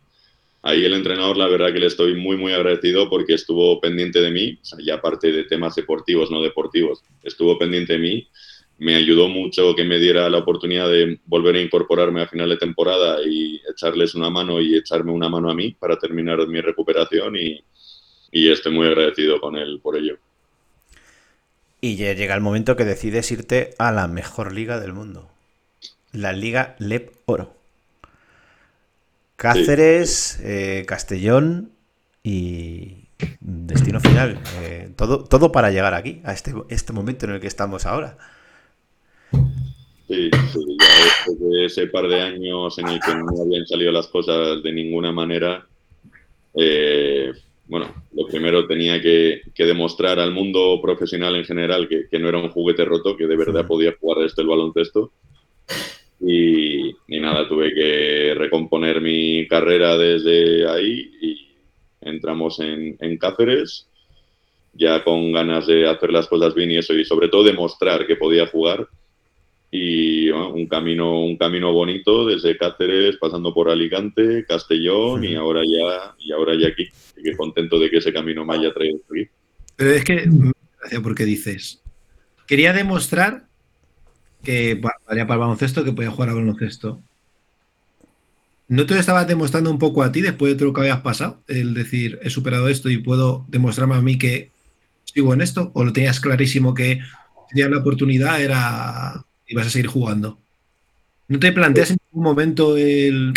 Ahí 0.61 0.83
el 0.83 0.93
entrenador, 0.93 1.37
la 1.37 1.47
verdad 1.47 1.71
que 1.71 1.79
le 1.79 1.85
estoy 1.85 2.15
muy, 2.15 2.35
muy 2.35 2.51
agradecido 2.51 3.09
porque 3.09 3.33
estuvo 3.33 3.79
pendiente 3.79 4.19
de 4.19 4.31
mí, 4.31 4.59
ya 4.83 4.95
aparte 4.95 5.31
de 5.31 5.45
temas 5.45 5.75
deportivos, 5.75 6.29
no 6.29 6.41
deportivos, 6.41 7.01
estuvo 7.23 7.57
pendiente 7.57 7.93
de 7.93 7.99
mí, 7.99 8.27
me 8.79 8.95
ayudó 8.95 9.27
mucho 9.27 9.75
que 9.75 9.83
me 9.83 9.99
diera 9.99 10.29
la 10.29 10.39
oportunidad 10.39 10.89
de 10.89 11.19
volver 11.25 11.55
a 11.55 11.61
incorporarme 11.61 12.21
a 12.21 12.27
final 12.27 12.49
de 12.49 12.57
temporada 12.57 13.19
y 13.25 13.61
echarles 13.69 14.15
una 14.15 14.29
mano 14.29 14.59
y 14.61 14.75
echarme 14.75 15.11
una 15.11 15.29
mano 15.29 15.51
a 15.51 15.53
mí 15.53 15.75
para 15.77 15.97
terminar 15.97 16.47
mi 16.47 16.61
recuperación 16.61 17.35
y, 17.35 17.61
y 18.31 18.51
estoy 18.51 18.73
muy 18.73 18.87
agradecido 18.87 19.39
con 19.39 19.57
él 19.57 19.79
por 19.81 19.97
ello. 19.97 20.17
Y 21.81 21.95
ya 21.95 22.13
llega 22.13 22.35
el 22.35 22.41
momento 22.41 22.75
que 22.75 22.85
decides 22.85 23.31
irte 23.31 23.73
a 23.77 23.91
la 23.91 24.07
mejor 24.07 24.53
liga 24.53 24.79
del 24.79 24.93
mundo. 24.93 25.29
La 26.11 26.33
Liga 26.33 26.75
LEP 26.79 27.11
Oro. 27.25 27.55
Cáceres, 29.35 30.39
eh, 30.43 30.83
Castellón 30.87 31.71
y 32.23 33.05
destino 33.39 33.99
final. 34.01 34.39
Eh, 34.61 34.89
todo, 34.95 35.23
todo 35.23 35.51
para 35.51 35.71
llegar 35.71 35.93
aquí, 35.93 36.21
a 36.25 36.33
este, 36.33 36.53
este 36.69 36.91
momento 36.91 37.25
en 37.25 37.33
el 37.33 37.39
que 37.39 37.47
estamos 37.47 37.85
ahora. 37.85 38.17
Sí, 39.31 40.29
sí, 40.51 40.77
ya 40.79 41.03
después 41.03 41.39
de 41.39 41.65
ese 41.65 41.87
par 41.87 42.07
de 42.07 42.19
años 42.19 42.77
en 42.79 42.87
el 42.87 42.99
que 42.99 43.13
no 43.13 43.43
habían 43.43 43.67
salido 43.67 43.91
las 43.91 44.07
cosas 44.07 44.63
de 44.63 44.71
ninguna 44.71 45.11
manera, 45.11 45.67
eh, 46.55 47.31
bueno, 47.67 47.93
lo 48.13 48.25
primero 48.25 48.65
tenía 48.65 48.99
que, 48.99 49.41
que 49.53 49.65
demostrar 49.65 50.19
al 50.19 50.31
mundo 50.33 50.79
profesional 50.81 51.35
en 51.35 51.45
general 51.45 51.87
que, 51.87 52.07
que 52.09 52.17
no 52.17 52.27
era 52.27 52.39
un 52.39 52.49
juguete 52.49 52.85
roto, 52.85 53.15
que 53.15 53.27
de 53.27 53.37
verdad 53.37 53.67
podía 53.67 53.95
jugar 53.99 54.25
esto 54.25 54.41
el 54.41 54.47
baloncesto. 54.47 55.11
Y, 56.21 56.89
y 56.89 57.19
nada, 57.19 57.47
tuve 57.47 57.73
que 57.73 58.33
recomponer 58.35 59.01
mi 59.01 59.47
carrera 59.47 59.95
desde 59.95 60.67
ahí 60.67 61.11
y 61.21 61.47
entramos 62.01 62.59
en, 62.59 62.97
en 62.99 63.17
Cáceres, 63.17 63.87
ya 64.73 65.03
con 65.03 65.31
ganas 65.31 65.67
de 65.67 65.87
hacer 65.87 66.11
las 66.11 66.27
cosas 66.27 66.55
bien 66.55 66.71
y 66.71 66.77
eso, 66.77 66.93
y 66.93 67.05
sobre 67.05 67.29
todo 67.29 67.43
demostrar 67.43 68.07
que 68.07 68.15
podía 68.15 68.47
jugar 68.47 68.87
y 69.71 70.31
bueno, 70.31 70.49
un 70.53 70.67
camino 70.67 71.21
un 71.21 71.37
camino 71.37 71.71
bonito 71.71 72.25
desde 72.25 72.57
Cáceres 72.57 73.17
pasando 73.17 73.53
por 73.53 73.69
Alicante 73.69 74.43
Castellón 74.47 75.23
y 75.23 75.35
ahora 75.35 75.61
ya 75.63 76.15
y 76.17 76.31
ahora 76.31 76.55
ya 76.59 76.69
aquí 76.69 76.87
Así 77.11 77.21
que 77.23 77.37
contento 77.37 77.79
de 77.79 77.89
que 77.89 77.97
ese 77.97 78.11
camino 78.11 78.43
me 78.45 78.55
haya 78.55 78.73
traído 78.73 78.99
aquí 79.11 79.29
Pero 79.75 79.91
es 79.91 80.03
que, 80.03 80.27
hace 80.83 80.99
porque 81.01 81.25
dices, 81.25 81.81
quería 82.47 82.73
demostrar 82.73 83.47
que 84.43 84.75
va- 84.75 84.95
valía 85.07 85.27
para 85.27 85.35
el 85.35 85.39
baloncesto, 85.41 85.83
que 85.83 85.91
podía 85.91 86.11
jugar 86.11 86.29
al 86.29 86.35
baloncesto. 86.35 87.01
¿No 88.67 88.85
te 88.85 88.93
lo 88.93 88.99
estabas 88.99 89.27
demostrando 89.27 89.71
un 89.71 89.79
poco 89.79 90.03
a 90.03 90.11
ti 90.11 90.21
después 90.21 90.51
de 90.53 90.55
todo 90.57 90.67
lo 90.67 90.73
que 90.73 90.81
habías 90.81 91.01
pasado? 91.01 91.41
El 91.47 91.73
decir, 91.73 92.19
he 92.21 92.29
superado 92.29 92.69
esto 92.69 92.89
y 92.89 92.99
puedo 92.99 93.45
demostrarme 93.49 93.95
a 93.95 94.01
mí 94.01 94.17
que 94.17 94.51
sigo 95.03 95.33
en 95.33 95.41
esto? 95.41 95.71
¿O 95.73 95.83
lo 95.83 95.91
tenías 95.91 96.19
clarísimo 96.19 96.73
que 96.73 96.99
tenías 97.49 97.69
la 97.71 97.79
oportunidad, 97.79 98.41
era 98.41 99.25
ibas 99.49 99.67
a 99.67 99.69
seguir 99.69 99.87
jugando? 99.87 100.39
¿No 101.27 101.39
te 101.39 101.51
planteas 101.51 101.91
en 101.91 101.97
ningún 102.11 102.23
momento 102.23 102.77
el, 102.77 103.33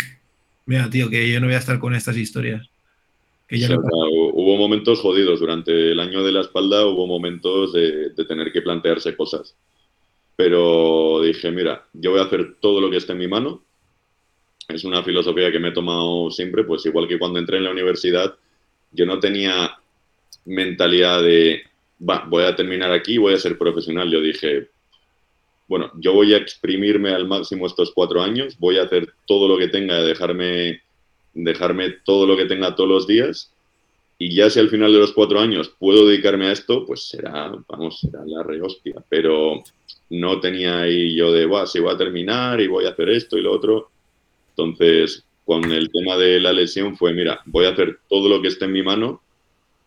mira, 0.65 0.89
tío, 0.89 1.09
que 1.09 1.31
yo 1.31 1.39
no 1.39 1.47
voy 1.47 1.55
a 1.55 1.59
estar 1.59 1.79
con 1.79 1.95
estas 1.95 2.17
historias? 2.17 2.67
Que 3.47 3.59
ya 3.59 3.67
O 3.67 3.69
sea, 3.69 3.77
no- 3.77 3.83
hu- 3.83 4.31
hubo 4.35 4.57
momentos 4.57 4.99
jodidos. 5.01 5.39
Durante 5.39 5.91
el 5.91 5.99
año 5.99 6.23
de 6.23 6.31
la 6.31 6.41
espalda 6.41 6.85
hubo 6.87 7.07
momentos 7.07 7.73
de, 7.73 8.09
de 8.11 8.25
tener 8.25 8.51
que 8.51 8.61
plantearse 8.61 9.15
cosas. 9.15 9.55
Pero 10.35 11.21
dije 11.21 11.51
mira 11.51 11.85
yo 11.93 12.11
voy 12.11 12.19
a 12.19 12.23
hacer 12.23 12.55
todo 12.59 12.81
lo 12.81 12.89
que 12.91 12.97
esté 12.97 13.13
en 13.13 13.19
mi 13.19 13.27
mano 13.27 13.63
es 14.69 14.83
una 14.83 15.03
filosofía 15.03 15.51
que 15.51 15.59
me 15.59 15.69
he 15.69 15.73
tomado 15.73 16.31
siempre 16.31 16.63
pues 16.63 16.85
igual 16.85 17.07
que 17.07 17.19
cuando 17.19 17.39
entré 17.39 17.57
en 17.57 17.65
la 17.65 17.71
universidad 17.71 18.35
yo 18.91 19.05
no 19.05 19.19
tenía 19.19 19.77
mentalidad 20.45 21.21
de 21.21 21.63
va 22.07 22.25
voy 22.27 22.43
a 22.43 22.55
terminar 22.55 22.91
aquí 22.91 23.17
voy 23.17 23.33
a 23.33 23.37
ser 23.37 23.57
profesional 23.57 24.09
yo 24.11 24.21
dije 24.21 24.69
bueno, 25.67 25.91
yo 25.99 26.13
voy 26.13 26.33
a 26.33 26.37
exprimirme 26.37 27.11
al 27.11 27.27
máximo 27.27 27.65
estos 27.65 27.91
cuatro 27.93 28.21
años, 28.21 28.57
voy 28.59 28.77
a 28.77 28.83
hacer 28.83 29.13
todo 29.25 29.47
lo 29.47 29.57
que 29.57 29.67
tenga, 29.67 30.01
dejarme, 30.01 30.81
dejarme 31.33 31.91
todo 32.03 32.27
lo 32.27 32.37
que 32.37 32.45
tenga 32.45 32.75
todos 32.75 32.89
los 32.89 33.07
días, 33.07 33.51
y 34.17 34.35
ya 34.35 34.49
si 34.49 34.59
al 34.59 34.69
final 34.69 34.93
de 34.93 34.99
los 34.99 35.13
cuatro 35.13 35.39
años 35.39 35.73
puedo 35.79 36.07
dedicarme 36.07 36.47
a 36.47 36.51
esto, 36.51 36.85
pues 36.85 37.07
será, 37.07 37.51
vamos, 37.67 37.99
será 37.99 38.23
la 38.25 38.43
rehostia, 38.43 38.95
pero 39.09 39.63
no 40.09 40.39
tenía 40.39 40.81
ahí 40.81 41.15
yo 41.15 41.31
de, 41.31 41.45
va, 41.45 41.65
si 41.65 41.79
voy 41.79 41.93
a 41.93 41.97
terminar 41.97 42.61
y 42.61 42.67
voy 42.67 42.85
a 42.85 42.89
hacer 42.89 43.09
esto 43.09 43.37
y 43.37 43.41
lo 43.41 43.51
otro, 43.51 43.89
entonces 44.49 45.25
con 45.45 45.71
el 45.71 45.91
tema 45.91 46.15
de 46.17 46.39
la 46.39 46.53
lesión 46.53 46.95
fue, 46.95 47.13
mira, 47.13 47.41
voy 47.45 47.65
a 47.65 47.69
hacer 47.69 47.99
todo 48.07 48.29
lo 48.29 48.41
que 48.41 48.47
esté 48.47 48.65
en 48.65 48.71
mi 48.71 48.83
mano 48.83 49.21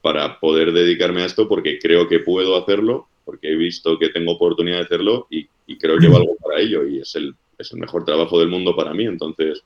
para 0.03 0.39
poder 0.39 0.73
dedicarme 0.73 1.23
a 1.23 1.27
esto 1.27 1.49
porque 1.49 1.79
creo 1.79 2.09
que 2.09 2.21
puedo 2.21 2.57
hacerlo, 2.57 3.09
porque 3.25 3.53
he 3.53 3.57
visto 3.57 3.99
que 3.99 4.11
tengo 4.11 4.33
oportunidad 4.33 4.79
de 4.79 4.85
hacerlo 4.85 5.27
y, 5.31 5.47
y 5.67 5.79
creo 5.79 5.99
que 5.99 6.09
valgo 6.09 6.37
para 6.37 6.61
ello 6.61 6.87
y 6.87 7.01
es 7.01 7.15
el, 7.17 7.35
es 7.59 7.73
el 7.73 7.81
mejor 7.81 8.05
trabajo 8.05 8.39
del 8.39 8.49
mundo 8.49 8.75
para 8.75 8.95
mí. 8.95 9.05
Entonces 9.05 9.63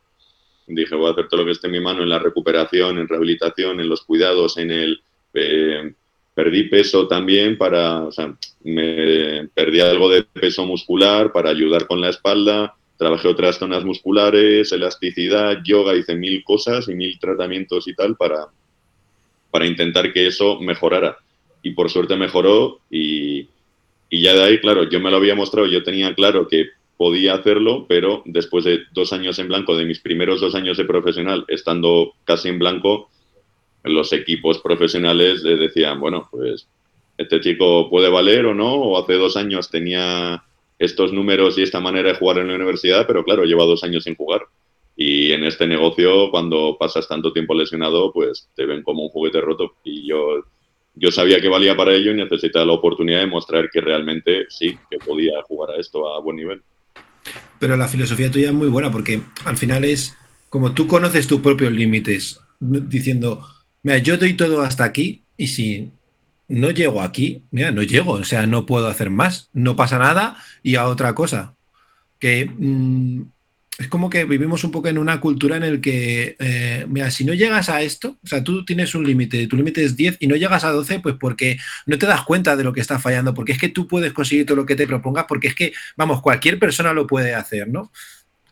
dije, 0.66 0.94
voy 0.94 1.08
a 1.08 1.12
hacer 1.12 1.28
todo 1.28 1.40
lo 1.40 1.46
que 1.46 1.52
esté 1.52 1.66
en 1.66 1.72
mi 1.72 1.80
mano 1.80 2.02
en 2.02 2.08
la 2.08 2.18
recuperación, 2.18 2.98
en 2.98 3.08
rehabilitación, 3.08 3.80
en 3.80 3.88
los 3.88 4.02
cuidados, 4.02 4.56
en 4.58 4.70
el... 4.70 5.02
eh, 5.34 5.92
perdí 6.32 6.64
peso 6.64 7.06
también 7.06 7.58
para, 7.58 8.04
o 8.04 8.12
sea, 8.12 8.34
me 8.62 9.48
perdí 9.52 9.80
algo 9.80 10.08
de 10.08 10.22
peso 10.22 10.64
muscular 10.64 11.32
para 11.32 11.50
ayudar 11.50 11.86
con 11.86 12.00
la 12.00 12.08
espalda, 12.08 12.74
trabajé 12.96 13.28
otras 13.28 13.58
zonas 13.58 13.84
musculares, 13.84 14.72
elasticidad, 14.72 15.58
yoga, 15.64 15.94
hice 15.94 16.14
mil 16.14 16.42
cosas 16.44 16.88
y 16.88 16.94
mil 16.94 17.18
tratamientos 17.18 17.88
y 17.88 17.94
tal 17.94 18.16
para, 18.16 18.46
para 19.50 19.66
intentar 19.66 20.12
que 20.12 20.28
eso 20.28 20.60
mejorara. 20.60 21.18
Y 21.62 21.72
por 21.72 21.90
suerte 21.90 22.16
mejoró 22.16 22.80
y, 22.90 23.48
y 24.10 24.22
ya 24.22 24.34
de 24.34 24.42
ahí, 24.42 24.60
claro, 24.60 24.88
yo 24.88 25.00
me 25.00 25.10
lo 25.10 25.16
había 25.16 25.34
mostrado, 25.34 25.66
yo 25.66 25.82
tenía 25.82 26.14
claro 26.14 26.48
que 26.48 26.66
podía 26.96 27.34
hacerlo, 27.34 27.86
pero 27.88 28.22
después 28.26 28.64
de 28.64 28.80
dos 28.92 29.12
años 29.12 29.38
en 29.38 29.48
blanco, 29.48 29.76
de 29.76 29.86
mis 29.86 30.00
primeros 30.00 30.40
dos 30.40 30.54
años 30.54 30.76
de 30.76 30.84
profesional, 30.84 31.44
estando 31.48 32.12
casi 32.24 32.48
en 32.48 32.58
blanco, 32.58 33.08
los 33.84 34.12
equipos 34.12 34.58
profesionales 34.58 35.42
le 35.42 35.56
decían, 35.56 35.98
bueno, 36.00 36.28
pues 36.30 36.68
este 37.16 37.40
chico 37.40 37.88
puede 37.88 38.10
valer 38.10 38.46
o 38.46 38.54
no, 38.54 38.74
o 38.74 39.02
hace 39.02 39.14
dos 39.14 39.36
años 39.36 39.70
tenía 39.70 40.42
estos 40.78 41.12
números 41.12 41.56
y 41.56 41.62
esta 41.62 41.80
manera 41.80 42.08
de 42.10 42.18
jugar 42.18 42.38
en 42.38 42.48
la 42.48 42.56
universidad, 42.56 43.06
pero 43.06 43.24
claro, 43.24 43.44
lleva 43.44 43.64
dos 43.64 43.84
años 43.84 44.04
sin 44.04 44.16
jugar. 44.16 44.42
Y 44.96 45.32
en 45.32 45.44
este 45.44 45.66
negocio, 45.66 46.30
cuando 46.30 46.76
pasas 46.78 47.06
tanto 47.06 47.32
tiempo 47.32 47.54
lesionado, 47.54 48.12
pues 48.12 48.48
te 48.54 48.66
ven 48.66 48.82
como 48.82 49.04
un 49.04 49.08
juguete 49.08 49.40
roto. 49.40 49.74
Y 49.84 50.06
yo, 50.06 50.44
yo 51.00 51.10
sabía 51.10 51.40
que 51.40 51.48
valía 51.48 51.74
para 51.74 51.94
ello 51.94 52.12
y 52.12 52.14
necesitaba 52.14 52.66
la 52.66 52.74
oportunidad 52.74 53.20
de 53.20 53.26
mostrar 53.26 53.70
que 53.70 53.80
realmente 53.80 54.46
sí, 54.50 54.78
que 54.90 54.98
podía 54.98 55.42
jugar 55.44 55.70
a 55.70 55.80
esto 55.80 56.14
a 56.14 56.20
buen 56.20 56.36
nivel. 56.36 56.62
Pero 57.58 57.76
la 57.76 57.88
filosofía 57.88 58.30
tuya 58.30 58.48
es 58.48 58.52
muy 58.52 58.68
buena 58.68 58.92
porque 58.92 59.22
al 59.46 59.56
final 59.56 59.84
es 59.84 60.14
como 60.50 60.72
tú 60.72 60.86
conoces 60.86 61.26
tus 61.26 61.40
propios 61.40 61.72
límites, 61.72 62.40
diciendo, 62.60 63.46
mira, 63.82 63.98
yo 63.98 64.18
doy 64.18 64.34
todo 64.34 64.60
hasta 64.60 64.84
aquí 64.84 65.22
y 65.38 65.46
si 65.46 65.90
no 66.48 66.70
llego 66.70 67.00
aquí, 67.00 67.44
mira, 67.50 67.70
no 67.70 67.82
llego, 67.82 68.12
o 68.12 68.24
sea, 68.24 68.46
no 68.46 68.66
puedo 68.66 68.88
hacer 68.88 69.08
más, 69.08 69.48
no 69.54 69.76
pasa 69.76 69.98
nada 69.98 70.36
y 70.62 70.74
a 70.74 70.86
otra 70.86 71.14
cosa. 71.14 71.54
Que 72.18 72.44
mm, 72.44 73.22
es 73.80 73.88
como 73.88 74.10
que 74.10 74.26
vivimos 74.26 74.62
un 74.62 74.70
poco 74.70 74.88
en 74.88 74.98
una 74.98 75.20
cultura 75.20 75.56
en 75.56 75.62
el 75.62 75.80
que, 75.80 76.36
eh, 76.38 76.84
mira, 76.86 77.10
si 77.10 77.24
no 77.24 77.32
llegas 77.32 77.70
a 77.70 77.80
esto, 77.80 78.18
o 78.22 78.26
sea, 78.26 78.44
tú 78.44 78.62
tienes 78.62 78.94
un 78.94 79.06
límite, 79.06 79.46
tu 79.46 79.56
límite 79.56 79.82
es 79.82 79.96
10 79.96 80.18
y 80.20 80.26
no 80.26 80.36
llegas 80.36 80.64
a 80.64 80.70
12, 80.70 81.00
pues 81.00 81.14
porque 81.18 81.56
no 81.86 81.96
te 81.96 82.04
das 82.04 82.22
cuenta 82.24 82.56
de 82.56 82.64
lo 82.64 82.74
que 82.74 82.82
está 82.82 82.98
fallando, 82.98 83.32
porque 83.32 83.52
es 83.52 83.58
que 83.58 83.70
tú 83.70 83.88
puedes 83.88 84.12
conseguir 84.12 84.44
todo 84.44 84.56
lo 84.56 84.66
que 84.66 84.76
te 84.76 84.86
propongas, 84.86 85.24
porque 85.26 85.48
es 85.48 85.54
que, 85.54 85.72
vamos, 85.96 86.20
cualquier 86.20 86.58
persona 86.58 86.92
lo 86.92 87.06
puede 87.06 87.34
hacer, 87.34 87.68
¿no? 87.68 87.90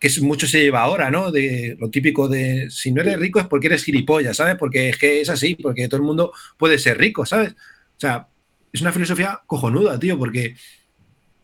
Que 0.00 0.10
mucho 0.22 0.46
se 0.46 0.62
lleva 0.62 0.80
ahora, 0.80 1.10
¿no? 1.10 1.30
De 1.30 1.76
lo 1.78 1.90
típico 1.90 2.26
de 2.26 2.70
si 2.70 2.90
no 2.90 3.02
eres 3.02 3.18
rico 3.18 3.38
es 3.38 3.46
porque 3.46 3.66
eres 3.66 3.84
gilipollas, 3.84 4.34
¿sabes? 4.34 4.56
Porque 4.58 4.88
es 4.88 4.96
que 4.96 5.20
es 5.20 5.28
así, 5.28 5.56
porque 5.56 5.88
todo 5.88 6.00
el 6.00 6.06
mundo 6.06 6.32
puede 6.56 6.78
ser 6.78 6.96
rico, 6.96 7.26
¿sabes? 7.26 7.50
O 7.50 8.00
sea, 8.00 8.28
es 8.72 8.80
una 8.80 8.92
filosofía 8.92 9.42
cojonuda, 9.46 9.98
tío, 9.98 10.16
porque 10.16 10.56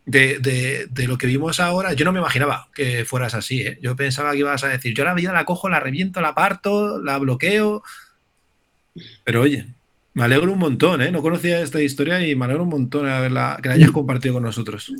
de, 0.07 0.38
de, 0.38 0.86
de, 0.90 1.07
lo 1.07 1.16
que 1.16 1.26
vimos 1.26 1.61
ahora, 1.61 1.94
yo 1.94 2.05
no 2.05 2.12
me 2.12 2.18
imaginaba 2.18 2.68
que 2.74 3.05
fueras 3.05 3.34
así, 3.34 3.62
¿eh? 3.62 3.78
Yo 3.80 3.96
pensaba 3.96 4.32
que 4.32 4.38
ibas 4.38 4.62
a 4.64 4.68
decir, 4.68 4.94
yo 4.94 5.05
la 5.05 5.14
vida 5.14 5.32
la 5.32 5.44
cojo, 5.44 5.68
la 5.68 5.80
reviento, 5.80 6.20
la 6.20 6.34
parto, 6.34 7.00
la 7.02 7.18
bloqueo. 7.18 7.82
Pero 9.24 9.40
oye, 9.40 9.66
me 10.12 10.22
alegro 10.22 10.52
un 10.52 10.59
montón, 10.59 11.02
¿eh? 11.02 11.11
No 11.11 11.22
conocía 11.22 11.61
esta 11.61 11.80
historia 11.80 12.26
y 12.26 12.36
me 12.36 12.44
alegro 12.44 12.64
un 12.64 12.68
montón 12.68 13.02
que 13.02 13.30
la 13.30 13.61
hayas 13.64 13.90
compartido 13.90 14.34
con 14.34 14.44
nosotros. 14.44 14.92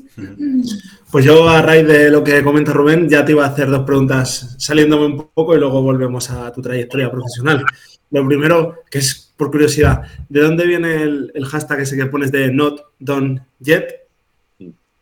Pues 1.11 1.24
yo, 1.24 1.48
a 1.48 1.62
raíz 1.62 1.86
de 1.86 2.11
lo 2.11 2.24
que 2.24 2.42
comenta 2.42 2.72
Rubén, 2.72 3.09
ya 3.09 3.24
te 3.24 3.32
iba 3.32 3.44
a 3.44 3.48
hacer 3.48 3.68
dos 3.68 3.84
preguntas 3.84 4.57
saliéndome 4.59 5.07
un 5.07 5.28
poco 5.32 5.55
y 5.55 5.59
luego 5.61 5.82
volvemos 5.82 6.30
a 6.30 6.50
tu 6.50 6.62
trayectoria 6.62 7.11
profesional. 7.11 7.64
Lo 8.11 8.26
primero, 8.26 8.82
que 8.90 8.98
es 8.98 9.32
por 9.36 9.50
curiosidad, 9.50 10.02
¿de 10.28 10.40
dónde 10.40 10.66
viene 10.66 11.02
el, 11.02 11.30
el 11.34 11.44
hashtag 11.44 11.80
ese 11.80 11.96
que 11.96 12.07
pones 12.07 12.32
de 12.32 12.50
not 12.50 12.80
done 12.98 13.42
yet? 13.61 14.03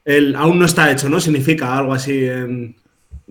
El 0.04 0.34
aún 0.36 0.58
no 0.58 0.64
está 0.64 0.90
hecho, 0.90 1.08
¿no? 1.08 1.20
Significa 1.20 1.76
algo 1.76 1.94
así 1.94 2.24
en 2.24 2.76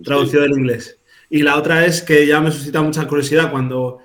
traducido 0.02 0.42
del 0.42 0.52
inglés. 0.52 0.98
Y 1.28 1.42
la 1.42 1.56
otra 1.56 1.86
es 1.86 2.02
que 2.02 2.26
ya 2.26 2.40
me 2.40 2.50
suscita 2.50 2.82
mucha 2.82 3.06
curiosidad 3.06 3.50
cuando 3.50 3.98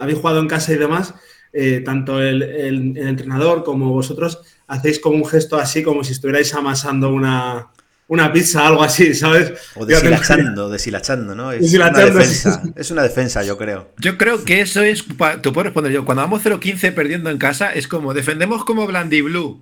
habéis 0.00 0.18
jugado 0.18 0.40
en 0.40 0.48
casa 0.48 0.72
y 0.72 0.76
demás, 0.76 1.14
eh, 1.52 1.80
tanto 1.84 2.20
el, 2.20 2.42
el, 2.42 2.96
el, 2.96 3.08
entrenador 3.08 3.64
como 3.64 3.92
vosotros 3.92 4.40
hacéis 4.66 4.98
como 4.98 5.16
un 5.16 5.26
gesto 5.26 5.56
así, 5.56 5.82
como 5.82 6.02
si 6.02 6.12
estuvierais 6.12 6.52
amasando 6.54 7.10
una, 7.10 7.68
una 8.08 8.32
pizza, 8.32 8.66
algo 8.66 8.82
así, 8.82 9.14
¿sabes? 9.14 9.52
O 9.74 9.84
deshilachando, 9.84 10.68
deshilachando, 10.68 11.34
¿no? 11.34 11.52
Es 11.52 11.62
deshilachando, 11.62 12.12
una 12.12 12.20
defensa, 12.20 12.62
sí. 12.62 12.72
es 12.76 12.90
una 12.90 13.02
defensa, 13.02 13.42
yo 13.42 13.56
creo. 13.56 13.88
Yo 13.98 14.16
creo 14.16 14.44
que 14.44 14.60
eso 14.60 14.82
es, 14.82 15.04
tú 15.42 15.52
puedes 15.52 15.66
responder 15.66 15.92
yo, 15.92 16.04
cuando 16.04 16.22
vamos 16.22 16.44
0-15 16.44 16.94
perdiendo 16.94 17.30
en 17.30 17.38
casa, 17.38 17.72
es 17.72 17.88
como, 17.88 18.14
defendemos 18.14 18.64
como 18.64 18.86
Blandy 18.86 19.22
Blue. 19.22 19.60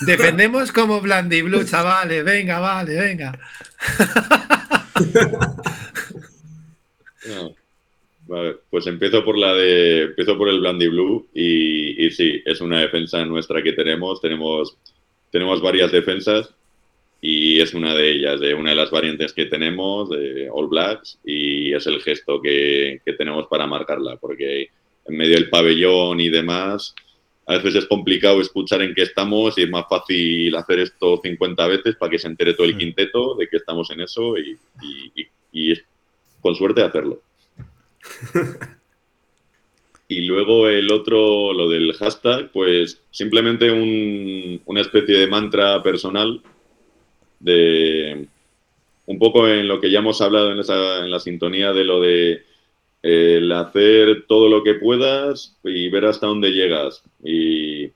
Defendemos 0.00 0.72
como 0.72 1.00
Blandy 1.00 1.42
Blue, 1.42 1.64
chavales, 1.64 2.24
venga, 2.24 2.58
vale, 2.58 2.96
venga. 2.96 3.38
Pues 8.70 8.88
empiezo 8.88 9.24
por 9.24 9.38
la 9.38 9.54
de. 9.54 10.02
Empiezo 10.02 10.36
por 10.36 10.48
el 10.48 10.58
Blandy 10.58 10.88
Blue 10.88 11.28
y, 11.32 12.06
y, 12.06 12.10
sí, 12.10 12.42
es 12.44 12.60
una 12.60 12.80
defensa 12.80 13.24
nuestra 13.24 13.62
que 13.62 13.72
tenemos. 13.72 14.20
Tenemos, 14.20 14.76
tenemos 15.30 15.62
varias 15.62 15.92
defensas 15.92 16.52
y 17.20 17.60
es 17.60 17.72
una 17.74 17.94
de 17.94 18.10
ellas, 18.10 18.40
de 18.40 18.54
una 18.54 18.70
de 18.70 18.76
las 18.76 18.90
variantes 18.90 19.32
que 19.32 19.46
tenemos 19.46 20.10
de 20.10 20.48
All 20.50 20.68
Blacks 20.68 21.18
y 21.24 21.72
es 21.72 21.86
el 21.86 22.02
gesto 22.02 22.42
que, 22.42 23.00
que 23.04 23.12
tenemos 23.12 23.46
para 23.46 23.66
marcarla, 23.66 24.16
porque 24.16 24.70
en 25.06 25.16
medio 25.16 25.34
del 25.34 25.48
pabellón 25.48 26.20
y 26.20 26.28
demás, 26.28 26.94
a 27.46 27.54
veces 27.54 27.76
es 27.76 27.86
complicado 27.86 28.40
escuchar 28.40 28.82
en 28.82 28.94
qué 28.94 29.02
estamos 29.02 29.56
y 29.56 29.62
es 29.62 29.70
más 29.70 29.86
fácil 29.88 30.54
hacer 30.56 30.80
esto 30.80 31.20
50 31.22 31.66
veces 31.68 31.96
para 31.96 32.10
que 32.10 32.18
se 32.18 32.26
entere 32.26 32.54
todo 32.54 32.66
el 32.66 32.76
quinteto 32.76 33.36
de 33.36 33.48
que 33.48 33.58
estamos 33.58 33.90
en 33.90 34.00
eso 34.00 34.36
y, 34.36 34.58
y, 34.82 35.12
y, 35.14 35.26
y 35.52 35.72
es, 35.72 35.84
con 36.40 36.56
suerte 36.56 36.82
hacerlo. 36.82 37.22
y 40.08 40.22
luego 40.22 40.68
el 40.68 40.90
otro, 40.90 41.52
lo 41.52 41.68
del 41.68 41.92
hashtag, 41.94 42.50
pues 42.50 43.00
simplemente 43.10 43.70
un, 43.70 44.60
una 44.64 44.80
especie 44.80 45.16
de 45.16 45.26
mantra 45.28 45.82
personal 45.82 46.42
de 47.38 48.26
un 49.06 49.18
poco 49.18 49.46
en 49.46 49.68
lo 49.68 49.80
que 49.80 49.90
ya 49.90 50.00
hemos 50.00 50.20
hablado 50.20 50.50
en, 50.50 50.58
esa, 50.58 51.04
en 51.04 51.10
la 51.10 51.20
sintonía 51.20 51.72
de 51.72 51.84
lo 51.84 52.00
de 52.00 52.44
el 53.06 53.52
hacer 53.52 54.24
todo 54.26 54.48
lo 54.48 54.64
que 54.64 54.74
puedas 54.74 55.56
y 55.62 55.88
ver 55.90 56.06
hasta 56.06 56.26
dónde 56.26 56.50
llegas. 56.50 57.04
Y 57.22 57.92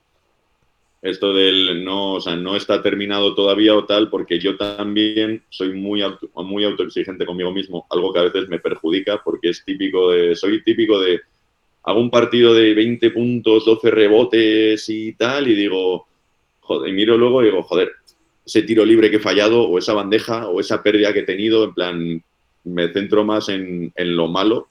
esto 1.01 1.33
del 1.33 1.83
no, 1.83 2.13
o 2.13 2.21
sea, 2.21 2.37
no 2.37 2.55
está 2.55 2.81
terminado 2.81 3.35
todavía 3.35 3.75
o 3.75 3.83
tal, 3.83 4.09
porque 4.09 4.39
yo 4.39 4.55
también 4.55 5.43
soy 5.49 5.73
muy, 5.73 6.01
auto, 6.01 6.29
muy 6.35 6.63
autoexigente 6.63 7.25
conmigo 7.25 7.51
mismo, 7.51 7.85
algo 7.89 8.13
que 8.13 8.19
a 8.19 8.23
veces 8.23 8.47
me 8.47 8.59
perjudica 8.59 9.21
porque 9.21 9.49
es 9.49 9.65
típico 9.65 10.11
de, 10.11 10.33
soy 10.33 10.63
típico 10.63 10.97
de, 11.01 11.19
hago 11.83 11.99
un 11.99 12.09
partido 12.09 12.53
de 12.53 12.73
20 12.73 13.11
puntos, 13.11 13.65
12 13.65 13.91
rebotes 13.91 14.87
y 14.87 15.11
tal, 15.13 15.49
y 15.49 15.55
digo, 15.55 16.07
joder, 16.61 16.89
y 16.89 16.93
miro 16.93 17.17
luego 17.17 17.41
y 17.41 17.47
digo, 17.47 17.63
joder, 17.63 17.91
ese 18.45 18.61
tiro 18.61 18.85
libre 18.85 19.11
que 19.11 19.17
he 19.17 19.19
fallado 19.19 19.63
o 19.63 19.77
esa 19.77 19.93
bandeja 19.93 20.47
o 20.47 20.61
esa 20.61 20.81
pérdida 20.81 21.11
que 21.11 21.19
he 21.19 21.23
tenido, 21.23 21.65
en 21.65 21.73
plan, 21.73 22.23
me 22.63 22.93
centro 22.93 23.25
más 23.25 23.49
en, 23.49 23.91
en 23.93 24.15
lo 24.15 24.29
malo 24.29 24.69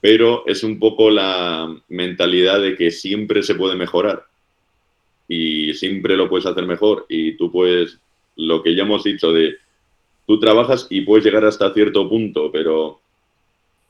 pero 0.00 0.44
es 0.46 0.62
un 0.64 0.78
poco 0.78 1.10
la 1.10 1.74
mentalidad 1.88 2.60
de 2.60 2.76
que 2.76 2.90
siempre 2.90 3.42
se 3.42 3.54
puede 3.54 3.76
mejorar 3.76 4.24
y 5.28 5.74
siempre 5.74 6.16
lo 6.16 6.28
puedes 6.28 6.46
hacer 6.46 6.66
mejor 6.66 7.06
y 7.08 7.36
tú 7.36 7.52
puedes, 7.52 7.98
lo 8.36 8.62
que 8.62 8.74
ya 8.74 8.82
hemos 8.82 9.04
dicho 9.04 9.32
de, 9.32 9.56
tú 10.26 10.40
trabajas 10.40 10.86
y 10.90 11.02
puedes 11.02 11.24
llegar 11.24 11.44
hasta 11.44 11.72
cierto 11.72 12.08
punto, 12.08 12.50
pero 12.50 13.00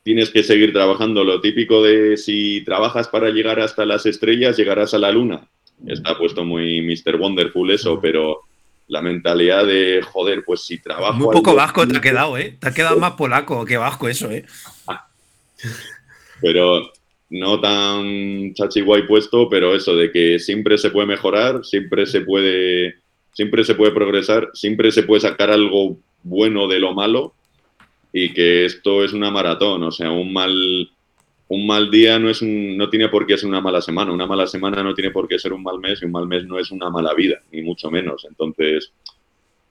tienes 0.02 0.30
que 0.30 0.42
seguir 0.42 0.72
trabajando. 0.72 1.24
Lo 1.24 1.40
típico 1.40 1.82
de 1.82 2.16
si 2.16 2.62
trabajas 2.64 3.08
para 3.08 3.30
llegar 3.30 3.60
hasta 3.60 3.86
las 3.86 4.06
estrellas, 4.06 4.56
llegarás 4.56 4.92
a 4.94 4.98
la 4.98 5.12
luna. 5.12 5.48
Está 5.86 6.18
puesto 6.18 6.44
muy 6.44 6.82
Mr. 6.82 7.16
Wonderful 7.16 7.70
eso, 7.70 8.00
pero 8.00 8.40
la 8.88 9.00
mentalidad 9.00 9.64
de, 9.64 10.02
joder, 10.02 10.44
pues 10.44 10.62
si 10.62 10.78
trabajo... 10.78 11.14
Muy 11.14 11.32
poco 11.32 11.54
vasco 11.54 11.86
te 11.86 11.96
ha 11.96 12.00
quedado, 12.00 12.36
¿eh? 12.36 12.56
Te 12.58 12.68
ha 12.68 12.74
quedado 12.74 12.98
más 12.98 13.12
polaco 13.12 13.64
que 13.64 13.76
vasco 13.76 14.08
eso, 14.08 14.30
¿eh? 14.30 14.44
pero 16.40 16.90
no 17.30 17.60
tan 17.60 18.54
chachiguay 18.54 19.06
puesto, 19.06 19.48
pero 19.48 19.74
eso 19.74 19.94
de 19.96 20.10
que 20.10 20.38
siempre 20.38 20.78
se 20.78 20.90
puede 20.90 21.06
mejorar, 21.06 21.64
siempre 21.64 22.06
se 22.06 22.22
puede, 22.22 22.96
siempre 23.32 23.64
se 23.64 23.74
puede 23.74 23.92
progresar, 23.92 24.50
siempre 24.54 24.90
se 24.92 25.04
puede 25.04 25.20
sacar 25.20 25.50
algo 25.50 25.98
bueno 26.22 26.66
de 26.68 26.80
lo 26.80 26.92
malo 26.94 27.34
y 28.12 28.32
que 28.32 28.64
esto 28.66 29.04
es 29.04 29.12
una 29.12 29.30
maratón, 29.30 29.82
o 29.84 29.90
sea, 29.92 30.10
un 30.10 30.32
mal, 30.32 30.90
un 31.48 31.66
mal 31.66 31.90
día 31.90 32.18
no, 32.18 32.30
es 32.30 32.42
un- 32.42 32.76
no 32.76 32.88
tiene 32.90 33.08
por 33.08 33.26
qué 33.26 33.36
ser 33.38 33.48
una 33.48 33.60
mala 33.60 33.80
semana, 33.80 34.12
una 34.12 34.26
mala 34.26 34.46
semana 34.46 34.82
no 34.82 34.94
tiene 34.94 35.10
por 35.10 35.28
qué 35.28 35.38
ser 35.38 35.52
un 35.52 35.62
mal 35.62 35.78
mes 35.78 36.02
y 36.02 36.06
un 36.06 36.12
mal 36.12 36.26
mes 36.26 36.44
no 36.46 36.58
es 36.58 36.70
una 36.70 36.90
mala 36.90 37.14
vida, 37.14 37.40
ni 37.52 37.62
mucho 37.62 37.90
menos. 37.90 38.24
Entonces, 38.28 38.92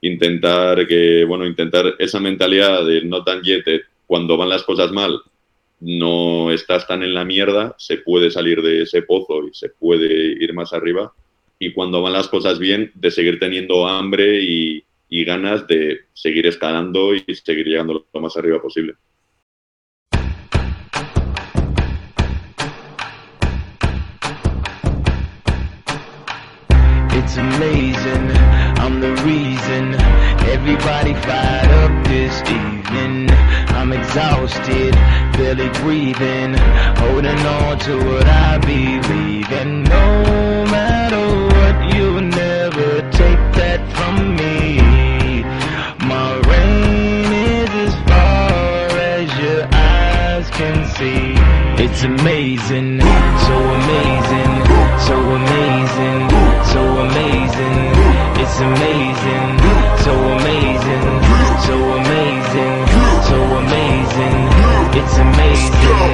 intentar 0.01 0.88
que, 0.88 1.26
bueno, 1.26 1.45
intentar 1.45 1.95
esa 1.99 2.20
mentalidad 2.20 2.86
de 2.86 3.03
no 3.03 3.24
tan 3.24 3.41
yete, 3.41 3.82
cuando 4.07 4.38
van 4.38 4.49
las 4.49 4.63
cosas 4.63 4.91
mal, 4.91 5.20
no 5.80 6.51
estás 6.51 6.88
tan 6.88 7.03
en 7.03 7.13
la 7.13 7.25
mierda, 7.25 7.75
se 7.77 7.97
puede 7.97 8.32
salir 8.32 8.61
de 8.61 8.84
ese 8.84 9.01
pozo 9.01 9.47
y 9.47 9.53
se 9.53 9.69
puede 9.69 10.07
ir 10.43 10.53
más 10.53 10.73
arriba. 10.73 11.13
Y 11.57 11.73
cuando 11.73 12.01
van 12.01 12.13
las 12.13 12.27
cosas 12.27 12.59
bien, 12.59 12.91
de 12.95 13.11
seguir 13.11 13.39
teniendo 13.39 13.88
hambre 13.88 14.39
y, 14.41 14.84
ganas 15.25 15.67
de 15.67 16.01
seguir 16.13 16.47
escalando 16.47 17.13
y 17.13 17.23
seguir 17.36 17.67
llegando 17.67 18.05
lo 18.13 18.21
más 18.21 18.38
arriba 18.38 18.61
posible. 18.61 18.93
Amazing, 27.39 28.31
I'm 28.83 28.99
the 28.99 29.13
reason 29.23 29.95
everybody 30.55 31.13
fired 31.13 31.71
up 31.83 32.07
this 32.07 32.35
evening. 32.41 33.29
I'm 33.79 33.91
exhausted, 33.93 34.93
barely 35.37 35.69
breathing, 35.81 36.53
holding 37.01 37.41
on 37.57 37.79
to 37.79 37.97
what 37.97 38.27
I 38.27 38.57
believe 38.59 39.51
in. 39.51 39.83
No 39.83 40.65
matter 40.75 41.25
what, 41.55 41.95
you'll 41.95 42.21
never 42.21 42.89
take 43.11 43.43
that 43.61 43.81
from 43.95 44.35
me. 44.35 45.43
My 46.13 46.29
reign 46.51 47.31
is 47.55 47.69
as 47.87 47.95
far 48.09 48.99
as 49.15 49.27
your 49.39 49.63
eyes 49.71 50.49
can 50.51 50.77
see. 50.97 51.35
It's 51.83 52.03
amazing, 52.03 52.99
so 53.47 53.55
amazing, 53.79 54.53
so 55.07 55.15
amazing. 55.39 56.28
It's 58.52 58.62
amazing, 58.62 59.60
so 60.06 60.14
amazing, 60.38 61.06
so 61.68 61.76
amazing, 62.02 62.78
so 63.30 63.38
amazing. 63.62 64.38
It's 65.00 65.18
amazing. 65.18 66.14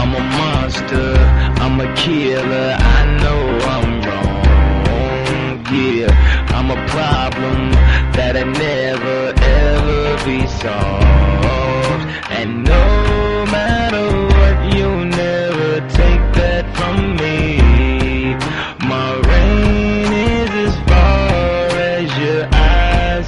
I'm 0.00 0.14
a 0.14 0.24
monster, 0.40 1.14
I'm 1.62 1.78
a 1.80 1.94
killer. 1.94 2.76
I 2.80 3.00
know 3.20 3.40
I'm 3.74 3.90
wrong. 4.00 5.66
Yeah, 5.70 6.08
I'm 6.56 6.70
a 6.70 6.80
problem 6.88 7.72
that'll 8.12 8.46
never 8.46 9.34
ever 9.36 10.24
be 10.24 10.46
solved. 10.46 12.04
And 12.30 12.64
no 12.64 13.44
matter 13.52 14.06
what, 14.32 14.74
you'll 14.74 15.04
never 15.04 15.80
take 15.90 16.24
that 16.40 16.64
from 16.76 17.16
me. 17.16 17.63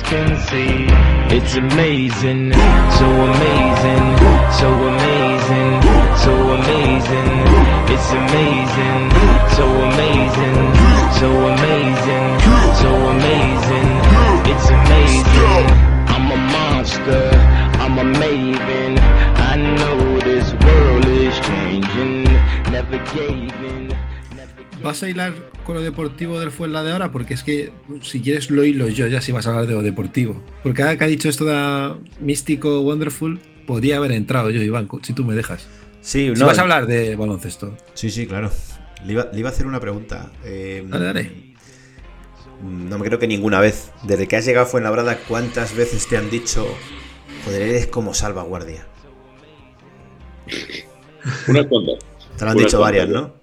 Can 0.06 0.38
see. 0.46 0.86
It's 1.36 1.56
amazing, 1.56 2.52
so 2.98 3.06
amazing, 3.30 4.06
so 4.60 4.68
amazing, 4.92 5.72
so 6.24 6.32
amazing. 6.58 7.30
It's 7.94 8.10
amazing, 8.22 9.02
so 9.58 9.66
amazing, 9.90 10.58
so 11.18 11.28
amazing, 11.52 12.26
so 12.82 12.90
amazing. 13.14 13.90
It's 14.52 14.68
amazing. 14.78 15.66
I'm 16.14 16.26
a 16.30 16.40
monster, 16.54 17.30
I'm 17.82 17.98
a 17.98 18.06
maven. 18.20 18.94
I 19.50 19.56
know 19.56 20.20
this 20.20 20.54
world 20.64 21.06
is 21.06 21.34
changing. 21.40 22.24
Never 22.70 22.98
gave 23.12 23.52
in. 23.72 24.15
¿Vas 24.86 25.02
a 25.02 25.08
hilar 25.08 25.34
con 25.64 25.74
lo 25.74 25.82
deportivo 25.82 26.38
del 26.38 26.52
Fuenla 26.52 26.84
de 26.84 26.92
ahora? 26.92 27.10
Porque 27.10 27.34
es 27.34 27.42
que 27.42 27.72
si 28.02 28.20
quieres 28.20 28.50
lo 28.50 28.64
hilo 28.64 28.88
yo 28.88 29.08
ya 29.08 29.20
si 29.20 29.32
vas 29.32 29.46
a 29.46 29.50
hablar 29.50 29.66
de 29.66 29.74
lo 29.74 29.82
deportivo. 29.82 30.40
Porque 30.62 30.82
ahora 30.82 30.96
que 30.96 31.04
ha 31.04 31.08
dicho 31.08 31.28
esto 31.28 31.44
de 31.44 31.94
místico, 32.20 32.80
wonderful, 32.82 33.40
podría 33.66 33.96
haber 33.96 34.12
entrado 34.12 34.50
yo, 34.50 34.62
Iván, 34.62 34.88
si 35.02 35.12
tú 35.12 35.24
me 35.24 35.34
dejas. 35.34 35.66
Sí, 36.00 36.30
Si 36.32 36.40
no, 36.40 36.46
vas 36.46 36.58
a 36.58 36.62
hablar 36.62 36.86
de 36.86 37.16
baloncesto. 37.16 37.76
Sí, 37.94 38.10
sí, 38.10 38.26
claro. 38.28 38.50
Le 39.04 39.12
iba, 39.12 39.28
le 39.32 39.40
iba 39.40 39.48
a 39.48 39.52
hacer 39.52 39.66
una 39.66 39.80
pregunta. 39.80 40.30
Eh, 40.44 40.84
Dale, 40.86 41.04
dale. 41.04 41.54
No 42.62 42.98
me 42.98 43.04
creo 43.06 43.18
que 43.18 43.26
ninguna 43.26 43.58
vez. 43.60 43.90
Desde 44.04 44.28
que 44.28 44.36
has 44.36 44.46
llegado 44.46 44.66
a 44.66 44.68
Fuenlabrada, 44.68 45.18
¿cuántas 45.18 45.74
veces 45.74 46.06
te 46.06 46.16
han 46.16 46.30
dicho, 46.30 46.64
joder, 47.44 47.62
eres 47.62 47.88
como 47.88 48.14
salvaguardia? 48.14 48.86
Unas 51.48 51.66
cuantas. 51.66 51.96
Te 52.38 52.44
lo 52.44 52.50
han 52.52 52.56
dicho 52.56 52.80
varias, 52.80 53.08
¿no? 53.08 53.34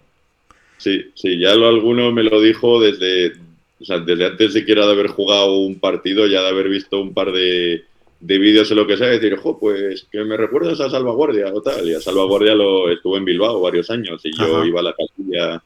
Sí, 0.83 1.11
sí, 1.15 1.39
ya 1.39 1.55
lo, 1.55 1.69
alguno 1.69 2.11
me 2.11 2.23
lo 2.23 2.41
dijo 2.41 2.81
desde, 2.81 3.31
o 3.79 3.85
sea, 3.85 3.99
desde 3.99 4.25
antes 4.25 4.51
siquiera 4.51 4.85
de 4.85 4.91
haber 4.91 5.07
jugado 5.07 5.59
un 5.59 5.79
partido, 5.79 6.27
ya 6.27 6.41
de 6.41 6.49
haber 6.49 6.67
visto 6.67 6.99
un 6.99 7.13
par 7.13 7.31
de, 7.31 7.85
de 8.19 8.37
vídeos 8.37 8.69
o 8.69 8.75
lo 8.75 8.85
que 8.85 8.97
sea, 8.97 9.07
decir, 9.07 9.37
jo, 9.37 9.57
pues 9.57 10.05
que 10.11 10.25
me 10.25 10.35
recuerdas 10.35 10.81
a 10.81 10.89
Salvaguardia 10.89 11.53
o 11.53 11.61
tal. 11.61 11.87
Y 11.87 11.93
a 11.93 12.01
Salvaguardia 12.01 12.53
lo 12.53 12.91
estuve 12.91 13.17
en 13.17 13.23
Bilbao 13.23 13.61
varios 13.61 13.89
años 13.91 14.19
y 14.25 14.37
yo 14.37 14.57
Ajá. 14.57 14.67
iba 14.67 14.81
a 14.81 14.83
la 14.83 14.93
casilla 14.93 15.63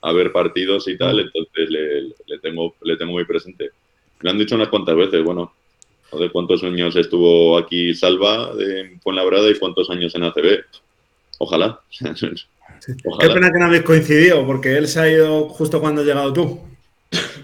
a 0.00 0.12
ver 0.12 0.30
partidos 0.30 0.86
y 0.86 0.96
tal, 0.96 1.18
entonces 1.18 1.68
le, 1.68 2.02
le 2.02 2.38
tengo, 2.40 2.76
le 2.82 2.96
tengo 2.96 3.10
muy 3.10 3.24
presente. 3.24 3.70
Me 4.20 4.30
han 4.30 4.38
dicho 4.38 4.54
unas 4.54 4.68
cuantas 4.68 4.94
veces, 4.94 5.24
bueno, 5.24 5.52
no 6.12 6.18
sé 6.20 6.30
cuántos 6.30 6.62
años 6.62 6.94
estuvo 6.94 7.58
aquí 7.58 7.94
Salva 7.94 8.54
de 8.54 8.96
Fuenlabrada 9.02 9.50
y 9.50 9.58
cuántos 9.58 9.90
años 9.90 10.14
en 10.14 10.22
ACB. 10.22 10.64
Ojalá. 11.38 11.80
Qué 12.86 13.28
pena 13.28 13.52
que 13.52 13.58
no 13.58 13.66
habéis 13.66 13.82
coincidido, 13.82 14.44
porque 14.46 14.76
él 14.76 14.88
se 14.88 15.00
ha 15.00 15.10
ido 15.10 15.48
justo 15.48 15.80
cuando 15.80 16.00
has 16.00 16.06
llegado 16.06 16.32
tú. 16.32 16.60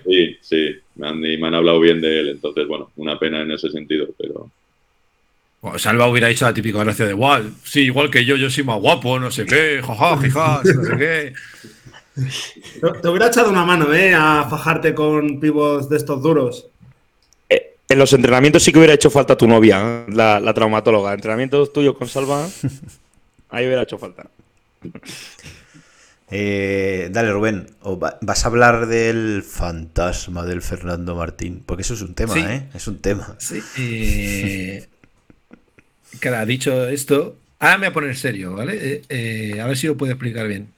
Sí, 0.05 0.37
sí, 0.41 0.77
me 0.97 1.09
han, 1.09 1.25
y 1.25 1.37
me 1.37 1.49
han 1.49 1.55
hablado 1.55 1.79
bien 1.81 2.01
de 2.01 2.21
él, 2.21 2.29
entonces, 2.31 2.67
bueno, 2.67 2.91
una 2.97 3.19
pena 3.19 3.43
en 3.43 3.51
ese 3.53 3.71
sentido, 3.71 4.07
pero 4.17 4.51
Bueno, 5.61 5.79
Salva 5.79 6.09
hubiera 6.09 6.31
hecho 6.31 6.47
la 6.47 6.55
típica 6.55 6.83
gracia 6.83 7.05
de 7.05 7.11
igual. 7.13 7.53
Sí, 7.65 7.83
igual 7.83 8.11
que 8.11 8.25
yo, 8.25 8.37
yo 8.37 8.49
soy 8.49 8.65
más 8.65 8.81
guapo, 8.81 9.19
no 9.19 9.31
sé 9.31 9.45
qué, 9.45 9.81
jaja, 9.85 10.17
jijas, 10.19 10.65
no 10.65 10.85
sé 10.85 10.97
qué. 10.97 11.33
Te 12.81 13.01
te 13.01 13.09
hubiera 13.09 13.29
echado 13.29 13.51
una 13.51 13.65
mano, 13.65 13.93
¿eh? 13.95 14.13
A 14.15 14.47
fajarte 14.51 14.95
con 14.95 15.39
pibos 15.39 15.89
de 15.89 15.97
estos 15.99 16.21
duros. 16.23 16.67
Eh, 17.49 17.77
En 17.89 17.99
los 17.99 18.13
entrenamientos 18.13 18.63
sí 18.63 18.73
que 18.73 18.79
hubiera 18.79 18.95
hecho 18.95 19.11
falta 19.11 19.37
tu 19.37 19.47
novia, 19.47 20.05
¿eh? 20.09 20.13
la, 20.13 20.41
la 20.41 20.53
traumatóloga. 20.55 21.13
Entrenamientos 21.15 21.73
tuyos 21.73 21.97
con 21.97 22.09
Salva, 22.09 22.49
ahí 23.51 23.67
hubiera 23.67 23.83
hecho 23.83 23.99
falta. 23.99 24.27
Eh, 26.31 27.09
dale, 27.11 27.33
Rubén. 27.33 27.67
o 27.81 27.99
va- 27.99 28.19
vas 28.21 28.45
a 28.45 28.49
hablar 28.49 28.87
del 28.87 29.43
fantasma 29.43 30.45
del 30.45 30.61
Fernando 30.61 31.15
Martín. 31.17 31.63
Porque 31.65 31.83
eso 31.83 31.95
es 31.95 32.03
un 32.03 32.15
tema, 32.15 32.35
Sí. 32.35 32.41
¿eh? 32.41 32.69
Es 32.75 32.87
un 32.87 32.99
tema. 32.99 33.35
Sí. 33.39 33.61
Eh, 33.79 34.87
claro, 36.21 36.37
ha 36.39 36.47
dicho 36.47 36.87
esto. 36.89 37.39
Ahora 37.59 37.79
me 37.79 37.87
voy 37.87 37.91
a 37.91 37.95
poner 37.95 38.17
serio, 38.17 38.55
¿vale? 38.55 39.03
Eh, 39.09 39.59
a 39.61 39.67
ver 39.67 39.77
si 39.77 39.87
lo 39.87 39.97
puedo 39.97 40.13
explicar 40.13 40.47
bien. 40.47 40.69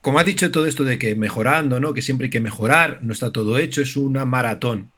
Como 0.00 0.18
has 0.18 0.26
dicho 0.26 0.50
todo 0.50 0.66
esto 0.66 0.82
de 0.84 0.98
que 0.98 1.14
mejorando, 1.14 1.78
¿no? 1.78 1.92
Que 1.92 2.02
siempre 2.02 2.26
hay 2.26 2.30
que 2.30 2.40
mejorar, 2.40 3.00
no 3.02 3.12
está 3.12 3.30
todo 3.30 3.58
hecho, 3.58 3.82
es 3.82 3.96
una 3.96 4.24
maratón. 4.24 4.90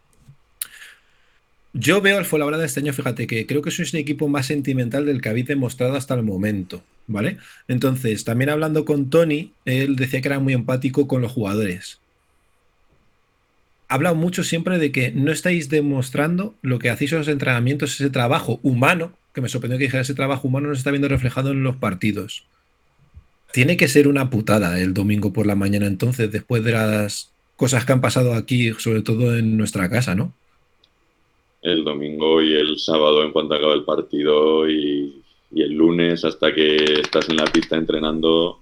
Yo 1.73 2.01
veo 2.01 2.18
al 2.18 2.25
Fuenlabrada 2.25 2.64
este 2.64 2.81
año, 2.81 2.93
fíjate 2.93 3.27
que 3.27 3.47
creo 3.47 3.62
que 3.62 3.71
sois 3.71 3.93
un 3.93 4.01
equipo 4.01 4.29
más 4.29 4.47
sentimental 4.47 5.07
del 5.07 5.21
que 5.21 5.29
habéis 5.29 5.47
demostrado 5.47 5.95
hasta 5.95 6.14
el 6.14 6.23
momento, 6.23 6.83
¿vale? 7.07 7.39
Entonces, 7.68 8.25
también 8.25 8.51
hablando 8.51 8.85
con 8.85 9.09
Tony, 9.09 9.53
él 9.64 9.95
decía 9.97 10.21
que 10.21 10.29
era 10.29 10.41
muy 10.41 10.53
empático 10.53 11.07
con 11.07 11.23
los 11.23 11.31
jugadores 11.31 12.01
habla 13.91 14.14
mucho 14.14 14.45
siempre 14.45 14.79
de 14.79 14.93
que 14.93 15.11
no 15.11 15.33
estáis 15.33 15.68
demostrando 15.68 16.55
lo 16.62 16.79
que 16.79 16.91
hacéis 16.91 17.11
en 17.11 17.18
los 17.18 17.29
entrenamientos, 17.29 17.95
ese 17.95 18.09
trabajo 18.09 18.61
humano, 18.62 19.12
que 19.35 19.41
me 19.41 19.49
sorprendió 19.49 19.79
que 19.79 19.85
dijera 19.85 20.03
ese 20.03 20.14
trabajo 20.14 20.47
humano 20.47 20.68
no 20.68 20.75
se 20.75 20.79
está 20.79 20.93
viendo 20.93 21.09
reflejado 21.09 21.51
en 21.51 21.64
los 21.64 21.75
partidos. 21.77 22.45
Tiene 23.53 23.77
que 23.77 23.89
ser 23.89 24.07
una 24.07 24.31
putada 24.31 24.81
el 24.81 24.95
domingo 24.95 25.33
por 25.33 25.45
la 25.45 25.57
mañana 25.57 25.87
entonces, 25.87 26.31
después 26.31 26.62
de 26.62 26.71
las 26.71 27.33
cosas 27.57 27.85
que 27.85 27.93
han 27.93 28.01
pasado 28.01 28.35
aquí, 28.35 28.73
sobre 28.79 29.03
todo 29.03 29.37
en 29.37 29.57
nuestra 29.57 29.91
casa, 29.91 30.14
¿no? 30.14 30.33
El 31.62 31.84
domingo 31.84 32.42
y 32.42 32.54
el 32.54 32.78
sábado 32.78 33.22
en 33.22 33.32
cuanto 33.32 33.54
acaba 33.54 33.74
el 33.74 33.84
partido 33.84 34.68
y, 34.68 35.22
y 35.52 35.62
el 35.62 35.72
lunes 35.72 36.24
hasta 36.24 36.54
que 36.54 36.76
estás 37.00 37.28
en 37.28 37.36
la 37.36 37.44
pista 37.44 37.76
entrenando, 37.76 38.61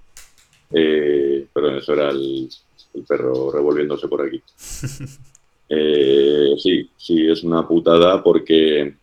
eh, 0.72 1.46
perdón, 1.52 1.76
eso 1.76 1.92
era 1.92 2.10
el, 2.10 2.48
el 2.94 3.02
perro 3.04 3.50
revolviéndose 3.52 4.08
por 4.08 4.26
aquí. 4.26 4.40
Eh, 5.70 6.54
sí, 6.56 6.88
sí, 6.96 7.26
es 7.26 7.42
una 7.42 7.68
putada 7.68 8.22
porque, 8.22 8.94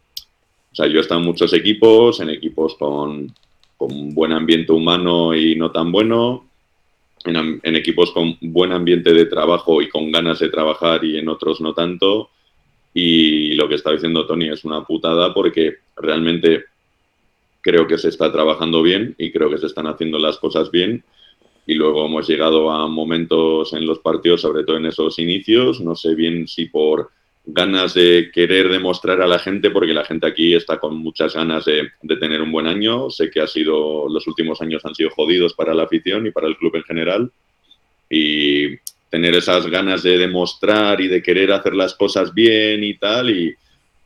o 0.71 0.75
sea, 0.75 0.87
yo 0.87 0.97
he 0.97 1.01
estado 1.01 1.19
en 1.19 1.27
muchos 1.27 1.53
equipos, 1.53 2.19
en 2.21 2.31
equipos 2.31 2.73
con, 2.73 3.31
con 3.77 4.15
buen 4.15 4.31
ambiente 4.31 4.71
humano 4.71 5.35
y 5.35 5.55
no 5.55 5.71
tan 5.71 5.91
bueno, 5.91 6.47
en, 7.23 7.59
en 7.61 7.75
equipos 7.75 8.11
con 8.11 8.35
buen 8.41 8.71
ambiente 8.71 9.13
de 9.13 9.25
trabajo 9.25 9.79
y 9.79 9.89
con 9.89 10.11
ganas 10.11 10.39
de 10.39 10.49
trabajar 10.49 11.05
y 11.05 11.19
en 11.19 11.29
otros 11.29 11.61
no 11.61 11.75
tanto. 11.75 12.31
Y 12.97 13.55
lo 13.55 13.67
que 13.67 13.75
está 13.75 13.91
diciendo 13.91 14.25
Tony 14.25 14.47
es 14.47 14.63
una 14.63 14.85
putada 14.85 15.33
porque 15.33 15.79
realmente 15.97 16.63
creo 17.59 17.85
que 17.87 17.97
se 17.97 18.07
está 18.07 18.31
trabajando 18.31 18.81
bien 18.81 19.15
y 19.17 19.33
creo 19.33 19.49
que 19.49 19.57
se 19.57 19.65
están 19.65 19.85
haciendo 19.87 20.17
las 20.17 20.37
cosas 20.37 20.71
bien. 20.71 21.03
Y 21.67 21.73
luego 21.73 22.05
hemos 22.05 22.25
llegado 22.25 22.71
a 22.71 22.87
momentos 22.87 23.73
en 23.73 23.85
los 23.85 23.99
partidos, 23.99 24.39
sobre 24.39 24.63
todo 24.63 24.77
en 24.77 24.85
esos 24.85 25.19
inicios, 25.19 25.81
no 25.81 25.93
sé 25.93 26.15
bien 26.15 26.47
si 26.47 26.67
por 26.67 27.09
ganas 27.45 27.93
de 27.95 28.31
querer 28.33 28.69
demostrar 28.69 29.21
a 29.21 29.27
la 29.27 29.39
gente, 29.39 29.71
porque 29.71 29.93
la 29.93 30.05
gente 30.05 30.25
aquí 30.25 30.53
está 30.53 30.79
con 30.79 30.95
muchas 30.95 31.35
ganas 31.35 31.65
de, 31.65 31.91
tener 32.17 32.41
un 32.41 32.51
buen 32.51 32.65
año. 32.65 33.09
Sé 33.09 33.29
que 33.29 33.41
ha 33.41 33.47
sido, 33.47 34.07
los 34.07 34.25
últimos 34.25 34.61
años 34.61 34.85
han 34.85 34.95
sido 34.95 35.09
jodidos 35.09 35.53
para 35.53 35.73
la 35.73 35.83
afición 35.83 36.25
y 36.27 36.31
para 36.31 36.47
el 36.47 36.55
club 36.55 36.77
en 36.77 36.83
general. 36.83 37.31
Y 38.09 38.77
tener 39.09 39.35
esas 39.35 39.67
ganas 39.67 40.03
de 40.03 40.17
demostrar 40.17 40.99
y 41.01 41.07
de 41.07 41.21
querer 41.21 41.51
hacer 41.51 41.73
las 41.73 41.93
cosas 41.93 42.33
bien 42.33 42.83
y 42.83 42.95
tal, 42.97 43.29
y 43.29 43.55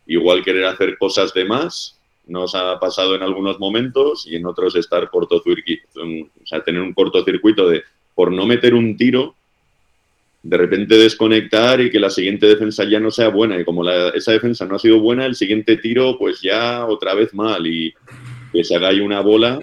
igual 0.08 0.44
querer 0.44 0.66
hacer 0.66 0.98
cosas 0.98 1.34
de 1.34 1.46
más, 1.46 2.00
nos 2.28 2.54
ha 2.54 2.80
pasado 2.80 3.16
en 3.16 3.24
algunos 3.24 3.60
momentos 3.60 4.28
y 4.28 4.36
en 4.36 4.46
otros 4.46 4.76
estar 4.76 5.10
cortocircuito, 5.10 5.88
o 5.96 6.46
sea, 6.46 6.64
tener 6.64 6.82
un 6.82 6.94
cortocircuito 6.94 7.68
de 7.70 7.84
por 8.14 8.32
no 8.32 8.46
meter 8.46 8.74
un 8.74 8.98
tiro, 8.98 9.36
de 10.42 10.58
repente 10.58 10.96
desconectar 10.96 11.82
y 11.82 11.90
que 11.90 12.00
la 12.00 12.10
siguiente 12.10 12.48
defensa 12.48 12.84
ya 12.86 13.00
no 13.00 13.12
sea 13.12 13.30
buena. 13.30 13.60
Y 13.60 13.66
como 13.66 13.84
la- 13.84 14.10
esa 14.10 14.32
defensa 14.32 14.66
no 14.66 14.76
ha 14.76 14.80
sido 14.80 15.00
buena, 15.00 15.26
el 15.26 15.36
siguiente 15.36 15.78
tiro 15.78 16.18
pues 16.18 16.42
ya 16.42 16.86
otra 16.86 17.14
vez 17.14 17.34
mal 17.34 17.66
y 17.68 17.94
que 18.54 18.64
se 18.64 18.76
haga 18.76 18.90
ahí 18.90 19.00
una 19.00 19.22
bola, 19.22 19.60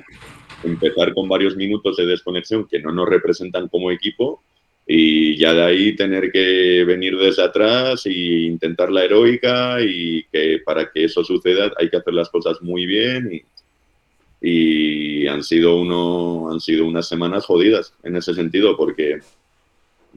empezar 0.64 1.14
con 1.14 1.28
varios 1.28 1.56
minutos 1.56 1.96
de 1.96 2.06
desconexión 2.06 2.66
que 2.66 2.80
no 2.80 2.92
nos 2.92 3.08
representan 3.08 3.68
como 3.68 3.90
equipo 3.90 4.42
y 4.86 5.36
ya 5.36 5.52
de 5.52 5.62
ahí 5.64 5.96
tener 5.96 6.30
que 6.30 6.84
venir 6.84 7.16
desde 7.16 7.42
atrás 7.42 8.06
e 8.06 8.12
intentar 8.12 8.90
la 8.92 9.04
heroica 9.04 9.78
y 9.82 10.24
que 10.30 10.60
para 10.64 10.90
que 10.90 11.04
eso 11.04 11.24
suceda 11.24 11.72
hay 11.76 11.90
que 11.90 11.96
hacer 11.96 12.14
las 12.14 12.28
cosas 12.28 12.62
muy 12.62 12.86
bien 12.86 13.42
y, 14.40 14.48
y 14.48 15.26
han 15.26 15.42
sido 15.42 15.76
uno 15.76 16.52
han 16.52 16.60
sido 16.60 16.86
unas 16.86 17.08
semanas 17.08 17.44
jodidas 17.46 17.94
en 18.04 18.14
ese 18.16 18.32
sentido 18.32 18.76
porque 18.76 19.18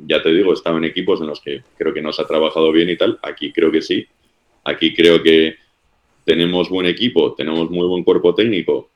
ya 0.05 0.21
te 0.21 0.29
digo, 0.33 0.51
he 0.51 0.53
estado 0.53 0.77
en 0.77 0.85
equipos 0.85 1.19
en 1.21 1.27
los 1.27 1.41
que 1.41 1.63
creo 1.77 1.93
que 1.93 2.01
nos 2.01 2.19
ha 2.19 2.27
trabajado 2.27 2.71
bien 2.71 2.89
y 2.89 2.97
tal, 2.97 3.19
aquí 3.21 3.51
creo 3.51 3.71
que 3.71 3.81
sí, 3.81 4.07
aquí 4.63 4.93
creo 4.93 5.21
que 5.21 5.55
tenemos 6.25 6.69
buen 6.69 6.85
equipo, 6.85 7.33
tenemos 7.33 7.69
muy 7.69 7.87
buen 7.87 8.03
cuerpo 8.03 8.35
técnico 8.35 8.89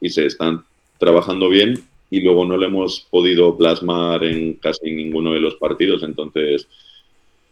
y 0.00 0.10
se 0.10 0.26
están 0.26 0.64
trabajando 0.98 1.48
bien 1.48 1.82
y 2.14 2.20
luego 2.20 2.44
no 2.44 2.56
lo 2.56 2.66
hemos 2.66 3.00
podido 3.10 3.56
plasmar 3.56 4.22
en 4.22 4.54
casi 4.54 4.92
ninguno 4.92 5.32
de 5.32 5.40
los 5.40 5.56
partidos. 5.56 6.04
Entonces, 6.04 6.68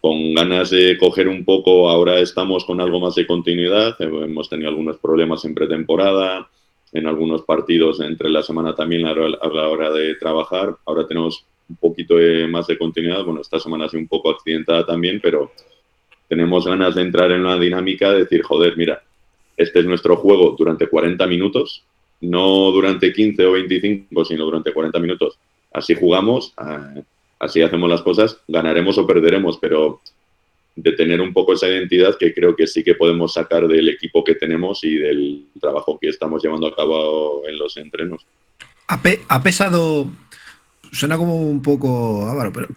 con 0.00 0.34
ganas 0.34 0.70
de 0.70 0.96
coger 0.98 1.26
un 1.26 1.44
poco, 1.44 1.88
ahora 1.88 2.20
estamos 2.20 2.64
con 2.64 2.80
algo 2.80 3.00
más 3.00 3.16
de 3.16 3.26
continuidad. 3.26 3.96
Hemos 4.00 4.48
tenido 4.48 4.68
algunos 4.68 4.98
problemas 4.98 5.44
en 5.44 5.54
pretemporada, 5.54 6.48
en 6.92 7.08
algunos 7.08 7.42
partidos 7.42 8.00
entre 8.00 8.30
la 8.30 8.44
semana 8.44 8.72
también 8.74 9.04
a 9.04 9.14
la 9.14 9.36
la 9.52 9.68
hora 9.68 9.90
de 9.90 10.14
trabajar. 10.14 10.76
Ahora 10.86 11.08
tenemos 11.08 11.44
un 11.68 11.74
poquito 11.74 12.14
más 12.48 12.68
de 12.68 12.78
continuidad. 12.78 13.24
Bueno, 13.24 13.40
esta 13.40 13.58
semana 13.58 13.86
ha 13.86 13.88
sido 13.88 14.00
un 14.00 14.08
poco 14.08 14.30
accidentada 14.30 14.86
también, 14.86 15.18
pero 15.20 15.50
tenemos 16.28 16.64
ganas 16.66 16.94
de 16.94 17.02
entrar 17.02 17.32
en 17.32 17.40
una 17.40 17.58
dinámica 17.58 18.12
de 18.12 18.20
decir, 18.20 18.42
joder, 18.42 18.76
mira, 18.76 19.02
este 19.56 19.80
es 19.80 19.86
nuestro 19.86 20.16
juego 20.16 20.54
durante 20.56 20.86
40 20.86 21.26
minutos, 21.26 21.84
no 22.22 22.70
durante 22.70 23.12
15 23.12 23.44
o 23.44 23.52
25, 23.52 24.24
sino 24.24 24.44
durante 24.44 24.72
40 24.72 24.98
minutos. 24.98 25.38
Así 25.72 25.94
jugamos, 25.94 26.52
ah, 26.56 26.94
así 27.38 27.60
hacemos 27.62 27.90
las 27.90 28.02
cosas, 28.02 28.38
ganaremos 28.48 28.96
o 28.98 29.06
perderemos, 29.06 29.58
pero 29.58 30.00
de 30.74 30.92
tener 30.92 31.20
un 31.20 31.32
poco 31.34 31.52
esa 31.52 31.68
identidad 31.68 32.16
que 32.18 32.32
creo 32.32 32.56
que 32.56 32.66
sí 32.66 32.82
que 32.82 32.94
podemos 32.94 33.34
sacar 33.34 33.68
del 33.68 33.88
equipo 33.90 34.24
que 34.24 34.34
tenemos 34.36 34.82
y 34.84 34.94
del 34.96 35.46
trabajo 35.60 35.98
que 36.00 36.08
estamos 36.08 36.42
llevando 36.42 36.66
a 36.66 36.74
cabo 36.74 37.42
en 37.46 37.58
los 37.58 37.76
entrenos. 37.76 38.24
Ha, 38.88 39.02
pe- 39.02 39.20
ha 39.28 39.42
pesado. 39.42 40.10
Suena 40.90 41.16
como 41.16 41.36
un 41.36 41.62
poco 41.62 42.26
avaro, 42.28 42.52
pero 42.52 42.68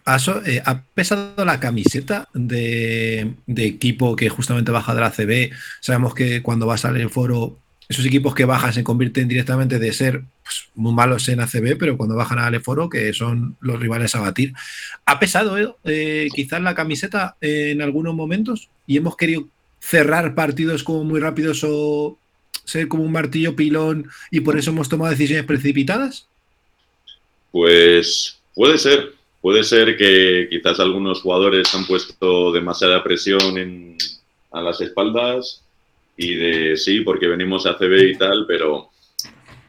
eh, 0.45 0.61
ha 0.65 0.81
pesado 0.93 1.43
la 1.43 1.59
camiseta 1.59 2.29
de, 2.33 3.33
de 3.45 3.65
equipo 3.65 4.15
que 4.15 4.29
justamente 4.29 4.71
baja 4.71 4.95
de 4.95 5.01
la 5.01 5.11
CB. 5.11 5.51
Sabemos 5.81 6.13
que 6.13 6.41
cuando 6.41 6.65
vas 6.65 6.85
al 6.85 7.09
foro, 7.09 7.59
esos 7.87 8.05
equipos 8.05 8.33
que 8.33 8.45
bajan 8.45 8.73
se 8.73 8.83
convierten 8.83 9.27
directamente 9.27 9.79
de 9.79 9.93
ser 9.93 10.23
pues, 10.43 10.69
muy 10.75 10.93
malos 10.93 11.27
en 11.29 11.39
ACB, 11.39 11.77
pero 11.77 11.97
cuando 11.97 12.15
bajan 12.15 12.39
al 12.39 12.59
foro, 12.61 12.89
que 12.89 13.13
son 13.13 13.57
los 13.61 13.79
rivales 13.79 14.15
a 14.15 14.21
batir. 14.21 14.53
¿Ha 15.05 15.19
pesado 15.19 15.57
eh, 15.57 15.73
eh, 15.83 16.27
quizás 16.33 16.61
la 16.61 16.75
camiseta 16.75 17.35
en 17.41 17.81
algunos 17.81 18.15
momentos 18.15 18.69
y 18.87 18.97
hemos 18.97 19.15
querido 19.15 19.47
cerrar 19.79 20.33
partidos 20.33 20.83
como 20.83 21.03
muy 21.03 21.19
rápidos 21.19 21.63
o 21.63 22.17
ser 22.63 22.87
como 22.87 23.03
un 23.03 23.11
martillo 23.11 23.55
pilón 23.55 24.09
y 24.31 24.39
por 24.39 24.57
eso 24.57 24.71
hemos 24.71 24.89
tomado 24.89 25.11
decisiones 25.11 25.45
precipitadas? 25.45 26.27
Pues 27.51 28.39
puede 28.53 28.77
ser, 28.77 29.13
puede 29.41 29.63
ser 29.63 29.97
que 29.97 30.47
quizás 30.49 30.79
algunos 30.79 31.21
jugadores 31.21 31.73
han 31.75 31.85
puesto 31.85 32.51
demasiada 32.51 33.03
presión 33.03 33.57
en- 33.57 33.97
a 34.51 34.61
las 34.61 34.79
espaldas 34.81 35.61
y 36.17 36.35
de 36.35 36.77
sí, 36.77 37.01
porque 37.01 37.27
venimos 37.27 37.65
a 37.65 37.77
CB 37.77 38.11
y 38.11 38.17
tal, 38.17 38.45
pero, 38.47 38.89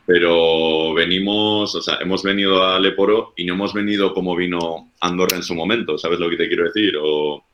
pero 0.07 0.94
venimos, 0.94 1.74
o 1.74 1.82
sea, 1.82 1.99
hemos 2.01 2.22
venido 2.22 2.64
a 2.64 2.78
Leporo 2.78 3.32
y 3.36 3.44
no 3.44 3.55
hemos 3.55 3.74
venido 3.74 4.14
como 4.14 4.36
vino 4.36 4.92
Andorra 5.01 5.36
en 5.36 5.42
su 5.42 5.55
momento, 5.55 5.99
¿sabes 5.99 6.18
lo 6.20 6.30
que 6.30 6.36
te 6.36 6.49
quiero 6.49 6.64
decir? 6.64 6.94
O, 7.01 7.44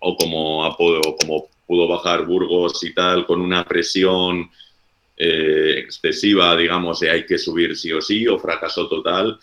o 0.00 0.16
como, 0.16 0.64
ha 0.64 0.76
pod- 0.76 1.02
o 1.06 1.16
como 1.16 1.48
pudo 1.66 1.88
bajar 1.88 2.24
Burgos 2.26 2.82
y 2.84 2.94
tal, 2.94 3.26
con 3.26 3.40
una 3.40 3.64
presión 3.64 4.48
eh, 5.16 5.74
excesiva, 5.78 6.56
digamos, 6.56 7.00
de 7.00 7.10
hay 7.10 7.26
que 7.26 7.38
subir 7.38 7.76
sí 7.76 7.92
o 7.92 8.00
sí, 8.00 8.28
o 8.28 8.38
fracaso 8.38 8.88
total. 8.88 9.38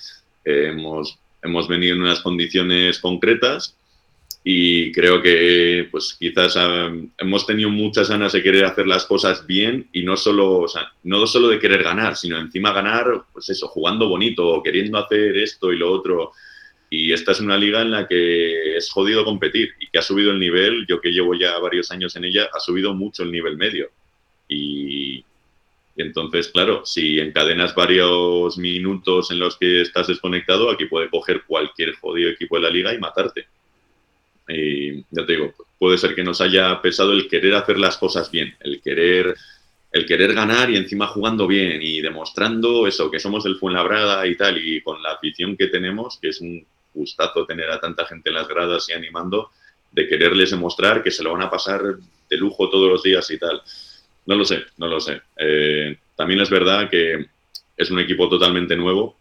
Eh, 0.46 0.70
hemos, 0.70 1.18
hemos 1.42 1.68
venido 1.68 1.96
en 1.96 2.02
unas 2.04 2.22
condiciones 2.22 3.00
concretas 3.00 3.76
y 4.46 4.92
creo 4.92 5.22
que 5.22 5.88
pues 5.90 6.18
quizás 6.20 6.58
eh, 6.60 7.08
hemos 7.18 7.48
tenido 7.48 7.70
muchas 7.70 8.10
ganas 8.10 8.34
de 8.34 8.44
querer 8.44 8.66
hacer 8.66 8.86
las 8.88 9.06
cosas 9.06 9.48
bien 9.48 9.88
y 9.94 10.04
no 10.04 10.18
solo, 10.18 10.60
o 10.60 10.68
sea, 10.68 10.92
no 11.04 11.26
solo 11.28 11.48
de 11.48 11.60
querer 11.60 11.82
ganar, 11.82 12.18
sino 12.18 12.38
encima 12.38 12.74
ganar, 12.74 13.24
pues 13.32 13.50
eso, 13.50 13.70
jugando 13.70 14.10
bonito, 14.10 14.62
queriendo 14.62 14.98
hacer 14.98 15.38
esto 15.38 15.72
y 15.72 15.78
lo 15.78 15.92
otro. 15.92 16.32
Y 16.90 17.14
esta 17.14 17.32
es 17.32 17.40
una 17.40 17.58
liga 17.58 17.82
en 17.82 17.92
la 17.92 18.08
que 18.08 18.76
es 18.76 18.92
jodido 18.92 19.24
competir 19.24 19.70
y 19.80 19.88
que 19.88 20.00
ha 20.00 20.02
subido 20.02 20.32
el 20.32 20.40
nivel, 20.40 20.86
yo 20.88 21.00
que 21.00 21.12
llevo 21.12 21.34
ya 21.36 21.58
varios 21.60 21.90
años 21.92 22.16
en 22.18 22.26
ella, 22.26 22.50
ha 22.54 22.60
subido 22.60 22.94
mucho 22.94 23.24
el 23.24 23.32
nivel 23.32 23.56
medio. 23.56 23.90
Y, 24.50 25.24
y 25.96 26.02
entonces, 26.02 26.50
claro, 26.50 26.86
si 26.86 27.20
encadenas 27.20 27.74
varios 27.74 28.58
minutos 28.58 29.32
en 29.32 29.40
los 29.40 29.58
que 29.58 29.82
estás 29.82 30.08
desconectado, 30.08 30.70
aquí 30.70 30.86
puede 30.86 31.10
coger 31.10 31.44
cualquier 31.48 31.94
jodido 31.96 32.30
equipo 32.30 32.58
de 32.58 32.62
la 32.64 32.70
liga 32.70 32.94
y 32.94 33.00
matarte. 33.00 33.48
Y 34.48 35.02
ya 35.12 35.26
te 35.26 35.34
digo, 35.34 35.54
puede 35.78 35.98
ser 35.98 36.16
que 36.16 36.24
nos 36.24 36.42
haya 36.42 36.82
pesado 36.82 37.14
el 37.14 37.28
querer 37.28 37.56
hacer 37.56 37.78
las 37.80 37.98
cosas 37.98 38.30
bien, 38.32 38.56
el 38.60 38.82
querer, 38.82 39.36
el 39.92 40.06
querer 40.06 40.34
ganar 40.34 40.70
y 40.70 40.78
encima 40.78 41.08
jugando 41.08 41.48
bien 41.48 41.82
y 41.82 42.02
demostrando 42.02 42.88
eso, 42.88 43.10
que 43.10 43.20
somos 43.20 43.46
el 43.46 43.58
Fuenlabrada 43.58 44.26
y 44.28 44.36
tal, 44.36 44.58
y 44.58 44.82
con 44.82 45.02
la 45.02 45.14
afición 45.14 45.56
que 45.56 45.68
tenemos, 45.68 46.20
que 46.22 46.30
es 46.30 46.42
un 46.42 46.66
gustazo 46.94 47.46
tener 47.46 47.70
a 47.70 47.80
tanta 47.80 48.06
gente 48.06 48.30
en 48.30 48.36
las 48.36 48.48
gradas 48.48 48.90
y 48.90 48.94
animando, 48.94 49.52
de 49.92 50.08
quererles 50.08 50.52
demostrar 50.52 51.04
que 51.04 51.12
se 51.12 51.24
lo 51.24 51.34
van 51.34 51.44
a 51.44 51.50
pasar 51.50 51.82
de 52.30 52.38
lujo 52.38 52.70
todos 52.70 52.90
los 52.90 53.04
días 53.04 53.30
y 53.32 53.38
tal. 53.38 53.62
No 54.26 54.36
lo 54.36 54.46
sé, 54.46 54.64
no 54.78 54.88
lo 54.88 55.00
sé. 55.00 55.22
Eh, 55.38 55.98
también 56.16 56.42
es 56.42 56.50
verdad 56.50 56.90
que 56.90 57.28
es 57.78 57.92
un 57.92 58.00
equipo 58.00 58.30
totalmente 58.30 58.76
nuevo 58.76 59.16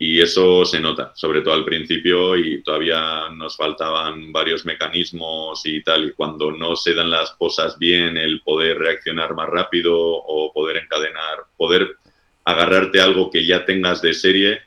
y 0.00 0.20
eso 0.20 0.64
se 0.64 0.78
nota, 0.78 1.12
sobre 1.16 1.40
todo 1.40 1.54
al 1.54 1.64
principio 1.64 2.36
y 2.36 2.62
todavía 2.62 3.28
nos 3.34 3.56
faltaban 3.56 4.30
varios 4.30 4.64
mecanismos 4.64 5.60
y 5.66 5.82
tal. 5.82 6.04
Y 6.04 6.12
cuando 6.12 6.52
no 6.52 6.76
se 6.76 6.94
dan 6.94 7.10
las 7.10 7.32
cosas 7.32 7.76
bien, 7.78 8.16
el 8.16 8.40
poder 8.42 8.78
reaccionar 8.78 9.34
más 9.34 9.48
rápido 9.48 9.96
o 9.98 10.52
poder 10.52 10.76
encadenar, 10.76 11.46
poder 11.56 11.96
agarrarte 12.44 13.00
algo 13.00 13.28
que 13.28 13.44
ya 13.44 13.64
tengas 13.64 14.00
de 14.00 14.14
serie, 14.14 14.60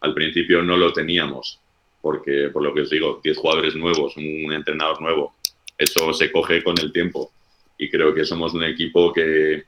al 0.00 0.14
principio 0.14 0.62
no 0.62 0.76
lo 0.76 0.92
teníamos. 0.92 1.58
Porque, 2.00 2.50
por 2.52 2.62
lo 2.62 2.72
que 2.72 2.82
os 2.82 2.90
digo, 2.90 3.20
10 3.22 3.36
jugadores 3.36 3.74
nuevos, 3.74 4.16
un 4.16 4.52
entrenador 4.52 5.00
nuevo, 5.00 5.34
eso 5.76 6.12
se 6.12 6.30
coge 6.30 6.62
con 6.62 6.78
el 6.78 6.92
tiempo 6.92 7.32
y 7.78 7.90
creo 7.90 8.14
que 8.14 8.24
somos 8.24 8.54
un 8.54 8.62
equipo 8.62 9.12
que 9.12 9.64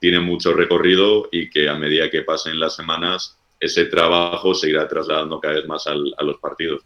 tiene 0.00 0.18
mucho 0.18 0.52
recorrido 0.52 1.28
y 1.30 1.48
que 1.48 1.68
a 1.68 1.74
medida 1.74 2.10
que 2.10 2.22
pasen 2.22 2.58
las 2.58 2.74
semanas 2.74 3.38
ese 3.62 3.86
trabajo 3.86 4.54
se 4.54 4.70
irá 4.70 4.88
trasladando 4.88 5.40
cada 5.40 5.54
vez 5.54 5.66
más 5.66 5.86
al- 5.86 6.14
a 6.18 6.24
los 6.24 6.38
partidos. 6.40 6.82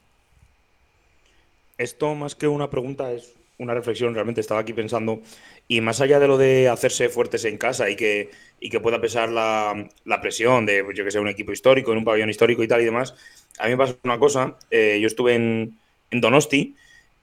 Esto 1.78 2.14
más 2.14 2.34
que 2.34 2.48
una 2.48 2.70
pregunta 2.70 3.12
es 3.12 3.34
una 3.58 3.74
reflexión, 3.74 4.14
realmente 4.14 4.40
estaba 4.40 4.60
aquí 4.60 4.72
pensando, 4.74 5.20
y 5.68 5.80
más 5.80 6.00
allá 6.02 6.18
de 6.20 6.28
lo 6.28 6.36
de 6.38 6.68
hacerse 6.68 7.08
fuertes 7.08 7.44
en 7.46 7.56
casa 7.58 7.88
y 7.90 7.96
que, 7.96 8.30
y 8.60 8.68
que 8.70 8.80
pueda 8.80 9.00
pesar 9.00 9.30
la, 9.30 9.88
la 10.04 10.20
presión 10.20 10.66
de, 10.66 10.84
yo 10.94 11.04
que 11.04 11.10
sé, 11.10 11.18
un 11.20 11.28
equipo 11.28 11.52
histórico, 11.52 11.92
en 11.92 11.98
un 11.98 12.04
pabellón 12.04 12.28
histórico 12.30 12.62
y 12.62 12.68
tal 12.68 12.82
y 12.82 12.84
demás, 12.84 13.14
a 13.58 13.64
mí 13.64 13.70
me 13.70 13.78
pasa 13.78 13.96
una 14.04 14.18
cosa, 14.18 14.56
eh, 14.70 14.98
yo 15.00 15.06
estuve 15.06 15.34
en, 15.34 15.78
en 16.10 16.20
Donosti 16.20 16.76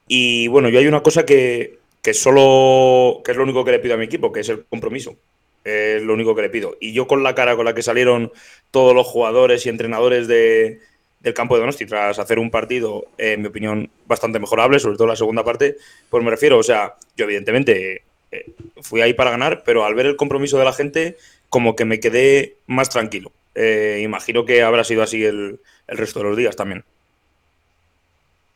y 0.08 0.48
bueno, 0.48 0.68
yo 0.70 0.80
hay 0.80 0.86
una 0.88 1.02
cosa 1.02 1.24
que, 1.24 1.78
que 2.02 2.14
solo, 2.14 3.22
que 3.24 3.30
es 3.32 3.36
lo 3.36 3.44
único 3.44 3.64
que 3.64 3.72
le 3.72 3.78
pido 3.80 3.94
a 3.94 3.98
mi 3.98 4.04
equipo, 4.06 4.32
que 4.32 4.40
es 4.40 4.48
el 4.48 4.64
compromiso. 4.66 5.16
Es 5.64 6.02
lo 6.02 6.12
único 6.14 6.34
que 6.34 6.42
le 6.42 6.50
pido. 6.50 6.76
Y 6.80 6.92
yo 6.92 7.06
con 7.06 7.22
la 7.22 7.34
cara 7.34 7.56
con 7.56 7.64
la 7.64 7.74
que 7.74 7.82
salieron 7.82 8.32
todos 8.70 8.94
los 8.94 9.06
jugadores 9.06 9.64
y 9.66 9.70
entrenadores 9.70 10.28
de- 10.28 10.80
del 11.20 11.34
campo 11.34 11.54
de 11.54 11.60
Donosti 11.60 11.86
tras 11.86 12.18
hacer 12.18 12.38
un 12.38 12.50
partido, 12.50 13.06
en 13.18 13.40
mi 13.42 13.48
opinión, 13.48 13.90
bastante 14.06 14.38
mejorable, 14.38 14.78
sobre 14.78 14.96
todo 14.98 15.06
la 15.06 15.16
segunda 15.16 15.42
parte, 15.44 15.76
pues 16.10 16.22
me 16.22 16.30
refiero, 16.30 16.58
o 16.58 16.62
sea, 16.62 16.94
yo 17.16 17.24
evidentemente 17.24 18.02
eh, 18.30 18.46
fui 18.82 19.00
ahí 19.00 19.14
para 19.14 19.30
ganar, 19.30 19.62
pero 19.64 19.84
al 19.84 19.94
ver 19.94 20.06
el 20.06 20.16
compromiso 20.16 20.58
de 20.58 20.64
la 20.66 20.72
gente, 20.72 21.16
como 21.48 21.76
que 21.76 21.84
me 21.86 22.00
quedé 22.00 22.56
más 22.66 22.90
tranquilo. 22.90 23.32
Eh, 23.54 24.00
imagino 24.02 24.44
que 24.44 24.62
habrá 24.62 24.84
sido 24.84 25.02
así 25.02 25.24
el, 25.24 25.60
el 25.86 25.98
resto 25.98 26.18
de 26.20 26.24
los 26.26 26.36
días 26.36 26.56
también. 26.56 26.84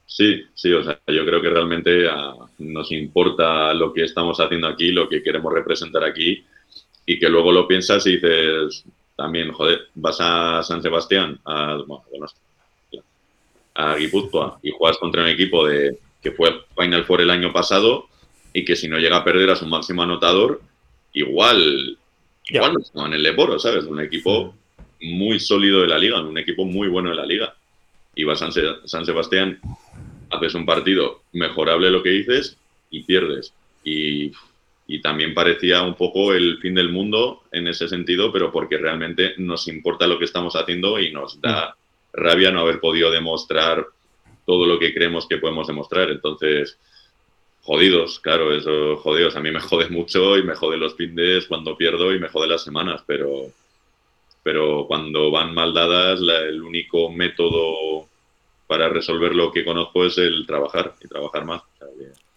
Sí, 0.07 0.43
sí, 0.55 0.73
o 0.73 0.83
sea, 0.83 0.99
yo 1.07 1.25
creo 1.25 1.41
que 1.43 1.51
realmente 1.51 2.09
ah, 2.11 2.35
nos 2.59 2.91
importa 2.93 3.73
lo 3.75 3.93
que 3.93 4.05
estamos 4.05 4.41
haciendo 4.41 4.67
aquí, 4.67 4.91
lo 4.91 5.09
que 5.09 5.23
queremos 5.23 5.53
representar 5.53 6.03
aquí, 6.03 6.45
y 7.11 7.19
que 7.19 7.31
luego 7.31 7.51
lo 7.53 7.67
piensas 7.67 8.07
y 8.07 8.17
dices, 8.17 8.85
también, 9.17 9.51
joder, 9.51 9.89
vas 9.95 10.19
a 10.21 10.63
San 10.63 10.83
Sebastián, 10.83 11.41
a, 11.47 11.77
bueno, 11.87 12.03
a 13.75 13.97
Guipúzcoa, 13.97 14.59
y 14.63 14.71
juegas 14.73 14.99
contra 14.99 15.23
un 15.23 15.29
equipo 15.29 15.67
de 15.67 15.99
que 16.23 16.33
fue 16.33 16.53
Final 16.77 17.05
Four 17.07 17.23
el 17.23 17.31
año 17.31 17.51
pasado, 17.51 18.09
y 18.53 18.63
que 18.63 18.77
si 18.77 18.89
no 18.89 18.99
llega 18.99 19.17
a 19.17 19.25
perder 19.25 19.49
a 19.49 19.57
su 19.57 19.67
máximo 19.67 20.03
anotador, 20.03 20.61
igual, 21.15 21.97
igual 22.45 22.75
no 22.75 22.81
estaban 22.81 23.13
en 23.13 23.15
el 23.15 23.23
Leboro, 23.23 23.59
¿sabes? 23.59 23.85
Un 23.85 24.01
equipo 24.01 24.55
muy 25.01 25.41
sólido 25.41 25.81
de 25.81 25.89
la 25.89 25.97
liga, 25.99 26.21
un 26.21 26.37
equipo 26.37 26.67
muy 26.67 26.89
bueno 26.89 27.09
de 27.09 27.17
la 27.17 27.25
liga. 27.25 27.55
Y 28.15 28.25
vas 28.25 28.43
a 28.43 28.51
San, 28.51 28.53
Se- 28.53 28.87
San 28.87 29.07
Sebastián, 29.07 29.61
haces 30.29 30.55
un 30.55 30.67
partido 30.67 31.23
mejorable 31.33 31.91
lo 31.91 32.03
que 32.03 32.11
dices 32.11 32.59
y 32.91 33.03
pierdes. 33.05 33.55
Y, 33.83 34.33
y 34.91 35.03
también 35.03 35.34
parecía 35.34 35.82
un 35.82 35.95
poco 35.95 36.32
el 36.32 36.59
fin 36.61 36.74
del 36.74 36.89
mundo 36.89 37.43
en 37.53 37.68
ese 37.68 37.89
sentido, 37.89 38.32
pero 38.32 38.51
porque 38.51 38.78
realmente 38.78 39.34
nos 39.36 39.68
importa 39.68 40.07
lo 40.07 40.18
que 40.18 40.24
estamos 40.24 40.57
haciendo 40.57 40.99
y 40.99 41.12
nos 41.12 41.41
da 41.43 41.76
rabia 42.14 42.51
no 42.51 42.61
haber 42.61 42.80
podido 42.80 43.11
demostrar 43.11 43.86
todo 44.47 44.64
lo 44.66 44.78
que 44.78 44.95
creemos 44.95 45.28
que 45.28 45.36
podemos 45.36 45.66
demostrar. 45.66 46.09
Entonces, 46.11 46.78
jodidos, 47.61 48.18
claro, 48.18 48.55
eso, 48.55 48.97
jodidos. 48.97 49.36
A 49.36 49.41
mí 49.41 49.51
me 49.51 49.61
jode 49.61 49.91
mucho 49.91 50.39
y 50.39 50.43
me 50.43 50.55
jode 50.55 50.78
los 50.78 50.97
fines 50.97 51.47
cuando 51.47 51.76
pierdo 51.76 52.14
y 52.14 52.18
me 52.18 52.30
jode 52.30 52.49
las 52.49 52.64
semanas, 52.64 53.05
pero, 53.07 53.53
pero 54.43 54.86
cuando 54.89 55.30
van 55.30 55.53
mal 55.53 55.74
dadas, 55.74 56.18
la- 56.20 56.41
el 56.41 56.62
único 56.62 57.11
método 57.12 58.09
para 58.66 58.89
resolver 58.89 59.34
lo 59.34 59.53
que 59.53 59.66
conozco 59.66 60.07
es 60.07 60.16
el 60.16 60.47
trabajar 60.47 60.95
y 61.05 61.09
trabajar 61.09 61.45
más. 61.45 61.61
O 61.62 61.78
sea 61.78 61.89
que- 61.89 62.28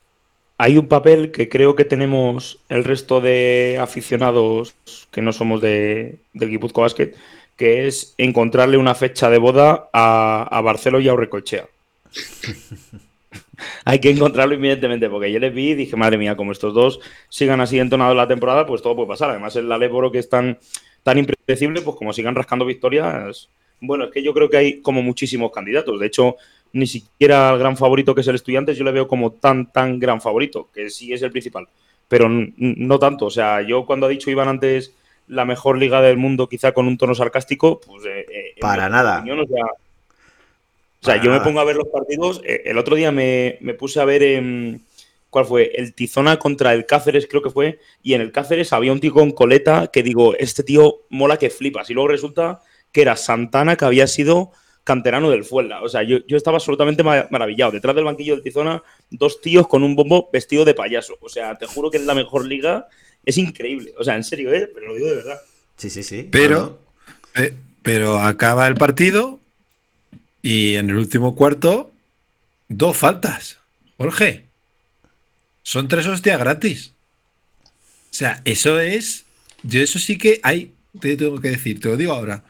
Hay 0.64 0.78
un 0.78 0.88
papel 0.88 1.32
que 1.32 1.50
creo 1.50 1.76
que 1.76 1.86
tenemos 1.86 2.60
el 2.70 2.84
resto 2.84 3.20
de 3.20 3.80
aficionados 3.82 4.76
que 5.10 5.24
no 5.24 5.34
somos 5.34 5.60
de, 5.60 6.20
del 6.34 6.52
Guipuzco 6.52 6.82
Basket, 6.82 7.16
que 7.58 7.88
es 7.88 8.14
encontrarle 8.20 8.78
una 8.78 8.94
fecha 8.94 9.32
de 9.32 9.40
boda 9.40 9.90
a, 9.92 10.48
a 10.52 10.62
Barcelo 10.62 11.00
y 11.00 11.10
a 11.10 11.16
Urrecochea. 11.16 11.66
Hay 13.86 13.98
que 13.98 14.12
encontrarlo 14.12 14.54
inmediatamente, 14.54 15.10
porque 15.10 15.32
yo 15.32 15.40
les 15.40 15.52
vi 15.52 15.72
y 15.72 15.74
dije, 15.74 15.96
madre 15.96 16.20
mía, 16.20 16.38
como 16.38 16.52
estos 16.52 16.76
dos 16.76 17.00
sigan 17.28 17.60
así 17.60 17.80
entonados 17.80 18.16
la 18.16 18.28
temporada, 18.28 18.68
pues 18.68 18.84
todo 18.84 18.96
puede 18.96 19.08
pasar. 19.08 19.32
Además, 19.32 19.56
el 19.56 19.72
Aléboro 19.72 20.12
que 20.12 20.20
es 20.20 20.30
tan, 20.30 20.60
tan 21.02 21.18
impredecible, 21.18 21.82
pues 21.82 21.98
como 21.98 22.14
sigan 22.14 22.36
rascando 22.36 22.66
victorias. 22.66 23.50
Bueno, 23.80 24.04
es 24.04 24.12
que 24.12 24.22
yo 24.22 24.32
creo 24.32 24.48
que 24.48 24.58
hay 24.58 24.82
como 24.82 25.02
muchísimos 25.02 25.52
candidatos. 25.52 26.00
De 26.00 26.06
hecho, 26.06 26.36
ni 26.74 26.88
siquiera 26.88 27.52
el 27.52 27.60
gran 27.60 27.76
favorito 27.78 28.14
que 28.16 28.22
es 28.22 28.28
el 28.28 28.36
Estudiantes, 28.36 28.78
yo 28.78 28.84
le 28.84 28.92
veo 28.92 29.08
como 29.08 29.32
tan, 29.32 29.72
tan 29.72 30.00
gran 30.00 30.22
favorito, 30.22 30.70
que 30.74 30.90
sí 30.90 31.12
es 31.14 31.22
el 31.22 31.32
principal, 31.32 31.68
pero 32.08 32.28
no 32.30 33.00
tanto. 33.00 33.26
O 33.26 33.30
sea, 33.32 33.62
yo 33.62 33.86
cuando 33.86 34.06
ha 34.06 34.10
dicho 34.10 34.32
Iván 34.32 34.48
antes 34.48 34.94
la 35.28 35.46
mejor 35.46 35.78
liga 35.78 36.02
del 36.02 36.18
mundo, 36.18 36.50
quizá 36.50 36.72
con 36.74 36.88
un 36.88 36.98
tono 36.98 37.16
sarcástico, 37.16 37.80
pues. 37.80 38.06
eh, 38.06 38.26
eh, 38.30 38.52
en 38.56 38.60
Para 38.62 38.90
nada. 38.90 39.20
opinión, 39.20 39.40
o 39.40 39.48
sea, 39.48 39.64
o 39.66 41.06
sea, 41.06 41.14
Para 41.16 41.24
yo 41.24 41.32
me 41.32 41.42
pongo 41.42 41.60
a 41.60 41.64
ver 41.66 41.76
los 41.78 41.88
partidos. 41.88 42.42
eh, 42.46 42.64
El 42.66 42.78
otro 42.78 42.96
día 42.96 43.12
me, 43.12 43.58
me 43.62 43.74
puse 43.74 44.00
a 44.02 44.06
ver. 44.06 44.24
em, 44.24 44.80
¿Cuál 45.30 45.46
fue? 45.46 45.72
El 45.76 45.94
Tizona 45.94 46.38
contra 46.38 46.74
el 46.74 46.86
Cáceres, 46.86 47.26
creo 47.26 47.42
que 47.42 47.50
fue. 47.50 47.80
Y 48.04 48.14
en 48.16 48.22
el 48.22 48.34
Cáceres 48.34 48.74
había 48.74 48.92
un 48.92 49.00
tío 49.00 49.14
con 49.14 49.32
coleta 49.32 49.88
que 49.88 50.04
digo, 50.04 50.36
este 50.36 50.62
tío 50.64 51.04
mola 51.10 51.38
que 51.38 51.50
flipas. 51.50 51.90
Y 51.90 51.94
luego 51.94 52.10
resulta 52.10 52.60
que 52.92 53.02
era 53.04 53.16
Santana, 53.16 53.78
que 53.78 53.86
había 53.86 54.08
sido 54.08 54.52
canterano 54.84 55.30
del 55.30 55.44
Fuenla. 55.44 55.82
O 55.84 55.90
sea, 55.90 56.04
yo, 56.04 56.20
yo 56.28 56.38
estaba 56.38 56.58
absolutamente 56.58 57.04
ma- 57.04 57.28
maravillado. 57.30 57.72
Detrás 57.72 57.96
del 57.96 58.06
banquillo 58.06 58.36
del 58.36 58.44
Tizona, 58.44 58.82
dos 59.10 59.42
tíos 59.42 59.68
con 59.68 59.84
un 59.84 59.96
bombo 59.96 60.30
vestido 60.34 60.66
de 60.66 60.74
payaso. 60.74 61.18
O 61.22 61.30
sea, 61.30 61.58
te 61.58 61.66
juro 61.68 61.92
que 61.92 61.98
es 61.98 62.06
la 62.06 62.16
mejor 62.16 62.46
liga. 62.46 62.88
Es 63.26 63.38
increíble. 63.38 63.94
O 63.98 64.04
sea, 64.04 64.16
en 64.16 64.24
serio, 64.24 64.54
¿eh? 64.54 64.70
Pero 64.74 64.88
lo 64.88 64.96
digo 64.96 65.08
de 65.08 65.16
verdad. 65.16 65.40
Sí, 65.78 65.90
sí, 65.90 66.04
sí. 66.04 66.28
Pero, 66.32 66.80
eh, 67.36 67.54
pero 67.84 68.20
acaba 68.20 68.68
el 68.68 68.76
partido 68.76 69.40
y 70.42 70.76
en 70.76 70.90
el 70.90 70.98
último 70.98 71.36
cuarto, 71.36 71.92
dos 72.68 72.98
faltas. 72.98 73.60
Jorge, 73.98 74.46
son 75.64 75.88
tres 75.88 76.08
hostias 76.08 76.40
gratis. 76.40 76.94
O 77.66 78.14
sea, 78.14 78.42
eso 78.46 78.80
es. 78.80 79.26
Yo, 79.64 79.82
eso 79.82 80.00
sí 80.00 80.18
que 80.18 80.40
hay. 80.44 80.74
Te 81.00 81.16
tengo 81.16 81.40
que 81.40 81.50
decir, 81.50 81.80
te 81.80 81.88
lo 81.88 81.98
digo 81.98 82.14
ahora. 82.14 82.44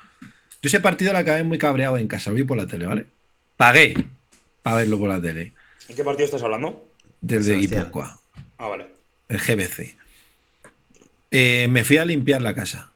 Yo 0.61 0.67
ese 0.67 0.79
partido 0.79 1.11
lo 1.13 1.19
acabé 1.19 1.43
muy 1.43 1.57
cabreado 1.57 1.97
en 1.97 2.07
casa, 2.07 2.29
lo 2.29 2.35
vi 2.35 2.43
por 2.43 2.57
la 2.57 2.67
tele, 2.67 2.85
¿vale? 2.85 3.05
Pagué 3.57 3.95
para 4.61 4.77
verlo 4.77 4.99
por 4.99 5.09
la 5.09 5.21
tele. 5.21 5.53
¿En 5.89 5.95
qué 5.95 6.03
partido 6.03 6.25
estás 6.25 6.43
hablando? 6.43 6.87
Desde 7.19 7.53
Sebastián. 7.55 7.81
Guipúzcoa, 7.85 8.19
Ah, 8.57 8.67
vale. 8.67 8.85
el 9.29 9.37
GBC. 9.39 9.95
Eh, 11.31 11.67
me 11.69 11.83
fui 11.83 11.97
a 11.97 12.05
limpiar 12.05 12.41
la 12.41 12.53
casa. 12.53 12.91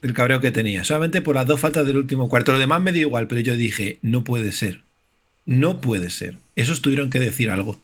El 0.00 0.14
cabreo 0.14 0.40
que 0.40 0.50
tenía. 0.50 0.82
Solamente 0.84 1.22
por 1.22 1.34
las 1.34 1.46
dos 1.46 1.60
faltas 1.60 1.86
del 1.86 1.96
último 1.96 2.28
cuarto. 2.28 2.52
Lo 2.52 2.58
demás 2.58 2.80
me 2.80 2.92
dio 2.92 3.02
igual, 3.02 3.28
pero 3.28 3.40
yo 3.40 3.54
dije, 3.56 3.98
no 4.02 4.24
puede 4.24 4.52
ser. 4.52 4.82
No 5.44 5.80
puede 5.80 6.10
ser. 6.10 6.38
Esos 6.56 6.82
tuvieron 6.82 7.10
que 7.10 7.20
decir 7.20 7.50
algo. 7.50 7.80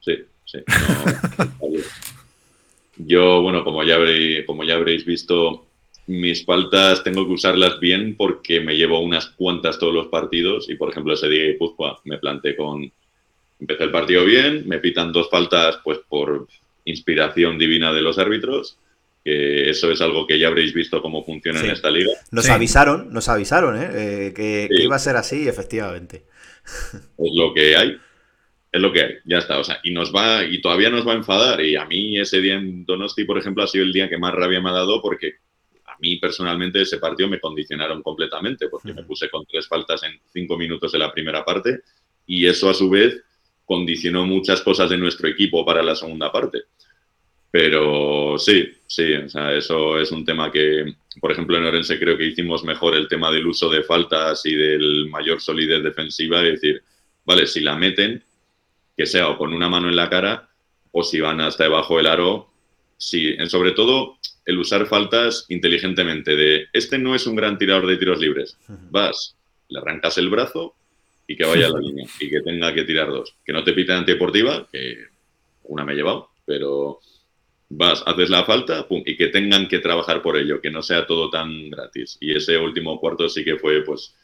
Sí, 0.00 0.18
sí. 0.44 0.58
no, 0.68 1.68
yo, 2.96 3.42
bueno, 3.42 3.64
como 3.64 3.82
ya, 3.84 3.94
habréis, 3.96 4.44
como 4.46 4.64
ya 4.64 4.74
habréis 4.74 5.04
visto, 5.04 5.66
mis 6.06 6.44
faltas 6.44 7.04
tengo 7.04 7.26
que 7.26 7.32
usarlas 7.32 7.78
bien 7.80 8.16
porque 8.16 8.60
me 8.60 8.76
llevo 8.76 9.00
unas 9.00 9.26
cuantas 9.30 9.78
todos 9.78 9.94
los 9.94 10.08
partidos 10.08 10.68
y, 10.68 10.74
por 10.74 10.90
ejemplo, 10.90 11.14
ese 11.14 11.28
día 11.28 11.42
de 11.42 11.52
Guipúzcoa 11.52 12.00
me 12.04 12.18
planté 12.18 12.56
con... 12.56 12.90
Empecé 13.60 13.84
el 13.84 13.92
partido 13.92 14.24
bien, 14.24 14.66
me 14.66 14.78
pitan 14.78 15.12
dos 15.12 15.30
faltas 15.30 15.78
pues 15.84 15.98
por 16.08 16.48
inspiración 16.84 17.58
divina 17.58 17.92
de 17.92 18.02
los 18.02 18.18
árbitros, 18.18 18.76
que 19.24 19.70
eso 19.70 19.92
es 19.92 20.00
algo 20.00 20.26
que 20.26 20.36
ya 20.40 20.48
habréis 20.48 20.74
visto 20.74 21.00
cómo 21.00 21.24
funciona 21.24 21.60
Sí. 21.60 21.66
en 21.66 21.70
esta 21.72 21.88
liga. 21.90 22.10
Nos 22.32 22.46
Sí. 22.46 22.50
avisaron, 22.50 23.12
nos 23.12 23.28
avisaron, 23.28 23.80
¿eh? 23.80 23.90
Eh, 23.92 24.32
que, 24.34 24.68
que 24.68 24.82
iba 24.82 24.96
a 24.96 24.98
ser 24.98 25.14
así, 25.14 25.46
efectivamente. 25.46 26.24
es 27.18 27.30
lo 27.36 27.54
que 27.54 27.76
hay. 27.76 27.96
Es 28.72 28.80
lo 28.80 28.92
que 28.92 29.00
hay, 29.02 29.14
ya 29.26 29.38
está. 29.38 29.58
O 29.60 29.64
sea, 29.64 29.78
y 29.84 29.92
nos 29.92 30.12
va, 30.12 30.44
y 30.44 30.60
todavía 30.60 30.90
nos 30.90 31.06
va 31.06 31.12
a 31.12 31.16
enfadar. 31.16 31.60
Y 31.60 31.76
a 31.76 31.84
mí 31.84 32.18
ese 32.18 32.40
día 32.40 32.54
en 32.54 32.84
Donosti, 32.84 33.24
por 33.24 33.38
ejemplo, 33.38 33.62
ha 33.62 33.68
sido 33.68 33.84
el 33.84 33.92
día 33.92 34.08
que 34.08 34.18
más 34.18 34.34
rabia 34.34 34.60
me 34.60 34.70
ha 34.70 34.72
dado 34.72 35.00
porque 35.00 35.34
mí 36.02 36.16
personalmente 36.16 36.82
ese 36.82 36.98
partido 36.98 37.28
me 37.28 37.40
condicionaron 37.40 38.02
completamente, 38.02 38.68
porque 38.68 38.92
me 38.92 39.04
puse 39.04 39.30
con 39.30 39.46
tres 39.46 39.66
faltas 39.68 40.02
en 40.02 40.20
cinco 40.32 40.58
minutos 40.58 40.92
de 40.92 40.98
la 40.98 41.12
primera 41.12 41.44
parte, 41.44 41.80
y 42.26 42.46
eso 42.46 42.68
a 42.68 42.74
su 42.74 42.90
vez 42.90 43.22
condicionó 43.64 44.26
muchas 44.26 44.60
cosas 44.60 44.90
de 44.90 44.98
nuestro 44.98 45.28
equipo 45.28 45.64
para 45.64 45.82
la 45.82 45.94
segunda 45.94 46.30
parte. 46.30 46.64
Pero 47.50 48.38
sí, 48.38 48.68
sí, 48.86 49.12
o 49.14 49.28
sea, 49.28 49.54
eso 49.54 50.00
es 50.00 50.10
un 50.10 50.24
tema 50.24 50.50
que, 50.50 50.94
por 51.20 51.30
ejemplo, 51.32 51.56
en 51.56 51.64
Orense 51.66 51.98
creo 51.98 52.16
que 52.16 52.24
hicimos 52.26 52.64
mejor 52.64 52.94
el 52.94 53.08
tema 53.08 53.30
del 53.30 53.46
uso 53.46 53.68
de 53.68 53.82
faltas 53.82 54.44
y 54.46 54.54
del 54.54 55.08
mayor 55.10 55.40
solidez 55.40 55.82
defensiva, 55.82 56.42
es 56.42 56.52
decir, 56.60 56.82
vale, 57.24 57.46
si 57.46 57.60
la 57.60 57.76
meten, 57.76 58.22
que 58.96 59.06
sea 59.06 59.28
o 59.28 59.36
con 59.38 59.52
una 59.52 59.68
mano 59.68 59.88
en 59.88 59.96
la 59.96 60.08
cara 60.08 60.48
o 60.92 61.02
si 61.02 61.20
van 61.20 61.40
hasta 61.40 61.64
debajo 61.64 61.96
del 61.98 62.06
aro, 62.06 62.48
sí, 62.96 63.34
en- 63.38 63.48
sobre 63.50 63.72
todo 63.72 64.18
el 64.44 64.58
usar 64.58 64.86
faltas 64.86 65.46
inteligentemente 65.48 66.36
de, 66.36 66.66
este 66.72 66.98
no 66.98 67.14
es 67.14 67.26
un 67.26 67.36
gran 67.36 67.58
tirador 67.58 67.86
de 67.86 67.96
tiros 67.96 68.20
libres, 68.20 68.58
vas, 68.90 69.36
le 69.68 69.78
arrancas 69.78 70.18
el 70.18 70.28
brazo 70.28 70.74
y 71.26 71.36
que 71.36 71.44
vaya 71.44 71.66
a 71.66 71.70
la 71.70 71.80
línea 71.80 72.06
y 72.18 72.28
que 72.28 72.40
tenga 72.40 72.74
que 72.74 72.84
tirar 72.84 73.08
dos, 73.08 73.34
que 73.44 73.52
no 73.52 73.64
te 73.64 73.72
piten 73.72 73.96
antideportiva, 73.96 74.68
que 74.70 74.96
una 75.64 75.84
me 75.84 75.92
he 75.92 75.96
llevado, 75.96 76.30
pero 76.44 77.00
vas, 77.68 78.02
haces 78.06 78.30
la 78.30 78.44
falta 78.44 78.86
pum, 78.86 79.02
y 79.04 79.16
que 79.16 79.28
tengan 79.28 79.68
que 79.68 79.78
trabajar 79.78 80.22
por 80.22 80.36
ello, 80.36 80.60
que 80.60 80.70
no 80.70 80.82
sea 80.82 81.06
todo 81.06 81.30
tan 81.30 81.70
gratis. 81.70 82.18
Y 82.20 82.36
ese 82.36 82.58
último 82.58 83.00
cuarto 83.00 83.28
sí 83.28 83.44
que 83.44 83.56
fue, 83.56 83.82
pues, 83.82 84.14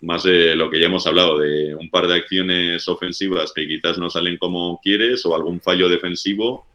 más 0.00 0.24
de 0.24 0.56
lo 0.56 0.70
que 0.70 0.80
ya 0.80 0.86
hemos 0.86 1.06
hablado, 1.06 1.38
de 1.38 1.74
un 1.74 1.90
par 1.90 2.06
de 2.06 2.14
acciones 2.14 2.86
ofensivas 2.88 3.52
que 3.52 3.66
quizás 3.66 3.98
no 3.98 4.10
salen 4.10 4.36
como 4.36 4.80
quieres 4.82 5.24
o 5.24 5.34
algún 5.34 5.60
fallo 5.60 5.88
defensivo 5.88 6.66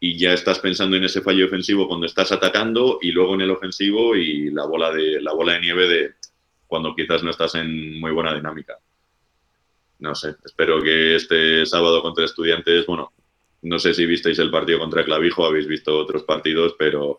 y 0.00 0.16
ya 0.16 0.32
estás 0.32 0.60
pensando 0.60 0.96
en 0.96 1.04
ese 1.04 1.22
fallo 1.22 1.44
defensivo 1.44 1.88
cuando 1.88 2.06
estás 2.06 2.30
atacando 2.30 2.98
y 3.02 3.10
luego 3.10 3.34
en 3.34 3.40
el 3.40 3.50
ofensivo 3.50 4.14
y 4.14 4.50
la 4.50 4.64
bola 4.64 4.92
de, 4.92 5.20
la 5.20 5.32
bola 5.32 5.54
de 5.54 5.60
nieve 5.60 5.88
de 5.88 6.14
cuando 6.66 6.94
quizás 6.94 7.22
no 7.22 7.30
estás 7.30 7.54
en 7.56 7.98
muy 7.98 8.12
buena 8.12 8.34
dinámica. 8.34 8.78
No 9.98 10.14
sé, 10.14 10.36
espero 10.44 10.80
que 10.80 11.16
este 11.16 11.66
sábado 11.66 12.02
contra 12.02 12.24
estudiantes, 12.24 12.86
bueno, 12.86 13.12
No 13.62 13.80
sé 13.80 13.92
si 13.92 14.06
visteis 14.06 14.38
el 14.38 14.52
partido 14.52 14.78
contra 14.78 15.04
Clavijo, 15.04 15.44
habéis 15.44 15.66
visto 15.66 15.98
otros 15.98 16.22
partidos, 16.22 16.76
pero 16.78 17.18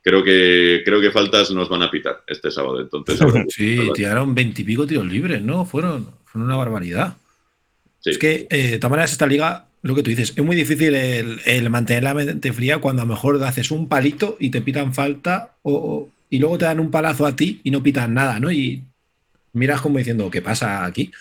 creo 0.00 0.24
que 0.24 0.82
creo 0.82 1.00
que 1.00 1.10
faltas 1.10 1.50
nos 1.50 1.68
van 1.68 1.82
a 1.82 1.90
pitar 1.90 2.24
este 2.26 2.50
sábado. 2.50 2.80
Entonces, 2.80 3.20
Sí, 3.48 3.90
tiraron 3.92 4.34
veintipico 4.34 4.86
tiros 4.86 5.04
libres, 5.06 5.42
¿no? 5.42 5.66
Fueron, 5.66 6.08
fueron 6.24 6.48
una 6.48 6.56
barbaridad. 6.56 7.18
Sí. 8.00 8.10
Es 8.10 8.18
que, 8.18 8.46
eh, 8.48 8.70
de 8.70 8.78
todas 8.78 8.90
maneras, 8.92 9.12
esta 9.12 9.26
liga, 9.26 9.66
lo 9.84 9.94
que 9.94 10.02
tú 10.02 10.08
dices, 10.08 10.32
es 10.34 10.42
muy 10.42 10.56
difícil 10.56 10.94
el, 10.94 11.68
mantener 11.68 12.04
la 12.04 12.14
mente 12.14 12.54
fría 12.54 12.78
cuando 12.78 13.02
a 13.02 13.04
lo 13.04 13.12
mejor 13.12 13.42
haces 13.44 13.70
un 13.70 13.86
palito 13.86 14.38
y 14.40 14.48
te 14.48 14.62
pitan 14.62 14.94
falta 14.94 15.56
o, 15.62 16.08
y 16.30 16.38
luego 16.38 16.56
te 16.56 16.64
dan 16.64 16.80
un 16.80 16.90
palazo 16.90 17.26
a 17.26 17.36
ti 17.36 17.60
y 17.62 17.70
no 17.70 17.82
pitan 17.82 18.14
nada, 18.14 18.40
¿no? 18.40 18.50
Y 18.50 18.82
miras 19.52 19.82
como 19.82 19.98
diciendo, 19.98 20.30
¿qué 20.30 20.40
pasa 20.40 20.86
aquí? 20.86 21.12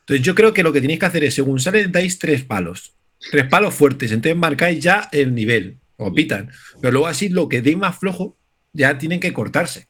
Entonces 0.00 0.24
yo 0.24 0.34
creo 0.34 0.54
que 0.54 0.62
lo 0.62 0.72
que 0.72 0.80
tenéis 0.80 0.98
que 0.98 1.04
hacer 1.04 1.24
es, 1.24 1.34
según 1.34 1.60
sale, 1.60 1.88
dais 1.88 2.18
tres 2.18 2.42
palos. 2.42 2.94
Tres 3.30 3.48
palos 3.48 3.74
fuertes, 3.74 4.10
entonces 4.10 4.38
marcáis 4.38 4.82
ya 4.82 5.10
el 5.12 5.34
nivel, 5.34 5.76
o 5.98 6.14
pitan. 6.14 6.50
Pero 6.80 6.92
luego 6.92 7.08
así 7.08 7.28
lo 7.28 7.50
que 7.50 7.60
dé 7.60 7.76
más 7.76 7.98
flojo, 7.98 8.34
ya 8.72 8.96
tienen 8.96 9.20
que 9.20 9.34
cortarse. 9.34 9.88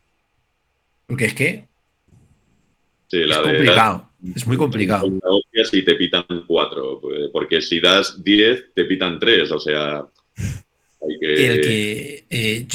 Porque 1.06 1.26
es 1.26 1.34
que 1.34 1.68
Sí, 3.08 3.22
es 3.22 3.28
de- 3.28 3.42
complicado, 3.42 4.10
es 4.34 4.46
muy 4.46 4.56
complicado. 4.56 5.12
Si 5.70 5.82
te 5.82 5.94
pitan 5.94 6.24
cuatro, 6.46 7.00
pues, 7.00 7.30
porque 7.32 7.60
si 7.62 7.80
das 7.80 8.22
10, 8.22 8.74
te 8.74 8.84
pitan 8.84 9.18
tres, 9.18 9.50
o 9.52 9.58
sea, 9.58 9.98
hay 9.98 11.18
que... 11.20 11.46
el 11.46 11.60
que 11.60 12.24
eh, 12.30 12.66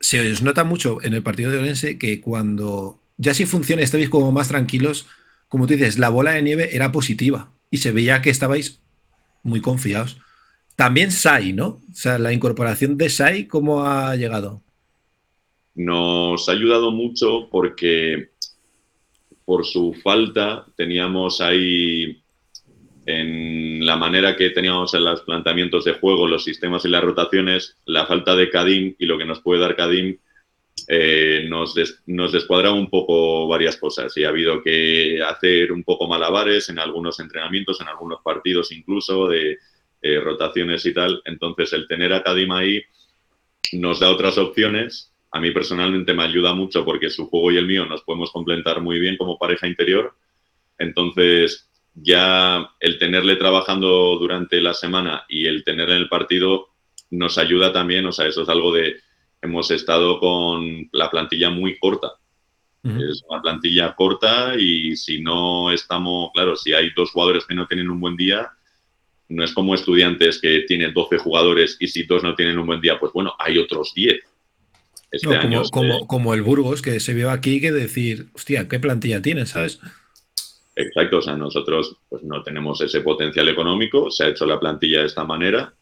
se 0.00 0.30
os 0.32 0.42
nota 0.42 0.64
mucho 0.64 0.98
en 1.02 1.14
el 1.14 1.22
partido 1.22 1.50
de 1.50 1.58
Orense 1.58 1.98
que 1.98 2.20
cuando 2.20 3.00
ya 3.16 3.34
si 3.34 3.46
funciona 3.46 3.82
estabais 3.82 4.08
como 4.08 4.32
más 4.32 4.48
tranquilos, 4.48 5.06
como 5.48 5.66
tú 5.66 5.74
dices, 5.74 5.98
la 5.98 6.08
bola 6.08 6.32
de 6.32 6.42
nieve 6.42 6.76
era 6.76 6.92
positiva 6.92 7.52
y 7.70 7.78
se 7.78 7.92
veía 7.92 8.22
que 8.22 8.30
estabais 8.30 8.80
muy 9.42 9.60
confiados. 9.60 10.18
También 10.76 11.10
Sai, 11.10 11.52
¿no? 11.52 11.80
O 11.90 11.94
sea, 11.94 12.18
la 12.18 12.32
incorporación 12.32 12.98
de 12.98 13.08
Sai, 13.08 13.46
¿cómo 13.46 13.84
ha 13.86 14.14
llegado? 14.16 14.62
Nos 15.74 16.48
ha 16.48 16.52
ayudado 16.52 16.90
mucho 16.90 17.48
porque 17.50 18.30
por 19.46 19.64
su 19.64 19.94
falta 19.94 20.66
teníamos 20.76 21.40
ahí 21.40 22.20
en 23.06 23.86
la 23.86 23.96
manera 23.96 24.36
que 24.36 24.50
teníamos 24.50 24.92
en 24.94 25.04
los 25.04 25.22
planteamientos 25.22 25.84
de 25.84 25.92
juego, 25.94 26.26
los 26.26 26.42
sistemas 26.42 26.84
y 26.84 26.88
las 26.88 27.04
rotaciones, 27.04 27.78
la 27.86 28.04
falta 28.04 28.34
de 28.34 28.50
Kadim 28.50 28.96
y 28.98 29.06
lo 29.06 29.16
que 29.16 29.24
nos 29.24 29.40
puede 29.40 29.60
dar 29.60 29.76
Kadim 29.76 30.18
eh, 30.88 31.46
nos, 31.48 31.74
des- 31.74 32.02
descuadra 32.06 32.72
un 32.72 32.90
poco 32.90 33.46
varias 33.48 33.76
cosas 33.76 34.14
y 34.16 34.24
ha 34.24 34.28
habido 34.30 34.62
que 34.62 35.22
hacer 35.22 35.70
un 35.72 35.84
poco 35.84 36.08
malabares 36.08 36.68
en 36.68 36.78
algunos 36.80 37.20
entrenamientos, 37.20 37.80
en 37.80 37.88
algunos 37.88 38.20
partidos 38.22 38.72
incluso 38.72 39.28
de 39.28 39.58
eh, 40.02 40.20
rotaciones 40.20 40.84
y 40.84 40.92
tal. 40.92 41.22
Entonces 41.24 41.72
el 41.72 41.86
tener 41.86 42.12
a 42.12 42.22
Kadim 42.24 42.50
ahí 42.50 42.82
nos 43.72 44.00
da 44.00 44.10
otras 44.10 44.36
opciones. 44.38 45.12
A 45.30 45.40
mí 45.40 45.50
personalmente 45.50 46.14
me 46.14 46.22
ayuda 46.22 46.54
mucho 46.54 46.84
porque 46.84 47.10
su 47.10 47.26
juego 47.28 47.50
y 47.52 47.56
el 47.56 47.66
mío 47.66 47.86
nos 47.86 48.02
podemos 48.02 48.30
complementar 48.30 48.80
muy 48.80 48.98
bien 48.98 49.16
como 49.16 49.38
pareja 49.38 49.66
interior. 49.66 50.14
Entonces, 50.78 51.68
ya 51.94 52.70
el 52.80 52.98
tenerle 52.98 53.36
trabajando 53.36 54.18
durante 54.18 54.60
la 54.60 54.74
semana 54.74 55.24
y 55.28 55.46
el 55.46 55.64
tenerle 55.64 55.96
en 55.96 56.02
el 56.02 56.08
partido 56.08 56.68
nos 57.10 57.38
ayuda 57.38 57.72
también. 57.72 58.06
O 58.06 58.12
sea, 58.12 58.26
eso 58.26 58.42
es 58.42 58.48
algo 58.48 58.72
de. 58.72 58.96
Hemos 59.42 59.70
estado 59.70 60.18
con 60.18 60.88
la 60.92 61.10
plantilla 61.10 61.50
muy 61.50 61.78
corta. 61.78 62.12
Es 62.84 63.24
una 63.28 63.42
plantilla 63.42 63.96
corta 63.96 64.54
y 64.56 64.94
si 64.94 65.20
no 65.20 65.72
estamos, 65.72 66.30
claro, 66.32 66.54
si 66.54 66.72
hay 66.72 66.90
dos 66.94 67.10
jugadores 67.10 67.44
que 67.44 67.54
no 67.54 67.66
tienen 67.66 67.90
un 67.90 67.98
buen 67.98 68.16
día, 68.16 68.48
no 69.28 69.42
es 69.42 69.52
como 69.52 69.74
estudiantes 69.74 70.40
que 70.40 70.60
tienen 70.60 70.94
12 70.94 71.18
jugadores 71.18 71.76
y 71.80 71.88
si 71.88 72.04
dos 72.04 72.22
no 72.22 72.36
tienen 72.36 72.58
un 72.58 72.66
buen 72.66 72.80
día, 72.80 72.98
pues 73.00 73.12
bueno, 73.12 73.34
hay 73.40 73.58
otros 73.58 73.92
10. 73.92 74.20
Este 75.10 75.28
No, 75.28 75.34
año 75.34 75.62
como, 76.06 76.34
el 76.34 76.42
Burgos, 76.42 76.82
que 76.82 77.00
se 77.00 77.14
vio 77.14 77.30
aquí 77.30 77.60
que 77.60 77.72
decir, 77.72 78.26
hostia, 78.34 78.68
¿qué 78.68 78.78
plantilla 78.78 79.22
tienes? 79.22 79.50
¿Sabes? 79.50 79.80
Exacto, 80.74 81.18
o 81.18 81.22
sea, 81.22 81.36
nosotros 81.36 81.96
pues 82.08 82.22
no 82.22 82.42
tenemos 82.42 82.80
ese 82.82 83.00
potencial 83.00 83.48
económico, 83.48 84.10
se 84.10 84.24
ha 84.24 84.28
hecho 84.28 84.44
la 84.44 84.60
plantilla 84.60 85.00
de 85.00 85.06
esta 85.06 85.24
manera 85.24 85.74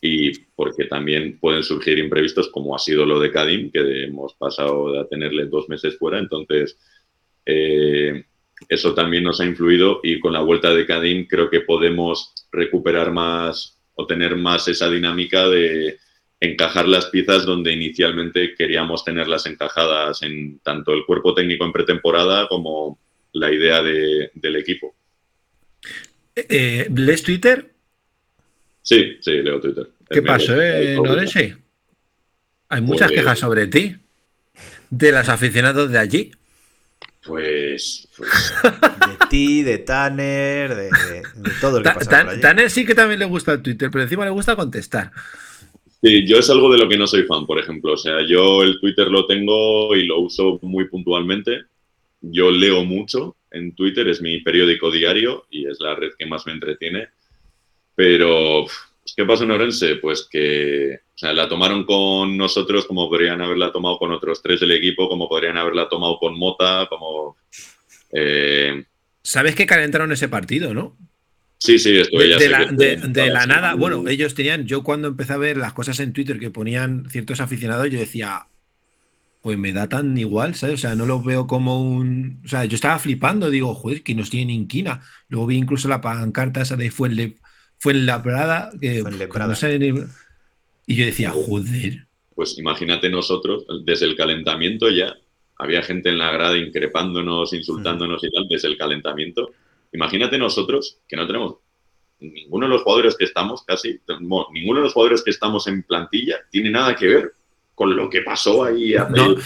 y 0.00 0.38
porque 0.56 0.84
también 0.84 1.38
pueden 1.38 1.62
surgir 1.62 1.98
imprevistos 1.98 2.48
como 2.48 2.74
ha 2.74 2.78
sido 2.78 3.04
lo 3.04 3.20
de 3.20 3.30
Kadim, 3.30 3.70
que 3.70 4.04
hemos 4.04 4.34
pasado 4.34 4.92
de 4.92 5.04
tenerle 5.06 5.46
dos 5.46 5.68
meses 5.68 5.98
fuera, 5.98 6.18
entonces 6.18 6.78
eh, 7.44 8.24
eso 8.68 8.94
también 8.94 9.24
nos 9.24 9.40
ha 9.40 9.44
influido 9.44 10.00
y 10.02 10.18
con 10.18 10.32
la 10.32 10.40
vuelta 10.40 10.72
de 10.72 10.86
Kadim 10.86 11.26
creo 11.26 11.50
que 11.50 11.60
podemos 11.60 12.32
recuperar 12.50 13.12
más 13.12 13.78
o 13.94 14.06
tener 14.06 14.36
más 14.36 14.66
esa 14.68 14.88
dinámica 14.88 15.48
de 15.48 15.98
encajar 16.40 16.86
las 16.86 17.06
piezas 17.06 17.44
donde 17.44 17.72
inicialmente 17.72 18.54
queríamos 18.56 19.04
tenerlas 19.04 19.46
encajadas 19.46 20.22
en 20.22 20.58
tanto 20.60 20.92
el 20.92 21.04
cuerpo 21.04 21.34
técnico 21.34 21.64
en 21.64 21.72
pretemporada 21.72 22.46
como 22.48 22.98
la 23.32 23.52
idea 23.52 23.82
de- 23.82 24.30
del 24.34 24.56
equipo. 24.56 24.94
Eh, 26.36 26.88
¿Lees 26.94 27.22
Twitter? 27.22 27.70
Sí, 28.82 29.16
sí, 29.20 29.32
leo 29.42 29.60
Twitter. 29.60 29.88
¿Qué 30.08 30.22
pasó, 30.22 30.60
eh, 30.60 30.96
Norense? 31.02 31.56
Hay 32.68 32.80
muchas 32.80 33.08
Pues- 33.08 33.20
quejas 33.20 33.38
sobre 33.38 33.66
ti, 33.66 33.96
de 34.90 35.12
los 35.12 35.28
aficionados 35.28 35.90
de 35.90 35.98
allí. 35.98 36.30
Pues, 37.26 38.08
pues, 38.16 38.54
De 38.62 39.26
ti, 39.28 39.62
de 39.62 39.78
Tanner, 39.78 40.74
de, 40.74 40.84
de- 40.84 41.22
de 41.34 41.50
todo 41.60 41.78
el 41.78 41.82
que 41.82 41.88
Ta- 41.90 41.94
pasa 41.96 42.10
Tan- 42.10 42.24
por 42.26 42.32
allí. 42.34 42.40
Tanner 42.42 42.70
sí 42.70 42.86
que 42.86 42.94
también 42.94 43.18
le 43.18 43.26
gusta 43.26 43.52
el 43.52 43.62
Twitter, 43.62 43.90
pero 43.90 44.04
encima 44.04 44.24
le 44.24 44.30
gusta 44.30 44.56
contestar. 44.56 45.10
Sí, 46.02 46.26
yo 46.26 46.38
es 46.38 46.50
algo 46.50 46.70
de 46.72 46.78
lo 46.78 46.88
que 46.88 46.96
no 46.96 47.06
soy 47.06 47.24
fan, 47.24 47.46
por 47.46 47.58
ejemplo. 47.58 47.92
O 47.92 47.96
sea, 47.96 48.26
yo 48.26 48.62
el 48.62 48.80
Twitter 48.80 49.08
lo 49.08 49.26
tengo 49.26 49.94
y 49.94 50.06
lo 50.06 50.20
uso 50.20 50.58
muy 50.62 50.88
puntualmente. 50.88 51.62
Yo 52.20 52.50
leo 52.50 52.84
mucho 52.84 53.36
en 53.50 53.74
Twitter, 53.74 54.08
es 54.08 54.20
mi 54.20 54.40
periódico 54.40 54.90
diario 54.90 55.46
y 55.50 55.66
es 55.66 55.78
la 55.80 55.94
red 55.94 56.12
que 56.18 56.26
más 56.26 56.46
me 56.46 56.52
entretiene. 56.52 57.08
Pero, 57.94 58.66
¿qué 59.16 59.24
pasa 59.24 59.44
en 59.44 59.50
Orense? 59.52 59.96
Pues 59.96 60.28
que 60.30 61.00
o 61.18 61.18
sea, 61.18 61.32
la 61.32 61.48
tomaron 61.48 61.82
con 61.84 62.36
nosotros 62.36 62.86
como 62.86 63.08
podrían 63.08 63.40
haberla 63.40 63.72
tomado 63.72 63.98
con 63.98 64.12
otros 64.12 64.40
tres 64.40 64.60
del 64.60 64.70
equipo, 64.70 65.08
como 65.08 65.28
podrían 65.28 65.56
haberla 65.56 65.88
tomado 65.88 66.16
con 66.16 66.38
Mota, 66.38 66.86
como... 66.88 67.36
eh, 68.12 68.84
¿Sabes 69.20 69.56
que 69.56 69.66
calentaron 69.66 70.12
ese 70.12 70.28
partido, 70.28 70.74
no? 70.74 70.96
Sí, 71.58 71.78
sí, 71.78 71.96
esto 71.96 72.18
De, 72.18 72.28
ya 72.28 72.36
de 72.38 72.48
la, 72.48 72.68
que- 72.68 72.74
de- 72.76 72.96
de 72.96 73.30
la 73.30 73.46
nada, 73.46 73.74
bueno, 73.74 74.08
ellos 74.08 74.34
tenían, 74.34 74.66
yo 74.66 74.82
cuando 74.82 75.08
empecé 75.08 75.32
a 75.34 75.38
ver 75.38 75.56
las 75.56 75.72
cosas 75.72 75.98
en 76.00 76.12
Twitter 76.12 76.38
que 76.38 76.50
ponían 76.50 77.08
ciertos 77.10 77.40
aficionados, 77.40 77.90
yo 77.90 77.98
decía, 77.98 78.46
pues 79.42 79.56
me 79.58 79.72
da 79.72 79.88
tan 79.88 80.16
igual, 80.18 80.54
¿sabes? 80.54 80.74
O 80.74 80.78
sea, 80.78 80.94
no 80.94 81.06
lo 81.06 81.22
veo 81.22 81.46
como 81.46 81.80
un... 81.80 82.40
O 82.44 82.48
sea, 82.48 82.64
yo 82.64 82.74
estaba 82.74 82.98
flipando, 82.98 83.50
digo, 83.50 83.74
joder, 83.74 84.02
que 84.02 84.14
nos 84.14 84.30
tienen 84.30 84.50
inquina. 84.50 85.00
Luego 85.28 85.46
vi 85.46 85.56
incluso 85.56 85.88
la 85.88 86.00
pancarta 86.00 86.62
esa 86.62 86.76
de 86.76 86.90
Fuenle, 86.90 87.36
Fuenlabrada, 87.78 88.70
que, 88.80 89.00
Fuenlabrada. 89.02 89.44
que 89.44 89.48
no 89.50 89.54
sé 89.54 89.78
ni- 89.78 90.04
Y 90.86 90.96
yo 90.96 91.04
decía, 91.06 91.30
joder. 91.30 92.06
pues 92.34 92.58
imagínate 92.58 93.08
nosotros, 93.10 93.64
desde 93.84 94.06
el 94.06 94.16
calentamiento 94.16 94.90
ya, 94.90 95.14
había 95.56 95.82
gente 95.82 96.08
en 96.08 96.18
la 96.18 96.30
grada 96.32 96.56
increpándonos, 96.56 97.52
insultándonos 97.52 98.22
y 98.24 98.30
tal, 98.30 98.46
desde 98.48 98.68
el 98.68 98.76
calentamiento. 98.76 99.50
Imagínate 99.92 100.38
nosotros, 100.38 100.98
que 101.08 101.16
no 101.16 101.26
tenemos 101.26 101.56
ninguno 102.20 102.66
de 102.66 102.72
los 102.72 102.82
jugadores 102.82 103.16
que 103.16 103.24
estamos, 103.24 103.62
casi, 103.64 104.00
bueno, 104.20 104.46
ninguno 104.52 104.80
de 104.80 104.84
los 104.84 104.92
jugadores 104.92 105.22
que 105.22 105.30
estamos 105.30 105.66
en 105.68 105.82
plantilla 105.84 106.36
tiene 106.50 106.70
nada 106.70 106.96
que 106.96 107.06
ver 107.06 107.32
con 107.74 107.94
lo 107.94 108.10
que 108.10 108.22
pasó 108.22 108.64
ahí 108.64 108.94
hace... 108.94 109.12
No, 109.12 109.36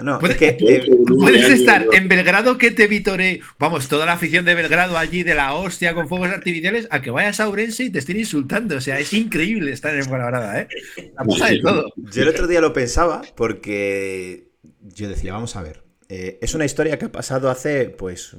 No, 0.00 0.18
Puede- 0.20 0.34
es 0.34 0.38
que 0.38 0.56
eh, 0.60 0.90
Puedes 1.06 1.48
estar 1.48 1.86
en 1.92 2.08
Belgrado 2.08 2.56
que 2.58 2.70
te 2.70 2.86
vitore, 2.86 3.40
vamos, 3.58 3.88
toda 3.88 4.04
la 4.06 4.12
afición 4.12 4.44
de 4.44 4.54
Belgrado 4.54 4.96
allí 4.98 5.22
de 5.24 5.34
la 5.34 5.54
hostia 5.54 5.94
con 5.94 6.08
fuegos 6.08 6.28
artificiales, 6.28 6.86
a 6.90 7.00
que 7.02 7.10
vayas 7.10 7.40
a 7.40 7.48
Ourense 7.48 7.84
y 7.84 7.90
te 7.90 7.98
estén 8.00 8.18
insultando. 8.18 8.76
O 8.76 8.80
sea, 8.80 8.98
es 9.00 9.12
increíble 9.12 9.72
estar 9.72 9.94
en 9.94 10.04
Fuenlabrada, 10.04 10.60
¿eh? 10.60 10.68
La 11.16 11.24
pasa 11.24 11.46
de 11.48 11.60
todo. 11.60 11.92
Yo 11.96 12.22
el 12.22 12.28
otro 12.28 12.46
día 12.46 12.60
lo 12.60 12.72
pensaba 12.72 13.22
porque 13.36 14.48
yo 14.82 15.08
decía, 15.08 15.32
vamos 15.32 15.56
a 15.56 15.62
ver, 15.62 15.82
eh, 16.08 16.38
es 16.40 16.54
una 16.54 16.64
historia 16.64 16.98
que 16.98 17.06
ha 17.06 17.12
pasado 17.12 17.50
hace 17.50 17.90
pues 17.90 18.36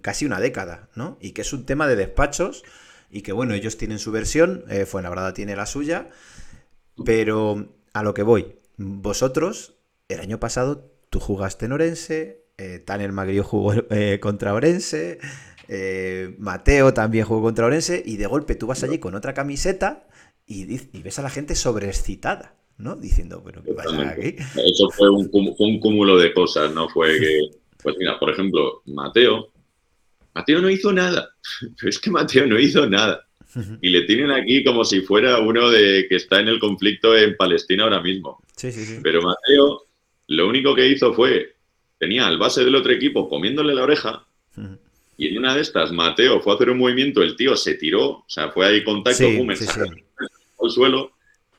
casi 0.00 0.24
una 0.24 0.40
década, 0.40 0.88
¿no? 0.94 1.18
Y 1.20 1.32
que 1.32 1.42
es 1.42 1.52
un 1.52 1.66
tema 1.66 1.86
de 1.86 1.96
despachos 1.96 2.64
y 3.12 3.20
que 3.20 3.32
bueno, 3.32 3.52
ellos 3.52 3.76
tienen 3.76 3.98
su 3.98 4.10
versión, 4.10 4.64
eh, 4.70 4.86
Fuenlabrada 4.86 5.34
tiene 5.34 5.54
la 5.54 5.66
suya, 5.66 6.08
pero 7.04 7.68
a 7.92 8.02
lo 8.02 8.14
que 8.14 8.22
voy, 8.22 8.56
vosotros, 8.78 9.76
el 10.08 10.20
año 10.20 10.40
pasado, 10.40 10.90
tú 11.10 11.20
jugaste 11.20 11.66
en 11.66 11.72
Orense, 11.72 12.46
eh, 12.56 12.78
Tanner 12.78 13.12
Magrio 13.12 13.44
jugó 13.44 13.74
eh, 13.90 14.18
contra 14.20 14.54
Orense, 14.54 15.18
Mateo 16.38 16.92
también 16.92 17.24
jugó 17.26 17.42
contra 17.42 17.66
Orense, 17.66 18.02
y 18.04 18.16
de 18.16 18.26
golpe 18.26 18.54
tú 18.54 18.66
vas 18.66 18.82
allí 18.82 18.98
con 18.98 19.14
otra 19.14 19.34
camiseta 19.34 20.06
y, 20.46 20.74
y 20.74 21.02
ves 21.02 21.18
a 21.18 21.22
la 21.22 21.30
gente 21.30 21.54
sobreexcitada, 21.54 22.56
¿no? 22.78 22.96
Diciendo, 22.96 23.42
pero 23.44 23.62
¿qué 23.62 23.72
pasa 23.72 24.10
aquí? 24.10 24.36
Eso 24.38 24.90
fue 24.90 25.10
un, 25.10 25.30
fue 25.30 25.66
un 25.66 25.78
cúmulo 25.78 26.18
de 26.18 26.32
cosas, 26.32 26.72
no 26.74 26.88
fue 26.88 27.18
que... 27.18 27.40
Pues 27.82 27.96
mira, 27.98 28.18
por 28.18 28.30
ejemplo, 28.30 28.82
Mateo. 28.86 29.50
Mateo 30.34 30.60
no 30.60 30.70
hizo 30.70 30.92
nada. 30.92 31.30
Pero 31.76 31.88
es 31.88 31.98
que 31.98 32.10
Mateo 32.10 32.46
no 32.46 32.58
hizo 32.58 32.86
nada. 32.86 33.26
Y 33.82 33.90
le 33.90 34.02
tienen 34.02 34.30
aquí 34.30 34.64
como 34.64 34.84
si 34.84 35.02
fuera 35.02 35.40
uno 35.40 35.68
de 35.68 36.06
que 36.08 36.16
está 36.16 36.40
en 36.40 36.48
el 36.48 36.58
conflicto 36.58 37.16
en 37.16 37.36
Palestina 37.36 37.84
ahora 37.84 38.00
mismo. 38.00 38.40
Sí, 38.56 38.72
sí, 38.72 38.84
sí. 38.84 38.98
Pero 39.02 39.20
Mateo, 39.20 39.88
lo 40.28 40.48
único 40.48 40.74
que 40.74 40.88
hizo 40.88 41.12
fue, 41.12 41.56
tenía 41.98 42.26
al 42.26 42.38
base 42.38 42.64
del 42.64 42.74
otro 42.76 42.92
equipo 42.92 43.28
comiéndole 43.28 43.74
la 43.74 43.82
oreja, 43.82 44.26
y 45.18 45.28
en 45.28 45.38
una 45.38 45.54
de 45.54 45.60
estas, 45.60 45.92
Mateo 45.92 46.40
fue 46.40 46.52
a 46.52 46.56
hacer 46.56 46.70
un 46.70 46.78
movimiento, 46.78 47.22
el 47.22 47.36
tío 47.36 47.54
se 47.54 47.74
tiró, 47.74 48.08
o 48.08 48.24
sea, 48.26 48.50
fue 48.50 48.66
ahí 48.66 48.82
contacto, 48.82 49.18
sí. 49.18 49.46
al 50.60 50.70
suelo 50.70 51.12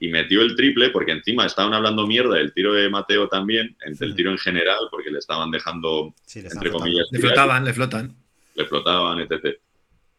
y 0.04 0.10
metió 0.10 0.42
el 0.42 0.54
triple, 0.58 0.90
porque 0.90 1.14
encima 1.14 1.46
estaban 1.46 1.74
hablando 1.74 2.06
mierda 2.06 2.36
del 2.36 2.52
tiro 2.52 2.74
de 2.74 2.90
Mateo 2.90 3.30
también, 3.30 3.74
entre 3.86 4.06
el 4.06 4.14
tiro 4.14 4.32
en 4.32 4.38
general, 4.38 4.90
porque 4.92 5.10
le 5.10 5.20
estaban 5.20 5.50
dejando, 5.50 6.14
Sí, 6.26 6.42
le 6.42 6.48
entre 6.48 6.60
flotando. 6.60 6.80
comillas, 6.80 7.08
Le 7.10 7.20
flotaban, 7.20 7.64
le 7.64 7.74
flotan. 7.74 8.16
le 8.56 8.66
flotaban, 8.66 9.20
etc. 9.22 9.58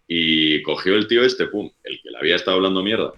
Y 0.09 0.63
cogió 0.63 0.95
el 0.95 1.07
tío 1.07 1.23
este, 1.23 1.49
pum, 1.49 1.71
el 1.83 2.01
que 2.01 2.11
le 2.11 2.17
había 2.17 2.37
estado 2.37 2.57
hablando 2.57 2.83
mierda, 2.83 3.13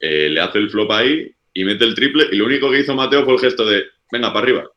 eh, 0.00 0.28
le 0.28 0.40
hace 0.40 0.58
el 0.58 0.70
flop 0.70 0.90
ahí 0.90 1.32
y 1.54 1.62
mete 1.62 1.84
el 1.84 1.94
triple, 1.94 2.26
y 2.32 2.36
lo 2.36 2.46
único 2.46 2.68
que 2.68 2.80
hizo 2.80 2.96
Mateo 2.96 3.24
fue 3.24 3.34
el 3.34 3.40
gesto 3.40 3.64
de, 3.64 3.84
venga, 4.10 4.32
para 4.32 4.40
arriba. 4.44 4.68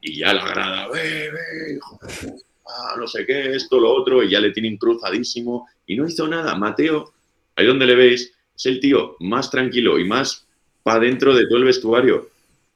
Y 0.00 0.16
ya 0.18 0.32
la 0.32 0.46
grada, 0.48 0.88
ve, 0.92 1.28
ve, 1.32 1.74
hijo 1.76 1.98
de 2.00 2.28
puta, 2.28 2.44
ah, 2.68 2.94
no 2.96 3.08
sé 3.08 3.26
qué, 3.26 3.56
esto, 3.56 3.80
lo 3.80 3.90
otro, 3.92 4.22
y 4.22 4.30
ya 4.30 4.38
le 4.38 4.52
tienen 4.52 4.76
cruzadísimo, 4.76 5.66
y 5.88 5.96
no 5.96 6.06
hizo 6.06 6.28
nada. 6.28 6.54
Mateo, 6.54 7.14
ahí 7.56 7.66
donde 7.66 7.84
le 7.84 7.96
veis, 7.96 8.32
es 8.54 8.66
el 8.66 8.78
tío 8.78 9.16
más 9.18 9.50
tranquilo 9.50 9.98
y 9.98 10.04
más 10.04 10.44
para 10.88 11.00
dentro 11.00 11.34
de 11.34 11.46
todo 11.46 11.58
el 11.58 11.64
vestuario, 11.64 12.30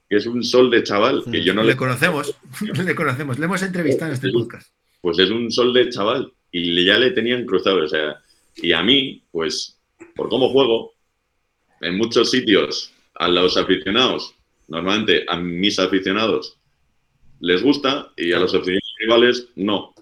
que 0.07 0.17
es 0.17 0.27
un 0.27 0.43
sol 0.43 0.69
de 0.69 0.83
chaval, 0.83 1.23
que 1.31 1.43
yo 1.43 1.51
no 1.51 1.63
le 1.63 1.69
le 1.69 1.75
conocemos, 1.75 2.35
le 2.61 2.93
conocemos, 2.93 3.39
le 3.39 3.45
hemos 3.45 3.63
entrevistado 3.63 4.11
en 4.11 4.13
este 4.13 4.29
podcast. 4.29 4.71
pues 5.01 5.17
es 5.17 5.31
un 5.31 5.51
sol 5.51 5.73
de 5.73 5.89
chaval 5.89 6.31
y 6.51 6.85
ya 6.85 6.99
le 6.99 7.09
tenían 7.09 7.43
cruzado, 7.43 7.83
o 7.83 7.87
sea, 7.87 8.21
y 8.57 8.71
a 8.71 8.83
mí, 8.83 9.23
pues, 9.31 9.79
por 10.15 10.29
cómo 10.29 10.49
juego, 10.49 10.93
en 11.81 11.97
muchos 11.97 12.29
sitios, 12.29 12.93
a 13.15 13.27
los 13.29 13.57
aficionados, 13.57 14.35
normalmente 14.67 15.25
a 15.27 15.35
mis 15.37 15.79
aficionados, 15.79 16.59
les 17.39 17.63
gusta 17.63 18.11
y 18.15 18.31
a 18.31 18.37
los 18.37 18.53
aficionados 18.53 18.95
rivales, 18.99 19.47
no. 19.55 19.95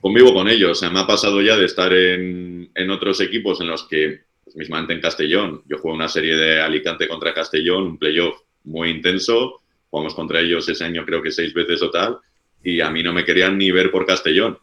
Convivo 0.00 0.34
con 0.34 0.48
ellos, 0.48 0.72
o 0.72 0.74
sea, 0.74 0.90
me 0.90 0.98
ha 0.98 1.06
pasado 1.06 1.40
ya 1.42 1.56
de 1.56 1.66
estar 1.66 1.92
en, 1.92 2.72
en 2.74 2.90
otros 2.90 3.20
equipos 3.20 3.60
en 3.60 3.68
los 3.68 3.86
que, 3.86 4.29
pues, 4.50 4.56
mismamente 4.56 4.94
en 4.94 5.00
Castellón, 5.00 5.62
yo 5.66 5.78
juego 5.78 5.96
una 5.96 6.08
serie 6.08 6.36
de 6.36 6.60
Alicante 6.60 7.06
contra 7.06 7.32
Castellón, 7.32 7.84
un 7.84 7.98
playoff 7.98 8.40
muy 8.64 8.90
intenso, 8.90 9.60
jugamos 9.88 10.14
contra 10.14 10.40
ellos 10.40 10.68
ese 10.68 10.84
año 10.84 11.04
creo 11.04 11.22
que 11.22 11.30
seis 11.30 11.54
veces 11.54 11.82
o 11.82 11.90
tal, 11.90 12.18
y 12.62 12.80
a 12.80 12.90
mí 12.90 13.02
no 13.02 13.12
me 13.12 13.24
querían 13.24 13.56
ni 13.56 13.70
ver 13.70 13.90
por 13.90 14.06
Castellón. 14.06 14.58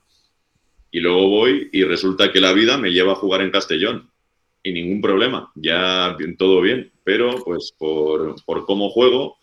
Y 0.91 0.99
luego 0.99 1.29
voy 1.29 1.69
y 1.71 1.83
resulta 1.83 2.31
que 2.31 2.39
la 2.39 2.53
vida 2.53 2.77
me 2.77 2.91
lleva 2.91 3.13
a 3.13 3.15
jugar 3.15 3.41
en 3.41 3.51
Castellón. 3.51 4.09
Y 4.63 4.71
ningún 4.71 5.01
problema, 5.01 5.51
ya 5.55 6.15
todo 6.37 6.61
bien. 6.61 6.91
Pero 7.03 7.43
pues 7.43 7.73
por, 7.77 8.35
por 8.45 8.65
cómo 8.65 8.89
juego 8.89 9.37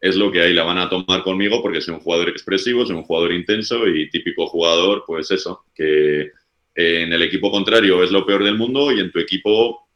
es 0.00 0.16
lo 0.16 0.30
que 0.30 0.40
hay. 0.40 0.54
La 0.54 0.64
van 0.64 0.78
a 0.78 0.88
tomar 0.88 1.22
conmigo 1.22 1.62
porque 1.62 1.80
soy 1.80 1.94
un 1.94 2.00
jugador 2.00 2.28
expresivo, 2.28 2.84
soy 2.84 2.96
un 2.96 3.04
jugador 3.04 3.32
intenso 3.32 3.86
y 3.86 4.10
típico 4.10 4.46
jugador, 4.46 5.04
pues 5.06 5.30
eso, 5.30 5.64
que 5.74 6.30
en 6.76 7.12
el 7.12 7.22
equipo 7.22 7.50
contrario 7.50 8.04
es 8.04 8.12
lo 8.12 8.26
peor 8.26 8.44
del 8.44 8.56
mundo 8.56 8.92
y 8.92 9.00
en 9.00 9.10
tu 9.10 9.18
equipo 9.18 9.88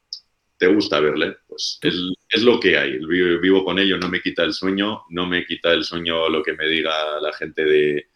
te 0.57 0.67
gusta 0.67 0.99
verle. 0.99 1.37
Pues 1.47 1.79
es, 1.83 1.95
es 2.29 2.43
lo 2.43 2.59
que 2.59 2.79
hay. 2.79 2.99
Vivo, 2.99 3.65
con 3.65 3.79
ello, 3.79 3.99
no 3.99 4.09
me 4.09 4.21
quita 4.21 4.45
el 4.45 4.55
sueño, 4.55 5.03
no 5.11 5.27
me 5.27 5.45
quita 5.45 5.73
el 5.73 5.85
sueño 5.85 6.29
lo 6.29 6.43
que 6.43 6.55
me 6.55 6.67
diga 6.69 7.21
la 7.21 7.33
gente 7.35 7.65
de, 7.65 8.09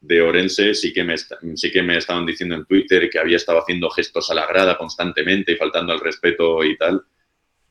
de 0.00 0.22
Orense. 0.22 0.74
Sí 0.74 0.92
que, 0.92 1.04
me 1.04 1.16
sí 1.18 1.70
que 1.70 1.82
me 1.82 1.96
estaban 1.96 2.26
diciendo 2.26 2.56
en 2.56 2.64
Twitter 2.64 3.08
que 3.08 3.18
había 3.18 3.36
estado 3.36 3.60
haciendo 3.60 3.88
gestos 3.90 4.30
a 4.30 4.34
la 4.34 4.46
grada 4.46 4.76
constantemente 4.76 5.52
y 5.52 5.56
faltando 5.56 5.92
al 5.92 6.00
respeto 6.00 6.64
y 6.64 6.76
tal. 6.76 7.02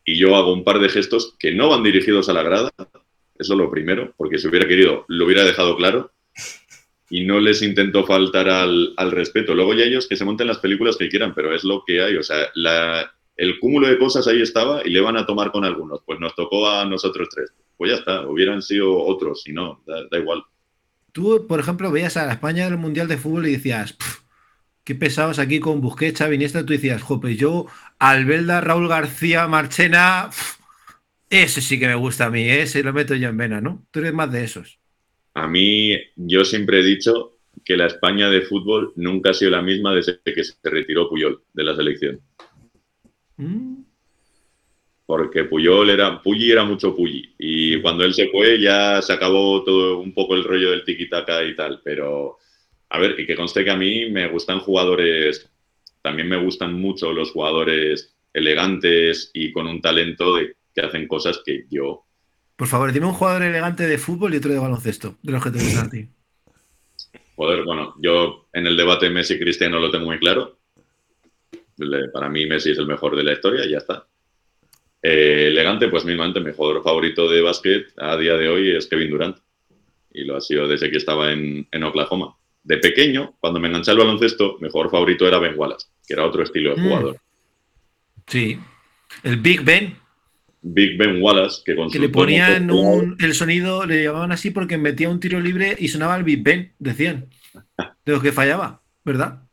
Y 0.05 0.17
yo 0.17 0.35
hago 0.35 0.53
un 0.53 0.63
par 0.63 0.79
de 0.79 0.89
gestos 0.89 1.35
que 1.37 1.51
no 1.51 1.69
van 1.69 1.83
dirigidos 1.83 2.29
a 2.29 2.33
la 2.33 2.43
grada. 2.43 2.71
Eso 2.77 3.53
es 3.53 3.57
lo 3.57 3.69
primero, 3.69 4.13
porque 4.17 4.37
si 4.37 4.47
hubiera 4.47 4.67
querido, 4.67 5.05
lo 5.07 5.25
hubiera 5.25 5.43
dejado 5.43 5.75
claro. 5.75 6.11
Y 7.10 7.26
no 7.26 7.39
les 7.39 7.62
intento 7.62 8.05
faltar 8.05 8.49
al, 8.49 8.93
al 8.97 9.12
respeto. 9.12 9.53
Luego 9.55 9.74
ya 9.74 9.84
ellos 9.86 10.07
que 10.07 10.16
se 10.16 10.26
monten 10.26 10.47
las 10.47 10.60
películas 10.60 10.97
que 10.97 11.10
quieran, 11.10 11.34
pero 11.36 11.53
es 11.55 11.64
lo 11.64 11.84
que 11.86 12.01
hay. 12.03 12.16
O 12.18 12.24
sea, 12.24 12.47
la- 12.55 13.12
el 13.36 13.57
cúmulo 13.60 13.88
de 13.88 13.97
cosas 13.97 14.28
ahí 14.28 14.41
estaba 14.41 14.82
y 14.86 14.89
le 14.89 15.01
van 15.01 15.18
a 15.18 15.26
tomar 15.26 15.51
con 15.51 15.66
algunos. 15.66 16.01
Pues 16.05 16.20
nos 16.20 16.36
tocó 16.36 16.70
a 16.70 16.86
nosotros 16.86 17.30
tres. 17.34 17.51
Pues 17.78 17.91
ya 17.91 17.97
está, 17.97 18.28
hubieran 18.28 18.62
sido 18.62 18.95
otros, 19.03 19.41
si 19.43 19.53
no, 19.53 19.82
da, 19.88 20.18
igual. 20.20 20.43
Tú, 21.12 21.47
por 21.47 21.60
ejemplo, 21.60 21.91
veías 21.91 22.18
a 22.18 22.26
la 22.26 22.34
España 22.34 22.66
del 22.66 22.78
Mundial 22.78 23.07
de 23.07 23.18
Fútbol 23.18 23.47
y 23.47 23.53
decías, 23.53 23.93
"Pf, 23.93 24.20
qué 24.84 24.95
pesados 24.95 25.39
aquí 25.39 25.60
con 25.60 25.82
Busquets, 25.82 26.20
Xavi, 26.20 26.36
Iniesta. 26.36 26.66
Tú 26.66 26.74
decías, 26.74 27.01
jope, 27.03 27.36
yo, 27.38 27.68
Albelda, 27.99 28.62
Raúl 28.62 28.88
García, 28.89 29.47
Marchena, 29.47 30.30
ese 31.30 31.62
sí 31.62 31.80
que 31.80 31.88
me 31.88 31.95
gusta 31.95 32.26
a 32.26 32.30
mí, 32.32 32.47
ese 32.49 32.84
lo 32.84 32.93
meto 32.93 33.16
yo 33.16 33.30
en 33.30 33.38
vena, 33.38 33.62
¿no? 33.62 33.86
Tú 33.91 33.99
eres 33.99 34.14
más 34.14 34.32
de 34.32 34.43
esos. 34.43 34.78
A 35.34 35.47
mí, 35.47 35.95
yo 36.15 36.43
siempre 36.43 36.80
he 36.80 36.84
dicho 36.84 37.38
que 37.63 37.77
la 37.77 37.88
España 37.88 38.30
de 38.30 38.41
fútbol 38.41 38.93
nunca 38.95 39.32
ha 39.32 39.34
sido 39.34 39.51
la 39.51 39.61
misma 39.61 39.93
desde 39.93 40.19
que 40.23 40.43
se 40.43 40.55
retiró 40.63 41.09
Puyol 41.09 41.43
de 41.53 41.63
la 41.63 41.75
selección. 41.75 42.19
Porque 45.05 45.43
Puyol 45.43 45.89
era, 45.89 46.21
Pulli 46.21 46.51
era 46.51 46.63
mucho 46.63 46.95
Pulli. 46.95 47.34
Y 47.38 47.82
cuando 47.82 48.03
él 48.03 48.13
se 48.13 48.30
fue 48.30 48.59
ya 48.59 49.01
se 49.01 49.13
acabó 49.13 49.63
todo 49.63 49.99
un 49.99 50.13
poco 50.13 50.36
el 50.36 50.43
rollo 50.43 50.71
del 50.71 50.84
tiki-taka 50.84 51.45
y 51.45 51.55
tal. 51.55 51.82
Pero, 51.84 52.38
a 52.89 52.99
ver, 52.99 53.19
y 53.19 53.25
que 53.25 53.36
conste 53.36 53.63
que 53.63 53.71
a 53.71 53.77
mí 53.77 54.09
me 54.09 54.27
gustan 54.30 54.59
jugadores, 54.59 55.49
también 56.01 56.27
me 56.27 56.38
gustan 56.43 56.73
mucho 56.73 57.11
los 57.11 57.32
jugadores 57.32 58.15
elegantes 58.34 59.32
y 59.33 59.51
con 59.51 59.67
un 59.67 59.82
talento 59.82 60.37
que 60.74 60.82
hacen 60.82 61.08
cosas 61.08 61.41
que 61.45 61.66
yo 61.70 62.05
Por 62.59 62.67
favor, 62.67 62.91
dime 62.91 63.05
un 63.07 63.13
jugador 63.13 63.41
elegante 63.43 63.87
de 63.87 63.97
fútbol 63.97 64.33
y 64.33 64.37
otro 64.37 64.51
de 64.51 64.59
baloncesto, 64.59 65.15
de 65.23 65.31
los 65.31 65.41
que 65.41 65.49
te 65.49 65.63
gustan 65.63 65.87
a 65.87 65.89
ti. 65.89 66.07
Joder, 67.37 67.63
bueno, 67.63 67.95
yo 67.99 68.47
en 68.51 68.67
el 68.67 68.75
debate 68.75 69.09
Messi-Cristiano 69.09 69.79
lo 69.79 69.89
tengo 69.89 70.05
muy 70.05 70.19
claro. 70.19 70.59
Para 72.13 72.27
mí 72.27 72.45
Messi 72.45 72.71
es 72.71 72.77
el 72.77 72.86
mejor 72.87 73.15
de 73.15 73.23
la 73.23 73.31
historia 73.31 73.65
y 73.65 73.71
ya 73.71 73.77
está. 73.77 74.05
Eh, 75.01 75.45
elegante, 75.47 75.87
pues 75.87 76.03
mismamente 76.03 76.41
mi 76.41 76.51
jugador 76.51 76.83
favorito 76.83 77.29
de 77.29 77.41
básquet 77.41 77.93
a 77.97 78.17
día 78.17 78.33
de 78.33 78.49
hoy 78.49 78.75
es 78.75 78.87
Kevin 78.87 79.09
Durant. 79.11 79.37
Y 80.11 80.25
lo 80.25 80.36
ha 80.36 80.41
sido 80.41 80.67
desde 80.67 80.91
que 80.91 80.97
estaba 80.97 81.31
en, 81.31 81.65
en 81.71 81.83
Oklahoma. 81.86 82.36
De 82.61 82.77
pequeño, 82.79 83.37
cuando 83.39 83.61
me 83.61 83.69
enganché 83.69 83.91
al 83.91 83.99
baloncesto, 83.99 84.57
mi 84.59 84.69
jugador 84.69 84.91
favorito 84.91 85.25
era 85.25 85.39
Ben 85.39 85.53
Wallace, 85.57 85.87
que 86.05 86.13
era 86.15 86.25
otro 86.25 86.43
estilo 86.43 86.75
de 86.75 86.81
Mm. 86.81 86.83
jugador. 86.89 87.17
Sí. 88.27 88.59
El 89.23 89.37
Big 89.37 89.61
Ben, 89.63 89.97
Big 90.61 90.97
Ben 90.97 91.21
Wallace, 91.21 91.61
que 91.65 91.75
con 91.75 91.89
que 91.89 91.99
le 91.99 92.09
ponían 92.09 92.69
un, 92.71 93.15
el 93.19 93.33
sonido, 93.33 93.86
le 93.86 94.03
llamaban 94.03 94.31
así 94.31 94.51
porque 94.51 94.77
metía 94.77 95.09
un 95.09 95.19
tiro 95.19 95.39
libre 95.39 95.75
y 95.79 95.87
sonaba 95.87 96.15
el 96.17 96.23
Big 96.23 96.43
Ben, 96.43 96.73
decían. 96.79 97.27
De 98.05 98.11
los 98.11 98.21
que 98.21 98.31
fallaba, 98.31 98.81
¿verdad? 99.05 99.43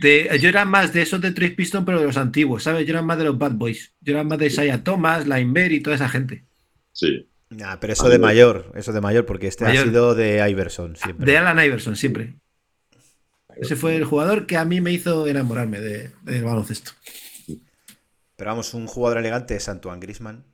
De- 0.00 0.28
yo 0.40 0.48
era 0.48 0.64
más 0.64 0.92
de 0.92 1.02
esos 1.02 1.20
de 1.20 1.30
Trace 1.30 1.52
Piston, 1.52 1.84
pero 1.84 2.00
de 2.00 2.06
los 2.06 2.16
antiguos, 2.16 2.64
¿sabes? 2.64 2.84
Yo 2.86 2.92
era 2.92 3.02
más 3.02 3.18
de 3.18 3.24
los 3.24 3.38
Bad 3.38 3.52
Boys. 3.52 3.92
Yo 4.00 4.14
era 4.14 4.24
más 4.24 4.38
de 4.38 4.46
Isaiah 4.46 4.82
Thomas, 4.82 5.26
Lainber 5.28 5.70
y 5.72 5.80
toda 5.80 5.96
esa 5.96 6.08
gente. 6.08 6.44
Sí, 6.92 7.28
Nah, 7.50 7.76
pero 7.76 7.92
eso 7.92 8.08
de 8.08 8.18
mayor, 8.18 8.72
eso 8.76 8.92
de 8.94 9.02
mayor, 9.02 9.26
porque 9.26 9.46
este 9.46 9.64
Mayor. 9.64 9.82
ha 9.84 9.86
sido 9.86 10.14
de 10.14 10.48
Iverson 10.50 10.96
siempre. 10.96 11.26
De 11.26 11.36
Alan 11.36 11.62
Iverson, 11.62 11.96
siempre. 11.96 12.34
Ese 13.56 13.76
fue 13.76 13.94
el 13.96 14.04
jugador 14.04 14.46
que 14.46 14.56
a 14.56 14.64
mí 14.64 14.80
me 14.80 14.90
hizo 14.90 15.26
enamorarme 15.26 15.78
de- 15.80 16.10
del 16.22 16.42
baloncesto. 16.44 16.92
Pero 18.42 18.50
vamos, 18.50 18.74
un 18.74 18.88
jugador 18.88 19.18
elegante 19.18 19.54
es 19.54 19.68
Antoine 19.68 20.00
Grisman. 20.00 20.44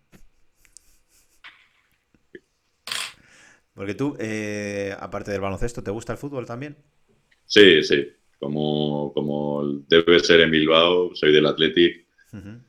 Porque 3.73 3.94
tú, 3.94 4.15
eh, 4.20 4.94
aparte 5.01 5.31
del 5.31 5.40
baloncesto, 5.40 5.82
¿te 5.82 5.90
gusta 5.90 6.12
el 6.12 6.19
fútbol 6.19 6.44
también? 6.44 6.77
sí, 7.47 7.82
sí. 7.82 8.06
Como, 8.39 9.10
como 9.15 9.65
debe 9.89 10.20
ser 10.20 10.40
en 10.40 10.51
Bilbao, 10.51 11.15
soy 11.15 11.32
del 11.32 11.47
Athletic. 11.47 12.05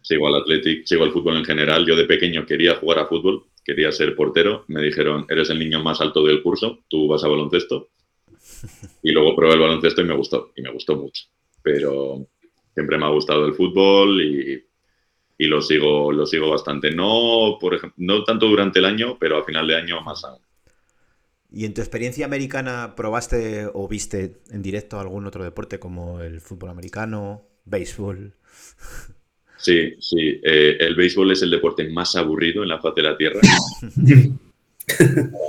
Sigo 0.01 0.25
al 0.29 0.35
Athletic, 0.35 0.85
sigo 0.85 1.03
al 1.03 1.11
fútbol 1.11 1.35
en 1.35 1.43
general. 1.43 1.85
Yo 1.85 1.97
de 1.97 2.05
pequeño 2.05 2.45
quería 2.45 2.75
jugar 2.75 2.99
a 2.99 3.07
fútbol, 3.07 3.47
quería 3.65 3.91
ser 3.91 4.15
portero. 4.15 4.63
Me 4.69 4.81
dijeron, 4.81 5.25
eres 5.27 5.49
el 5.49 5.59
niño 5.59 5.83
más 5.83 5.99
alto 5.99 6.23
del 6.23 6.41
curso, 6.41 6.85
tú 6.87 7.09
vas 7.09 7.25
a 7.25 7.27
baloncesto. 7.27 7.89
Y 9.03 9.11
luego 9.11 9.35
probé 9.35 9.55
el 9.55 9.59
baloncesto 9.59 9.99
y 9.99 10.05
me 10.05 10.15
gustó, 10.15 10.53
y 10.55 10.61
me 10.61 10.71
gustó 10.71 10.95
mucho. 10.95 11.25
Pero 11.61 12.25
siempre 12.73 12.97
me 12.97 13.05
ha 13.05 13.09
gustado 13.09 13.45
el 13.45 13.53
fútbol 13.53 14.21
y, 14.21 14.68
y 15.39 15.47
lo, 15.47 15.61
sigo, 15.61 16.11
lo 16.11 16.25
sigo 16.25 16.49
bastante. 16.49 16.91
No, 16.91 17.57
por 17.59 17.73
ejemplo, 17.73 17.95
no 17.97 18.23
tanto 18.25 18.45
durante 18.45 18.79
el 18.79 18.85
año, 18.85 19.17
pero 19.17 19.37
a 19.37 19.45
final 19.45 19.65
de 19.67 19.77
año 19.77 20.01
más 20.01 20.23
aún. 20.25 20.41
¿Y 21.51 21.65
en 21.65 21.73
tu 21.73 21.81
experiencia 21.81 22.25
americana 22.25 22.93
probaste 22.95 23.67
o 23.73 23.87
viste 23.87 24.41
en 24.51 24.61
directo 24.61 24.99
algún 24.99 25.25
otro 25.25 25.43
deporte 25.43 25.79
como 25.79 26.19
el 26.19 26.41
fútbol 26.41 26.69
americano, 26.69 27.47
béisbol? 27.65 28.35
Sí, 29.61 29.93
sí. 29.99 30.39
eh, 30.41 30.77
el 30.79 30.95
béisbol 30.95 31.33
es 31.33 31.41
el 31.41 31.49
deporte 31.49 31.83
más 31.89 32.15
aburrido 32.15 32.63
en 32.63 32.69
la 32.69 32.79
faz 32.79 32.95
de 32.95 33.01
la 33.01 33.17
Tierra. 33.17 33.41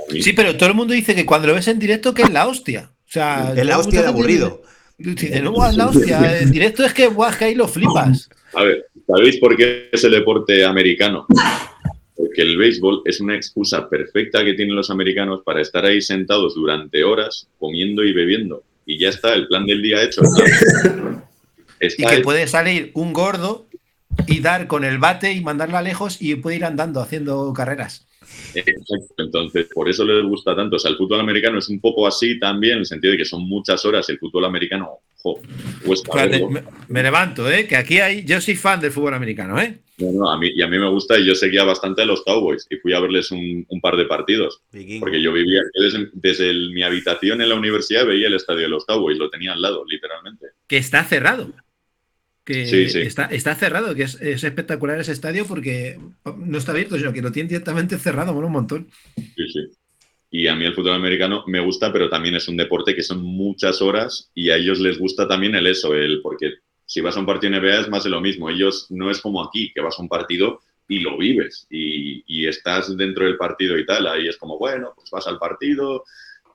Sí, 0.09 0.33
pero 0.33 0.55
todo 0.55 0.69
el 0.69 0.75
mundo 0.75 0.93
dice 0.93 1.15
que 1.15 1.25
cuando 1.25 1.47
lo 1.47 1.55
ves 1.55 1.67
en 1.67 1.79
directo 1.79 2.13
que 2.13 2.21
es 2.21 2.29
la 2.29 2.45
hostia. 2.45 2.91
O 2.93 3.09
sea, 3.09 3.53
Es 3.55 3.65
la 3.65 3.79
hostia 3.79 4.01
de 4.01 4.09
aburrido. 4.09 4.61
Dice, 4.97 5.41
no, 5.41 5.51
guau, 5.51 5.71
es 5.71 5.77
la 5.77 5.87
hostia. 5.87 6.41
En 6.41 6.51
directo 6.51 6.83
es 6.83 6.93
que, 6.93 7.07
guau, 7.07 7.31
es 7.31 7.37
que 7.37 7.45
ahí 7.45 7.55
lo 7.55 7.67
flipas. 7.67 8.29
A 8.53 8.63
ver, 8.63 8.87
¿sabéis 9.07 9.37
por 9.37 9.55
qué 9.55 9.89
es 9.91 10.03
el 10.03 10.11
deporte 10.11 10.65
americano? 10.65 11.25
Porque 12.15 12.41
el 12.41 12.57
béisbol 12.57 13.01
es 13.05 13.19
una 13.19 13.35
excusa 13.35 13.89
perfecta 13.89 14.43
que 14.43 14.53
tienen 14.53 14.75
los 14.75 14.89
americanos 14.89 15.41
para 15.43 15.61
estar 15.61 15.85
ahí 15.85 16.01
sentados 16.01 16.55
durante 16.55 17.03
horas 17.03 17.47
comiendo 17.59 18.03
y 18.03 18.13
bebiendo. 18.13 18.63
Y 18.85 18.99
ya 18.99 19.09
está, 19.09 19.33
el 19.33 19.47
plan 19.47 19.65
del 19.65 19.81
día 19.81 20.03
hecho. 20.03 20.21
Y 21.97 22.05
que 22.05 22.19
puede 22.19 22.45
salir 22.45 22.91
un 22.93 23.11
gordo 23.11 23.65
y 24.27 24.39
dar 24.39 24.67
con 24.67 24.83
el 24.83 24.99
bate 24.99 25.33
y 25.33 25.41
mandarla 25.41 25.81
lejos 25.81 26.21
y 26.21 26.35
puede 26.35 26.57
ir 26.57 26.65
andando 26.65 27.01
haciendo 27.01 27.51
carreras. 27.53 28.05
Exacto. 28.55 29.13
Entonces, 29.17 29.67
por 29.73 29.89
eso 29.89 30.03
les 30.05 30.23
gusta 30.25 30.55
tanto. 30.55 30.75
O 30.75 30.79
sea, 30.79 30.91
el 30.91 30.97
fútbol 30.97 31.19
americano 31.19 31.59
es 31.59 31.69
un 31.69 31.79
poco 31.79 32.05
así 32.07 32.39
también, 32.39 32.73
en 32.73 32.79
el 32.79 32.85
sentido 32.85 33.11
de 33.11 33.17
que 33.19 33.25
son 33.25 33.47
muchas 33.47 33.83
horas. 33.85 34.07
El 34.09 34.19
fútbol 34.19 34.45
americano, 34.45 34.89
jo, 35.21 35.39
cuesta 35.85 36.11
Fíjate, 36.11 36.45
me, 36.47 36.63
me 36.87 37.03
levanto, 37.03 37.49
¿eh? 37.49 37.67
Que 37.67 37.75
aquí 37.77 37.99
hay. 37.99 38.23
Yo 38.25 38.41
soy 38.41 38.55
fan 38.55 38.79
del 38.79 38.91
fútbol 38.91 39.13
americano, 39.13 39.59
¿eh? 39.61 39.79
No, 39.97 40.11
no, 40.11 40.31
a 40.31 40.37
mí, 40.37 40.49
y 40.55 40.61
a 40.63 40.67
mí 40.67 40.79
me 40.79 40.89
gusta 40.89 41.19
y 41.19 41.25
yo 41.25 41.35
seguía 41.35 41.63
bastante 41.63 42.01
a 42.01 42.05
los 42.05 42.23
Cowboys 42.23 42.65
y 42.71 42.77
fui 42.77 42.91
a 42.93 42.99
verles 42.99 43.29
un, 43.31 43.65
un 43.69 43.81
par 43.81 43.95
de 43.97 44.05
partidos. 44.05 44.61
Porque 44.99 45.21
yo 45.21 45.31
vivía, 45.31 45.61
yo 45.75 45.83
desde, 45.83 46.09
desde 46.13 46.49
el- 46.49 46.71
mi 46.73 46.81
habitación 46.81 47.39
en 47.41 47.49
la 47.49 47.55
universidad 47.55 48.05
veía 48.07 48.27
el 48.27 48.33
estadio 48.33 48.61
de 48.61 48.69
los 48.69 48.85
Cowboys, 48.85 49.19
lo 49.19 49.29
tenía 49.29 49.53
al 49.53 49.61
lado, 49.61 49.85
literalmente. 49.87 50.47
Que 50.67 50.77
está 50.77 51.03
cerrado. 51.03 51.51
Que 52.51 52.65
Sí, 52.65 52.89
sí. 52.89 52.99
Está, 53.01 53.25
está 53.25 53.55
cerrado, 53.55 53.95
que 53.95 54.03
es, 54.03 54.19
es 54.21 54.43
espectacular 54.43 54.99
ese 54.99 55.11
estadio 55.11 55.45
porque 55.45 55.99
no 56.37 56.57
está 56.57 56.71
abierto, 56.71 56.97
sino 56.97 57.13
que 57.13 57.21
lo 57.21 57.31
tienen 57.31 57.49
directamente 57.49 57.97
cerrado, 57.97 58.33
mola 58.33 58.47
un 58.47 58.53
montón. 58.53 58.87
Sí, 59.15 59.47
sí. 59.51 59.69
Y 60.33 60.47
a 60.47 60.55
mí 60.55 60.65
el 60.65 60.73
fútbol 60.73 60.93
americano 60.93 61.43
me 61.47 61.59
gusta, 61.59 61.91
pero 61.91 62.09
también 62.09 62.35
es 62.35 62.47
un 62.47 62.55
deporte 62.55 62.95
que 62.95 63.03
son 63.03 63.21
muchas 63.21 63.81
horas 63.81 64.31
y 64.33 64.49
a 64.49 64.55
ellos 64.55 64.79
les 64.79 64.97
gusta 64.97 65.27
también 65.27 65.55
el 65.55 65.67
eso, 65.67 65.93
el 65.93 66.21
porque 66.21 66.53
si 66.85 67.01
vas 67.01 67.15
a 67.15 67.19
un 67.19 67.25
partido 67.25 67.57
NBA 67.57 67.81
es 67.81 67.89
más 67.89 68.03
de 68.03 68.09
lo 68.09 68.21
mismo. 68.21 68.49
Ellos 68.49 68.87
no 68.89 69.09
es 69.09 69.19
como 69.19 69.43
aquí, 69.43 69.71
que 69.73 69.81
vas 69.81 69.97
a 69.97 70.01
un 70.01 70.09
partido 70.09 70.61
y 70.87 70.99
lo 70.99 71.17
vives 71.17 71.65
y, 71.69 72.23
y 72.27 72.47
estás 72.47 72.95
dentro 72.97 73.25
del 73.25 73.37
partido 73.37 73.77
y 73.77 73.85
tal. 73.85 74.07
Ahí 74.07 74.27
es 74.27 74.37
como, 74.37 74.57
bueno, 74.57 74.91
pues 74.95 75.09
vas 75.09 75.27
al 75.27 75.39
partido, 75.39 76.03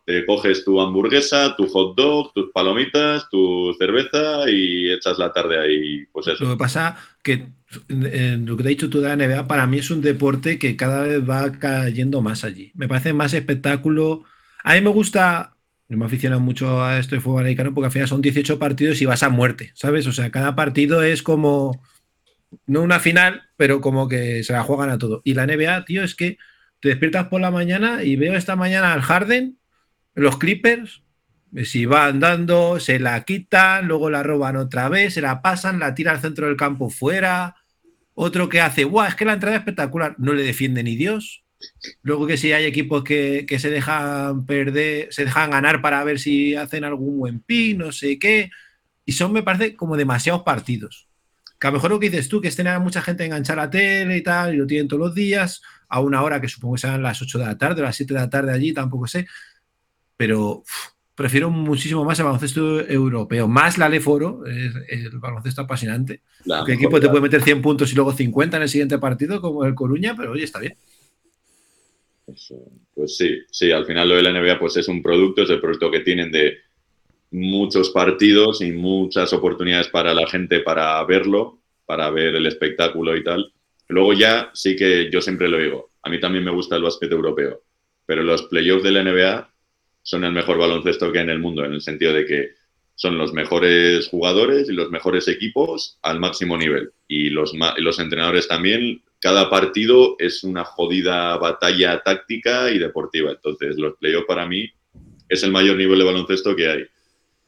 te 0.07 0.25
coges 0.25 0.65
tu 0.65 0.81
hamburguesa, 0.81 1.57
tu 1.57 1.67
hot 1.67 1.97
dog, 1.97 2.33
tus 2.33 2.51
palomitas, 2.53 3.29
tu 3.29 3.75
cerveza 3.77 4.49
y 4.49 4.91
echas 4.93 5.19
la 5.19 5.33
tarde 5.33 5.59
ahí, 5.61 6.07
pues 6.13 6.29
Lo 6.29 6.33
eso. 6.35 6.49
que 6.49 6.57
pasa 6.57 6.97
que 7.25 7.49
eh, 7.89 8.39
lo 8.41 8.57
que 8.57 8.63
te 8.63 8.69
has 8.69 8.77
dicho 8.77 8.89
tú 8.89 9.01
de 9.01 9.09
la 9.09 9.17
NBA, 9.17 9.49
para 9.49 9.67
mí 9.67 9.79
es 9.79 9.91
un 9.91 10.01
deporte 10.01 10.59
que 10.61 10.77
cada 10.77 11.03
vez 11.03 11.29
va 11.29 11.51
cayendo 11.59 12.23
más 12.23 12.45
allí. 12.45 12.71
Me 12.77 12.87
parece 12.87 13.13
más 13.13 13.35
espectáculo. 13.35 14.23
A 14.63 14.75
mí 14.75 14.81
me 14.81 14.91
gusta, 14.91 15.57
me 15.89 16.05
aficiono 16.07 16.39
mucho 16.39 16.85
a 16.85 16.99
esto 17.01 17.17
de 17.17 17.21
fútbol 17.21 17.41
americano 17.43 17.75
porque 17.75 17.87
al 17.87 17.93
final 17.93 18.09
son 18.09 18.23
18 18.23 18.61
partidos 18.61 19.03
y 19.03 19.07
vas 19.07 19.25
a 19.25 19.29
muerte, 19.29 19.73
¿sabes? 19.75 20.07
O 20.07 20.13
sea, 20.13 20.31
cada 20.31 20.55
partido 20.55 21.03
es 21.03 21.25
como, 21.25 21.83
no 22.67 22.83
una 22.83 23.01
final, 23.01 23.43
pero 23.57 23.81
como 23.81 24.07
que 24.09 24.45
se 24.45 24.53
la 24.53 24.63
juegan 24.63 24.91
a 24.91 24.99
todo. 24.99 25.21
Y 25.25 25.35
la 25.35 25.47
NBA, 25.47 25.85
tío, 25.85 26.05
es 26.05 26.15
que 26.15 26.39
te 26.81 26.91
despiertas 26.91 27.27
por 27.27 27.41
la 27.41 27.51
mañana 27.51 28.05
y 28.05 28.15
veo 28.15 28.35
esta 28.35 28.55
mañana 28.55 28.93
al 28.93 29.03
Harden, 29.03 29.59
los 30.17 30.39
Clippers, 30.39 31.03
si 31.65 31.87
va 31.87 32.07
andando, 32.07 32.81
se 32.81 32.99
la 32.99 33.23
quitan, 33.25 33.87
luego 33.87 34.11
la 34.11 34.23
roban 34.23 34.57
otra 34.57 34.89
vez, 34.89 35.15
se 35.15 35.21
la 35.21 35.43
pasan, 35.43 35.79
la 35.79 35.95
tira 35.95 36.13
al 36.13 36.21
centro 36.21 36.47
del 36.47 36.57
campo 36.57 36.91
fuera. 36.91 37.57
Otro 38.15 38.49
que 38.49 38.61
hace, 38.61 38.85
guau, 38.85 39.07
es 39.07 39.15
que 39.15 39.27
la 39.27 39.35
entrada 39.35 39.57
es 39.57 39.61
espectacular, 39.61 40.17
no 40.19 40.33
le 40.33 40.43
defiende 40.43 40.83
ni 40.83 40.97
Dios. 40.97 41.45
Luego 42.03 42.27
que 42.27 42.37
si 42.37 42.53
hay 42.53 42.65
equipos 42.65 43.05
que, 43.05 43.45
que 43.47 43.59
se 43.59 43.71
dejan 43.71 44.47
perder, 44.47 45.09
se 45.13 45.25
dejan 45.25 45.51
ganar 45.51 45.83
para 45.83 46.03
ver 46.03 46.19
si 46.19 46.55
hacen 46.55 46.85
algún 46.85 47.19
buen 47.19 47.41
pin, 47.41 47.79
no 47.79 47.93
sé 47.93 48.19
qué. 48.19 48.51
Y 49.05 49.13
son, 49.13 49.33
me 49.33 49.43
parece, 49.43 49.77
como 49.77 49.97
demasiados 49.97 50.43
partidos. 50.43 51.09
Que 51.59 51.69
a 51.69 51.71
lo 51.71 51.77
mejor 51.77 51.91
lo 51.91 52.01
que 52.01 52.11
dices 52.11 52.29
tú, 52.29 52.41
que 52.41 52.49
estén 52.49 52.67
a 52.67 52.79
mucha 52.79 53.03
gente 53.03 53.25
enganchar 53.25 53.57
la 53.57 53.71
tele 53.71 54.17
y 54.17 54.23
tal, 54.23 54.55
y 54.55 54.59
lo 54.59 54.67
tienen 54.67 54.89
todos 54.89 55.01
los 55.01 55.15
días, 55.15 55.63
a 55.89 56.01
una 56.01 56.23
hora 56.23 56.41
que 56.41 56.49
supongo 56.49 56.75
que 56.75 56.83
serán 56.83 57.03
las 57.03 57.23
8 57.23 57.39
de 57.39 57.47
la 57.47 57.57
tarde 57.57 57.81
o 57.81 57.85
las 57.85 57.97
7 57.97 58.13
de 58.13 58.21
la 58.21 58.31
tarde 58.31 58.53
allí, 58.53 58.73
tampoco 58.73 59.07
sé. 59.07 59.27
Pero 60.17 60.63
prefiero 61.17 61.51
muchísimo 61.51 62.05
más 62.05 62.19
el 62.19 62.27
baloncesto 62.27 62.87
europeo, 62.87 63.49
más 63.49 63.79
la 63.79 63.89
Leforo, 63.89 64.45
es, 64.47 64.75
el 64.89 65.19
baloncesto 65.19 65.63
apasionante. 65.63 66.21
La 66.45 66.63
¿Qué 66.65 66.75
equipo 66.75 67.01
te 67.01 67.09
puede 67.09 67.23
meter 67.23 67.43
100 67.43 67.63
puntos 67.63 67.91
y 67.91 67.95
luego 67.97 68.13
50 68.13 68.59
en 68.59 68.63
el 68.63 68.69
siguiente 68.69 68.99
partido, 68.99 69.41
como 69.41 69.65
el 69.65 69.75
Coruña? 69.75 70.15
Pero 70.17 70.33
oye, 70.33 70.45
está 70.45 70.61
bien. 70.61 70.77
Eso, 72.27 72.57
Pues 72.95 73.17
sí, 73.17 73.39
sí, 73.51 73.73
al 73.73 73.87
final 73.87 74.09
lo 74.09 74.17
de 74.17 74.23
la 74.23 74.33
NBA 74.33 74.59
pues 74.59 74.77
es 74.77 74.89
un 74.89 75.03
producto, 75.03 75.43
es 75.43 75.51
el 75.51 75.61
producto 75.61 75.91
que 75.91 76.01
tienen 76.01 76.31
de 76.31 76.59
muchos 77.31 77.91
partidos 77.91 78.61
y 78.61 78.73
muchas 78.73 79.33
oportunidades 79.33 79.89
para 79.89 80.13
la 80.13 80.27
gente 80.27 80.61
para 80.61 81.03
verlo, 81.05 81.61
para 81.87 82.11
ver 82.11 82.35
el 82.35 82.47
espectáculo 82.47 83.17
y 83.17 83.25
tal. 83.25 83.53
Luego 83.89 84.13
ya 84.13 84.51
sí 84.53 84.77
que 84.77 85.11
yo 85.11 85.23
siempre 85.23 85.49
lo 85.49 85.59
digo, 85.59 85.91
a 86.03 86.11
mí 86.11 86.21
también 86.21 86.45
me 86.45 86.51
gusta 86.51 86.77
el 86.77 86.83
básquet 86.83 87.11
europeo, 87.11 87.63
pero 88.05 88.23
los 88.23 88.43
playoffs 88.45 88.83
de 88.83 88.91
la 88.91 89.03
NBA 89.03 89.56
son 90.07 90.23
el 90.23 90.31
mejor 90.31 90.57
baloncesto 90.57 91.11
que 91.11 91.19
hay 91.19 91.25
en 91.25 91.31
el 91.31 91.41
mundo, 91.41 91.65
en 91.65 91.73
el 91.73 91.83
sentido 91.83 92.13
de 92.13 92.25
que 92.27 92.51
son 92.95 93.19
los 93.19 93.33
mejores 93.33 94.07
jugadores 94.07 94.71
y 94.71 94.73
los 94.73 94.89
mejores 94.89 95.27
equipos 95.27 95.99
al 96.03 96.21
máximo 96.21 96.57
nivel. 96.57 96.93
Y 97.09 97.31
los, 97.31 97.53
los 97.79 97.99
entrenadores 97.99 98.47
también, 98.47 99.03
cada 99.19 99.51
partido 99.51 100.15
es 100.21 100.45
una 100.45 100.65
jodida 100.65 101.37
batalla 101.39 102.05
táctica 102.05 102.71
y 102.71 102.79
deportiva. 102.79 103.33
Entonces, 103.33 103.79
los 103.79 103.97
playoffs 103.97 104.29
para 104.29 104.47
mí 104.47 104.71
es 105.29 105.43
el 105.43 105.51
mayor 105.51 105.77
nivel 105.77 105.99
de 105.99 106.05
baloncesto 106.05 106.55
que 106.55 106.69
hay. 106.69 106.87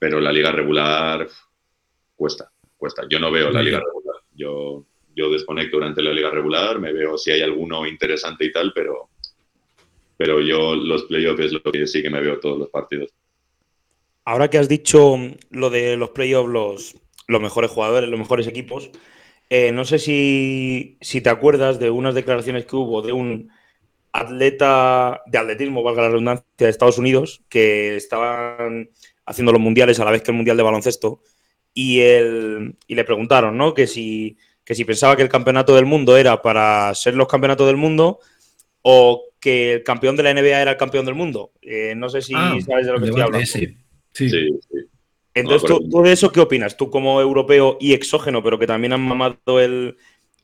Pero 0.01 0.21
la 0.21 0.33
liga 0.33 0.51
regular 0.51 1.29
cuesta, 2.17 2.51
cuesta. 2.77 3.05
Yo 3.09 3.21
no 3.21 3.31
veo 3.31 3.53
la 3.53 3.63
liga 3.63 3.79
regular. 3.79 4.17
Yo, 4.35 4.85
yo 5.15 5.31
desconecto 5.31 5.77
durante 5.77 6.03
la 6.03 6.13
liga 6.13 6.31
regular, 6.31 6.81
me 6.81 6.93
veo 6.93 7.17
si 7.17 7.31
hay 7.31 7.41
alguno 7.41 7.87
interesante 7.87 8.47
y 8.47 8.53
tal, 8.53 8.73
pero, 8.75 9.11
pero 10.19 10.41
yo 10.41 10.75
los 10.75 11.05
playoffs 11.05 11.41
es 11.41 11.53
lo 11.53 11.63
que 11.63 11.87
sí 11.87 12.03
que 12.03 12.11
me 12.11 12.21
veo 12.21 12.41
todos 12.41 12.59
los 12.59 12.69
partidos. 12.69 13.15
Ahora 14.25 14.51
que 14.51 14.59
has 14.59 14.69
dicho 14.69 15.17
lo 15.51 15.71
de 15.71 15.97
los 15.97 16.11
playoffs, 16.11 16.51
los, 16.51 16.97
los 17.29 17.41
mejores 17.41 17.71
jugadores, 17.71 18.11
los 18.11 18.19
mejores 18.19 18.47
equipos, 18.49 18.91
eh, 19.49 19.73
no 19.73 19.85
sé 19.85 19.99
si, 19.99 20.99
si 21.01 21.23
te 21.23 21.31
acuerdas 21.31 21.79
de 21.79 21.89
unas 21.91 22.15
declaraciones 22.15 22.67
que 22.67 22.77
hubo 22.77 23.01
de 23.01 23.13
un 23.13 23.51
atleta 24.13 25.23
de 25.27 25.39
atletismo, 25.39 25.83
valga 25.83 26.03
la 26.03 26.09
redundancia, 26.09 26.45
de 26.59 26.69
Estados 26.69 26.99
Unidos, 26.99 27.43
que 27.49 27.97
estaban 27.97 28.91
haciendo 29.25 29.53
los 29.53 29.61
mundiales 29.61 30.01
a 30.01 30.05
la 30.05 30.11
vez 30.11 30.23
que 30.23 30.33
el 30.33 30.37
mundial 30.37 30.57
de 30.57 30.63
baloncesto, 30.65 31.23
y, 31.73 32.01
él, 32.01 32.77
y 32.89 32.97
le 32.97 33.05
preguntaron, 33.05 33.57
¿no? 33.57 33.73
Que 33.73 33.87
si, 33.87 34.37
que 34.65 34.75
si 34.75 34.85
pensaba 34.85 35.17
que 35.17 35.23
el 35.23 35.29
campeonato 35.29 35.77
del 35.77 35.87
mundo 35.87 36.17
era 36.17 36.43
para 36.43 36.93
ser 36.95 37.15
los 37.15 37.29
campeonatos 37.29 37.69
del 37.69 37.77
mundo 37.77 38.19
o 38.83 39.28
que 39.41 39.75
el 39.75 39.83
campeón 39.85 40.17
de 40.17 40.23
la 40.23 40.31
NBA 40.35 40.61
era 40.63 40.73
el 40.73 40.77
campeón 40.77 41.05
del 41.07 41.15
mundo. 41.15 41.53
Eh, 41.63 41.95
no 41.97 42.09
sé 42.09 42.23
si 42.23 42.33
Ah, 42.37 42.57
sabes 42.67 42.87
de 42.87 42.93
lo 42.93 42.99
que 43.01 43.07
estoy 43.07 43.23
hablando. 43.23 43.47
Sí. 43.47 43.77
Sí, 44.13 44.31
sí. 44.31 44.49
Entonces, 45.35 45.69
No, 45.71 45.77
¿tú, 45.77 45.83
pero- 45.85 45.91
tú 45.91 46.03
de 46.03 46.13
eso 46.13 46.33
qué 46.33 46.41
opinas? 46.41 46.77
Tú 46.77 46.91
como 46.91 47.21
europeo 47.21 47.77
y 47.81 47.93
exógeno, 47.93 48.43
pero 48.43 48.59
que 48.59 48.67
también 48.67 48.93
han 48.93 49.01
mamado 49.03 49.61
el, 49.61 49.97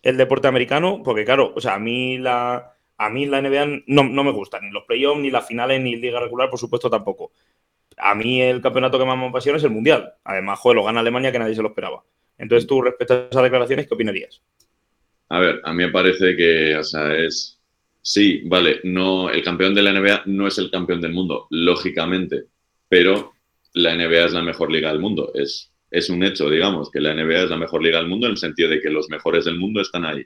el 0.02 0.16
deporte 0.16 0.46
americano, 0.46 1.02
porque 1.04 1.24
claro, 1.24 1.52
o 1.56 1.60
sea, 1.60 1.74
a 1.74 1.78
mí 1.80 2.18
la, 2.18 2.72
a 2.98 3.10
mí 3.10 3.26
la 3.26 3.38
NBA 3.42 3.82
no, 3.86 4.04
no 4.04 4.22
me 4.24 4.30
gusta, 4.30 4.60
ni 4.60 4.70
los 4.70 4.84
playoffs, 4.84 5.20
ni 5.20 5.30
las 5.30 5.46
finales, 5.48 5.80
ni 5.80 5.96
liga 5.96 6.20
regular, 6.20 6.48
por 6.50 6.60
supuesto, 6.60 6.88
tampoco. 6.88 7.32
A 7.96 8.14
mí 8.14 8.40
el 8.40 8.60
campeonato 8.60 8.98
que 8.98 9.04
más 9.04 9.18
me 9.18 9.26
apasiona 9.26 9.58
es 9.58 9.64
el 9.64 9.70
Mundial. 9.70 10.14
Además, 10.24 10.58
joder, 10.60 10.76
lo 10.76 10.84
gana 10.84 11.00
Alemania 11.00 11.32
que 11.32 11.38
nadie 11.40 11.54
se 11.56 11.62
lo 11.62 11.68
esperaba. 11.68 12.04
Entonces, 12.38 12.66
tú, 12.68 12.82
respecto 12.82 13.14
a 13.14 13.28
esas 13.30 13.42
declaraciones, 13.42 13.86
¿qué 13.88 13.94
opinarías? 13.94 14.42
A 15.28 15.38
ver, 15.40 15.60
a 15.64 15.72
mí 15.72 15.84
me 15.84 15.90
parece 15.92 16.36
que, 16.36 16.76
o 16.76 16.84
sea, 16.84 17.14
es. 17.16 17.53
Sí, 18.06 18.42
vale, 18.44 18.80
no, 18.84 19.30
el 19.30 19.42
campeón 19.42 19.74
de 19.74 19.80
la 19.82 19.90
NBA 19.90 20.24
no 20.26 20.46
es 20.46 20.58
el 20.58 20.70
campeón 20.70 21.00
del 21.00 21.14
mundo, 21.14 21.46
lógicamente, 21.48 22.44
pero 22.86 23.32
la 23.72 23.94
NBA 23.94 24.26
es 24.26 24.32
la 24.34 24.42
mejor 24.42 24.70
liga 24.70 24.90
del 24.90 25.00
mundo. 25.00 25.32
Es, 25.34 25.72
es 25.90 26.10
un 26.10 26.22
hecho, 26.22 26.50
digamos, 26.50 26.90
que 26.90 27.00
la 27.00 27.14
NBA 27.14 27.44
es 27.44 27.50
la 27.50 27.56
mejor 27.56 27.82
liga 27.82 27.98
del 27.98 28.08
mundo 28.08 28.26
en 28.26 28.32
el 28.32 28.38
sentido 28.38 28.68
de 28.68 28.82
que 28.82 28.90
los 28.90 29.08
mejores 29.08 29.46
del 29.46 29.56
mundo 29.58 29.80
están 29.80 30.04
ahí. 30.04 30.22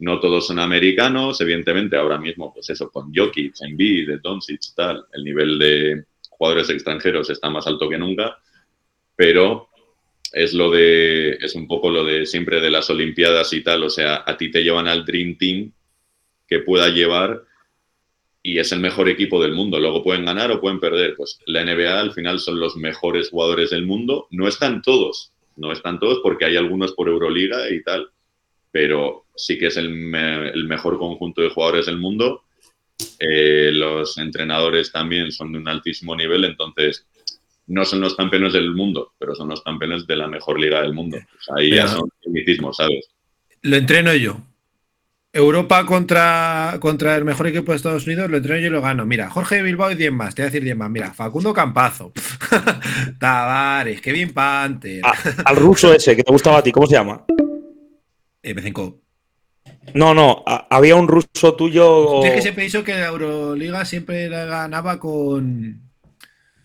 No 0.00 0.20
todos 0.20 0.46
son 0.46 0.58
americanos, 0.58 1.40
evidentemente, 1.40 1.96
ahora 1.96 2.18
mismo, 2.18 2.52
pues 2.52 2.68
eso, 2.68 2.90
con 2.90 3.10
Jokic, 3.14 3.54
Embiid, 3.62 4.20
Doncic, 4.22 4.60
tal, 4.76 5.02
el 5.14 5.24
nivel 5.24 5.58
de 5.58 6.04
jugadores 6.28 6.68
extranjeros 6.68 7.30
está 7.30 7.48
más 7.48 7.66
alto 7.66 7.88
que 7.88 7.96
nunca, 7.96 8.36
pero 9.16 9.70
es 10.30 10.52
lo 10.52 10.70
de, 10.70 11.38
es 11.40 11.54
un 11.54 11.66
poco 11.66 11.88
lo 11.88 12.04
de 12.04 12.26
siempre 12.26 12.60
de 12.60 12.70
las 12.70 12.90
Olimpiadas 12.90 13.50
y 13.54 13.62
tal, 13.62 13.82
o 13.84 13.90
sea, 13.90 14.24
a 14.26 14.36
ti 14.36 14.50
te 14.50 14.62
llevan 14.62 14.88
al 14.88 15.06
Dream 15.06 15.38
Team 15.38 15.72
que 16.52 16.64
pueda 16.64 16.88
llevar 16.88 17.42
y 18.42 18.58
es 18.58 18.72
el 18.72 18.80
mejor 18.80 19.08
equipo 19.08 19.40
del 19.42 19.52
mundo. 19.54 19.78
Luego 19.78 20.02
pueden 20.02 20.24
ganar 20.24 20.50
o 20.50 20.60
pueden 20.60 20.80
perder. 20.80 21.14
Pues 21.16 21.38
la 21.46 21.64
NBA 21.64 21.98
al 22.00 22.12
final 22.12 22.40
son 22.40 22.58
los 22.60 22.76
mejores 22.76 23.30
jugadores 23.30 23.70
del 23.70 23.86
mundo. 23.86 24.26
No 24.30 24.48
están 24.48 24.82
todos, 24.82 25.32
no 25.56 25.72
están 25.72 25.98
todos 25.98 26.20
porque 26.22 26.44
hay 26.44 26.56
algunos 26.56 26.92
por 26.92 27.08
Euroliga 27.08 27.70
y 27.70 27.82
tal, 27.82 28.10
pero 28.70 29.24
sí 29.36 29.58
que 29.58 29.66
es 29.68 29.76
el, 29.76 29.90
me- 29.90 30.48
el 30.50 30.64
mejor 30.64 30.98
conjunto 30.98 31.40
de 31.42 31.50
jugadores 31.50 31.86
del 31.86 31.98
mundo. 31.98 32.42
Eh, 33.18 33.70
los 33.72 34.18
entrenadores 34.18 34.92
también 34.92 35.32
son 35.32 35.52
de 35.52 35.58
un 35.58 35.68
altísimo 35.68 36.14
nivel, 36.14 36.44
entonces 36.44 37.06
no 37.68 37.84
son 37.84 38.00
los 38.00 38.14
campeones 38.16 38.52
del 38.52 38.72
mundo, 38.72 39.12
pero 39.18 39.34
son 39.34 39.48
los 39.48 39.62
campeones 39.62 40.06
de 40.06 40.16
la 40.16 40.26
mejor 40.28 40.60
liga 40.60 40.82
del 40.82 40.92
mundo. 40.92 41.16
Ahí 41.56 41.70
ya 41.70 41.86
son 41.88 42.08
tecnicismos, 42.22 42.76
¿sabes? 42.76 43.08
Lo 43.62 43.76
entreno 43.76 44.14
yo. 44.14 44.38
Europa 45.34 45.86
contra, 45.86 46.76
contra 46.78 47.16
el 47.16 47.24
mejor 47.24 47.46
equipo 47.46 47.72
de 47.72 47.76
Estados 47.76 48.06
Unidos, 48.06 48.30
lo 48.30 48.36
entreno 48.36 48.60
yo 48.60 48.66
y 48.66 48.70
lo 48.70 48.82
gano. 48.82 49.06
Mira, 49.06 49.30
Jorge 49.30 49.62
Bilbao 49.62 49.90
y 49.90 49.94
10 49.94 50.12
más. 50.12 50.34
Te 50.34 50.42
voy 50.42 50.46
a 50.46 50.50
decir 50.50 50.62
10 50.64 50.76
más. 50.76 50.90
Mira, 50.90 51.12
Facundo 51.14 51.54
Campazo. 51.54 52.12
Tavares, 53.18 54.00
Kevin 54.02 54.32
Panther. 54.32 55.00
A- 55.04 55.14
al 55.46 55.56
ruso 55.56 55.92
ese 55.94 56.14
que 56.16 56.22
te 56.22 56.32
gustaba 56.32 56.58
a 56.58 56.62
ti, 56.62 56.70
¿cómo 56.70 56.86
se 56.86 56.94
llama? 56.94 57.24
Eh, 58.42 58.52
Bezenko. 58.52 59.00
No, 59.94 60.12
no, 60.12 60.42
a- 60.46 60.66
había 60.70 60.96
un 60.96 61.08
ruso 61.08 61.54
tuyo. 61.56 62.22
Yo 62.22 62.26
es 62.28 62.34
que 62.34 62.42
siempre 62.42 62.64
he 62.64 62.66
dicho 62.66 62.84
que 62.84 62.92
la 62.92 63.06
Euroliga 63.06 63.84
siempre 63.86 64.28
la 64.28 64.44
ganaba 64.44 64.98
con. 64.98 65.80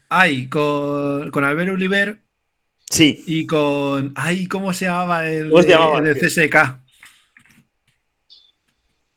Ay, 0.09 0.47
con, 0.47 1.31
con 1.31 1.43
Albert 1.43 1.71
Oliver 1.71 2.19
Sí, 2.89 3.23
y 3.27 3.45
con. 3.45 4.11
Ay, 4.15 4.47
¿cómo 4.47 4.73
se 4.73 4.85
llamaba 4.85 5.27
el, 5.27 5.49
¿Cómo 5.49 5.61
se 5.63 5.69
llamaba? 5.69 5.99
el 5.99 6.15
CSK? 6.17 6.79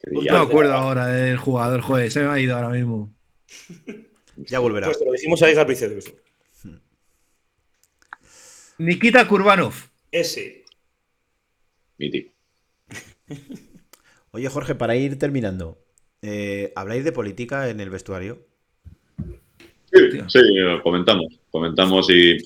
No 0.07 0.21
me 0.23 0.31
acuerdo 0.31 0.73
ahora 0.75 1.07
del 1.09 1.37
jugador, 1.37 1.81
joder, 1.83 2.11
se 2.11 2.21
me 2.23 2.29
ha 2.31 2.41
ido 2.41 2.55
ahora 2.57 2.71
mismo. 2.71 3.13
Ya 4.37 4.59
volverá. 4.59 4.87
pues 4.87 4.99
te 4.99 5.05
lo 5.05 5.13
dijimos 5.13 5.43
ahí 5.43 5.55
al 5.55 5.67
principio. 5.67 5.99
eso. 5.99 6.13
Nikita 8.79 9.27
Kurbanov. 9.29 9.75
Ese. 10.11 10.65
mítico. 11.99 12.33
Oye, 14.33 14.49
Jorge, 14.49 14.75
para 14.75 14.97
ir 14.97 15.19
terminando, 15.19 15.79
eh, 16.23 16.73
¿habláis 16.77 17.05
de 17.05 17.13
política 17.13 17.69
en 17.69 17.81
el 17.81 17.91
vestuario? 17.91 18.47
Sí, 19.93 20.09
Tío. 20.11 20.31
sí, 20.31 20.39
comentamos, 20.83 21.41
comentamos 21.51 22.09
y, 22.11 22.37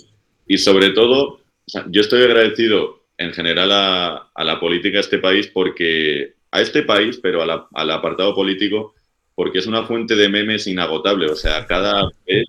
y 0.46 0.58
sobre 0.58 0.90
todo, 0.90 1.34
o 1.34 1.40
sea, 1.66 1.84
yo 1.90 2.00
estoy 2.00 2.22
agradecido 2.22 3.04
en 3.18 3.32
general 3.32 3.70
a, 3.70 4.30
a 4.34 4.44
la 4.44 4.58
política 4.58 4.96
de 4.96 5.00
este 5.02 5.18
país 5.18 5.46
porque, 5.48 6.33
a 6.54 6.60
este 6.60 6.84
país, 6.84 7.18
pero 7.20 7.42
a 7.42 7.46
la- 7.46 7.66
al 7.74 7.90
apartado 7.90 8.32
político, 8.32 8.94
porque 9.34 9.58
es 9.58 9.66
una 9.66 9.84
fuente 9.84 10.14
de 10.14 10.28
memes 10.28 10.68
inagotable. 10.68 11.26
O 11.28 11.34
sea, 11.34 11.66
cada 11.66 12.04
vez, 12.24 12.46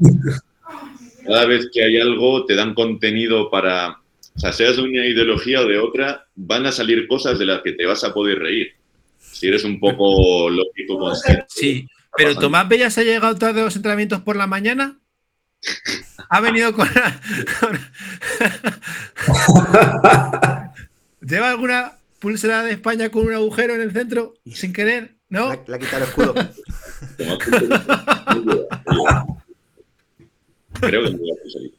cada 1.26 1.46
vez 1.48 1.68
que 1.74 1.84
hay 1.84 2.00
algo, 2.00 2.46
te 2.46 2.54
dan 2.56 2.76
contenido 2.76 3.50
para, 3.50 3.98
o 4.36 4.40
sea, 4.40 4.54
seas 4.54 4.76
de 4.78 4.84
una 4.84 5.08
ideología 5.08 5.62
o 5.62 5.66
de 5.66 5.80
otra, 5.80 6.28
van 6.36 6.68
a 6.68 6.72
salir 6.72 7.08
cosas 7.08 7.40
de 7.40 7.48
las 7.48 7.64
que 7.64 7.72
te 7.72 7.88
vas 7.88 8.04
a 8.04 8.14
poder 8.14 8.38
reír. 8.38 8.74
Si 9.20 9.48
eres 9.48 9.64
un 9.64 9.80
poco 9.80 10.48
lógico, 10.52 11.00
consciente. 11.00 11.46
Sí, 11.50 11.88
pero. 12.16 12.36
Tomás 12.36 12.70
Bellas 12.70 12.96
ha 13.00 13.04
llegado 13.04 13.36
tarde 13.36 13.62
a 13.62 13.66
los 13.66 13.76
entrenamientos 13.76 14.22
por 14.22 14.36
la 14.36 14.46
mañana. 14.46 15.00
Ha 16.30 16.42
venido 16.42 16.74
con. 16.74 16.88
con- 17.60 17.80
¿Lleva 21.22 21.50
alguna 21.50 21.94
pulsera 22.26 22.64
de 22.64 22.72
España 22.72 23.12
con 23.12 23.28
un 23.28 23.34
agujero 23.34 23.76
en 23.76 23.82
el 23.82 23.92
centro 23.92 24.34
sin 24.48 24.74
querer? 24.74 25.12
¿No? 25.30 25.52
Le 25.68 25.76
ha 25.76 25.78
quitado 25.78 25.98
el 25.98 26.10
escudo. 26.10 26.34
Creo 30.82 31.04
que 31.04 31.12
no 31.12 31.18
lo 31.18 31.34
hace 31.36 31.50
salir. 31.52 31.74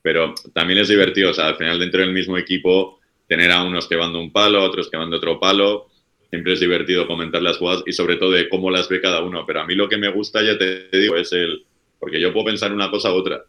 Pero 0.00 0.32
también 0.52 0.78
es 0.78 0.86
divertido, 0.86 1.32
o 1.32 1.34
sea, 1.34 1.48
al 1.48 1.56
final 1.56 1.80
dentro 1.80 2.02
del 2.02 2.12
mismo 2.12 2.38
equipo, 2.38 3.00
tener 3.26 3.50
a 3.50 3.64
unos 3.64 3.88
que 3.88 3.96
van 3.96 4.12
de 4.12 4.20
un 4.20 4.30
palo, 4.30 4.60
a 4.60 4.64
otros 4.64 4.88
que 4.88 4.96
van 4.96 5.10
de 5.10 5.16
otro 5.16 5.40
palo, 5.40 5.88
siempre 6.30 6.52
es 6.52 6.60
divertido 6.60 7.08
comentar 7.08 7.42
las 7.42 7.56
jugadas 7.56 7.82
y 7.84 7.92
sobre 7.92 8.14
todo 8.14 8.30
de 8.30 8.48
cómo 8.48 8.70
las 8.70 8.88
ve 8.88 9.00
cada 9.00 9.24
uno. 9.24 9.44
Pero 9.44 9.60
a 9.60 9.66
mí 9.66 9.74
lo 9.74 9.88
que 9.88 9.96
me 9.96 10.08
gusta, 10.08 10.40
ya 10.40 10.56
te 10.56 10.88
digo, 10.96 11.16
es 11.16 11.32
el... 11.32 11.66
Porque 11.98 12.20
yo 12.20 12.32
puedo 12.32 12.46
pensar 12.46 12.72
una 12.72 12.92
cosa 12.92 13.12
u 13.12 13.16
otra, 13.16 13.42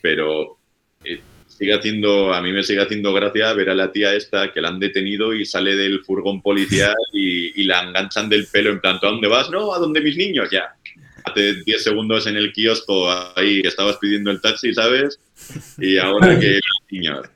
pero 0.00 0.56
eh, 1.04 1.20
sigue 1.58 1.74
haciendo, 1.74 2.32
a 2.32 2.40
mí 2.40 2.52
me 2.52 2.62
sigue 2.62 2.80
haciendo 2.80 3.12
gracia 3.12 3.52
ver 3.52 3.70
a 3.70 3.74
la 3.74 3.90
tía 3.90 4.14
esta 4.14 4.52
que 4.52 4.60
la 4.60 4.68
han 4.68 4.78
detenido 4.78 5.34
y 5.34 5.44
sale 5.44 5.74
del 5.74 6.04
furgón 6.04 6.40
policial 6.40 6.94
y, 7.12 7.60
y 7.60 7.64
la 7.64 7.82
enganchan 7.82 8.28
del 8.28 8.46
pelo 8.46 8.70
en 8.70 8.80
plan, 8.80 9.00
¿tú 9.00 9.06
a 9.06 9.10
dónde 9.10 9.26
vas? 9.26 9.50
No, 9.50 9.74
a 9.74 9.78
donde 9.78 10.00
mis 10.00 10.16
niños, 10.16 10.48
ya. 10.52 10.76
Hace 11.24 11.54
10 11.64 11.82
segundos 11.82 12.28
en 12.28 12.36
el 12.36 12.52
kiosco 12.52 13.10
ahí 13.34 13.60
que 13.60 13.68
estabas 13.68 13.96
pidiendo 13.96 14.30
el 14.30 14.40
taxi, 14.40 14.72
¿sabes? 14.72 15.18
Y 15.78 15.98
ahora 15.98 16.38
que 16.38 16.52
los 16.54 16.92
niños. 16.92 17.26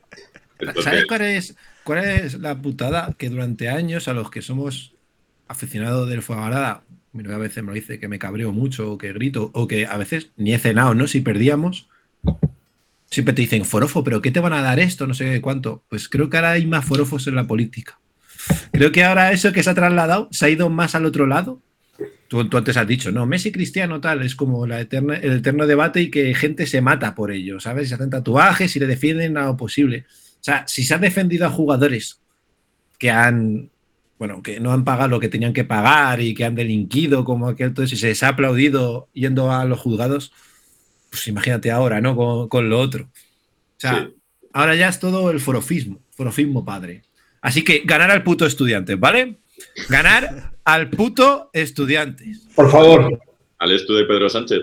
Entonces, 0.60 0.84
¿Sabes 0.84 1.06
cuál 1.06 1.22
es, 1.22 1.56
cuál 1.82 2.04
es 2.04 2.38
la 2.38 2.54
putada? 2.54 3.14
Que 3.18 3.28
durante 3.28 3.68
años 3.68 4.06
a 4.06 4.14
los 4.14 4.30
que 4.30 4.40
somos 4.40 4.94
aficionados 5.48 6.08
del 6.08 6.22
novia 7.12 7.34
a 7.34 7.38
veces 7.38 7.62
me 7.62 7.70
lo 7.70 7.74
dice 7.74 7.98
que 7.98 8.08
me 8.08 8.20
cabreo 8.20 8.52
mucho 8.52 8.92
o 8.92 8.98
que 8.98 9.12
grito 9.12 9.50
o 9.52 9.66
que 9.66 9.86
a 9.86 9.96
veces 9.96 10.30
ni 10.36 10.54
he 10.54 10.58
cenado, 10.58 10.94
¿no? 10.94 11.08
Si 11.08 11.20
perdíamos, 11.20 11.88
siempre 13.12 13.34
te 13.34 13.42
dicen 13.42 13.64
forofo, 13.66 14.02
pero 14.02 14.22
¿qué 14.22 14.30
te 14.30 14.40
van 14.40 14.54
a 14.54 14.62
dar 14.62 14.80
esto? 14.80 15.06
No 15.06 15.12
sé 15.12 15.40
cuánto. 15.42 15.84
Pues 15.88 16.08
creo 16.08 16.30
que 16.30 16.38
ahora 16.38 16.52
hay 16.52 16.66
más 16.66 16.84
forofos 16.84 17.26
en 17.26 17.34
la 17.34 17.46
política. 17.46 18.00
Creo 18.72 18.90
que 18.90 19.04
ahora 19.04 19.32
eso 19.32 19.52
que 19.52 19.62
se 19.62 19.70
ha 19.70 19.74
trasladado 19.74 20.28
se 20.32 20.46
ha 20.46 20.48
ido 20.48 20.70
más 20.70 20.94
al 20.94 21.04
otro 21.04 21.26
lado. 21.26 21.60
Tú, 22.26 22.48
tú 22.48 22.56
antes 22.56 22.78
has 22.78 22.86
dicho, 22.86 23.12
no, 23.12 23.26
Messi 23.26 23.52
Cristiano 23.52 24.00
tal, 24.00 24.22
es 24.22 24.34
como 24.34 24.66
la 24.66 24.80
eterna, 24.80 25.16
el 25.16 25.32
eterno 25.32 25.66
debate 25.66 26.00
y 26.00 26.10
que 26.10 26.34
gente 26.34 26.66
se 26.66 26.80
mata 26.80 27.14
por 27.14 27.30
ello, 27.30 27.60
¿sabes? 27.60 27.90
Se 27.90 27.94
hacen 27.94 28.08
tatuajes 28.08 28.74
y 28.74 28.80
le 28.80 28.86
defienden 28.86 29.36
a 29.36 29.44
lo 29.44 29.56
posible. 29.58 30.06
O 30.08 30.44
sea, 30.44 30.66
si 30.66 30.82
se 30.82 30.94
han 30.94 31.02
defendido 31.02 31.46
a 31.46 31.50
jugadores 31.50 32.22
que 32.98 33.10
han, 33.10 33.70
bueno, 34.18 34.42
que 34.42 34.58
no 34.58 34.72
han 34.72 34.84
pagado 34.84 35.10
lo 35.10 35.20
que 35.20 35.28
tenían 35.28 35.52
que 35.52 35.64
pagar 35.64 36.22
y 36.22 36.32
que 36.32 36.46
han 36.46 36.54
delinquido 36.54 37.24
como 37.24 37.48
aquel, 37.48 37.68
entonces, 37.68 37.98
y 37.98 38.00
se 38.00 38.08
les 38.08 38.22
ha 38.22 38.28
aplaudido 38.28 39.10
yendo 39.12 39.52
a 39.52 39.66
los 39.66 39.78
juzgados, 39.78 40.32
pues 41.12 41.28
imagínate 41.28 41.70
ahora, 41.70 42.00
¿no? 42.00 42.16
Con, 42.16 42.48
con 42.48 42.70
lo 42.70 42.80
otro. 42.80 43.04
O 43.04 43.08
sea, 43.76 44.08
Sí. 44.08 44.16
ahora 44.54 44.74
ya 44.74 44.88
es 44.88 44.98
todo 44.98 45.30
el 45.30 45.40
forofismo, 45.40 46.00
forofismo 46.16 46.64
padre. 46.64 47.02
Así 47.42 47.62
que 47.62 47.82
ganar 47.84 48.10
al 48.10 48.22
puto 48.22 48.46
estudiante, 48.46 48.94
¿vale? 48.94 49.36
Ganar 49.90 50.54
al 50.64 50.88
puto 50.88 51.50
estudiantes. 51.52 52.48
Por 52.54 52.70
favor. 52.70 53.20
al 53.58 53.72
esto 53.72 53.92
de 53.94 54.04
Pedro 54.06 54.30
Sánchez. 54.30 54.62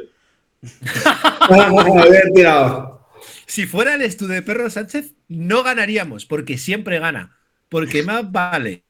Si 3.46 3.66
fuera 3.66 3.96
el 3.96 4.02
estudio 4.02 4.36
de 4.36 4.42
Perro 4.42 4.70
Sánchez, 4.70 5.14
no 5.28 5.64
ganaríamos, 5.64 6.26
porque 6.26 6.58
siempre 6.58 7.00
gana. 7.00 7.38
Porque 7.68 8.04
más 8.04 8.32
vale 8.32 8.84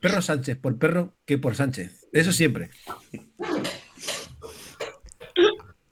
Perro 0.00 0.20
Sánchez 0.20 0.58
por 0.58 0.78
perro 0.78 1.14
que 1.24 1.38
por 1.38 1.56
Sánchez. 1.56 2.06
Eso 2.12 2.32
siempre. 2.32 2.70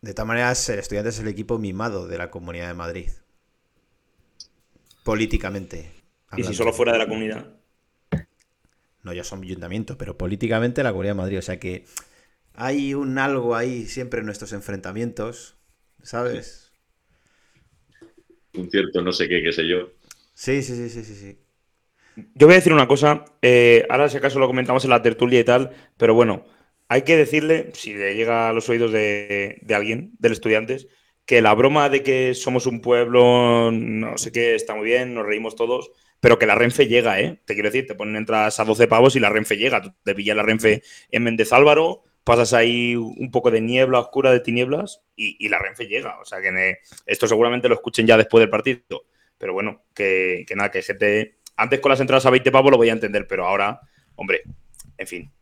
De 0.02 0.14
todas 0.14 0.26
maneras, 0.26 0.68
el 0.68 0.80
estudiante 0.80 1.10
es 1.10 1.20
el 1.20 1.28
equipo 1.28 1.58
mimado 1.58 2.08
de 2.08 2.18
la 2.18 2.28
Comunidad 2.30 2.66
de 2.66 2.74
Madrid. 2.74 3.10
Políticamente. 5.04 5.90
Y 6.36 6.42
si 6.42 6.54
solo 6.54 6.72
fuera 6.72 6.92
de 6.92 6.98
la 6.98 7.06
comunidad. 7.06 7.46
No, 9.04 9.12
ya 9.12 9.22
son 9.22 9.42
ayuntamientos, 9.42 9.96
pero 9.96 10.18
políticamente 10.18 10.82
la 10.82 10.90
Comunidad 10.90 11.14
de 11.14 11.18
Madrid. 11.18 11.38
O 11.38 11.42
sea 11.42 11.60
que 11.60 11.84
hay 12.54 12.94
un 12.94 13.16
algo 13.18 13.54
ahí 13.54 13.86
siempre 13.86 14.20
en 14.20 14.26
nuestros 14.26 14.52
enfrentamientos, 14.52 15.56
¿sabes? 16.02 16.72
Un 18.54 18.70
cierto 18.70 19.02
no 19.02 19.12
sé 19.12 19.28
qué, 19.28 19.40
qué 19.40 19.52
sé 19.52 19.68
yo. 19.68 19.92
Sí, 20.34 20.62
sí, 20.62 20.74
sí, 20.74 20.88
sí, 20.90 21.04
sí. 21.04 21.14
sí. 21.14 21.38
Yo 22.34 22.46
voy 22.46 22.54
a 22.54 22.58
decir 22.58 22.72
una 22.72 22.88
cosa, 22.88 23.24
eh, 23.40 23.86
ahora 23.88 24.08
si 24.08 24.16
acaso 24.16 24.38
lo 24.40 24.48
comentamos 24.48 24.84
en 24.84 24.90
la 24.90 25.00
tertulia 25.00 25.40
y 25.40 25.44
tal, 25.44 25.70
pero 25.96 26.14
bueno, 26.14 26.44
hay 26.92 27.02
que 27.02 27.16
decirle, 27.16 27.70
si 27.72 27.94
le 27.94 28.14
llega 28.14 28.50
a 28.50 28.52
los 28.52 28.68
oídos 28.68 28.92
de, 28.92 29.58
de 29.62 29.74
alguien, 29.74 30.12
del 30.18 30.32
estudiantes, 30.32 30.88
que 31.24 31.40
la 31.40 31.54
broma 31.54 31.88
de 31.88 32.02
que 32.02 32.34
somos 32.34 32.66
un 32.66 32.82
pueblo, 32.82 33.70
no 33.72 34.18
sé 34.18 34.30
qué, 34.30 34.54
está 34.54 34.74
muy 34.74 34.84
bien, 34.84 35.14
nos 35.14 35.24
reímos 35.24 35.56
todos, 35.56 35.90
pero 36.20 36.38
que 36.38 36.44
la 36.44 36.54
Renfe 36.54 36.88
llega, 36.88 37.18
¿eh? 37.18 37.40
Te 37.46 37.54
quiero 37.54 37.70
decir, 37.70 37.86
te 37.86 37.94
ponen 37.94 38.16
entradas 38.16 38.60
a 38.60 38.64
12 38.66 38.88
pavos 38.88 39.16
y 39.16 39.20
la 39.20 39.30
Renfe 39.30 39.56
llega. 39.56 39.80
Te 40.04 40.14
pillas 40.14 40.36
la 40.36 40.42
Renfe 40.42 40.82
en 41.10 41.22
Méndez 41.22 41.54
Álvaro, 41.54 42.04
pasas 42.24 42.52
ahí 42.52 42.94
un 42.94 43.30
poco 43.30 43.50
de 43.50 43.62
niebla 43.62 43.98
oscura, 43.98 44.30
de 44.30 44.40
tinieblas, 44.40 45.02
y, 45.16 45.48
la 45.48 45.58
Renfe 45.58 45.86
llega. 45.86 46.20
O 46.20 46.26
sea 46.26 46.42
que 46.42 46.52
ne- 46.52 46.78
esto 47.06 47.26
seguramente 47.26 47.70
lo 47.70 47.74
escuchen 47.74 48.06
ya 48.06 48.18
después 48.18 48.42
del 48.42 48.50
partido. 48.50 49.06
Pero 49.38 49.54
bueno, 49.54 49.82
que, 49.94 50.44
que 50.46 50.54
nada, 50.54 50.70
que 50.70 50.82
gente. 50.82 51.38
Antes 51.56 51.80
con 51.80 51.88
las 51.88 52.00
entradas 52.00 52.26
a 52.26 52.30
20 52.30 52.52
pavos 52.52 52.70
lo 52.70 52.76
voy 52.76 52.90
a 52.90 52.92
entender, 52.92 53.26
pero 53.26 53.46
ahora, 53.46 53.80
hombre, 54.14 54.42
en 54.98 55.06
fin. 55.06 55.32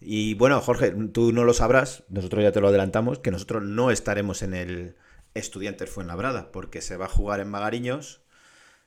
Y 0.00 0.34
bueno, 0.34 0.60
Jorge, 0.60 0.92
tú 1.12 1.32
no 1.32 1.44
lo 1.44 1.52
sabrás, 1.54 2.04
nosotros 2.08 2.42
ya 2.42 2.52
te 2.52 2.60
lo 2.60 2.68
adelantamos, 2.68 3.18
que 3.18 3.30
nosotros 3.30 3.62
no 3.64 3.90
estaremos 3.90 4.42
en 4.42 4.54
el 4.54 4.96
Estudiantes 5.34 5.90
Fuenlabrada, 5.90 6.52
porque 6.52 6.80
se 6.80 6.96
va 6.96 7.06
a 7.06 7.08
jugar 7.08 7.40
en 7.40 7.48
Magariños 7.50 8.22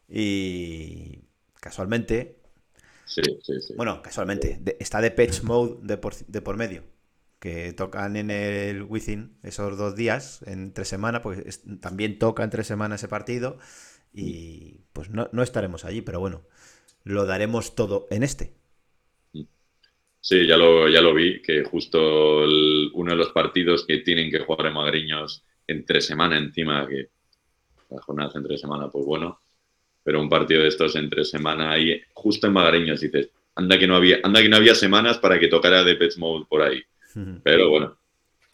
y 0.10 1.26
casualmente, 1.62 2.40
Sí, 3.06 3.22
sí, 3.44 3.62
sí. 3.62 3.74
bueno, 3.76 4.02
casualmente, 4.02 4.58
de- 4.62 4.78
está 4.80 5.02
de 5.02 5.12
Patch 5.12 5.44
Mode 5.44 5.80
de 5.84 5.98
por, 5.98 6.16
de 6.16 6.42
por 6.42 6.58
medio, 6.58 6.84
que 7.40 7.74
tocan 7.74 8.16
en 8.16 8.32
el 8.32 8.84
Within 8.84 9.38
esos 9.44 9.78
dos 9.78 9.96
días, 9.96 10.42
entre 10.46 10.86
semana, 10.86 11.22
pues 11.22 11.40
es- 11.46 11.62
también 11.82 12.20
toca 12.20 12.44
entre 12.44 12.64
semana 12.64 12.96
ese 12.96 13.08
partido 13.08 13.58
y 14.14 14.86
pues 14.94 15.10
no, 15.10 15.30
no 15.32 15.44
estaremos 15.44 15.86
allí, 15.86 16.02
pero 16.02 16.20
bueno, 16.20 16.44
lo 17.04 17.26
daremos 17.26 17.76
todo 17.76 18.08
en 18.12 18.24
este. 18.24 18.56
Sí, 20.22 20.46
ya 20.46 20.56
lo, 20.56 20.88
ya 20.88 21.02
lo 21.02 21.14
vi, 21.16 21.42
que 21.42 21.64
justo 21.64 22.44
el- 22.44 22.92
uno 22.94 23.12
de 23.12 23.18
los 23.18 23.30
partidos 23.30 23.86
que 23.86 23.98
tienen 23.98 24.30
que 24.30 24.40
jugar 24.40 24.68
en 24.68 24.74
Magariños 24.74 25.44
entre 25.68 26.00
semana 26.02 26.38
encima, 26.38 26.88
que 26.88 27.10
Las 27.90 28.06
jornadas 28.06 28.36
entre 28.36 28.58
semana, 28.58 28.88
pues 28.90 29.06
bueno. 29.06 29.40
Pero 30.04 30.22
un 30.22 30.30
partido 30.30 30.62
de 30.62 30.70
estos 30.70 30.96
entre 30.96 31.26
semana 31.26 31.72
ahí, 31.72 32.02
justo 32.14 32.48
en 32.48 32.54
Magareños, 32.54 33.02
dices, 33.02 33.30
anda 33.56 33.78
que 33.78 33.86
no 33.86 33.98
había, 33.98 34.20
anda 34.24 34.42
que 34.42 34.48
no 34.48 34.56
había 34.56 34.76
semanas 34.76 35.18
para 35.18 35.38
que 35.40 35.48
tocara 35.50 35.84
de 35.84 35.98
Mode 36.18 36.46
por 36.48 36.62
ahí. 36.62 36.82
Pero 37.44 37.70
bueno, 37.70 37.98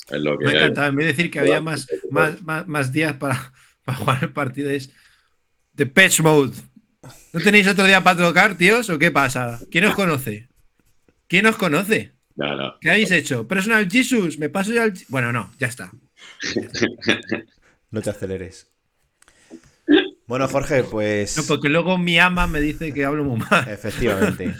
es 0.09 0.21
lo 0.21 0.37
que 0.39 0.45
Me 0.45 0.51
encantado. 0.53 0.87
En 0.87 0.95
vez 0.95 1.05
de 1.05 1.13
decir 1.13 1.29
que 1.31 1.39
había 1.39 1.61
más, 1.61 1.87
más, 2.09 2.41
más, 2.41 2.67
más 2.67 2.91
días 2.91 3.13
para, 3.17 3.53
para 3.85 3.97
jugar 3.97 4.23
el 4.23 4.33
partido, 4.33 4.71
es 4.71 4.91
The 5.75 5.85
Patch 5.85 6.21
Mode. 6.21 6.55
¿No 7.33 7.39
tenéis 7.39 7.67
otro 7.67 7.85
día 7.85 8.03
para 8.03 8.17
tocar, 8.17 8.57
tíos? 8.57 8.89
¿O 8.89 8.97
qué 8.97 9.11
pasa? 9.11 9.59
¿Quién 9.69 9.85
os 9.85 9.95
conoce? 9.95 10.46
¿Quién 11.27 11.45
os 11.45 11.55
conoce? 11.57 12.13
No. 12.35 12.75
¿Qué 12.79 12.89
habéis 12.91 13.11
hecho? 13.11 13.47
Personal 13.47 13.89
Jesus, 13.89 14.37
me 14.37 14.49
paso 14.49 14.71
ya 14.71 14.83
al. 14.83 14.93
Bueno, 15.09 15.31
no, 15.33 15.51
ya 15.59 15.67
está. 15.67 15.91
No 17.89 18.01
te 18.01 18.09
aceleres. 18.09 18.67
Bueno, 20.27 20.47
Jorge, 20.49 20.83
pues 20.83 21.37
No, 21.37 21.43
porque 21.47 21.69
luego 21.69 21.97
mi 21.97 22.19
ama 22.19 22.45
me 22.47 22.59
dice 22.59 22.93
que 22.93 23.05
hablo 23.05 23.23
muy 23.23 23.39
mal. 23.49 23.67
efectivamente. 23.69 24.53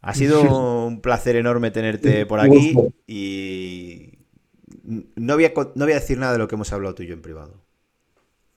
Ha 0.00 0.12
sido 0.12 0.42
un 0.86 1.00
placer 1.00 1.36
enorme 1.36 1.70
tenerte 1.70 2.26
por 2.26 2.40
aquí 2.40 2.74
y 3.06 4.18
no 4.82 5.34
voy, 5.34 5.44
a, 5.46 5.52
no 5.54 5.84
voy 5.84 5.92
a 5.92 6.00
decir 6.00 6.18
nada 6.18 6.32
de 6.32 6.38
lo 6.40 6.48
que 6.48 6.56
hemos 6.56 6.72
hablado 6.72 6.94
tú 6.96 7.04
y 7.04 7.06
yo 7.06 7.14
en 7.14 7.22
privado. 7.22 7.62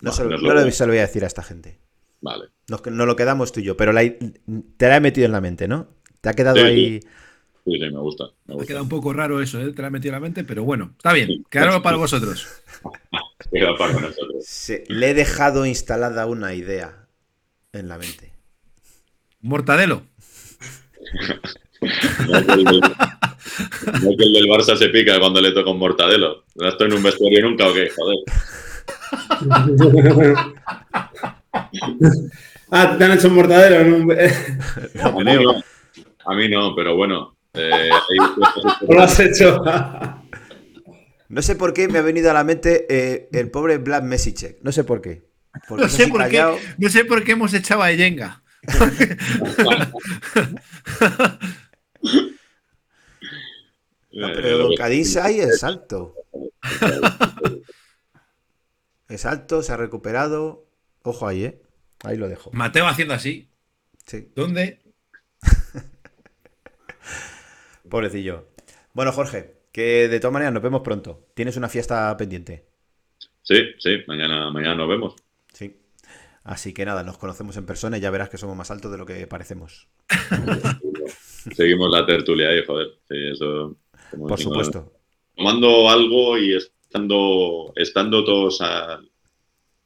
No, 0.02 0.10
Vale, 0.12 0.16
se, 0.18 0.24
lo- 0.24 0.30
nos 0.32 0.42
no 0.42 0.54
lo- 0.56 0.66
lo- 0.66 0.72
se 0.72 0.86
lo 0.86 0.92
voy 0.92 0.98
a 1.00 1.02
decir 1.02 1.24
a 1.24 1.28
esta 1.28 1.44
gente. 1.44 1.78
Vale. 2.22 2.46
Nos, 2.70 2.84
nos 2.88 3.06
lo 3.08 3.16
quedamos 3.16 3.52
tú 3.52 3.60
y 3.60 3.64
yo, 3.64 3.78
pero 3.78 3.94
la- 3.94 4.02
te 4.02 4.88
la 4.88 4.98
he 4.98 5.00
metido 5.00 5.26
en 5.28 5.32
la 5.32 5.42
mente, 5.42 5.68
¿no? 5.68 5.88
Te 6.28 6.32
ha 6.32 6.34
quedado 6.34 6.58
Sí, 6.58 6.62
ahí. 6.64 7.00
Sí, 7.64 7.80
sí, 7.80 7.80
me 7.80 8.00
gusta. 8.00 8.26
Me 8.48 8.62
Ha 8.62 8.66
quedado 8.66 8.84
un 8.84 8.90
poco 8.90 9.14
raro 9.14 9.42
eso, 9.42 9.62
¿eh? 9.62 9.72
Te 9.72 9.82
la 9.82 9.88
he 9.88 9.92
metido 9.92 10.10
en 10.10 10.16
la 10.16 10.20
mente, 10.20 10.44
pero 10.44 10.66
bueno, 10.66 10.92
está 10.98 11.14
bien. 11.14 11.46
Quedarlo 11.50 11.82
para 11.82 11.96
vosotros. 11.96 12.46
Queda 13.52 13.78
para 13.78 13.94
nosotros. 13.94 14.72
Le 14.90 15.10
he 15.10 15.14
dejado 15.14 15.66
instalada 15.66 16.26
una 16.26 16.54
idea 16.54 17.08
en 17.72 17.88
la 17.88 17.98
mente. 17.98 18.34
Mortadelo. 19.40 20.04
No 22.28 22.46
que, 22.46 22.52
el 22.52 22.66
del, 22.66 22.82
no 22.82 24.18
que 24.18 24.24
el 24.26 24.34
del 24.34 24.50
Barça 24.50 24.76
se 24.76 24.90
pica 24.90 25.18
cuando 25.22 25.40
le 25.40 25.54
toca 25.54 25.72
un 25.72 25.80
mortadelo. 25.80 26.44
No 26.56 26.68
estoy 26.68 26.88
en 26.88 26.94
un 26.98 27.04
vestuario 27.04 27.42
nunca 27.44 27.70
o 27.70 27.74
qué, 27.74 27.90
joder. 27.96 28.18
ah, 32.72 32.96
te 32.98 33.04
han 33.06 33.12
hecho 33.14 33.30
un 33.30 33.36
mortadero. 33.36 33.86
¿no? 33.86 34.14
A 35.04 35.12
mí 35.24 35.24
no, 35.24 35.64
a 36.28 36.36
mí 36.36 36.50
no, 36.50 36.76
pero 36.76 36.96
bueno. 36.96 37.36
eh, 37.54 37.72
hay 37.92 38.18
cosas 38.36 38.78
¿O 38.88 38.94
lo 38.94 39.02
has 39.02 39.20
hecho? 39.20 39.62
No 41.30 41.42
sé 41.42 41.56
por 41.56 41.74
qué 41.74 41.88
me 41.88 42.00
ha 42.00 42.02
venido 42.02 42.30
a 42.32 42.34
la 42.34 42.44
mente 42.44 42.86
eh, 42.90 43.30
el 43.34 43.50
pobre 43.52 43.78
Vlad 43.80 44.04
Mesicek. 44.04 44.60
No 44.62 44.72
sé 44.72 44.84
por 44.84 45.02
qué. 45.02 45.28
Porque 45.68 45.84
No 45.84 45.90
sé 45.90 46.08
por 46.08 46.28
qué, 46.30 46.56
no 46.78 46.90
sé 46.90 47.06
por 47.06 47.24
qué 47.24 47.32
hemos 47.34 47.54
echado 47.54 47.82
a 47.84 47.92
Yenga. 47.92 48.44
No, 54.12 54.28
pero 54.34 54.70
que- 54.70 54.76
Cadizai 54.76 55.40
es 55.40 55.64
alto. 55.64 56.16
Es 59.10 59.26
alto, 59.26 59.64
se 59.64 59.72
ha 59.72 59.78
recuperado. 59.78 60.68
Ojo 61.02 61.26
ahí, 61.30 61.46
¿eh? 61.46 61.62
Ahí 62.04 62.18
lo 62.18 62.28
dejo. 62.28 62.52
Mateo 62.52 62.86
haciendo 62.88 63.14
así. 63.14 63.50
Sí, 64.06 64.30
¿Dónde? 64.36 64.82
Pobrecillo. 67.90 68.48
Bueno, 68.94 69.12
Jorge, 69.12 69.58
que 69.72 70.08
de 70.08 70.20
todas 70.20 70.34
maneras 70.34 70.54
nos 70.54 70.64
vemos 70.64 70.82
pronto. 70.82 71.28
Tienes 71.34 71.58
una 71.58 71.70
fiesta 71.70 72.16
pendiente. 72.18 72.66
Sí, 73.44 73.56
sí, 73.80 73.98
mañana, 74.08 74.50
mañana 74.52 74.76
nos 74.76 74.90
vemos. 74.90 75.16
Sí. 75.54 75.78
Así 76.44 76.74
que 76.74 76.86
nada, 76.86 77.04
nos 77.04 77.18
conocemos 77.18 77.58
en 77.58 77.66
persona 77.66 77.98
y 77.98 78.02
ya 78.02 78.10
verás 78.12 78.30
que 78.30 78.38
somos 78.38 78.56
más 78.56 78.72
altos 78.72 78.92
de 78.92 78.98
lo 78.98 79.06
que 79.06 79.28
parecemos. 79.28 79.88
Seguimos 81.56 81.90
la 81.92 82.06
tertulia 82.06 82.50
ahí, 82.50 82.64
joder. 82.66 82.88
Sí, 83.08 83.16
eso. 83.34 83.78
como 84.12 84.28
Por 84.28 84.40
supuesto. 84.40 84.94
Tomando 85.36 85.90
algo 85.90 86.38
y 86.38 86.56
estando, 86.56 87.74
estando 87.76 88.24
todos 88.24 88.60
a- 88.62 89.00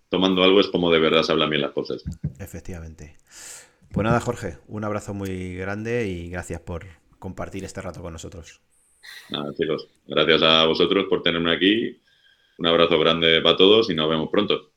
tomando 0.10 0.44
algo 0.44 0.60
es 0.60 0.68
como 0.68 0.92
de 0.92 1.00
verdad 1.00 1.24
se 1.24 1.32
hablan 1.32 1.50
bien 1.50 1.62
las 1.62 1.72
cosas. 1.72 2.04
Efectivamente. 2.40 3.18
Pues 3.92 4.04
nada, 4.06 4.20
Jorge, 4.22 4.58
un 4.68 4.84
abrazo 4.84 5.14
muy 5.14 5.56
grande 5.56 6.08
y 6.08 6.30
gracias 6.30 6.62
por 6.62 6.86
compartir 7.22 7.64
este 7.64 7.82
rato 7.82 8.02
con 8.02 8.12
nosotros. 8.12 8.60
Nada, 9.30 9.54
chicos, 9.54 9.88
gracias 10.08 10.42
a 10.42 10.66
vosotros 10.66 11.06
por 11.08 11.22
tenerme 11.22 11.54
aquí. 11.54 12.02
Un 12.58 12.66
abrazo 12.66 13.00
grande 13.00 13.42
para 13.42 13.56
todos 13.56 13.90
y 13.90 13.96
nos 13.96 14.10
vemos 14.10 14.30
pronto. 14.30 14.72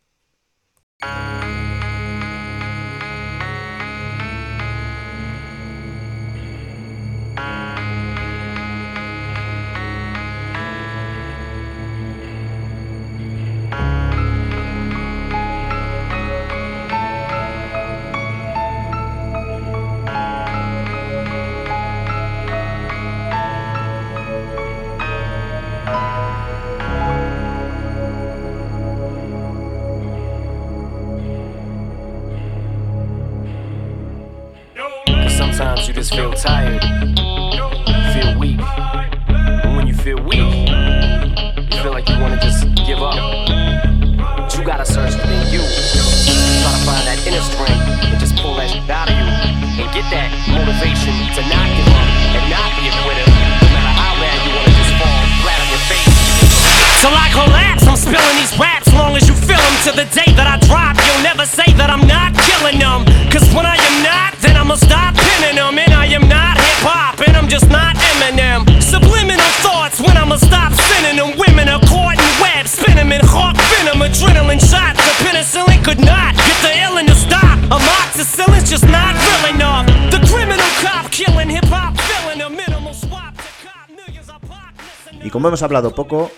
Hablado 85.65 85.95
poco, 85.95 86.31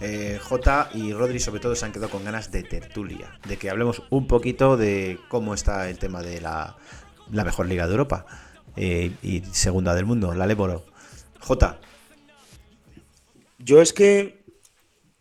eh, 0.00 0.38
J 0.40 0.90
y 0.94 1.12
Rodri 1.12 1.40
sobre 1.40 1.60
todo 1.60 1.74
se 1.74 1.84
han 1.84 1.92
quedado 1.92 2.10
con 2.10 2.24
ganas 2.24 2.52
de 2.52 2.62
tertulia, 2.62 3.38
de 3.48 3.56
que 3.56 3.70
hablemos 3.70 4.02
un 4.10 4.26
poquito 4.26 4.76
de 4.76 5.18
cómo 5.28 5.54
está 5.54 5.88
el 5.90 5.98
tema 5.98 6.22
de 6.22 6.40
la, 6.40 6.76
mejor 7.30 7.66
liga 7.66 7.86
de 7.86 7.92
Europa 7.92 8.26
eh, 8.76 9.10
y 9.22 9.42
segunda 9.52 9.94
del 9.94 10.06
mundo, 10.06 10.34
la 10.34 10.46
Leboro. 10.46 10.84
J, 11.40 11.78
Yo 13.58 13.80
es 13.80 13.92
que. 13.92 14.38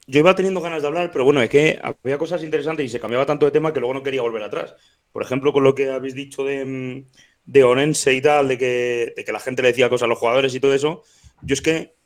Yo 0.09 0.19
iba 0.19 0.35
teniendo 0.35 0.61
ganas 0.61 0.81
de 0.81 0.87
hablar, 0.87 1.11
pero 1.11 1.25
bueno, 1.25 1.41
es 1.41 1.49
que 1.49 1.81
había 1.83 2.17
cosas 2.17 2.41
interesantes 2.41 2.85
y 2.85 2.89
se 2.89 2.99
cambiaba 2.99 3.25
tanto 3.25 3.45
de 3.45 3.51
tema 3.51 3.73
que 3.73 3.81
luego 3.81 3.93
no 3.93 4.03
quería 4.03 4.21
volver 4.21 4.41
atrás. 4.41 4.73
Por 5.11 5.21
ejemplo, 5.21 5.51
con 5.51 5.65
lo 5.65 5.75
que 5.75 5.91
habéis 5.91 6.15
dicho 6.15 6.45
de, 6.45 6.63
mm, 6.63 7.05
de 7.43 7.63
Orense 7.65 8.13
y 8.13 8.21
tal, 8.21 8.47
de 8.47 8.57
que, 8.57 9.13
de 9.17 9.25
que 9.25 9.31
la 9.33 9.41
gente 9.41 9.61
le 9.61 9.69
decía 9.69 9.89
cosas 9.89 10.05
a 10.05 10.07
los 10.07 10.17
jugadores 10.17 10.55
y 10.55 10.61
todo 10.61 10.73
eso. 10.73 11.03
Yo 11.41 11.53
es 11.53 11.61
que 11.61 11.96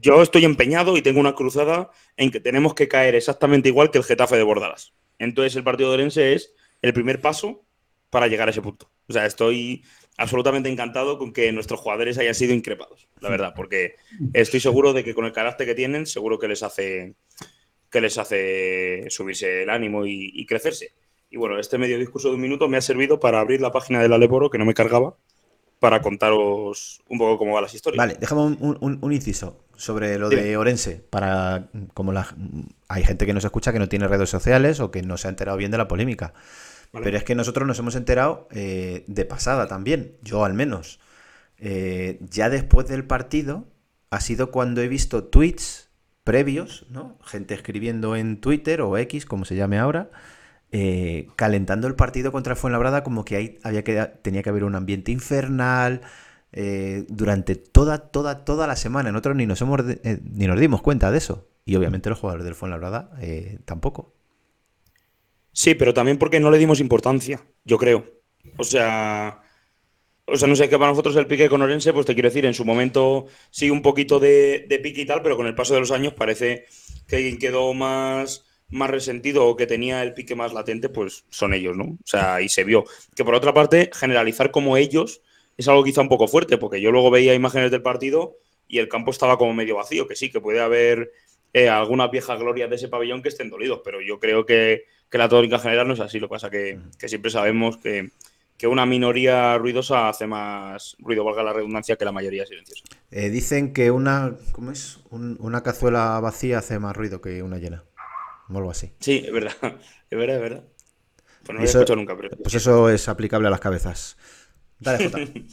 yo 0.00 0.22
estoy 0.22 0.44
empeñado 0.44 0.96
y 0.96 1.02
tengo 1.02 1.20
una 1.20 1.34
cruzada 1.34 1.90
en 2.16 2.30
que 2.30 2.40
tenemos 2.40 2.74
que 2.74 2.88
caer 2.88 3.14
exactamente 3.14 3.68
igual 3.68 3.90
que 3.90 3.98
el 3.98 4.04
Getafe 4.04 4.36
de 4.36 4.42
Bordalas. 4.42 4.92
Entonces, 5.18 5.56
el 5.56 5.64
partido 5.64 5.90
de 5.90 5.94
Orense 5.94 6.34
es 6.34 6.52
el 6.82 6.92
primer 6.92 7.20
paso 7.20 7.64
para 8.10 8.28
llegar 8.28 8.48
a 8.48 8.50
ese 8.52 8.62
punto. 8.62 8.90
O 9.08 9.12
sea, 9.12 9.26
estoy 9.26 9.82
absolutamente 10.16 10.68
encantado 10.68 11.18
con 11.18 11.32
que 11.32 11.52
nuestros 11.52 11.80
jugadores 11.80 12.18
hayan 12.18 12.34
sido 12.34 12.54
increpados, 12.54 13.08
la 13.20 13.28
verdad, 13.30 13.52
porque 13.54 13.94
estoy 14.32 14.60
seguro 14.60 14.92
de 14.92 15.04
que 15.04 15.14
con 15.14 15.24
el 15.24 15.32
carácter 15.32 15.66
que 15.66 15.74
tienen, 15.74 16.06
seguro 16.06 16.38
que 16.38 16.48
les 16.48 16.62
hace 16.62 17.14
que 17.90 18.00
les 18.02 18.18
hace 18.18 19.04
subirse 19.08 19.62
el 19.62 19.70
ánimo 19.70 20.04
y, 20.04 20.44
crecerse. 20.46 20.92
Y 21.30 21.38
bueno, 21.38 21.58
este 21.58 21.78
medio 21.78 21.98
discurso 21.98 22.28
de 22.28 22.34
un 22.34 22.40
minuto 22.42 22.68
me 22.68 22.76
ha 22.76 22.82
servido 22.82 23.18
para 23.18 23.40
abrir 23.40 23.60
la 23.62 23.72
página 23.72 24.02
del 24.02 24.12
Aleporo, 24.12 24.50
que 24.50 24.58
no 24.58 24.66
me 24.66 24.74
cargaba, 24.74 25.16
para 25.78 26.02
contaros 26.02 27.00
un 27.08 27.18
poco 27.18 27.38
cómo 27.38 27.54
van 27.54 27.62
las 27.62 27.74
historias. 27.74 27.98
vale, 27.98 28.16
déjame 28.20 28.42
un, 28.42 28.76
un- 28.80 28.98
un 29.00 29.12
inciso. 29.12 29.64
Sobre 29.78 30.18
lo 30.18 30.28
de 30.28 30.56
Orense. 30.56 31.02
Para 31.08 31.68
como 31.94 32.12
la, 32.12 32.34
hay 32.88 33.04
gente 33.04 33.24
que 33.24 33.32
nos 33.32 33.44
escucha 33.44 33.72
que 33.72 33.78
no 33.78 33.88
tiene 33.88 34.08
redes 34.08 34.28
sociales 34.28 34.80
o 34.80 34.90
que 34.90 35.02
no 35.02 35.16
se 35.16 35.28
ha 35.28 35.30
enterado 35.30 35.56
bien 35.56 35.70
de 35.70 35.78
la 35.78 35.88
polémica. 35.88 36.34
Vale. 36.92 37.04
Pero 37.04 37.16
es 37.16 37.24
que 37.24 37.34
nosotros 37.34 37.66
nos 37.66 37.78
hemos 37.78 37.94
enterado 37.94 38.48
eh, 38.50 39.04
de 39.06 39.24
pasada 39.24 39.68
también, 39.68 40.16
yo 40.22 40.44
al 40.44 40.52
menos. 40.52 40.98
Eh, 41.58 42.18
ya 42.20 42.50
después 42.50 42.88
del 42.88 43.04
partido 43.04 43.66
ha 44.10 44.20
sido 44.20 44.50
cuando 44.50 44.82
he 44.82 44.88
visto 44.88 45.24
tweets 45.24 45.90
previos, 46.24 46.86
¿no? 46.90 47.16
Gente 47.24 47.54
escribiendo 47.54 48.16
en 48.16 48.40
Twitter 48.40 48.80
o 48.80 48.98
X, 48.98 49.26
como 49.26 49.44
se 49.44 49.54
llame 49.54 49.78
ahora, 49.78 50.10
eh, 50.72 51.28
calentando 51.36 51.86
el 51.86 51.94
partido 51.94 52.32
contra 52.32 52.56
Fuenlabrada 52.56 53.04
como 53.04 53.24
que 53.24 53.36
ahí 53.36 53.58
había 53.62 53.84
que, 53.84 54.10
tenía 54.22 54.42
que 54.42 54.50
haber 54.50 54.64
un 54.64 54.74
ambiente 54.74 55.12
infernal 55.12 56.02
eh, 56.52 57.04
durante 57.08 57.56
toda, 57.56 58.10
toda, 58.10 58.44
toda 58.44 58.66
la 58.66 58.76
semana. 58.76 59.12
Nosotros 59.12 59.36
ni 59.36 59.46
nos, 59.46 59.60
hemos, 59.60 59.80
eh, 59.80 60.20
ni 60.22 60.46
nos 60.46 60.58
dimos 60.58 60.82
cuenta 60.82 61.10
de 61.10 61.18
eso. 61.18 61.48
Y 61.64 61.76
obviamente 61.76 62.08
los 62.08 62.18
jugadores 62.18 62.44
del 62.44 62.54
Fuenlabrada 62.54 63.10
eh, 63.20 63.58
tampoco. 63.64 64.14
Sí, 65.52 65.74
pero 65.74 65.92
también 65.92 66.18
porque 66.18 66.40
no 66.40 66.50
le 66.50 66.58
dimos 66.58 66.80
importancia, 66.80 67.44
yo 67.64 67.78
creo. 67.78 68.04
O 68.56 68.64
sea, 68.64 69.42
o 70.24 70.36
sea, 70.36 70.48
no 70.48 70.56
sé 70.56 70.68
qué 70.68 70.78
para 70.78 70.90
nosotros 70.90 71.16
el 71.16 71.26
pique 71.26 71.48
con 71.48 71.62
Orense, 71.62 71.92
pues 71.92 72.06
te 72.06 72.14
quiero 72.14 72.28
decir, 72.28 72.46
en 72.46 72.54
su 72.54 72.64
momento 72.64 73.26
sí 73.50 73.70
un 73.70 73.82
poquito 73.82 74.20
de, 74.20 74.66
de 74.68 74.78
pique 74.78 75.02
y 75.02 75.06
tal, 75.06 75.22
pero 75.22 75.36
con 75.36 75.46
el 75.46 75.54
paso 75.54 75.74
de 75.74 75.80
los 75.80 75.90
años 75.90 76.14
parece 76.14 76.66
que 77.06 77.16
quien 77.18 77.38
quedó 77.38 77.74
más, 77.74 78.46
más 78.68 78.90
resentido 78.90 79.46
o 79.46 79.56
que 79.56 79.66
tenía 79.66 80.02
el 80.02 80.14
pique 80.14 80.34
más 80.34 80.52
latente, 80.52 80.88
pues 80.88 81.24
son 81.30 81.54
ellos, 81.54 81.76
¿no? 81.76 81.84
O 81.84 82.06
sea, 82.06 82.40
y 82.40 82.48
se 82.48 82.64
vio. 82.64 82.84
Que 83.16 83.24
por 83.24 83.34
otra 83.34 83.54
parte, 83.54 83.90
generalizar 83.92 84.50
como 84.50 84.76
ellos 84.76 85.22
es 85.58 85.68
algo 85.68 85.84
quizá 85.84 86.00
un 86.02 86.08
poco 86.08 86.28
fuerte, 86.28 86.58
porque 86.58 86.80
yo 86.80 86.92
luego 86.92 87.10
veía 87.10 87.34
imágenes 87.34 87.70
del 87.70 87.82
partido 87.82 88.38
y 88.68 88.78
el 88.78 88.88
campo 88.88 89.10
estaba 89.12 89.38
como 89.38 89.54
medio 89.54 89.76
vacío, 89.76 90.08
que 90.08 90.16
sí, 90.16 90.30
que 90.30 90.40
puede 90.40 90.60
haber 90.60 91.12
eh, 91.52 91.68
algunas 91.68 92.10
viejas 92.10 92.38
glorias 92.40 92.70
de 92.70 92.76
ese 92.76 92.88
pabellón 92.88 93.22
que 93.22 93.28
estén 93.30 93.50
dolidos, 93.50 93.82
pero 93.84 94.00
yo 94.00 94.20
creo 94.20 94.46
que, 94.46 94.84
que 95.10 95.18
la 95.18 95.28
tónica 95.28 95.58
general 95.58 95.88
no 95.88 95.94
es 95.94 96.00
así. 96.00 96.20
Lo 96.20 96.28
que 96.28 96.32
pasa 96.32 96.50
que, 96.50 96.78
que 96.98 97.08
siempre 97.08 97.30
sabemos 97.30 97.78
que, 97.78 98.10
que 98.56 98.66
una 98.66 98.86
minoría 98.86 99.58
ruidosa 99.58 100.08
hace 100.08 100.26
más 100.26 100.96
ruido, 101.00 101.24
valga 101.24 101.42
la 101.42 101.52
redundancia, 101.52 101.96
que 101.96 102.04
la 102.04 102.12
mayoría 102.12 102.46
silenciosa. 102.46 102.84
Eh, 103.10 103.30
dicen 103.30 103.72
que 103.72 103.90
una, 103.90 104.36
¿cómo 104.52 104.70
es? 104.70 105.00
Un- 105.10 105.36
una 105.40 105.62
cazuela 105.62 106.20
vacía 106.20 106.58
hace 106.58 106.78
más 106.78 106.96
ruido 106.96 107.20
que 107.20 107.42
una 107.42 107.58
llena. 107.58 107.84
O 108.50 108.56
algo 108.58 108.70
así. 108.70 108.92
Sí, 109.00 109.22
es 109.26 109.32
verdad, 109.32 109.52
es 110.10 110.18
verdad, 110.18 110.36
es 110.36 110.42
verdad. 110.42 110.64
Pues 111.44 111.54
no 111.54 111.54
lo 111.54 111.60
he 111.62 111.64
escuchado 111.66 111.96
nunca, 111.96 112.16
pero... 112.16 112.30
Pues 112.36 112.54
eso 112.54 112.90
es 112.90 113.08
aplicable 113.08 113.48
a 113.48 113.50
las 113.50 113.60
cabezas. 113.60 114.16
Dale. 114.78 115.10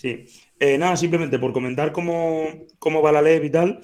Sí. 0.00 0.24
Eh, 0.58 0.78
nada, 0.78 0.96
simplemente 0.96 1.38
por 1.38 1.52
comentar 1.52 1.92
cómo, 1.92 2.46
cómo 2.78 3.02
va 3.02 3.12
la 3.12 3.20
ley 3.20 3.38
y 3.44 3.50
tal. 3.50 3.82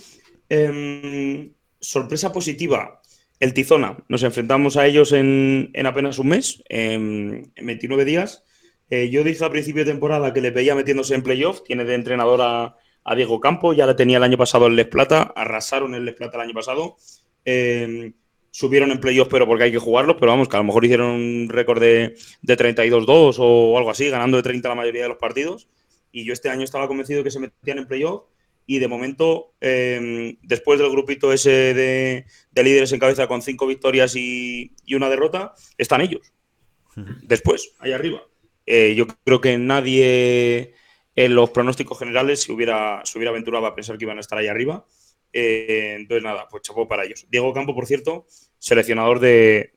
Em, 0.49 1.53
sorpresa 1.79 2.33
positiva. 2.33 3.03
El 3.39 3.53
Tizona. 3.53 3.99
Nos 4.09 4.23
enfrentamos 4.23 4.79
a 4.79 4.87
ellos 4.87 5.13
en, 5.13 5.69
en 5.75 5.87
apenas 5.87 6.19
un 6.19 6.29
mes, 6.29 6.63
en, 6.71 7.53
en 7.55 7.67
29 7.67 8.07
días. 8.07 8.45
Eh, 8.89 9.11
yo 9.11 9.25
dije 9.25 9.45
a 9.45 9.51
principio 9.51 9.85
de 9.85 9.91
temporada 9.91 10.33
que 10.33 10.41
le 10.41 10.51
veía 10.51 10.75
metiéndose 10.75 11.15
en 11.15 11.23
playoff. 11.23 11.63
Tiene 11.65 11.85
de 11.85 11.95
entrenador 11.95 12.41
a, 12.43 12.77
Diego 13.15 13.41
Campo. 13.41 13.73
Ya 13.73 13.87
le 13.87 13.95
tenía 13.95 14.17
el 14.17 14.23
año 14.23 14.39
pasado 14.39 14.67
en 14.67 14.77
Les 14.77 14.87
Plata. 14.87 15.33
Arrasaron 15.37 15.95
en 15.95 16.05
Les 16.05 16.15
Plata 16.15 16.39
el 16.39 16.45
año 16.45 16.55
pasado. 16.55 16.97
Em, 17.45 18.15
subieron 18.57 18.91
en 18.91 19.01
playoff, 19.01 19.29
pero 19.31 19.47
porque 19.47 19.65
hay 19.65 19.73
que 19.73 19.79
jugarlos. 19.79 20.17
Pero 20.19 20.33
vamos, 20.33 20.49
que 20.49 20.57
a 20.57 20.61
lo 20.61 20.65
mejor 20.65 20.83
hicieron 20.83 21.11
un 21.11 21.49
récord 21.51 21.79
de, 21.79 22.17
de 22.41 22.57
32-2 22.57 23.37
o 23.39 23.77
algo 23.77 23.91
así, 23.91 24.09
ganando 24.09 24.39
de 24.39 24.43
30 24.43 24.67
la 24.71 24.75
mayoría 24.75 25.03
de 25.03 25.09
los 25.09 25.19
partidos. 25.19 25.69
Y 26.11 26.25
yo 26.25 26.33
este 26.33 26.49
año 26.49 26.65
estaba 26.65 26.89
convencido 26.89 27.23
que 27.23 27.31
se 27.31 27.39
metían 27.39 27.77
en 27.77 27.87
playoff. 27.87 28.25
Y 28.65 28.79
de 28.79 28.89
momento, 28.89 29.53
eh, 29.61 30.39
después 30.43 30.79
del 30.79 30.91
grupito 30.91 31.35
ese 31.35 31.51
de, 31.51 32.25
de 32.51 32.63
líderes 32.65 32.93
en 32.93 32.99
cabeza 32.99 33.29
con 33.29 33.43
cinco 33.43 33.67
victorias 33.67 34.17
y, 34.17 34.73
y 34.87 34.95
una 34.95 35.11
derrota, 35.11 35.55
están 35.77 36.01
ellos. 36.01 36.33
Después, 37.23 37.75
ahí 37.79 37.93
arriba. 37.93 38.23
Eh, 38.65 38.95
yo 38.97 39.07
creo 39.07 39.43
que 39.43 39.59
nadie 39.59 40.73
en 41.15 41.35
los 41.35 41.51
pronósticos 41.51 41.99
generales 41.99 42.41
se 42.41 42.53
hubiera, 42.53 43.03
se 43.05 43.19
hubiera 43.19 43.31
aventurado 43.31 43.67
a 43.67 43.75
pensar 43.75 43.99
que 43.99 44.07
iban 44.07 44.17
a 44.17 44.23
estar 44.23 44.39
ahí 44.39 44.49
arriba. 44.49 44.87
Eh, 45.39 45.97
entonces, 45.97 46.25
nada, 46.25 46.49
pues 46.49 46.63
chapó 46.63 46.89
para 46.89 47.05
ellos. 47.05 47.27
Diego 47.29 47.53
Campo, 47.53 47.75
por 47.75 47.85
cierto, 47.85 48.27
seleccionador 48.59 49.21
de, 49.21 49.75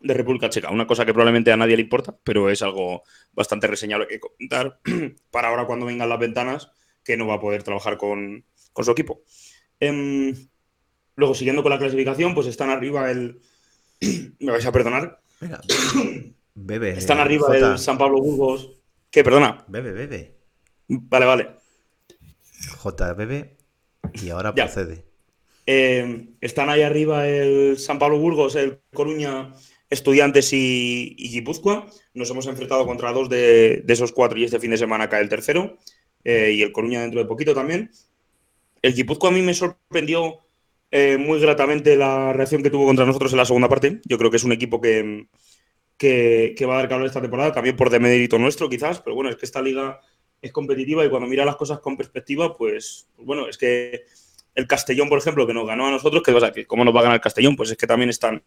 de 0.00 0.14
República 0.14 0.48
Checa. 0.48 0.70
Una 0.70 0.86
cosa 0.86 1.04
que 1.04 1.12
probablemente 1.12 1.52
a 1.52 1.58
nadie 1.58 1.76
le 1.76 1.82
importa, 1.82 2.16
pero 2.24 2.48
es 2.48 2.62
algo 2.62 3.02
bastante 3.32 3.66
reseñable 3.66 4.06
que 4.06 4.18
comentar 4.18 4.80
para 5.30 5.48
ahora 5.48 5.66
cuando 5.66 5.84
vengan 5.84 6.08
las 6.08 6.18
ventanas, 6.18 6.70
que 7.04 7.18
no 7.18 7.26
va 7.26 7.34
a 7.34 7.40
poder 7.40 7.62
trabajar 7.64 7.98
con, 7.98 8.46
con 8.72 8.84
su 8.86 8.92
equipo. 8.92 9.20
Em, 9.78 10.34
luego, 11.16 11.34
siguiendo 11.34 11.62
con 11.62 11.70
la 11.70 11.78
clasificación, 11.78 12.34
pues 12.34 12.46
están 12.46 12.70
arriba 12.70 13.10
el... 13.10 13.42
Me 14.40 14.52
vais 14.52 14.64
a 14.64 14.72
perdonar. 14.72 15.20
Venga. 15.38 15.60
Bebe. 16.54 16.92
Están 16.92 17.18
arriba 17.18 17.48
Jota. 17.48 17.72
el 17.72 17.78
San 17.78 17.98
Pablo 17.98 18.22
Burgos. 18.22 18.72
¿Qué? 19.10 19.22
Perdona. 19.22 19.66
Bebe, 19.68 19.92
bebe. 19.92 20.38
Vale, 20.88 21.26
vale. 21.26 21.48
J, 22.78 23.12
bebe. 23.12 23.57
Y 24.12 24.30
ahora 24.30 24.52
Ya. 24.56 24.64
procede. 24.64 25.04
Eh, 25.66 26.28
están 26.40 26.70
ahí 26.70 26.82
arriba 26.82 27.28
el 27.28 27.78
San 27.78 27.98
Pablo 27.98 28.18
Burgos, 28.18 28.54
el 28.56 28.80
Coruña, 28.94 29.52
Estudiantes 29.90 30.52
y, 30.52 31.14
y 31.18 31.28
Guipúzcoa. 31.30 31.86
Nos 32.14 32.30
hemos 32.30 32.46
enfrentado 32.46 32.86
contra 32.86 33.12
dos 33.12 33.28
de, 33.28 33.82
de 33.84 33.92
esos 33.92 34.12
cuatro 34.12 34.38
y 34.38 34.44
este 34.44 34.60
fin 34.60 34.70
de 34.70 34.78
semana 34.78 35.08
cae 35.08 35.22
el 35.22 35.28
tercero. 35.28 35.76
Eh, 36.24 36.52
y 36.54 36.62
el 36.62 36.72
Coruña 36.72 37.02
dentro 37.02 37.20
de 37.20 37.26
poquito 37.26 37.54
también. 37.54 37.90
El 38.82 38.94
Guipúzcoa 38.94 39.30
a 39.30 39.32
mí 39.32 39.42
me 39.42 39.54
sorprendió 39.54 40.38
eh, 40.90 41.16
muy 41.18 41.38
gratamente 41.40 41.96
la 41.96 42.32
reacción 42.32 42.62
que 42.62 42.70
tuvo 42.70 42.86
contra 42.86 43.04
nosotros 43.06 43.32
en 43.32 43.38
la 43.38 43.44
segunda 43.44 43.68
parte. 43.68 44.00
Yo 44.04 44.18
creo 44.18 44.30
que 44.30 44.36
es 44.38 44.44
un 44.44 44.52
equipo 44.52 44.80
que, 44.80 45.26
que, 45.98 46.54
que 46.56 46.66
va 46.66 46.74
a 46.74 46.78
dar 46.78 46.88
calor 46.88 47.06
esta 47.06 47.20
temporada, 47.20 47.52
también 47.52 47.76
por 47.76 47.90
demérito 47.90 48.38
nuestro 48.38 48.68
quizás, 48.68 49.00
pero 49.00 49.14
bueno, 49.14 49.30
es 49.30 49.36
que 49.36 49.44
esta 49.46 49.60
liga 49.60 50.00
es 50.40 50.52
competitiva 50.52 51.04
y 51.04 51.10
cuando 51.10 51.28
mira 51.28 51.44
las 51.44 51.56
cosas 51.56 51.80
con 51.80 51.96
perspectiva, 51.96 52.56
pues, 52.56 53.08
pues 53.16 53.26
bueno, 53.26 53.48
es 53.48 53.58
que 53.58 54.04
el 54.54 54.66
Castellón, 54.66 55.08
por 55.08 55.18
ejemplo, 55.18 55.46
que 55.46 55.54
nos 55.54 55.66
ganó 55.66 55.86
a 55.86 55.90
nosotros, 55.90 56.22
que 56.22 56.34
que 56.52 56.66
¿cómo 56.66 56.84
nos 56.84 56.94
va 56.94 57.00
a 57.00 57.02
ganar 57.04 57.16
el 57.16 57.22
Castellón? 57.22 57.56
Pues 57.56 57.70
es 57.70 57.76
que 57.76 57.86
también 57.86 58.10
están 58.10 58.42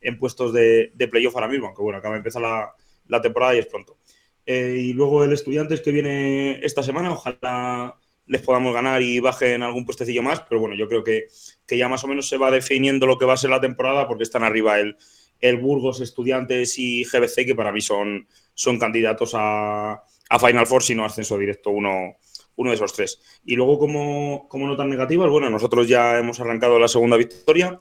en 0.00 0.18
puestos 0.18 0.52
de, 0.52 0.90
de 0.94 1.08
playoff 1.08 1.34
ahora 1.34 1.48
mismo, 1.48 1.66
aunque 1.66 1.82
bueno, 1.82 1.98
acaba 1.98 2.14
de 2.14 2.18
empezar 2.18 2.42
la, 2.42 2.74
la 3.06 3.20
temporada 3.20 3.54
y 3.54 3.58
es 3.58 3.66
pronto. 3.66 3.98
Eh, 4.44 4.76
y 4.78 4.92
luego 4.92 5.22
el 5.22 5.32
Estudiantes 5.32 5.80
que 5.80 5.92
viene 5.92 6.58
esta 6.64 6.82
semana, 6.82 7.12
ojalá 7.12 7.96
les 8.26 8.42
podamos 8.42 8.72
ganar 8.74 9.02
y 9.02 9.20
bajen 9.20 9.62
algún 9.62 9.84
puestecillo 9.84 10.22
más, 10.22 10.40
pero 10.48 10.60
bueno, 10.60 10.74
yo 10.74 10.88
creo 10.88 11.04
que, 11.04 11.28
que 11.66 11.76
ya 11.76 11.88
más 11.88 12.02
o 12.04 12.08
menos 12.08 12.28
se 12.28 12.38
va 12.38 12.50
definiendo 12.50 13.06
lo 13.06 13.18
que 13.18 13.24
va 13.24 13.34
a 13.34 13.36
ser 13.36 13.50
la 13.50 13.60
temporada 13.60 14.08
porque 14.08 14.22
están 14.24 14.42
arriba 14.42 14.80
el, 14.80 14.96
el 15.40 15.58
Burgos, 15.58 16.00
Estudiantes 16.00 16.78
y 16.78 17.04
GBC, 17.04 17.46
que 17.46 17.54
para 17.54 17.72
mí 17.72 17.80
son, 17.80 18.26
son 18.54 18.78
candidatos 18.78 19.32
a, 19.34 20.02
a 20.32 20.38
Final 20.38 20.66
Four, 20.66 20.82
si 20.82 20.94
no 20.94 21.04
ascenso 21.04 21.36
directo 21.36 21.70
uno, 21.70 22.16
uno 22.56 22.70
de 22.70 22.76
esos 22.76 22.94
tres. 22.94 23.20
Y 23.44 23.54
luego, 23.54 23.78
como, 23.78 24.48
como 24.48 24.66
notas 24.66 24.86
negativas, 24.86 25.28
bueno, 25.28 25.50
nosotros 25.50 25.86
ya 25.86 26.18
hemos 26.18 26.40
arrancado 26.40 26.78
la 26.78 26.88
segunda 26.88 27.18
victoria. 27.18 27.78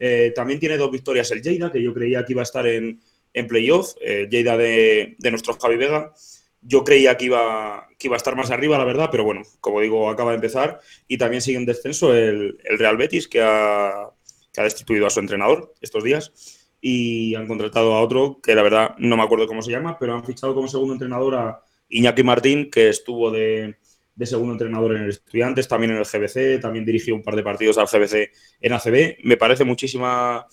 Eh, 0.00 0.32
también 0.34 0.58
tiene 0.58 0.76
dos 0.76 0.90
victorias 0.90 1.30
el 1.30 1.40
Lleida, 1.40 1.70
que 1.70 1.80
yo 1.80 1.94
creía 1.94 2.24
que 2.24 2.32
iba 2.32 2.42
a 2.42 2.50
estar 2.50 2.66
en, 2.66 3.00
en 3.32 3.46
playoff. 3.46 3.94
Eh, 4.00 4.26
de, 4.28 5.14
de 5.16 5.30
nuestro 5.30 5.54
Javi 5.54 5.76
Vega. 5.76 6.12
Yo 6.60 6.82
creía 6.82 7.16
que 7.16 7.26
iba, 7.26 7.86
que 7.96 8.08
iba 8.08 8.16
a 8.16 8.22
estar 8.22 8.34
más 8.34 8.50
arriba, 8.50 8.78
la 8.78 8.84
verdad, 8.84 9.08
pero 9.08 9.22
bueno, 9.22 9.42
como 9.60 9.80
digo, 9.80 10.10
acaba 10.10 10.32
de 10.32 10.36
empezar. 10.36 10.80
Y 11.06 11.18
también 11.18 11.40
sigue 11.40 11.58
en 11.58 11.66
descenso 11.66 12.12
el, 12.14 12.58
el 12.64 12.78
Real 12.80 12.96
Betis, 12.96 13.28
que 13.28 13.42
ha, 13.42 14.10
que 14.52 14.60
ha 14.60 14.64
destituido 14.64 15.06
a 15.06 15.10
su 15.10 15.20
entrenador 15.20 15.72
estos 15.80 16.02
días. 16.02 16.32
Y 16.80 17.36
han 17.36 17.46
contratado 17.46 17.94
a 17.94 18.00
otro, 18.00 18.40
que 18.42 18.56
la 18.56 18.64
verdad 18.64 18.96
no 18.98 19.16
me 19.16 19.22
acuerdo 19.22 19.46
cómo 19.46 19.62
se 19.62 19.70
llama, 19.70 19.96
pero 20.00 20.14
han 20.14 20.24
fichado 20.24 20.52
como 20.52 20.66
segundo 20.66 20.94
entrenador 20.94 21.36
a 21.36 21.62
Iñaki 21.92 22.22
Martín, 22.22 22.70
que 22.70 22.88
estuvo 22.88 23.30
de, 23.30 23.76
de 24.14 24.26
segundo 24.26 24.52
entrenador 24.52 24.96
en 24.96 25.02
el 25.02 25.10
Estudiantes, 25.10 25.68
también 25.68 25.92
en 25.92 25.98
el 25.98 26.04
GBC, 26.04 26.60
también 26.60 26.84
dirigió 26.84 27.14
un 27.14 27.22
par 27.22 27.36
de 27.36 27.42
partidos 27.42 27.78
al 27.78 27.86
GBC 27.86 28.30
en 28.60 28.72
ACB. 28.72 29.18
Me 29.24 29.36
parece 29.36 29.64
muchísima, 29.64 30.46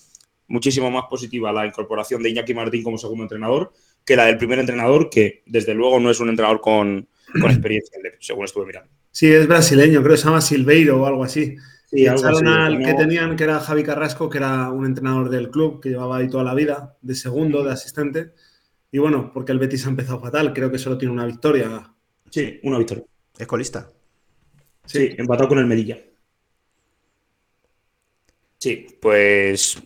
muchísimo 0.48 0.90
más 0.90 1.04
positiva 1.08 1.52
la 1.52 1.66
incorporación 1.66 2.22
de 2.22 2.30
Iñaki 2.30 2.54
Martín 2.54 2.82
como 2.82 2.98
segundo 2.98 3.24
entrenador 3.24 3.72
que 4.04 4.16
la 4.16 4.26
del 4.26 4.38
primer 4.38 4.58
entrenador, 4.58 5.10
que 5.10 5.42
desde 5.46 5.74
luego 5.74 6.00
no 6.00 6.10
es 6.10 6.20
un 6.20 6.28
entrenador 6.28 6.60
con, 6.60 7.08
con 7.40 7.50
experiencia, 7.50 7.98
según 8.18 8.44
estuve 8.44 8.66
mirando. 8.66 8.90
Sí, 9.10 9.30
es 9.30 9.46
brasileño, 9.46 10.02
creo 10.02 10.14
que 10.14 10.20
se 10.20 10.24
llama 10.24 10.40
Silveiro 10.40 11.02
o 11.02 11.06
algo 11.06 11.24
así. 11.24 11.56
Sí, 11.86 12.02
y 12.02 12.06
algo 12.06 12.20
echaron 12.20 12.46
así, 12.46 12.74
al 12.74 12.78
que 12.84 12.94
tenían, 12.94 13.36
que 13.36 13.44
era 13.44 13.60
Javi 13.60 13.82
Carrasco, 13.82 14.30
que 14.30 14.38
era 14.38 14.70
un 14.70 14.86
entrenador 14.86 15.28
del 15.30 15.50
club, 15.50 15.80
que 15.80 15.90
llevaba 15.90 16.18
ahí 16.18 16.28
toda 16.28 16.44
la 16.44 16.54
vida, 16.54 16.96
de 17.02 17.14
segundo, 17.14 17.64
de 17.64 17.72
asistente. 17.72 18.32
Y 18.92 18.98
bueno, 18.98 19.30
porque 19.32 19.52
el 19.52 19.58
Betis 19.58 19.86
ha 19.86 19.90
empezado 19.90 20.20
fatal, 20.20 20.52
creo 20.52 20.70
que 20.70 20.78
solo 20.78 20.98
tiene 20.98 21.14
una 21.14 21.26
victoria. 21.26 21.92
Sí, 22.30 22.60
una 22.64 22.78
victoria. 22.78 23.04
Es 23.38 23.46
colista. 23.46 23.90
Sí, 24.84 25.14
empatado 25.18 25.48
con 25.48 25.58
el 25.58 25.66
Medilla. 25.66 25.98
Sí, 28.58 28.86
pues 29.00 29.78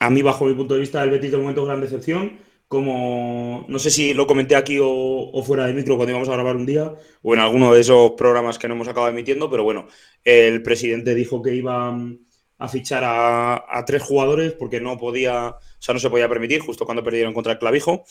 a 0.00 0.10
mí, 0.10 0.22
bajo 0.22 0.46
mi 0.46 0.54
punto 0.54 0.74
de 0.74 0.80
vista, 0.80 1.02
el 1.02 1.10
Betis 1.10 1.30
de 1.32 1.36
momento 1.38 1.64
gran 1.64 1.80
decepción. 1.80 2.38
como 2.68 3.66
no 3.68 3.78
sé 3.78 3.90
si 3.90 4.14
lo 4.14 4.26
comenté 4.26 4.56
aquí 4.56 4.78
o, 4.80 4.88
o 4.88 5.42
fuera 5.44 5.66
de 5.66 5.74
micro 5.74 5.96
cuando 5.96 6.12
íbamos 6.12 6.28
a 6.28 6.32
grabar 6.32 6.56
un 6.56 6.66
día, 6.66 6.92
o 7.22 7.34
en 7.34 7.40
alguno 7.40 7.72
de 7.74 7.80
esos 7.80 8.12
programas 8.12 8.58
que 8.58 8.66
no 8.68 8.74
hemos 8.74 8.88
acabado 8.88 9.12
emitiendo, 9.12 9.50
pero 9.50 9.64
bueno, 9.64 9.86
el 10.24 10.62
presidente 10.62 11.14
dijo 11.14 11.42
que 11.42 11.54
iba 11.54 11.92
mm, 11.92 12.18
a 12.58 12.68
fichar 12.68 13.04
a, 13.04 13.64
a 13.68 13.84
tres 13.84 14.02
jugadores 14.02 14.52
porque 14.54 14.80
no 14.80 14.96
podía, 14.98 15.48
o 15.50 15.60
sea, 15.78 15.92
no 15.94 16.00
se 16.00 16.10
podía 16.10 16.28
permitir, 16.28 16.60
justo 16.62 16.84
cuando 16.86 17.04
perdieron 17.04 17.34
contra 17.34 17.52
el 17.52 17.58
clavijo. 17.58 18.04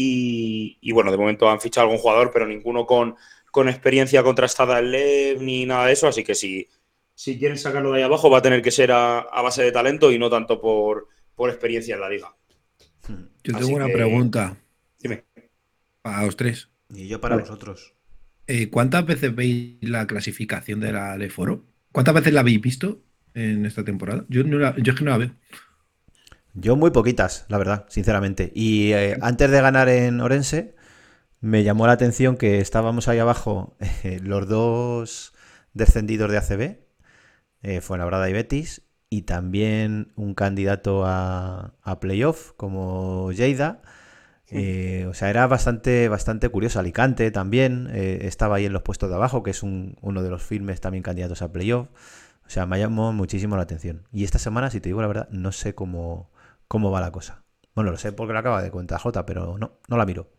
Y, 0.00 0.78
y 0.80 0.92
bueno, 0.92 1.10
de 1.10 1.16
momento 1.18 1.50
han 1.50 1.60
fichado 1.60 1.86
algún 1.88 1.98
jugador, 2.00 2.30
pero 2.32 2.46
ninguno 2.46 2.86
con, 2.86 3.16
con 3.50 3.68
experiencia 3.68 4.22
contrastada 4.22 4.78
en 4.78 4.92
LEV 4.92 5.42
ni 5.42 5.66
nada 5.66 5.86
de 5.86 5.92
eso, 5.94 6.06
así 6.06 6.22
que 6.22 6.36
si, 6.36 6.68
si 7.16 7.36
quieren 7.36 7.58
sacarlo 7.58 7.90
de 7.90 7.98
ahí 7.98 8.04
abajo 8.04 8.30
va 8.30 8.38
a 8.38 8.42
tener 8.42 8.62
que 8.62 8.70
ser 8.70 8.92
a, 8.92 9.18
a 9.18 9.42
base 9.42 9.64
de 9.64 9.72
talento 9.72 10.12
y 10.12 10.18
no 10.20 10.30
tanto 10.30 10.60
por, 10.60 11.08
por 11.34 11.50
experiencia 11.50 11.96
en 11.96 12.00
la 12.00 12.08
liga. 12.08 12.32
Yo 13.08 13.56
Así 13.56 13.64
tengo 13.64 13.74
una 13.76 13.86
que- 13.88 13.92
pregunta 13.94 14.56
Dime. 15.00 15.24
para 16.00 16.24
los 16.26 16.36
tres. 16.36 16.68
Y 16.94 17.08
yo 17.08 17.20
para 17.20 17.34
Vale. 17.34 17.48
vosotros. 17.48 17.94
Eh, 18.46 18.70
¿Cuántas 18.70 19.04
veces 19.04 19.34
veis 19.34 19.78
la 19.80 20.06
clasificación 20.06 20.78
de 20.78 20.92
la 20.92 21.18
de 21.18 21.28
Foro? 21.28 21.64
¿Cuántas 21.90 22.14
veces 22.14 22.32
la 22.32 22.40
habéis 22.40 22.60
visto 22.60 23.00
en 23.34 23.66
esta 23.66 23.84
temporada? 23.84 24.24
Yo, 24.28 24.44
no 24.44 24.58
la- 24.58 24.76
yo 24.76 24.92
es 24.92 24.98
que 24.98 25.04
no 25.04 25.10
la 25.10 25.18
veo. 25.18 25.30
Yo 26.60 26.76
muy 26.76 26.90
poquitas, 26.90 27.44
la 27.48 27.58
verdad, 27.58 27.84
sinceramente. 27.88 28.50
Y 28.54 28.92
eh, 28.92 29.16
antes 29.20 29.50
de 29.50 29.60
ganar 29.60 29.88
en 29.88 30.20
Orense, 30.20 30.74
me 31.40 31.64
llamó 31.64 31.86
la 31.86 31.94
atención 31.94 32.36
que 32.36 32.60
estábamos 32.60 33.08
ahí 33.08 33.18
abajo 33.20 33.76
eh, 34.04 34.20
los 34.22 34.48
dos 34.48 35.34
descendidos 35.74 36.30
de 36.30 36.38
ACB, 36.38 36.80
eh, 37.62 37.80
Fuenlabrada 37.82 38.30
y 38.30 38.34
Betis, 38.34 38.82
y 39.10 39.22
también 39.22 40.12
un 40.16 40.34
candidato 40.34 41.04
a, 41.06 41.74
a 41.82 42.00
playoff 42.00 42.52
como 42.56 43.32
Lleida. 43.32 43.82
Eh, 44.50 45.06
o 45.10 45.14
sea, 45.14 45.30
era 45.30 45.46
bastante, 45.46 46.08
bastante 46.08 46.48
curioso. 46.48 46.78
Alicante 46.80 47.30
también 47.30 47.90
estaba 47.94 48.56
ahí 48.56 48.66
en 48.66 48.72
los 48.72 48.82
puestos 48.82 49.10
de 49.10 49.16
abajo, 49.16 49.42
que 49.42 49.50
es 49.50 49.62
un- 49.62 49.96
uno 50.00 50.22
de 50.22 50.30
los 50.30 50.42
firmes 50.42 50.80
también 50.80 51.02
candidatos 51.02 51.42
a 51.42 51.52
playoff. 51.52 51.88
O 52.46 52.50
sea, 52.50 52.66
me 52.66 52.78
llamó 52.78 53.12
muchísimo 53.12 53.56
la 53.56 53.62
atención. 53.62 54.04
Y 54.12 54.24
esta 54.24 54.38
semana, 54.38 54.70
si 54.70 54.80
te 54.80 54.88
digo 54.88 55.02
la 55.02 55.08
verdad, 55.08 55.28
no 55.30 55.52
sé 55.52 55.74
cómo, 55.74 56.30
cómo 56.68 56.90
va 56.90 57.00
la 57.00 57.10
cosa. 57.10 57.44
Bueno, 57.74 57.90
lo 57.90 57.98
sé 57.98 58.12
porque 58.12 58.32
lo 58.32 58.38
acaba 58.38 58.62
de 58.62 58.70
contar 58.70 59.00
Jota, 59.00 59.26
pero 59.26 59.58
no, 59.58 59.78
no 59.88 59.96
la 59.96 60.06
miro. 60.06 60.30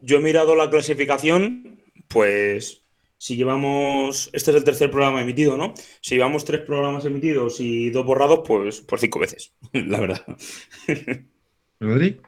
Yo 0.00 0.16
he 0.16 0.20
mirado 0.20 0.56
la 0.56 0.70
clasificación, 0.70 1.82
pues 2.08 2.82
si 3.18 3.36
llevamos, 3.36 4.30
este 4.32 4.50
es 4.50 4.56
el 4.56 4.64
tercer 4.64 4.90
programa 4.90 5.20
emitido, 5.20 5.58
¿no? 5.58 5.74
Si 6.00 6.14
llevamos 6.14 6.46
tres 6.46 6.62
programas 6.62 7.04
emitidos 7.04 7.60
y 7.60 7.90
dos 7.90 8.06
borrados, 8.06 8.40
pues 8.46 8.80
por 8.80 8.98
cinco 8.98 9.18
veces, 9.18 9.52
la 9.72 10.00
verdad. 10.00 10.24
¿Rodri? 11.80 12.18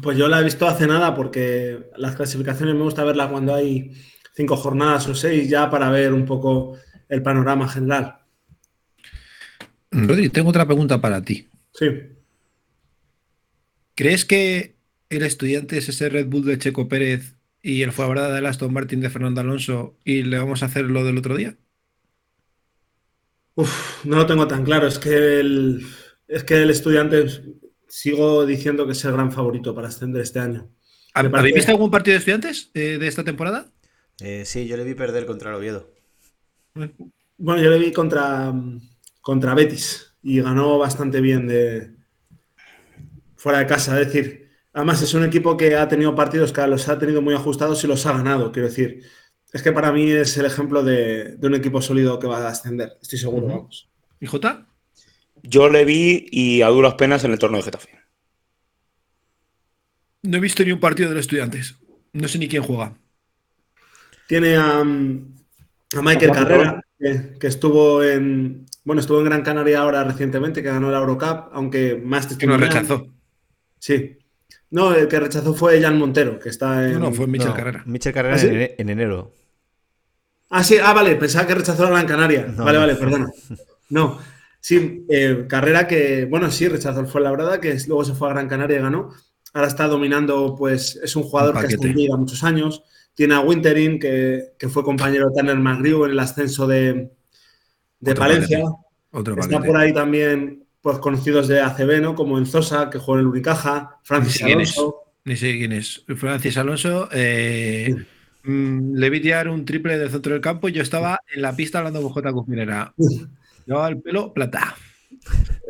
Pues 0.00 0.16
yo 0.16 0.26
la 0.26 0.40
he 0.40 0.44
visto 0.44 0.66
hace 0.66 0.86
nada 0.86 1.14
porque 1.14 1.90
las 1.96 2.16
clasificaciones 2.16 2.74
me 2.74 2.82
gusta 2.82 3.04
verlas 3.04 3.30
cuando 3.30 3.54
hay 3.54 3.92
cinco 4.34 4.56
jornadas 4.56 5.06
o 5.08 5.14
seis 5.14 5.50
ya 5.50 5.68
para 5.68 5.90
ver 5.90 6.14
un 6.14 6.24
poco 6.24 6.78
el 7.10 7.22
panorama 7.22 7.68
general. 7.68 8.21
Rodri, 9.92 10.28
tengo 10.30 10.50
otra 10.50 10.66
pregunta 10.66 11.00
para 11.00 11.22
ti. 11.22 11.48
Sí. 11.74 11.86
¿Crees 13.94 14.24
que 14.24 14.74
el 15.10 15.22
estudiante 15.22 15.76
es 15.78 15.88
ese 15.88 16.08
Red 16.08 16.26
Bull 16.26 16.44
de 16.44 16.58
Checo 16.58 16.88
Pérez 16.88 17.34
y 17.62 17.82
el 17.82 17.92
Fuenlabrada 17.92 18.34
del 18.34 18.46
Aston 18.46 18.72
Martin 18.72 19.00
de 19.00 19.10
Fernando 19.10 19.40
Alonso 19.42 19.96
y 20.04 20.22
le 20.22 20.38
vamos 20.38 20.62
a 20.62 20.66
hacer 20.66 20.86
lo 20.86 21.04
del 21.04 21.18
otro 21.18 21.36
día? 21.36 21.56
Uf, 23.54 24.04
no 24.04 24.16
lo 24.16 24.26
tengo 24.26 24.48
tan 24.48 24.64
claro. 24.64 24.86
Es 24.86 24.98
que 24.98 25.40
el, 25.40 25.84
es 26.26 26.42
que 26.44 26.62
el 26.62 26.70
estudiante 26.70 27.26
sigo 27.86 28.46
diciendo 28.46 28.86
que 28.86 28.92
es 28.92 29.04
el 29.04 29.12
gran 29.12 29.30
favorito 29.30 29.74
para 29.74 29.88
ascender 29.88 30.22
este 30.22 30.38
año. 30.38 30.70
¿Habéis 31.14 31.32
parece- 31.32 31.54
visto 31.56 31.70
algún 31.72 31.90
partido 31.90 32.14
de 32.14 32.18
estudiantes 32.20 32.70
eh, 32.72 32.96
de 32.98 33.06
esta 33.06 33.22
temporada? 33.24 33.70
Eh, 34.20 34.44
sí, 34.46 34.66
yo 34.66 34.76
le 34.78 34.84
vi 34.84 34.94
perder 34.94 35.26
contra 35.26 35.50
el 35.50 35.56
Oviedo. 35.56 35.90
Bueno, 37.36 37.62
yo 37.62 37.70
le 37.70 37.78
vi 37.78 37.92
contra, 37.92 38.54
contra 39.22 39.54
Betis 39.54 40.14
y 40.22 40.42
ganó 40.42 40.76
bastante 40.78 41.22
bien 41.22 41.46
de 41.48 41.92
fuera 43.36 43.60
de 43.60 43.66
casa. 43.66 43.98
Es 43.98 44.06
decir, 44.12 44.50
además 44.74 45.00
es 45.00 45.14
un 45.14 45.24
equipo 45.24 45.56
que 45.56 45.74
ha 45.76 45.88
tenido 45.88 46.14
partidos 46.14 46.52
que 46.52 46.66
los 46.66 46.86
ha 46.88 46.98
tenido 46.98 47.22
muy 47.22 47.34
ajustados 47.34 47.82
y 47.82 47.86
los 47.86 48.04
ha 48.04 48.12
ganado. 48.12 48.52
Quiero 48.52 48.68
decir, 48.68 49.02
es 49.52 49.62
que 49.62 49.72
para 49.72 49.92
mí 49.92 50.10
es 50.10 50.36
el 50.36 50.46
ejemplo 50.46 50.82
de, 50.82 51.36
de 51.36 51.46
un 51.46 51.54
equipo 51.54 51.80
sólido 51.80 52.18
que 52.18 52.26
va 52.26 52.38
a 52.38 52.48
ascender. 52.50 52.98
Estoy 53.00 53.18
seguro, 53.18 53.46
Ujú. 53.46 53.56
vamos. 53.56 53.88
¿Y 54.20 54.26
Jota? 54.26 54.66
Yo 55.42 55.68
le 55.68 55.84
vi 55.84 56.26
y 56.30 56.62
a 56.62 56.68
duras 56.68 56.94
penas 56.94 57.24
en 57.24 57.32
el 57.32 57.38
torneo 57.38 57.58
de 57.58 57.64
Getafe. 57.64 57.88
No 60.22 60.36
he 60.36 60.40
visto 60.40 60.62
ni 60.64 60.70
un 60.70 60.78
partido 60.78 61.08
de 61.08 61.16
los 61.16 61.22
estudiantes. 61.22 61.74
No 62.12 62.28
sé 62.28 62.38
ni 62.38 62.48
quién 62.48 62.62
juega. 62.62 62.94
Tiene 64.28 64.56
a, 64.56 64.80
a 64.80 64.84
Michael 64.84 66.30
Carrera, 66.30 66.80
que, 67.02 67.38
que 67.38 67.46
estuvo 67.48 68.02
en 68.02 68.66
bueno, 68.84 69.00
estuvo 69.00 69.18
en 69.20 69.26
Gran 69.26 69.42
Canaria 69.42 69.80
ahora 69.80 70.02
recientemente, 70.04 70.62
que 70.62 70.68
ganó 70.68 70.90
la 70.90 70.98
Eurocup, 70.98 71.50
aunque 71.52 72.00
más 72.02 72.24
Que 72.26 72.30
testimonial. 72.30 72.68
rechazó. 72.72 73.06
Sí. 73.78 74.18
No, 74.70 74.94
el 74.94 75.06
que 75.06 75.20
rechazó 75.20 75.54
fue 75.54 75.80
Jan 75.80 75.98
Montero, 75.98 76.38
que 76.38 76.48
está 76.48 76.86
en. 76.86 76.94
No, 76.94 76.98
no, 76.98 77.12
fue 77.12 77.26
Michel 77.26 77.50
No, 77.50 77.54
Carrera. 77.54 77.82
Michel 77.86 78.12
Carrera 78.12 78.34
¿Ah, 78.34 78.38
sí? 78.38 78.46
en, 78.48 78.54
ene- 78.54 78.74
en 78.78 78.88
enero. 78.88 79.32
Ah, 80.50 80.64
sí, 80.64 80.76
ah, 80.82 80.92
vale, 80.92 81.14
pensaba 81.16 81.46
que 81.46 81.54
rechazó 81.54 81.86
a 81.86 81.90
Gran 81.90 82.06
Canaria. 82.06 82.46
No, 82.46 82.64
vale, 82.64 82.78
no. 82.78 82.86
vale, 82.86 82.94
perdona. 82.96 83.30
No, 83.90 84.18
sí, 84.60 85.04
eh, 85.08 85.44
carrera 85.48 85.86
que, 85.86 86.24
bueno, 86.24 86.50
sí, 86.50 86.66
rechazó 86.68 87.00
el 87.00 87.06
Fuenlabrada, 87.06 87.60
que 87.60 87.76
luego 87.86 88.04
se 88.04 88.14
fue 88.14 88.28
a 88.28 88.32
Gran 88.32 88.48
Canaria 88.48 88.78
y 88.78 88.82
ganó. 88.82 89.10
Ahora 89.54 89.68
está 89.68 89.86
dominando, 89.86 90.54
pues 90.58 90.96
es 91.02 91.14
un 91.14 91.22
jugador 91.24 91.54
Un 91.54 91.60
que 91.60 91.66
ha 91.66 91.70
estado 91.70 91.88
en. 91.88 91.94
Liga 91.96 92.16
muchos 92.16 92.42
años. 92.42 92.82
Tiene 93.14 93.34
a 93.34 93.40
Winterin, 93.40 93.98
que, 93.98 94.52
que 94.58 94.68
fue 94.68 94.82
compañero 94.82 95.28
de 95.28 95.34
Tanner 95.34 95.58
McGrew 95.58 96.06
en 96.06 96.12
el 96.12 96.18
ascenso 96.18 96.66
de, 96.66 97.10
de 98.00 98.10
Otro 98.12 98.22
Palencia. 98.24 98.64
Otro 99.10 99.38
Está 99.38 99.60
por 99.62 99.76
ahí 99.76 99.92
también 99.92 100.64
pues, 100.80 100.98
conocidos 100.98 101.46
de 101.48 101.60
ACB, 101.60 102.00
¿no? 102.00 102.14
Como 102.14 102.38
Enzosa, 102.38 102.88
que 102.88 102.98
juega 102.98 103.20
en 103.20 103.26
el 103.26 103.32
Unicaja, 103.32 103.98
Francis 104.02 104.42
Ni. 104.44 104.52
Alonso. 104.52 104.96
Ni 105.24 105.36
sé 105.36 105.52
quién 105.58 105.72
es. 105.72 106.04
Francis 106.16 106.56
Alonso. 106.56 107.08
eh, 107.12 107.94
mm, 108.44 108.94
le 108.94 109.10
vi 109.10 109.20
tirar 109.20 109.48
un 109.48 109.64
triple 109.64 109.98
del 109.98 110.10
centro 110.10 110.32
del 110.32 110.40
campo 110.40 110.68
y 110.68 110.72
yo 110.72 110.82
estaba 110.82 111.20
en 111.32 111.42
la 111.42 111.54
pista 111.54 111.78
hablando 111.78 112.00
con 112.02 112.10
J. 112.10 112.32
Cuspinera. 112.32 112.94
Llevaba 113.66 113.88
el 113.88 114.00
pelo 114.00 114.32
plata. 114.32 114.74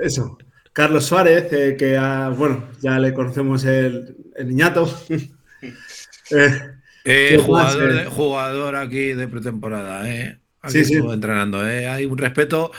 Eso. 0.00 0.38
Carlos 0.72 1.04
Suárez, 1.04 1.52
eh, 1.52 1.76
que 1.76 1.98
ha- 1.98 2.30
bueno, 2.30 2.68
ya 2.80 2.98
le 2.98 3.12
conocemos 3.12 3.64
el, 3.64 4.16
el 4.36 4.48
niñato. 4.48 4.88
Eh, 6.30 6.58
Eh, 7.04 7.28
¿Qué 7.30 7.36
más, 7.38 7.46
jugador, 7.46 7.90
eh? 7.90 7.94
de- 7.94 8.04
jugador 8.06 8.76
aquí 8.76 9.12
de 9.14 9.28
pretemporada. 9.28 10.08
Eh. 10.14 10.38
Aquí 10.60 10.78
Sí, 10.78 10.84
sí. 10.84 10.94
estuvo 10.94 11.12
entrenando. 11.12 11.68
Eh. 11.68 11.88
Hay 11.88 12.04
un 12.06 12.16
respeto 12.18 12.70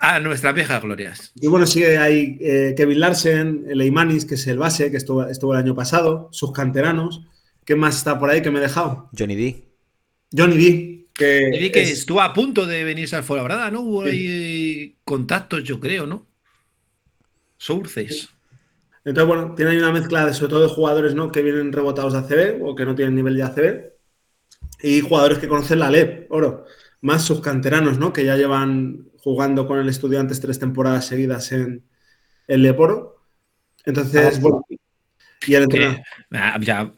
a 0.00 0.18
nuestras 0.20 0.54
viejas 0.54 0.82
glorias. 0.82 1.32
y 1.36 1.46
bueno, 1.46 1.66
sigue 1.66 1.98
ahí 1.98 2.38
eh, 2.40 2.74
Kevin 2.76 2.98
Larsen, 3.00 3.64
el 3.68 3.80
Eimanis, 3.80 4.24
que 4.24 4.34
es 4.34 4.46
el 4.46 4.58
base, 4.58 4.90
que 4.90 4.96
estuvo, 4.96 5.26
estuvo 5.28 5.52
el 5.54 5.60
año 5.60 5.74
pasado, 5.74 6.28
sus 6.32 6.52
canteranos. 6.52 7.22
¿Qué 7.64 7.76
más 7.76 7.96
está 7.96 8.18
por 8.18 8.30
ahí 8.30 8.42
que 8.42 8.50
me 8.50 8.58
he 8.58 8.62
dejado? 8.62 9.08
Johnny 9.16 9.36
D. 9.36 9.64
Johnny 10.36 10.56
D, 10.56 11.06
que, 11.14 11.50
Y 11.54 11.58
vi 11.60 11.70
que 11.70 11.82
es- 11.82 11.90
estuvo 11.90 12.20
a 12.20 12.32
punto 12.32 12.66
de 12.66 12.82
venirse 12.82 13.14
al 13.14 13.22
Fuenlabrada, 13.22 13.70
¿no? 13.70 13.82
Hubo 13.82 14.02
ahí 14.02 14.96
contactos, 15.04 15.62
yo 15.62 15.78
creo, 15.78 16.06
¿no? 16.06 16.26
Sources. 17.58 18.28
Entonces, 19.04 19.28
bueno, 19.28 19.54
tiene 19.54 19.72
ahí 19.72 19.78
una 19.78 19.92
mezcla 19.92 20.26
de, 20.26 20.34
sobre 20.34 20.50
todo 20.50 20.62
de 20.62 20.68
jugadores 20.68 21.14
¿no? 21.14 21.32
que 21.32 21.42
vienen 21.42 21.72
rebotados 21.72 22.12
de 22.12 22.18
ACB 22.20 22.62
o 22.64 22.74
que 22.74 22.84
no 22.84 22.94
tienen 22.94 23.14
nivel 23.14 23.36
de 23.36 23.42
ACB 23.42 23.92
y 24.82 25.00
jugadores 25.00 25.38
que 25.38 25.48
conocen 25.48 25.78
la 25.78 25.90
LEP, 25.90 26.30
oro, 26.30 26.66
más 27.00 27.24
sus 27.24 27.40
canteranos, 27.40 27.98
¿no? 27.98 28.12
Que 28.12 28.24
ya 28.24 28.36
llevan 28.36 29.10
jugando 29.18 29.66
con 29.66 29.78
el 29.78 29.88
Estudiantes 29.88 30.40
tres 30.40 30.58
temporadas 30.58 31.06
seguidas 31.06 31.52
en 31.52 31.84
el 32.48 32.62
LEP 32.62 32.80
Oro. 32.80 33.24
Entonces, 33.84 34.40
bueno, 34.40 34.64
y 35.46 35.54
el 35.54 35.64
entrenador. 35.64 35.96
Que, 35.96 36.02
ah, 36.36 36.58
ya, 36.60 36.92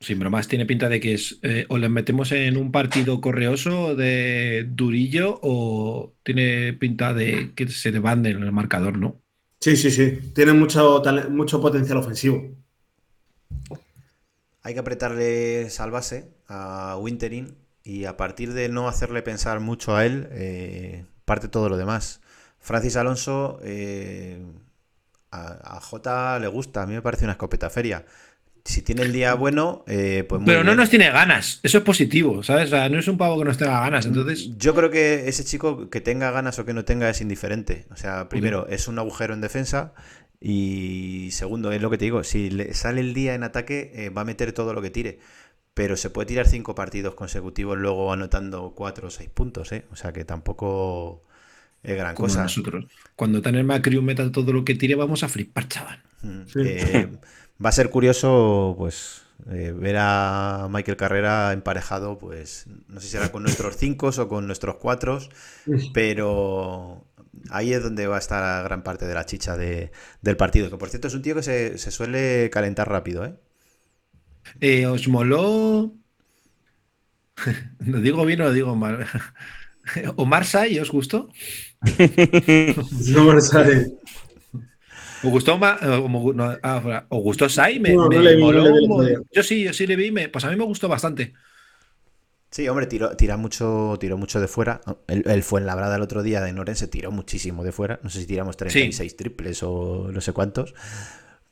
sin 0.00 0.18
bromas, 0.18 0.48
tiene 0.48 0.66
pinta 0.66 0.88
de 0.88 1.00
que 1.00 1.14
es 1.14 1.38
eh, 1.42 1.66
o 1.68 1.78
les 1.78 1.90
metemos 1.90 2.32
en 2.32 2.56
un 2.56 2.72
partido 2.72 3.20
correoso 3.20 3.94
de 3.94 4.66
durillo 4.68 5.38
o 5.42 6.14
tiene 6.24 6.72
pinta 6.72 7.14
de 7.14 7.52
que 7.54 7.68
se 7.68 7.96
van 7.98 8.26
en 8.26 8.42
el 8.42 8.52
marcador, 8.52 8.98
¿no? 8.98 9.21
Sí, 9.62 9.76
sí, 9.78 9.90
sí. 9.90 10.32
Tiene 10.34 10.52
mucho, 10.52 11.02
mucho 11.30 11.58
potencial 11.60 11.96
ofensivo. 11.98 12.42
Hay 14.62 14.74
que 14.74 14.80
apretarle 14.80 15.68
al 15.78 15.90
base 15.90 16.32
a 16.48 16.96
Winterin 17.00 17.56
y 17.82 18.04
a 18.04 18.16
partir 18.16 18.52
de 18.52 18.68
no 18.68 18.86
hacerle 18.88 19.22
pensar 19.22 19.58
mucho 19.60 19.96
a 19.96 20.06
él, 20.06 20.28
eh, 20.30 21.04
parte 21.24 21.48
todo 21.48 21.68
lo 21.68 21.76
demás. 21.76 22.20
Francis 22.60 22.96
Alonso, 22.96 23.58
eh, 23.64 24.40
a, 25.30 25.76
a 25.78 25.80
Jota 25.80 26.38
le 26.38 26.48
gusta, 26.48 26.82
a 26.82 26.86
mí 26.86 26.94
me 26.94 27.02
parece 27.02 27.24
una 27.24 27.32
escopeta 27.32 27.70
feria. 27.70 28.06
Si 28.64 28.82
tiene 28.82 29.02
el 29.02 29.12
día 29.12 29.34
bueno, 29.34 29.84
eh, 29.88 30.24
pues 30.28 30.40
muy 30.40 30.52
Pero 30.52 30.62
no 30.64 30.70
bien. 30.70 30.76
nos 30.76 30.88
tiene 30.90 31.10
ganas, 31.10 31.58
eso 31.64 31.78
es 31.78 31.84
positivo, 31.84 32.42
¿sabes? 32.44 32.66
O 32.66 32.70
sea, 32.70 32.88
no 32.88 32.98
es 32.98 33.08
un 33.08 33.18
pavo 33.18 33.38
que 33.38 33.44
nos 33.44 33.58
tenga 33.58 33.80
ganas, 33.80 34.06
entonces... 34.06 34.50
Yo 34.56 34.74
creo 34.74 34.90
que 34.90 35.28
ese 35.28 35.44
chico 35.44 35.90
que 35.90 36.00
tenga 36.00 36.30
ganas 36.30 36.58
o 36.58 36.64
que 36.64 36.72
no 36.74 36.84
tenga 36.84 37.10
es 37.10 37.20
indiferente. 37.20 37.86
O 37.90 37.96
sea, 37.96 38.28
primero, 38.28 38.68
es 38.68 38.86
un 38.88 38.98
agujero 38.98 39.34
en 39.34 39.40
defensa 39.40 39.94
Y 40.40 41.30
segundo, 41.32 41.72
es 41.72 41.80
lo 41.82 41.90
que 41.90 41.98
te 41.98 42.04
digo, 42.06 42.24
si 42.24 42.50
le 42.50 42.74
sale 42.74 43.00
el 43.00 43.14
día 43.14 43.34
en 43.34 43.44
ataque, 43.44 43.92
eh, 43.94 44.10
va 44.10 44.22
a 44.22 44.24
meter 44.24 44.52
todo 44.52 44.74
lo 44.74 44.82
que 44.82 44.90
tire. 44.90 45.18
Pero 45.74 45.96
se 45.96 46.10
puede 46.10 46.26
tirar 46.26 46.46
cinco 46.48 46.74
partidos 46.74 47.14
consecutivos 47.14 47.78
luego 47.78 48.12
anotando 48.12 48.74
cuatro 48.74 49.08
o 49.08 49.10
seis 49.10 49.30
puntos, 49.30 49.72
¿eh? 49.72 49.86
O 49.92 49.96
sea 49.96 50.12
que 50.12 50.24
tampoco 50.24 51.24
es 51.82 51.96
gran 51.96 52.14
Como 52.14 52.28
cosa. 52.28 52.42
nosotros. 52.42 52.86
Cuando 53.16 53.42
Tanner 53.42 53.64
McCrew 53.64 54.02
meta 54.02 54.30
todo 54.32 54.52
lo 54.52 54.64
que 54.64 54.74
tire, 54.74 54.94
vamos 54.96 55.22
a 55.24 55.28
flipar, 55.28 55.68
chaval. 55.68 56.02
Mm, 56.22 56.42
eh, 56.64 57.08
va 57.64 57.70
a 57.70 57.72
ser 57.72 57.90
curioso, 57.90 58.74
pues, 58.78 59.22
eh, 59.50 59.72
ver 59.76 59.96
a 59.98 60.68
Michael 60.70 60.96
Carrera 60.96 61.52
emparejado, 61.52 62.18
pues, 62.18 62.66
no 62.88 63.00
sé 63.00 63.06
si 63.06 63.12
será 63.12 63.30
con 63.32 63.42
nuestros 63.42 63.76
cinco 63.76 64.10
o 64.16 64.28
con 64.28 64.46
nuestros 64.46 64.76
cuatro, 64.76 65.18
pero 65.92 67.06
ahí 67.50 67.72
es 67.74 67.82
donde 67.82 68.06
va 68.06 68.16
a 68.16 68.20
estar 68.20 68.64
gran 68.64 68.82
parte 68.84 69.06
de 69.06 69.14
la 69.14 69.26
chicha 69.26 69.56
de- 69.56 69.92
del 70.22 70.36
partido. 70.36 70.70
Que 70.70 70.78
por 70.78 70.90
cierto 70.90 71.08
es 71.08 71.14
un 71.14 71.22
tío 71.22 71.34
que 71.36 71.42
se, 71.42 71.78
se 71.78 71.90
suele 71.90 72.50
calentar 72.52 72.88
rápido, 72.90 73.24
¿eh? 73.26 73.36
Eh, 74.60 74.86
¿Os 74.86 75.08
moló? 75.08 75.92
¿Lo 77.80 78.00
digo 78.00 78.24
bien 78.24 78.40
o 78.40 78.44
lo 78.44 78.52
digo 78.52 78.74
mal? 78.76 79.06
¿Omar 80.16 80.44
Say 80.44 80.78
os 80.78 80.90
gustó? 80.90 81.28
No 83.14 83.40
sale. 83.40 83.92
¿Os 85.24 85.30
gustó 85.30 85.58
no, 85.58 86.58
ah. 86.62 87.06
¿Os 87.08 87.22
gustó 87.22 87.48
Sai? 87.48 87.78
Me, 87.80 87.94
No, 87.94 88.08
no 88.08 88.20
me 88.22 88.36
moló 88.36 88.64
vi 88.64 89.14
Yo 89.32 89.42
sí, 89.42 89.64
yo 89.64 89.72
sí 89.72 89.86
le 89.86 89.96
vi. 89.96 90.10
me- 90.10 90.28
pues 90.28 90.44
a 90.44 90.50
mí 90.50 90.56
me 90.56 90.64
gustó 90.64 90.88
bastante. 90.88 91.32
Sí, 92.50 92.68
hombre, 92.68 92.86
tiró, 92.86 93.16
tira 93.16 93.38
mucho, 93.38 93.96
tiró 93.98 94.18
mucho 94.18 94.38
de 94.38 94.46
fuera. 94.46 94.82
Él, 95.06 95.24
él 95.26 95.42
fue 95.42 95.60
en 95.60 95.66
Labrada 95.66 95.96
el 95.96 96.02
otro 96.02 96.22
día 96.22 96.42
de 96.42 96.52
Norense, 96.52 96.86
tiró 96.86 97.10
muchísimo 97.10 97.64
de 97.64 97.72
fuera. 97.72 97.98
No 98.02 98.10
sé 98.10 98.20
si 98.20 98.26
tiramos 98.26 98.58
36 98.58 99.16
triples 99.16 99.62
o 99.62 100.08
no 100.12 100.20
sé 100.20 100.32
cuántos. 100.34 100.74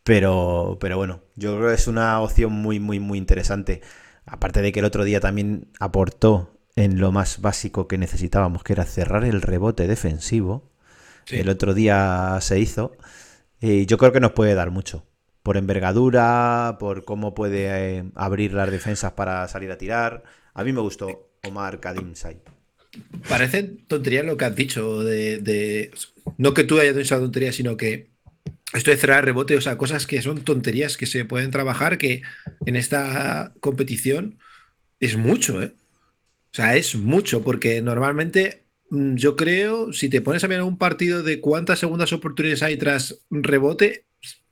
Pero, 0.05 0.76
pero 0.80 0.97
bueno, 0.98 1.22
yo 1.36 1.56
creo 1.56 1.68
que 1.68 1.74
es 1.74 1.86
una 1.86 2.20
opción 2.20 2.52
muy, 2.52 2.80
muy, 2.80 3.01
muy 3.01 3.18
interesante. 3.18 3.80
Aparte 4.26 4.60
de 4.62 4.72
que 4.72 4.80
el 4.80 4.86
otro 4.86 5.05
día 5.05 5.20
también 5.20 5.68
aportó 5.78 6.59
en 6.76 7.01
lo 7.01 7.12
más 7.12 7.40
básico 7.40 7.88
que 7.88 7.98
necesitábamos, 7.98 8.62
que 8.62 8.74
era 8.74 8.84
cerrar 8.84 9.24
el 9.24 9.40
rebote 9.42 9.86
defensivo. 9.86 10.70
Sí. 11.24 11.36
El 11.36 11.48
otro 11.48 11.74
día 11.74 12.38
se 12.42 12.59
hizo. 12.60 12.92
Y 13.60 13.86
yo 13.86 13.98
creo 13.98 14.12
que 14.12 14.20
nos 14.20 14.32
puede 14.32 14.54
dar 14.54 14.70
mucho. 14.70 15.06
Por 15.42 15.56
envergadura, 15.56 16.76
por 16.78 17.04
cómo 17.04 17.34
puede 17.34 17.98
eh, 17.98 18.04
abrir 18.14 18.52
las 18.52 18.70
defensas 18.70 19.12
para 19.12 19.46
salir 19.48 19.70
a 19.70 19.78
tirar. 19.78 20.22
A 20.54 20.64
mí 20.64 20.72
me 20.72 20.80
gustó 20.80 21.30
Omar 21.44 21.80
Kadim 21.80 22.14
Sai. 22.14 22.40
Parece 23.28 23.62
tontería 23.62 24.22
lo 24.22 24.36
que 24.36 24.44
has 24.44 24.56
dicho 24.56 25.02
de, 25.02 25.90
No 26.38 26.54
que 26.54 26.64
tú 26.64 26.78
hayas 26.80 26.96
dicho 26.96 27.18
tontería, 27.18 27.52
sino 27.52 27.76
que 27.76 28.10
esto 28.72 28.90
de 28.90 28.96
cerrar 28.96 29.24
rebote, 29.24 29.56
o 29.56 29.60
sea, 29.60 29.78
cosas 29.78 30.06
que 30.06 30.22
son 30.22 30.42
tonterías 30.42 30.96
que 30.96 31.06
se 31.06 31.24
pueden 31.24 31.50
trabajar, 31.50 31.98
que 31.98 32.22
en 32.66 32.76
esta 32.76 33.52
competición 33.60 34.38
es 35.00 35.16
mucho, 35.16 35.62
¿eh? 35.62 35.74
O 36.52 36.54
sea, 36.54 36.76
es 36.76 36.96
mucho, 36.96 37.42
porque 37.42 37.80
normalmente 37.80 38.59
yo 38.90 39.36
creo, 39.36 39.92
si 39.92 40.08
te 40.08 40.20
pones 40.20 40.42
a 40.44 40.48
mirar 40.48 40.64
un 40.64 40.78
partido 40.78 41.22
de 41.22 41.40
cuántas 41.40 41.78
segundas 41.78 42.12
oportunidades 42.12 42.62
hay 42.62 42.76
tras 42.76 43.20
rebote, 43.30 44.04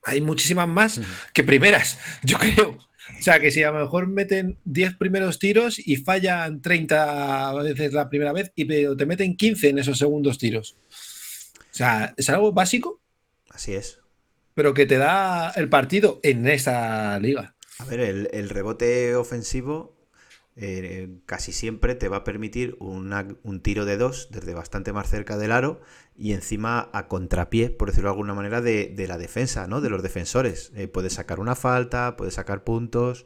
hay 0.05 0.21
muchísimas 0.21 0.69
más 0.69 1.01
que 1.35 1.43
primeras, 1.45 1.99
yo 2.23 2.39
creo. 2.39 2.79
O 3.19 3.23
sea, 3.23 3.41
que 3.41 3.51
si 3.51 3.63
a 3.63 3.71
lo 3.71 3.81
mejor 3.81 4.07
meten 4.07 4.59
10 4.65 4.97
primeros 4.97 5.39
tiros 5.39 5.79
y 5.79 5.97
fallan 5.97 6.61
30 6.61 7.55
veces 7.63 7.93
la 7.93 8.09
primera 8.09 8.33
vez, 8.33 8.53
y 8.55 8.67
te 8.67 9.07
meten 9.07 9.37
15 9.37 9.71
en 9.71 9.79
esos 9.79 9.99
segundos 9.99 10.39
tiros. 10.39 10.77
O 10.91 11.75
sea, 11.79 12.15
es 12.17 12.29
algo 12.29 12.53
básico, 12.53 13.01
Así 13.51 13.75
es. 13.75 13.99
pero 14.55 14.75
que 14.75 14.87
te 14.87 14.99
da 14.99 15.51
el 15.51 15.69
partido 15.69 16.21
en 16.23 16.47
esta 16.47 17.19
liga. 17.19 17.57
A 17.79 17.85
ver, 17.87 18.01
el, 18.01 18.29
el 18.33 18.51
rebote 18.51 19.15
ofensivo 19.17 19.98
eh, 20.61 21.21
casi 21.25 21.53
siempre 21.53 21.95
te 21.95 22.09
va 22.09 22.19
a 22.19 22.25
permitir 22.25 22.77
un 22.81 23.61
tiro 23.63 23.85
de 23.85 23.97
dos 23.97 24.29
desde 24.33 24.55
bastante 24.55 24.93
más 24.93 25.09
cerca 25.09 25.39
del 25.39 25.53
aro 25.53 25.81
y 26.17 26.33
encima 26.33 26.91
a 26.93 27.07
contrapié, 27.07 27.71
por 27.71 27.89
decirlo 27.89 28.09
de 28.11 28.15
alguna 28.15 28.35
manera, 28.35 28.61
de, 28.61 28.89
de 28.89 29.07
la 29.07 29.19
defensa, 29.19 29.69
¿no? 29.69 29.81
De 29.81 29.89
los 29.89 30.03
defensores. 30.03 30.73
Eh, 30.75 30.89
puedes 30.89 31.13
sacar 31.13 31.39
una 31.39 31.55
falta, 31.55 32.17
puedes 32.17 32.35
sacar 32.35 32.65
puntos 32.65 33.25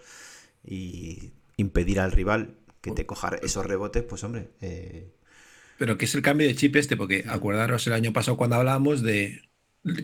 y 0.62 1.32
impedir 1.56 2.00
al 2.00 2.12
rival 2.12 2.56
que 2.82 2.90
te 2.90 3.06
coja 3.06 3.30
esos 3.42 3.64
rebotes, 3.64 4.02
pues 4.02 4.22
hombre, 4.24 4.50
eh, 4.60 5.12
Pero 5.78 5.96
que 5.96 6.04
es 6.04 6.14
el 6.14 6.22
cambio 6.22 6.46
de 6.46 6.54
chip 6.54 6.76
este, 6.76 6.96
porque 6.96 7.24
acordaros 7.28 7.86
el 7.86 7.94
año 7.94 8.12
pasado 8.12 8.36
cuando 8.36 8.56
hablábamos 8.56 9.02
de 9.02 9.40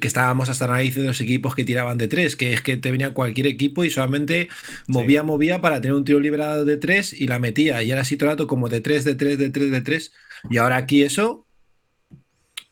que 0.00 0.08
estábamos 0.08 0.48
hasta 0.48 0.66
la 0.66 0.74
nariz 0.74 0.96
de 0.96 1.04
los 1.04 1.20
equipos 1.20 1.54
que 1.54 1.64
tiraban 1.64 1.98
de 1.98 2.08
tres, 2.08 2.34
que 2.34 2.52
es 2.52 2.62
que 2.62 2.76
te 2.76 2.90
venía 2.90 3.14
cualquier 3.14 3.46
equipo 3.46 3.84
y 3.84 3.90
solamente 3.90 4.48
movía, 4.88 5.22
movía 5.22 5.60
para 5.60 5.80
tener 5.80 5.94
un 5.94 6.04
tiro 6.04 6.18
liberado 6.18 6.64
de 6.64 6.76
tres 6.76 7.12
y 7.12 7.28
la 7.28 7.38
metía. 7.38 7.82
Y 7.82 7.92
era 7.92 8.00
así 8.00 8.16
todo 8.16 8.30
el 8.30 8.32
rato 8.32 8.46
como 8.48 8.68
de 8.68 8.80
tres, 8.80 9.04
de 9.04 9.14
tres, 9.14 9.38
de 9.38 9.50
tres, 9.50 9.70
de 9.70 9.80
tres. 9.80 10.12
Y 10.50 10.56
ahora 10.56 10.76
aquí 10.76 11.02
eso, 11.02 11.46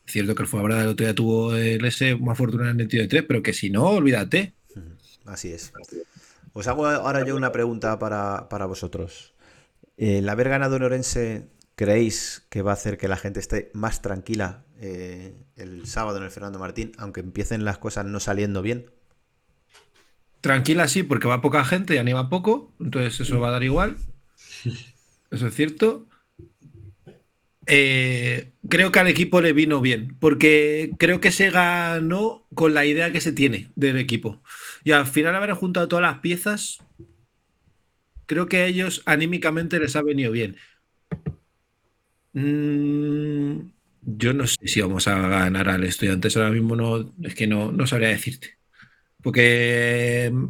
cierto 0.05 0.35
que 0.35 0.43
el 0.43 0.49
Fuenlabrada 0.49 0.83
el 0.83 0.89
otro 0.89 1.05
día 1.05 1.15
tuvo 1.15 1.55
el 1.55 1.83
S 1.85 2.15
más 2.17 2.37
fortuna 2.37 2.71
en 2.71 2.79
el 2.81 2.87
tiro 2.89 3.03
de 3.03 3.09
tres, 3.09 3.23
pero 3.25 3.41
que 3.41 3.53
si 3.53 3.69
no, 3.69 3.85
olvídate. 3.85 4.53
Así 5.25 5.51
es. 5.51 5.71
Os 6.51 6.67
hago 6.67 6.87
ahora 6.87 7.25
yo 7.25 7.35
una 7.35 7.51
pregunta 7.51 7.99
para, 7.99 8.49
para 8.49 8.65
vosotros. 8.65 9.33
¿El 9.95 10.27
haber 10.27 10.49
ganado 10.49 10.75
en 10.75 10.83
Orense 10.83 11.47
creéis 11.75 12.45
que 12.49 12.61
va 12.61 12.71
a 12.71 12.73
hacer 12.73 12.97
que 12.97 13.07
la 13.07 13.17
gente 13.17 13.39
esté 13.39 13.71
más 13.73 14.01
tranquila 14.01 14.66
eh, 14.79 15.35
el 15.55 15.85
sábado 15.85 16.17
en 16.17 16.23
el 16.23 16.31
Fernando 16.31 16.59
Martín, 16.59 16.91
aunque 16.97 17.21
empiecen 17.21 17.65
las 17.65 17.77
cosas 17.77 18.05
no 18.05 18.19
saliendo 18.19 18.61
bien? 18.61 18.91
Tranquila, 20.41 20.87
sí, 20.87 21.03
porque 21.03 21.27
va 21.27 21.41
poca 21.41 21.65
gente 21.65 21.95
y 21.95 21.97
anima 21.97 22.29
poco, 22.29 22.73
entonces 22.79 23.19
eso 23.19 23.39
va 23.39 23.49
a 23.49 23.51
dar 23.51 23.63
igual. 23.63 23.97
Eso 25.29 25.47
es 25.47 25.55
cierto. 25.55 26.07
Eh, 27.69 28.53
creo 28.69 28.93
que 28.93 28.99
al 28.99 29.07
equipo 29.07 29.41
le 29.41 29.51
vino 29.51 29.81
bien, 29.81 30.15
porque 30.21 30.91
creo 30.97 31.19
que 31.19 31.31
se 31.33 31.49
ganó 31.49 32.47
con 32.53 32.73
la 32.73 32.85
idea 32.85 33.11
que 33.11 33.19
se 33.19 33.33
tiene 33.33 33.71
del 33.75 33.97
equipo. 33.97 34.41
Y 34.85 34.93
al 34.93 35.05
final 35.05 35.35
haber 35.35 35.51
juntado 35.51 35.89
todas 35.89 36.03
las 36.03 36.19
piezas, 36.19 36.79
creo 38.25 38.47
que 38.47 38.57
a 38.57 38.65
ellos 38.67 39.01
anímicamente 39.05 39.79
les 39.79 39.95
ha 39.97 40.01
venido 40.01 40.31
bien. 40.31 40.55
Mm, 42.33 43.71
yo 44.09 44.33
no 44.33 44.47
sé 44.47 44.55
si 44.63 44.79
vamos 44.79 45.07
a 45.09 45.19
ganar 45.19 45.67
al 45.67 45.83
estudiantes 45.83 46.37
ahora 46.37 46.49
mismo, 46.49 46.77
no, 46.77 47.13
es 47.23 47.35
que 47.35 47.45
no, 47.45 47.73
no 47.73 47.85
sabría 47.85 48.07
decirte. 48.07 48.57
Porque 49.21 50.31
mm, 50.33 50.45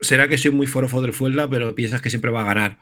será 0.00 0.28
que 0.28 0.36
soy 0.36 0.50
muy 0.50 0.66
forofo 0.66 1.00
del 1.00 1.14
Fuenla, 1.14 1.48
pero 1.48 1.74
piensas 1.74 2.02
que 2.02 2.10
siempre 2.10 2.30
va 2.30 2.42
a 2.42 2.54
ganar. 2.54 2.78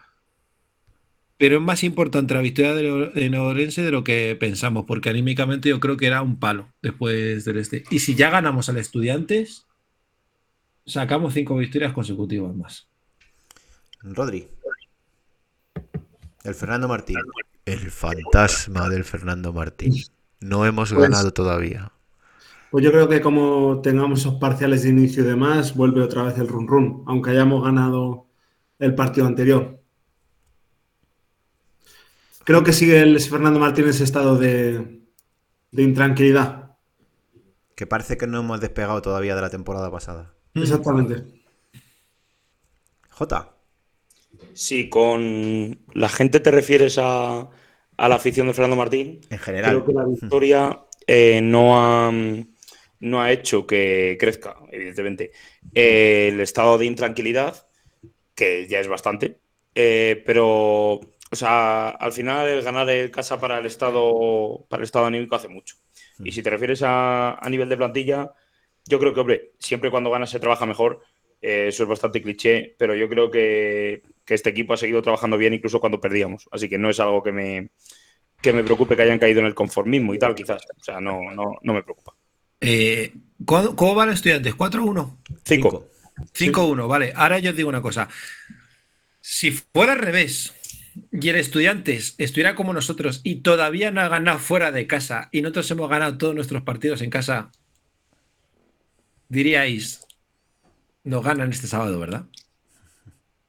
Pero 1.39 1.57
es 1.57 1.63
más 1.63 1.85
importante 1.85 2.35
la 2.35 2.41
victoria 2.41 2.75
de 2.75 3.13
en 3.15 3.35
Orense 3.37 3.83
de 3.83 3.93
lo 3.93 4.03
que 4.03 4.37
pensamos, 4.39 4.85
porque 4.85 5.11
anímicamente 5.11 5.69
yo 5.69 5.79
creo 5.79 5.97
que 5.97 6.09
era 6.09 6.23
un 6.23 6.41
palo 6.41 6.69
después 6.83 7.45
del 7.45 7.59
este. 7.59 7.85
Y 7.91 8.01
si 8.01 8.17
ya 8.17 8.31
ganamos 8.31 8.69
al 8.69 8.79
Estudiantes, 8.79 9.67
sacamos 10.87 11.35
cinco 11.35 11.57
victorias 11.57 11.93
consecutivas 11.93 12.55
más. 12.55 12.89
Rodri. 14.03 14.49
El 16.43 16.55
Fernando 16.55 16.89
Martín. 16.89 17.17
El 17.73 17.91
fantasma 17.91 18.89
del 18.89 19.05
Fernando 19.05 19.53
Martín. 19.53 19.95
No 20.41 20.65
hemos 20.67 20.93
Pues- 20.93 21.03
ganado 21.09 21.33
todavía. 21.33 21.93
Pues 22.71 22.85
yo 22.85 22.93
creo 22.93 23.09
que 23.09 23.21
como 23.21 23.81
tengamos 23.83 24.21
esos 24.21 24.35
parciales 24.37 24.85
de 24.85 24.91
inicio 24.91 25.25
y 25.25 25.27
demás, 25.27 25.75
vuelve 25.75 26.03
otra 26.03 26.23
vez 26.23 26.39
el 26.39 26.47
run 26.47 26.69
run, 26.69 27.03
aunque 27.07 27.31
hayamos 27.31 27.65
ganado 27.65 28.27
el 28.79 28.95
partido 28.95 29.27
anterior. 29.27 29.81
Creo 32.45 32.63
que 32.65 32.73
sigue 32.73 33.01
el 33.01 33.21
Fernando 33.21 33.59
Martín 33.61 33.85
en 33.85 33.91
ese 33.91 34.05
estado 34.05 34.37
de, 34.37 35.03
de 35.71 35.83
intranquilidad. 35.83 36.77
Que 37.75 37.87
parece 37.87 38.17
que 38.17 38.27
no 38.27 38.41
hemos 38.41 38.61
despegado 38.61 39.03
todavía 39.03 39.35
de 39.35 39.43
la 39.43 39.51
temporada 39.51 39.91
pasada. 39.91 40.35
Exactamente. 40.55 41.25
Jota. 43.11 43.55
Si 44.55 44.89
con 44.89 45.81
la 45.93 46.09
gente 46.09 46.41
te 46.41 46.51
refieres 46.51 46.99
a, 46.99 47.49
a 48.01 48.09
la 48.09 48.15
afición 48.15 48.47
de 48.47 48.55
Fernando 48.55 48.77
Martín, 48.77 49.21
En 49.29 49.39
general. 49.39 49.73
creo 49.73 49.85
que 49.85 49.93
la 49.93 50.07
victoria 50.07 50.81
eh, 51.07 51.41
no, 51.43 51.79
ha, 51.79 52.11
no 53.01 53.21
ha 53.21 53.31
hecho 53.31 53.67
que 53.67 54.17
crezca, 54.19 54.57
evidentemente, 54.73 55.33
eh, 55.75 56.31
el 56.33 56.41
estado 56.41 56.79
de 56.79 56.87
intranquilidad, 56.87 57.69
que 58.35 58.67
ya 58.69 58.81
es 58.81 58.89
bastante, 58.89 59.41
eh, 59.75 60.23
pero, 60.25 60.93
o 60.95 61.37
sea, 61.37 61.91
al 61.91 62.13
final 62.13 62.49
el 62.49 62.63
ganar 62.63 62.89
el 62.89 63.11
casa 63.11 63.39
para 63.39 63.59
el 63.59 63.67
estado, 63.67 64.65
para 64.71 64.81
el 64.81 64.85
estado 64.85 65.05
anímico 65.05 65.37
hace 65.37 65.49
mucho. 65.49 65.77
Y 66.25 66.33
si 66.33 66.43
te 66.43 66.49
refieres 66.49 66.83
a, 66.83 67.35
a 67.35 67.51
nivel 67.51 67.69
de 67.69 67.77
plantilla, 67.77 68.33
yo 68.87 68.99
creo 68.99 69.13
que, 69.13 69.21
hombre, 69.21 69.53
siempre 69.59 69.91
cuando 69.91 70.11
ganas 70.11 70.31
se 70.31 70.41
trabaja 70.41 70.65
mejor. 70.65 71.03
eso 71.39 71.83
es 71.83 71.89
bastante 71.89 72.23
cliché, 72.23 72.77
pero 72.79 72.95
yo 72.95 73.11
creo 73.11 73.31
que, 73.31 74.03
que 74.31 74.35
este 74.37 74.51
equipo 74.51 74.75
ha 74.75 74.77
seguido 74.77 75.03
trabajando 75.03 75.37
bien 75.37 75.55
incluso 75.55 75.81
cuando 75.81 76.01
perdíamos. 76.01 76.49
Así 76.53 76.69
que 76.69 76.79
no 76.79 76.89
es 76.89 77.01
algo 77.01 77.21
que 77.21 77.33
me, 77.33 77.71
que 78.41 78.53
me 78.53 78.63
preocupe 78.63 78.95
que 78.95 79.03
hayan 79.03 79.19
caído 79.19 79.41
en 79.41 79.47
el 79.47 79.57
conformismo 79.57 80.15
y 80.15 80.21
tal, 80.21 80.37
quizás. 80.37 80.63
O 80.79 80.85
sea, 80.85 81.01
no, 81.01 81.33
no, 81.35 81.59
no 81.61 81.75
me 81.75 81.83
preocupa. 81.83 82.15
Eh, 82.61 83.13
¿Cómo, 83.45 83.97
van 83.97 84.11
los 84.11 84.19
estudiantes? 84.19 84.55
¿4-1? 84.55 85.17
5. 85.45 85.89
5-1, 86.33 86.87
vale. 86.87 87.13
Ahora 87.17 87.41
yo 87.41 87.51
os 87.51 87.57
digo 87.57 87.69
una 87.69 87.83
cosa. 87.83 88.09
Si 89.21 89.51
fuera 89.51 89.95
al 89.95 89.99
revés 89.99 90.55
y 91.11 91.29
el 91.29 91.35
Estudiantes 91.35 92.15
estuviera 92.19 92.55
como 92.55 92.73
nosotros 92.73 93.23
y 93.25 93.41
todavía 93.41 93.91
no 93.91 94.01
ha 94.01 94.09
ganado 94.09 94.39
fuera 94.39 94.71
de 94.71 94.87
casa 94.87 95.29
y 95.33 95.43
nosotros 95.43 95.69
hemos 95.73 95.91
ganado 95.91 96.17
todos 96.19 96.37
nuestros 96.37 96.63
partidos 96.63 97.03
en 97.03 97.11
casa, 97.11 97.51
diríais, 99.29 100.07
nos 101.03 101.25
ganan 101.25 101.51
este 101.51 101.67
sábado, 101.67 101.99
¿verdad? 101.99 102.27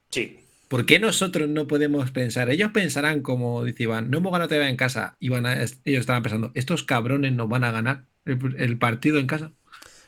Sí. 0.09 0.40
¿Por 0.71 0.85
qué 0.85 0.99
nosotros 0.99 1.49
no 1.49 1.67
podemos 1.67 2.11
pensar? 2.11 2.49
Ellos 2.49 2.71
pensarán, 2.71 3.21
como 3.21 3.63
dice 3.65 3.83
Iván, 3.83 4.09
no 4.09 4.19
hemos 4.19 4.31
ganado 4.31 4.49
todavía 4.49 4.69
en 4.69 4.77
casa. 4.77 5.17
Y 5.19 5.29
van 5.29 5.45
a- 5.45 5.61
ellos 5.61 5.75
estaban 5.85 6.23
pensando, 6.23 6.51
estos 6.55 6.83
cabrones 6.83 7.33
nos 7.33 7.49
van 7.49 7.63
a 7.65 7.71
ganar 7.71 8.05
el, 8.25 8.39
el 8.57 8.77
partido 8.79 9.19
en 9.19 9.27
casa. 9.27 9.51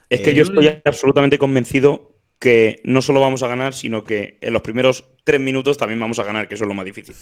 Es 0.10 0.22
que 0.22 0.32
Eh, 0.32 0.36
yo 0.36 0.44
estoy 0.44 0.82
absolutamente 0.86 1.38
convencido 1.38 2.16
que 2.40 2.82
no 2.84 3.02
solo 3.02 3.22
vamos 3.22 3.44
a 3.44 3.48
ganar, 3.48 3.74
sino 3.74 4.04
que 4.04 4.38
en 4.42 4.54
los 4.54 4.62
primeros 4.62 5.06
tres 5.24 5.40
minutos 5.42 5.78
también 5.78 6.00
vamos 6.00 6.20
a 6.20 6.24
ganar, 6.24 6.48
que 6.48 6.56
eso 6.56 6.66
es 6.66 6.68
lo 6.68 6.74
más 6.74 6.86
difícil. 6.86 7.16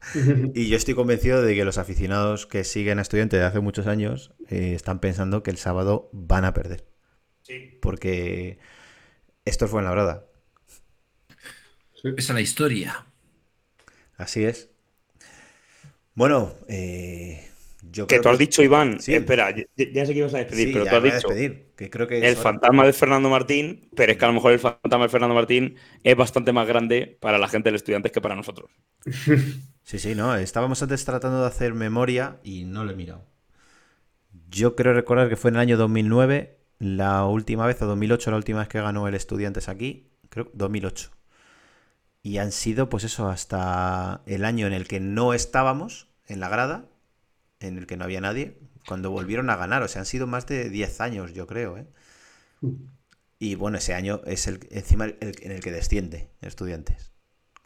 Y 0.54 0.68
yo 0.68 0.76
estoy 0.76 0.94
convencido 0.94 1.42
de 1.42 1.54
que 1.54 1.64
los 1.64 1.78
aficionados 1.78 2.46
que 2.46 2.64
siguen 2.64 2.98
a 2.98 3.02
estudiantes 3.02 3.40
de 3.40 3.46
hace 3.46 3.60
muchos 3.60 3.86
años 3.86 4.32
eh, 4.48 4.72
están 4.74 5.00
pensando 5.00 5.42
que 5.42 5.50
el 5.50 5.58
sábado 5.58 6.10
van 6.12 6.44
a 6.44 6.54
perder. 6.54 6.84
Sí. 7.42 7.78
Porque 7.80 8.58
esto 9.44 9.68
fue 9.68 9.80
en 9.80 9.86
la 9.86 9.92
brada. 9.92 10.26
Esa 12.04 12.32
es 12.32 12.34
la 12.34 12.40
historia. 12.40 13.06
Así 14.16 14.44
es. 14.44 14.70
Bueno, 16.14 16.52
eh, 16.68 17.48
yo 17.90 18.06
Que 18.06 18.14
creo 18.14 18.22
tú 18.22 18.28
has 18.28 18.38
dicho, 18.38 18.62
Iván, 18.62 19.00
Sí. 19.00 19.14
espera, 19.14 19.50
ya, 19.56 19.64
ya 19.76 20.06
sé 20.06 20.12
que 20.12 20.18
ibas 20.20 20.34
a 20.34 20.38
despedir, 20.38 20.68
Sí, 20.68 20.72
pero 20.72 20.88
tú 20.88 20.96
has 20.96 21.02
dicho 21.02 21.28
despedir, 21.28 21.72
que 21.76 21.90
creo 21.90 22.06
que 22.06 22.18
el 22.28 22.36
fantasma 22.36 22.84
de 22.86 22.92
Fernando 22.92 23.28
Martín, 23.30 23.88
pero 23.96 24.12
es 24.12 24.18
que 24.18 24.24
a 24.24 24.28
lo 24.28 24.34
mejor 24.34 24.52
el 24.52 24.58
fantasma 24.60 25.04
de 25.06 25.08
Fernando 25.10 25.34
Martín 25.34 25.76
es 26.04 26.16
bastante 26.16 26.52
más 26.52 26.66
grande 26.68 27.18
para 27.20 27.38
la 27.38 27.48
gente 27.48 27.68
del 27.68 27.76
estudiante 27.76 28.10
que 28.10 28.20
para 28.20 28.36
nosotros. 28.36 28.70
Sí, 29.84 29.98
sí, 30.00 30.14
no. 30.14 30.34
Estábamos 30.36 30.82
antes 30.82 31.04
tratando 31.04 31.40
de 31.40 31.46
hacer 31.46 31.74
memoria 31.74 32.38
y 32.42 32.64
no 32.64 32.84
lo 32.84 32.92
he 32.92 32.96
mirado. 32.96 33.24
Yo 34.50 34.76
creo 34.76 34.92
recordar 34.94 35.28
que 35.28 35.36
fue 35.36 35.50
en 35.50 35.56
el 35.56 35.60
año 35.62 35.76
2009, 35.76 36.58
la 36.78 37.24
última 37.26 37.66
vez, 37.66 37.80
o 37.82 37.86
2008, 37.86 38.30
la 38.30 38.36
última 38.36 38.58
vez 38.60 38.68
que 38.68 38.80
ganó 38.80 39.08
el 39.08 39.14
Estudiantes 39.14 39.68
aquí. 39.68 40.10
Creo 40.28 40.50
2008. 40.54 41.10
Y 42.22 42.38
han 42.38 42.52
sido, 42.52 42.88
pues 42.88 43.04
eso, 43.04 43.28
hasta 43.28 44.22
el 44.26 44.44
año 44.44 44.66
en 44.66 44.72
el 44.72 44.86
que 44.86 45.00
no 45.00 45.34
estábamos 45.34 46.08
en 46.28 46.38
la 46.40 46.48
grada, 46.48 46.86
en 47.60 47.78
el 47.78 47.86
que 47.86 47.96
no 47.96 48.04
había 48.04 48.20
nadie, 48.20 48.58
cuando 48.86 49.10
volvieron 49.10 49.50
a 49.50 49.56
ganar. 49.56 49.82
O 49.82 49.88
sea, 49.88 50.00
han 50.02 50.06
sido 50.06 50.26
más 50.26 50.46
de 50.46 50.70
10 50.70 51.00
años, 51.00 51.32
yo 51.32 51.46
creo, 51.46 51.78
¿eh? 51.78 51.86
Y 53.38 53.56
bueno, 53.56 53.78
ese 53.78 53.94
año 53.94 54.20
es 54.24 54.46
el 54.46 54.60
encima 54.70 55.06
el- 55.06 55.16
en 55.42 55.50
el 55.52 55.60
que 55.60 55.72
desciende 55.72 56.30
Estudiantes. 56.40 57.12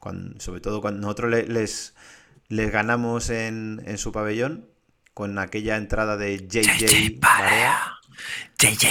Cuando- 0.00 0.40
sobre 0.40 0.60
todo 0.60 0.80
cuando 0.80 1.00
nosotros 1.02 1.30
le- 1.30 1.46
les, 1.48 1.94
les 2.48 2.70
ganamos 2.72 3.28
en, 3.28 3.82
en 3.84 3.98
su 3.98 4.10
pabellón 4.12 4.70
con 5.12 5.38
aquella 5.38 5.76
entrada 5.76 6.16
de 6.16 6.46
JJ 6.48 7.18
JJ. 8.58 8.86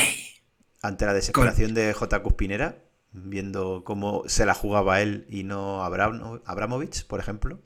ante 0.84 1.06
la 1.06 1.14
desesperación 1.14 1.74
de 1.74 1.94
J. 1.94 2.22
Cuspinera, 2.22 2.78
viendo 3.24 3.84
cómo 3.84 4.24
se 4.28 4.46
la 4.46 4.54
jugaba 4.54 5.02
él 5.02 5.26
y 5.30 5.44
no 5.44 5.84
Abram- 5.84 6.42
Abramovich, 6.46 7.06
por 7.08 7.20
ejemplo. 7.20 7.60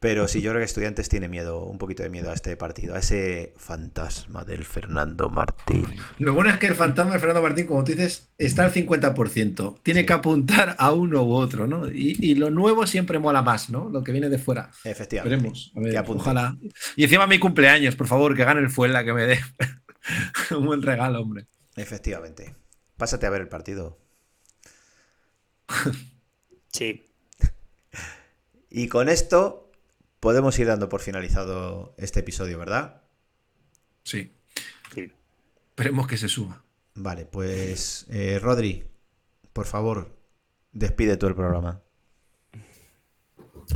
Pero 0.00 0.26
sí, 0.26 0.40
yo 0.42 0.50
creo 0.50 0.60
que 0.60 0.64
Estudiantes 0.64 1.08
tiene 1.08 1.28
miedo, 1.28 1.64
un 1.64 1.78
poquito 1.78 2.02
de 2.02 2.08
miedo 2.10 2.32
a 2.32 2.34
este 2.34 2.56
partido, 2.56 2.96
a 2.96 2.98
ese 2.98 3.54
fantasma 3.56 4.42
del 4.44 4.64
Fernando 4.64 5.30
Martín. 5.30 5.86
Lo 6.18 6.34
bueno 6.34 6.50
es 6.50 6.58
que 6.58 6.66
el 6.66 6.74
fantasma 6.74 7.12
de 7.12 7.18
Fernando 7.20 7.40
Martín, 7.40 7.68
como 7.68 7.84
tú 7.84 7.92
dices, 7.92 8.28
está 8.36 8.64
al 8.64 8.72
50%. 8.72 9.78
Tiene 9.84 10.04
que 10.04 10.12
apuntar 10.12 10.74
a 10.80 10.90
uno 10.90 11.22
u 11.22 11.34
otro, 11.34 11.68
¿no? 11.68 11.86
Y, 11.88 12.16
y 12.18 12.34
lo 12.34 12.50
nuevo 12.50 12.84
siempre 12.88 13.20
mola 13.20 13.42
más, 13.42 13.70
¿no? 13.70 13.90
Lo 13.90 14.02
que 14.02 14.10
viene 14.10 14.28
de 14.28 14.38
fuera. 14.38 14.72
Efectivamente. 14.82 15.36
Veremos. 15.36 15.72
A 15.76 15.80
ver, 15.80 16.04
ojalá. 16.08 16.56
Y 16.96 17.04
encima 17.04 17.28
mi 17.28 17.38
cumpleaños, 17.38 17.94
por 17.94 18.08
favor, 18.08 18.34
que 18.34 18.44
gane 18.44 18.58
el 18.60 18.70
Fuela, 18.70 19.04
que 19.04 19.12
me 19.12 19.22
dé 19.22 19.38
un 20.56 20.66
buen 20.66 20.82
regalo, 20.82 21.20
hombre. 21.20 21.46
Efectivamente. 21.76 22.56
Pásate 23.02 23.26
a 23.26 23.30
ver 23.30 23.40
el 23.40 23.48
partido. 23.48 23.98
Sí. 26.70 27.10
Y 28.70 28.86
con 28.86 29.08
esto 29.08 29.72
podemos 30.20 30.56
ir 30.60 30.68
dando 30.68 30.88
por 30.88 31.00
finalizado 31.00 31.94
este 31.98 32.20
episodio, 32.20 32.58
¿verdad? 32.58 33.02
Sí. 34.04 34.32
sí. 34.94 35.12
Esperemos 35.70 36.06
que 36.06 36.16
se 36.16 36.28
suba. 36.28 36.62
Vale, 36.94 37.26
pues 37.26 38.06
eh, 38.08 38.38
Rodri, 38.40 38.84
por 39.52 39.66
favor, 39.66 40.16
despide 40.70 41.16
tú 41.16 41.26
el 41.26 41.34
programa. 41.34 41.82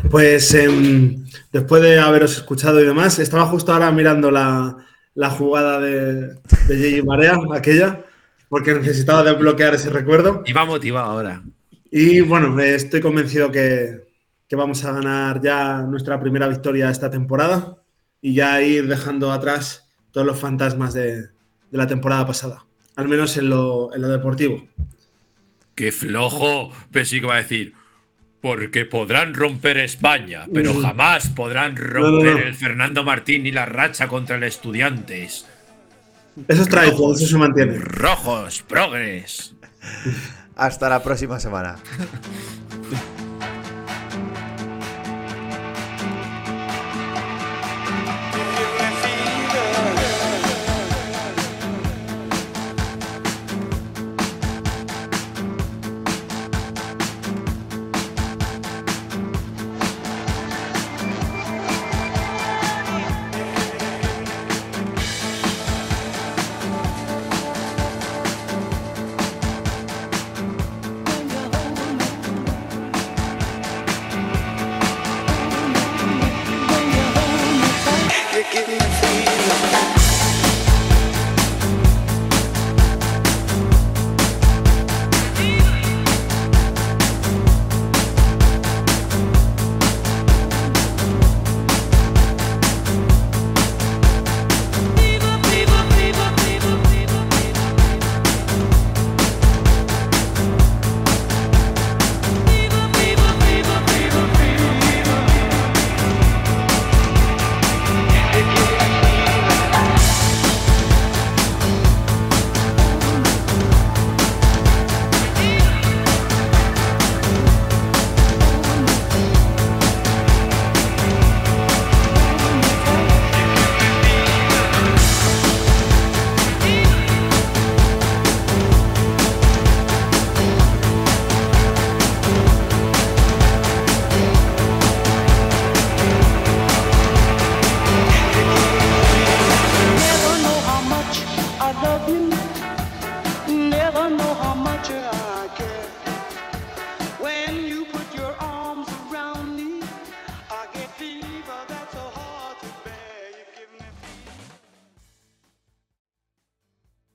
Pues 0.08 0.54
em, 0.54 1.26
después 1.50 1.82
de 1.82 1.98
haberos 1.98 2.36
escuchado 2.36 2.80
y 2.80 2.86
demás, 2.86 3.18
estaba 3.18 3.44
justo 3.46 3.72
ahora 3.72 3.90
mirando 3.90 4.30
la, 4.30 4.86
la 5.14 5.30
jugada 5.30 5.80
de, 5.80 6.28
de 6.28 6.36
J.J. 6.68 7.04
Marea, 7.04 7.36
aquella, 7.52 8.06
porque 8.48 8.74
necesitaba 8.74 9.22
desbloquear 9.22 9.74
ese 9.74 9.90
recuerdo. 9.90 10.42
Y 10.46 10.52
va 10.52 10.64
motivado 10.64 11.10
ahora. 11.10 11.42
Y 11.90 12.20
bueno, 12.20 12.58
estoy 12.60 13.00
convencido 13.00 13.50
que, 13.50 14.00
que 14.48 14.56
vamos 14.56 14.84
a 14.84 14.92
ganar 14.92 15.40
ya 15.42 15.82
nuestra 15.82 16.20
primera 16.20 16.48
victoria 16.48 16.90
esta 16.90 17.10
temporada 17.10 17.76
y 18.20 18.34
ya 18.34 18.60
ir 18.62 18.86
dejando 18.88 19.32
atrás 19.32 19.88
todos 20.10 20.26
los 20.26 20.38
fantasmas 20.38 20.94
de, 20.94 21.22
de 21.22 21.28
la 21.70 21.86
temporada 21.86 22.26
pasada, 22.26 22.64
al 22.96 23.08
menos 23.08 23.36
en 23.36 23.50
lo, 23.50 23.94
en 23.94 24.02
lo 24.02 24.08
deportivo. 24.08 24.66
¡Qué 25.74 25.92
flojo! 25.92 26.72
Pensé 26.90 27.20
que 27.20 27.26
iba 27.26 27.34
a 27.34 27.38
decir. 27.38 27.74
Porque 28.40 28.84
podrán 28.84 29.34
romper 29.34 29.78
España, 29.78 30.46
pero 30.52 30.72
Mm. 30.72 30.82
jamás 30.82 31.28
podrán 31.30 31.74
no, 31.74 31.80
romper 31.80 32.32
no. 32.34 32.38
el 32.38 32.54
Fernando 32.54 33.02
Martín 33.02 33.42
ni 33.42 33.50
la 33.50 33.66
racha 33.66 34.06
contra 34.06 34.36
el 34.36 34.44
Estudiantes. 34.44 35.46
Eso 36.48 36.62
es 36.62 36.68
Rojos. 36.68 37.20
eso 37.20 37.26
se 37.26 37.38
mantiene. 37.38 37.78
Rojos, 37.78 38.62
progres. 38.62 39.54
Hasta 40.56 40.88
la 40.88 41.02
próxima 41.02 41.40
semana. 41.40 41.76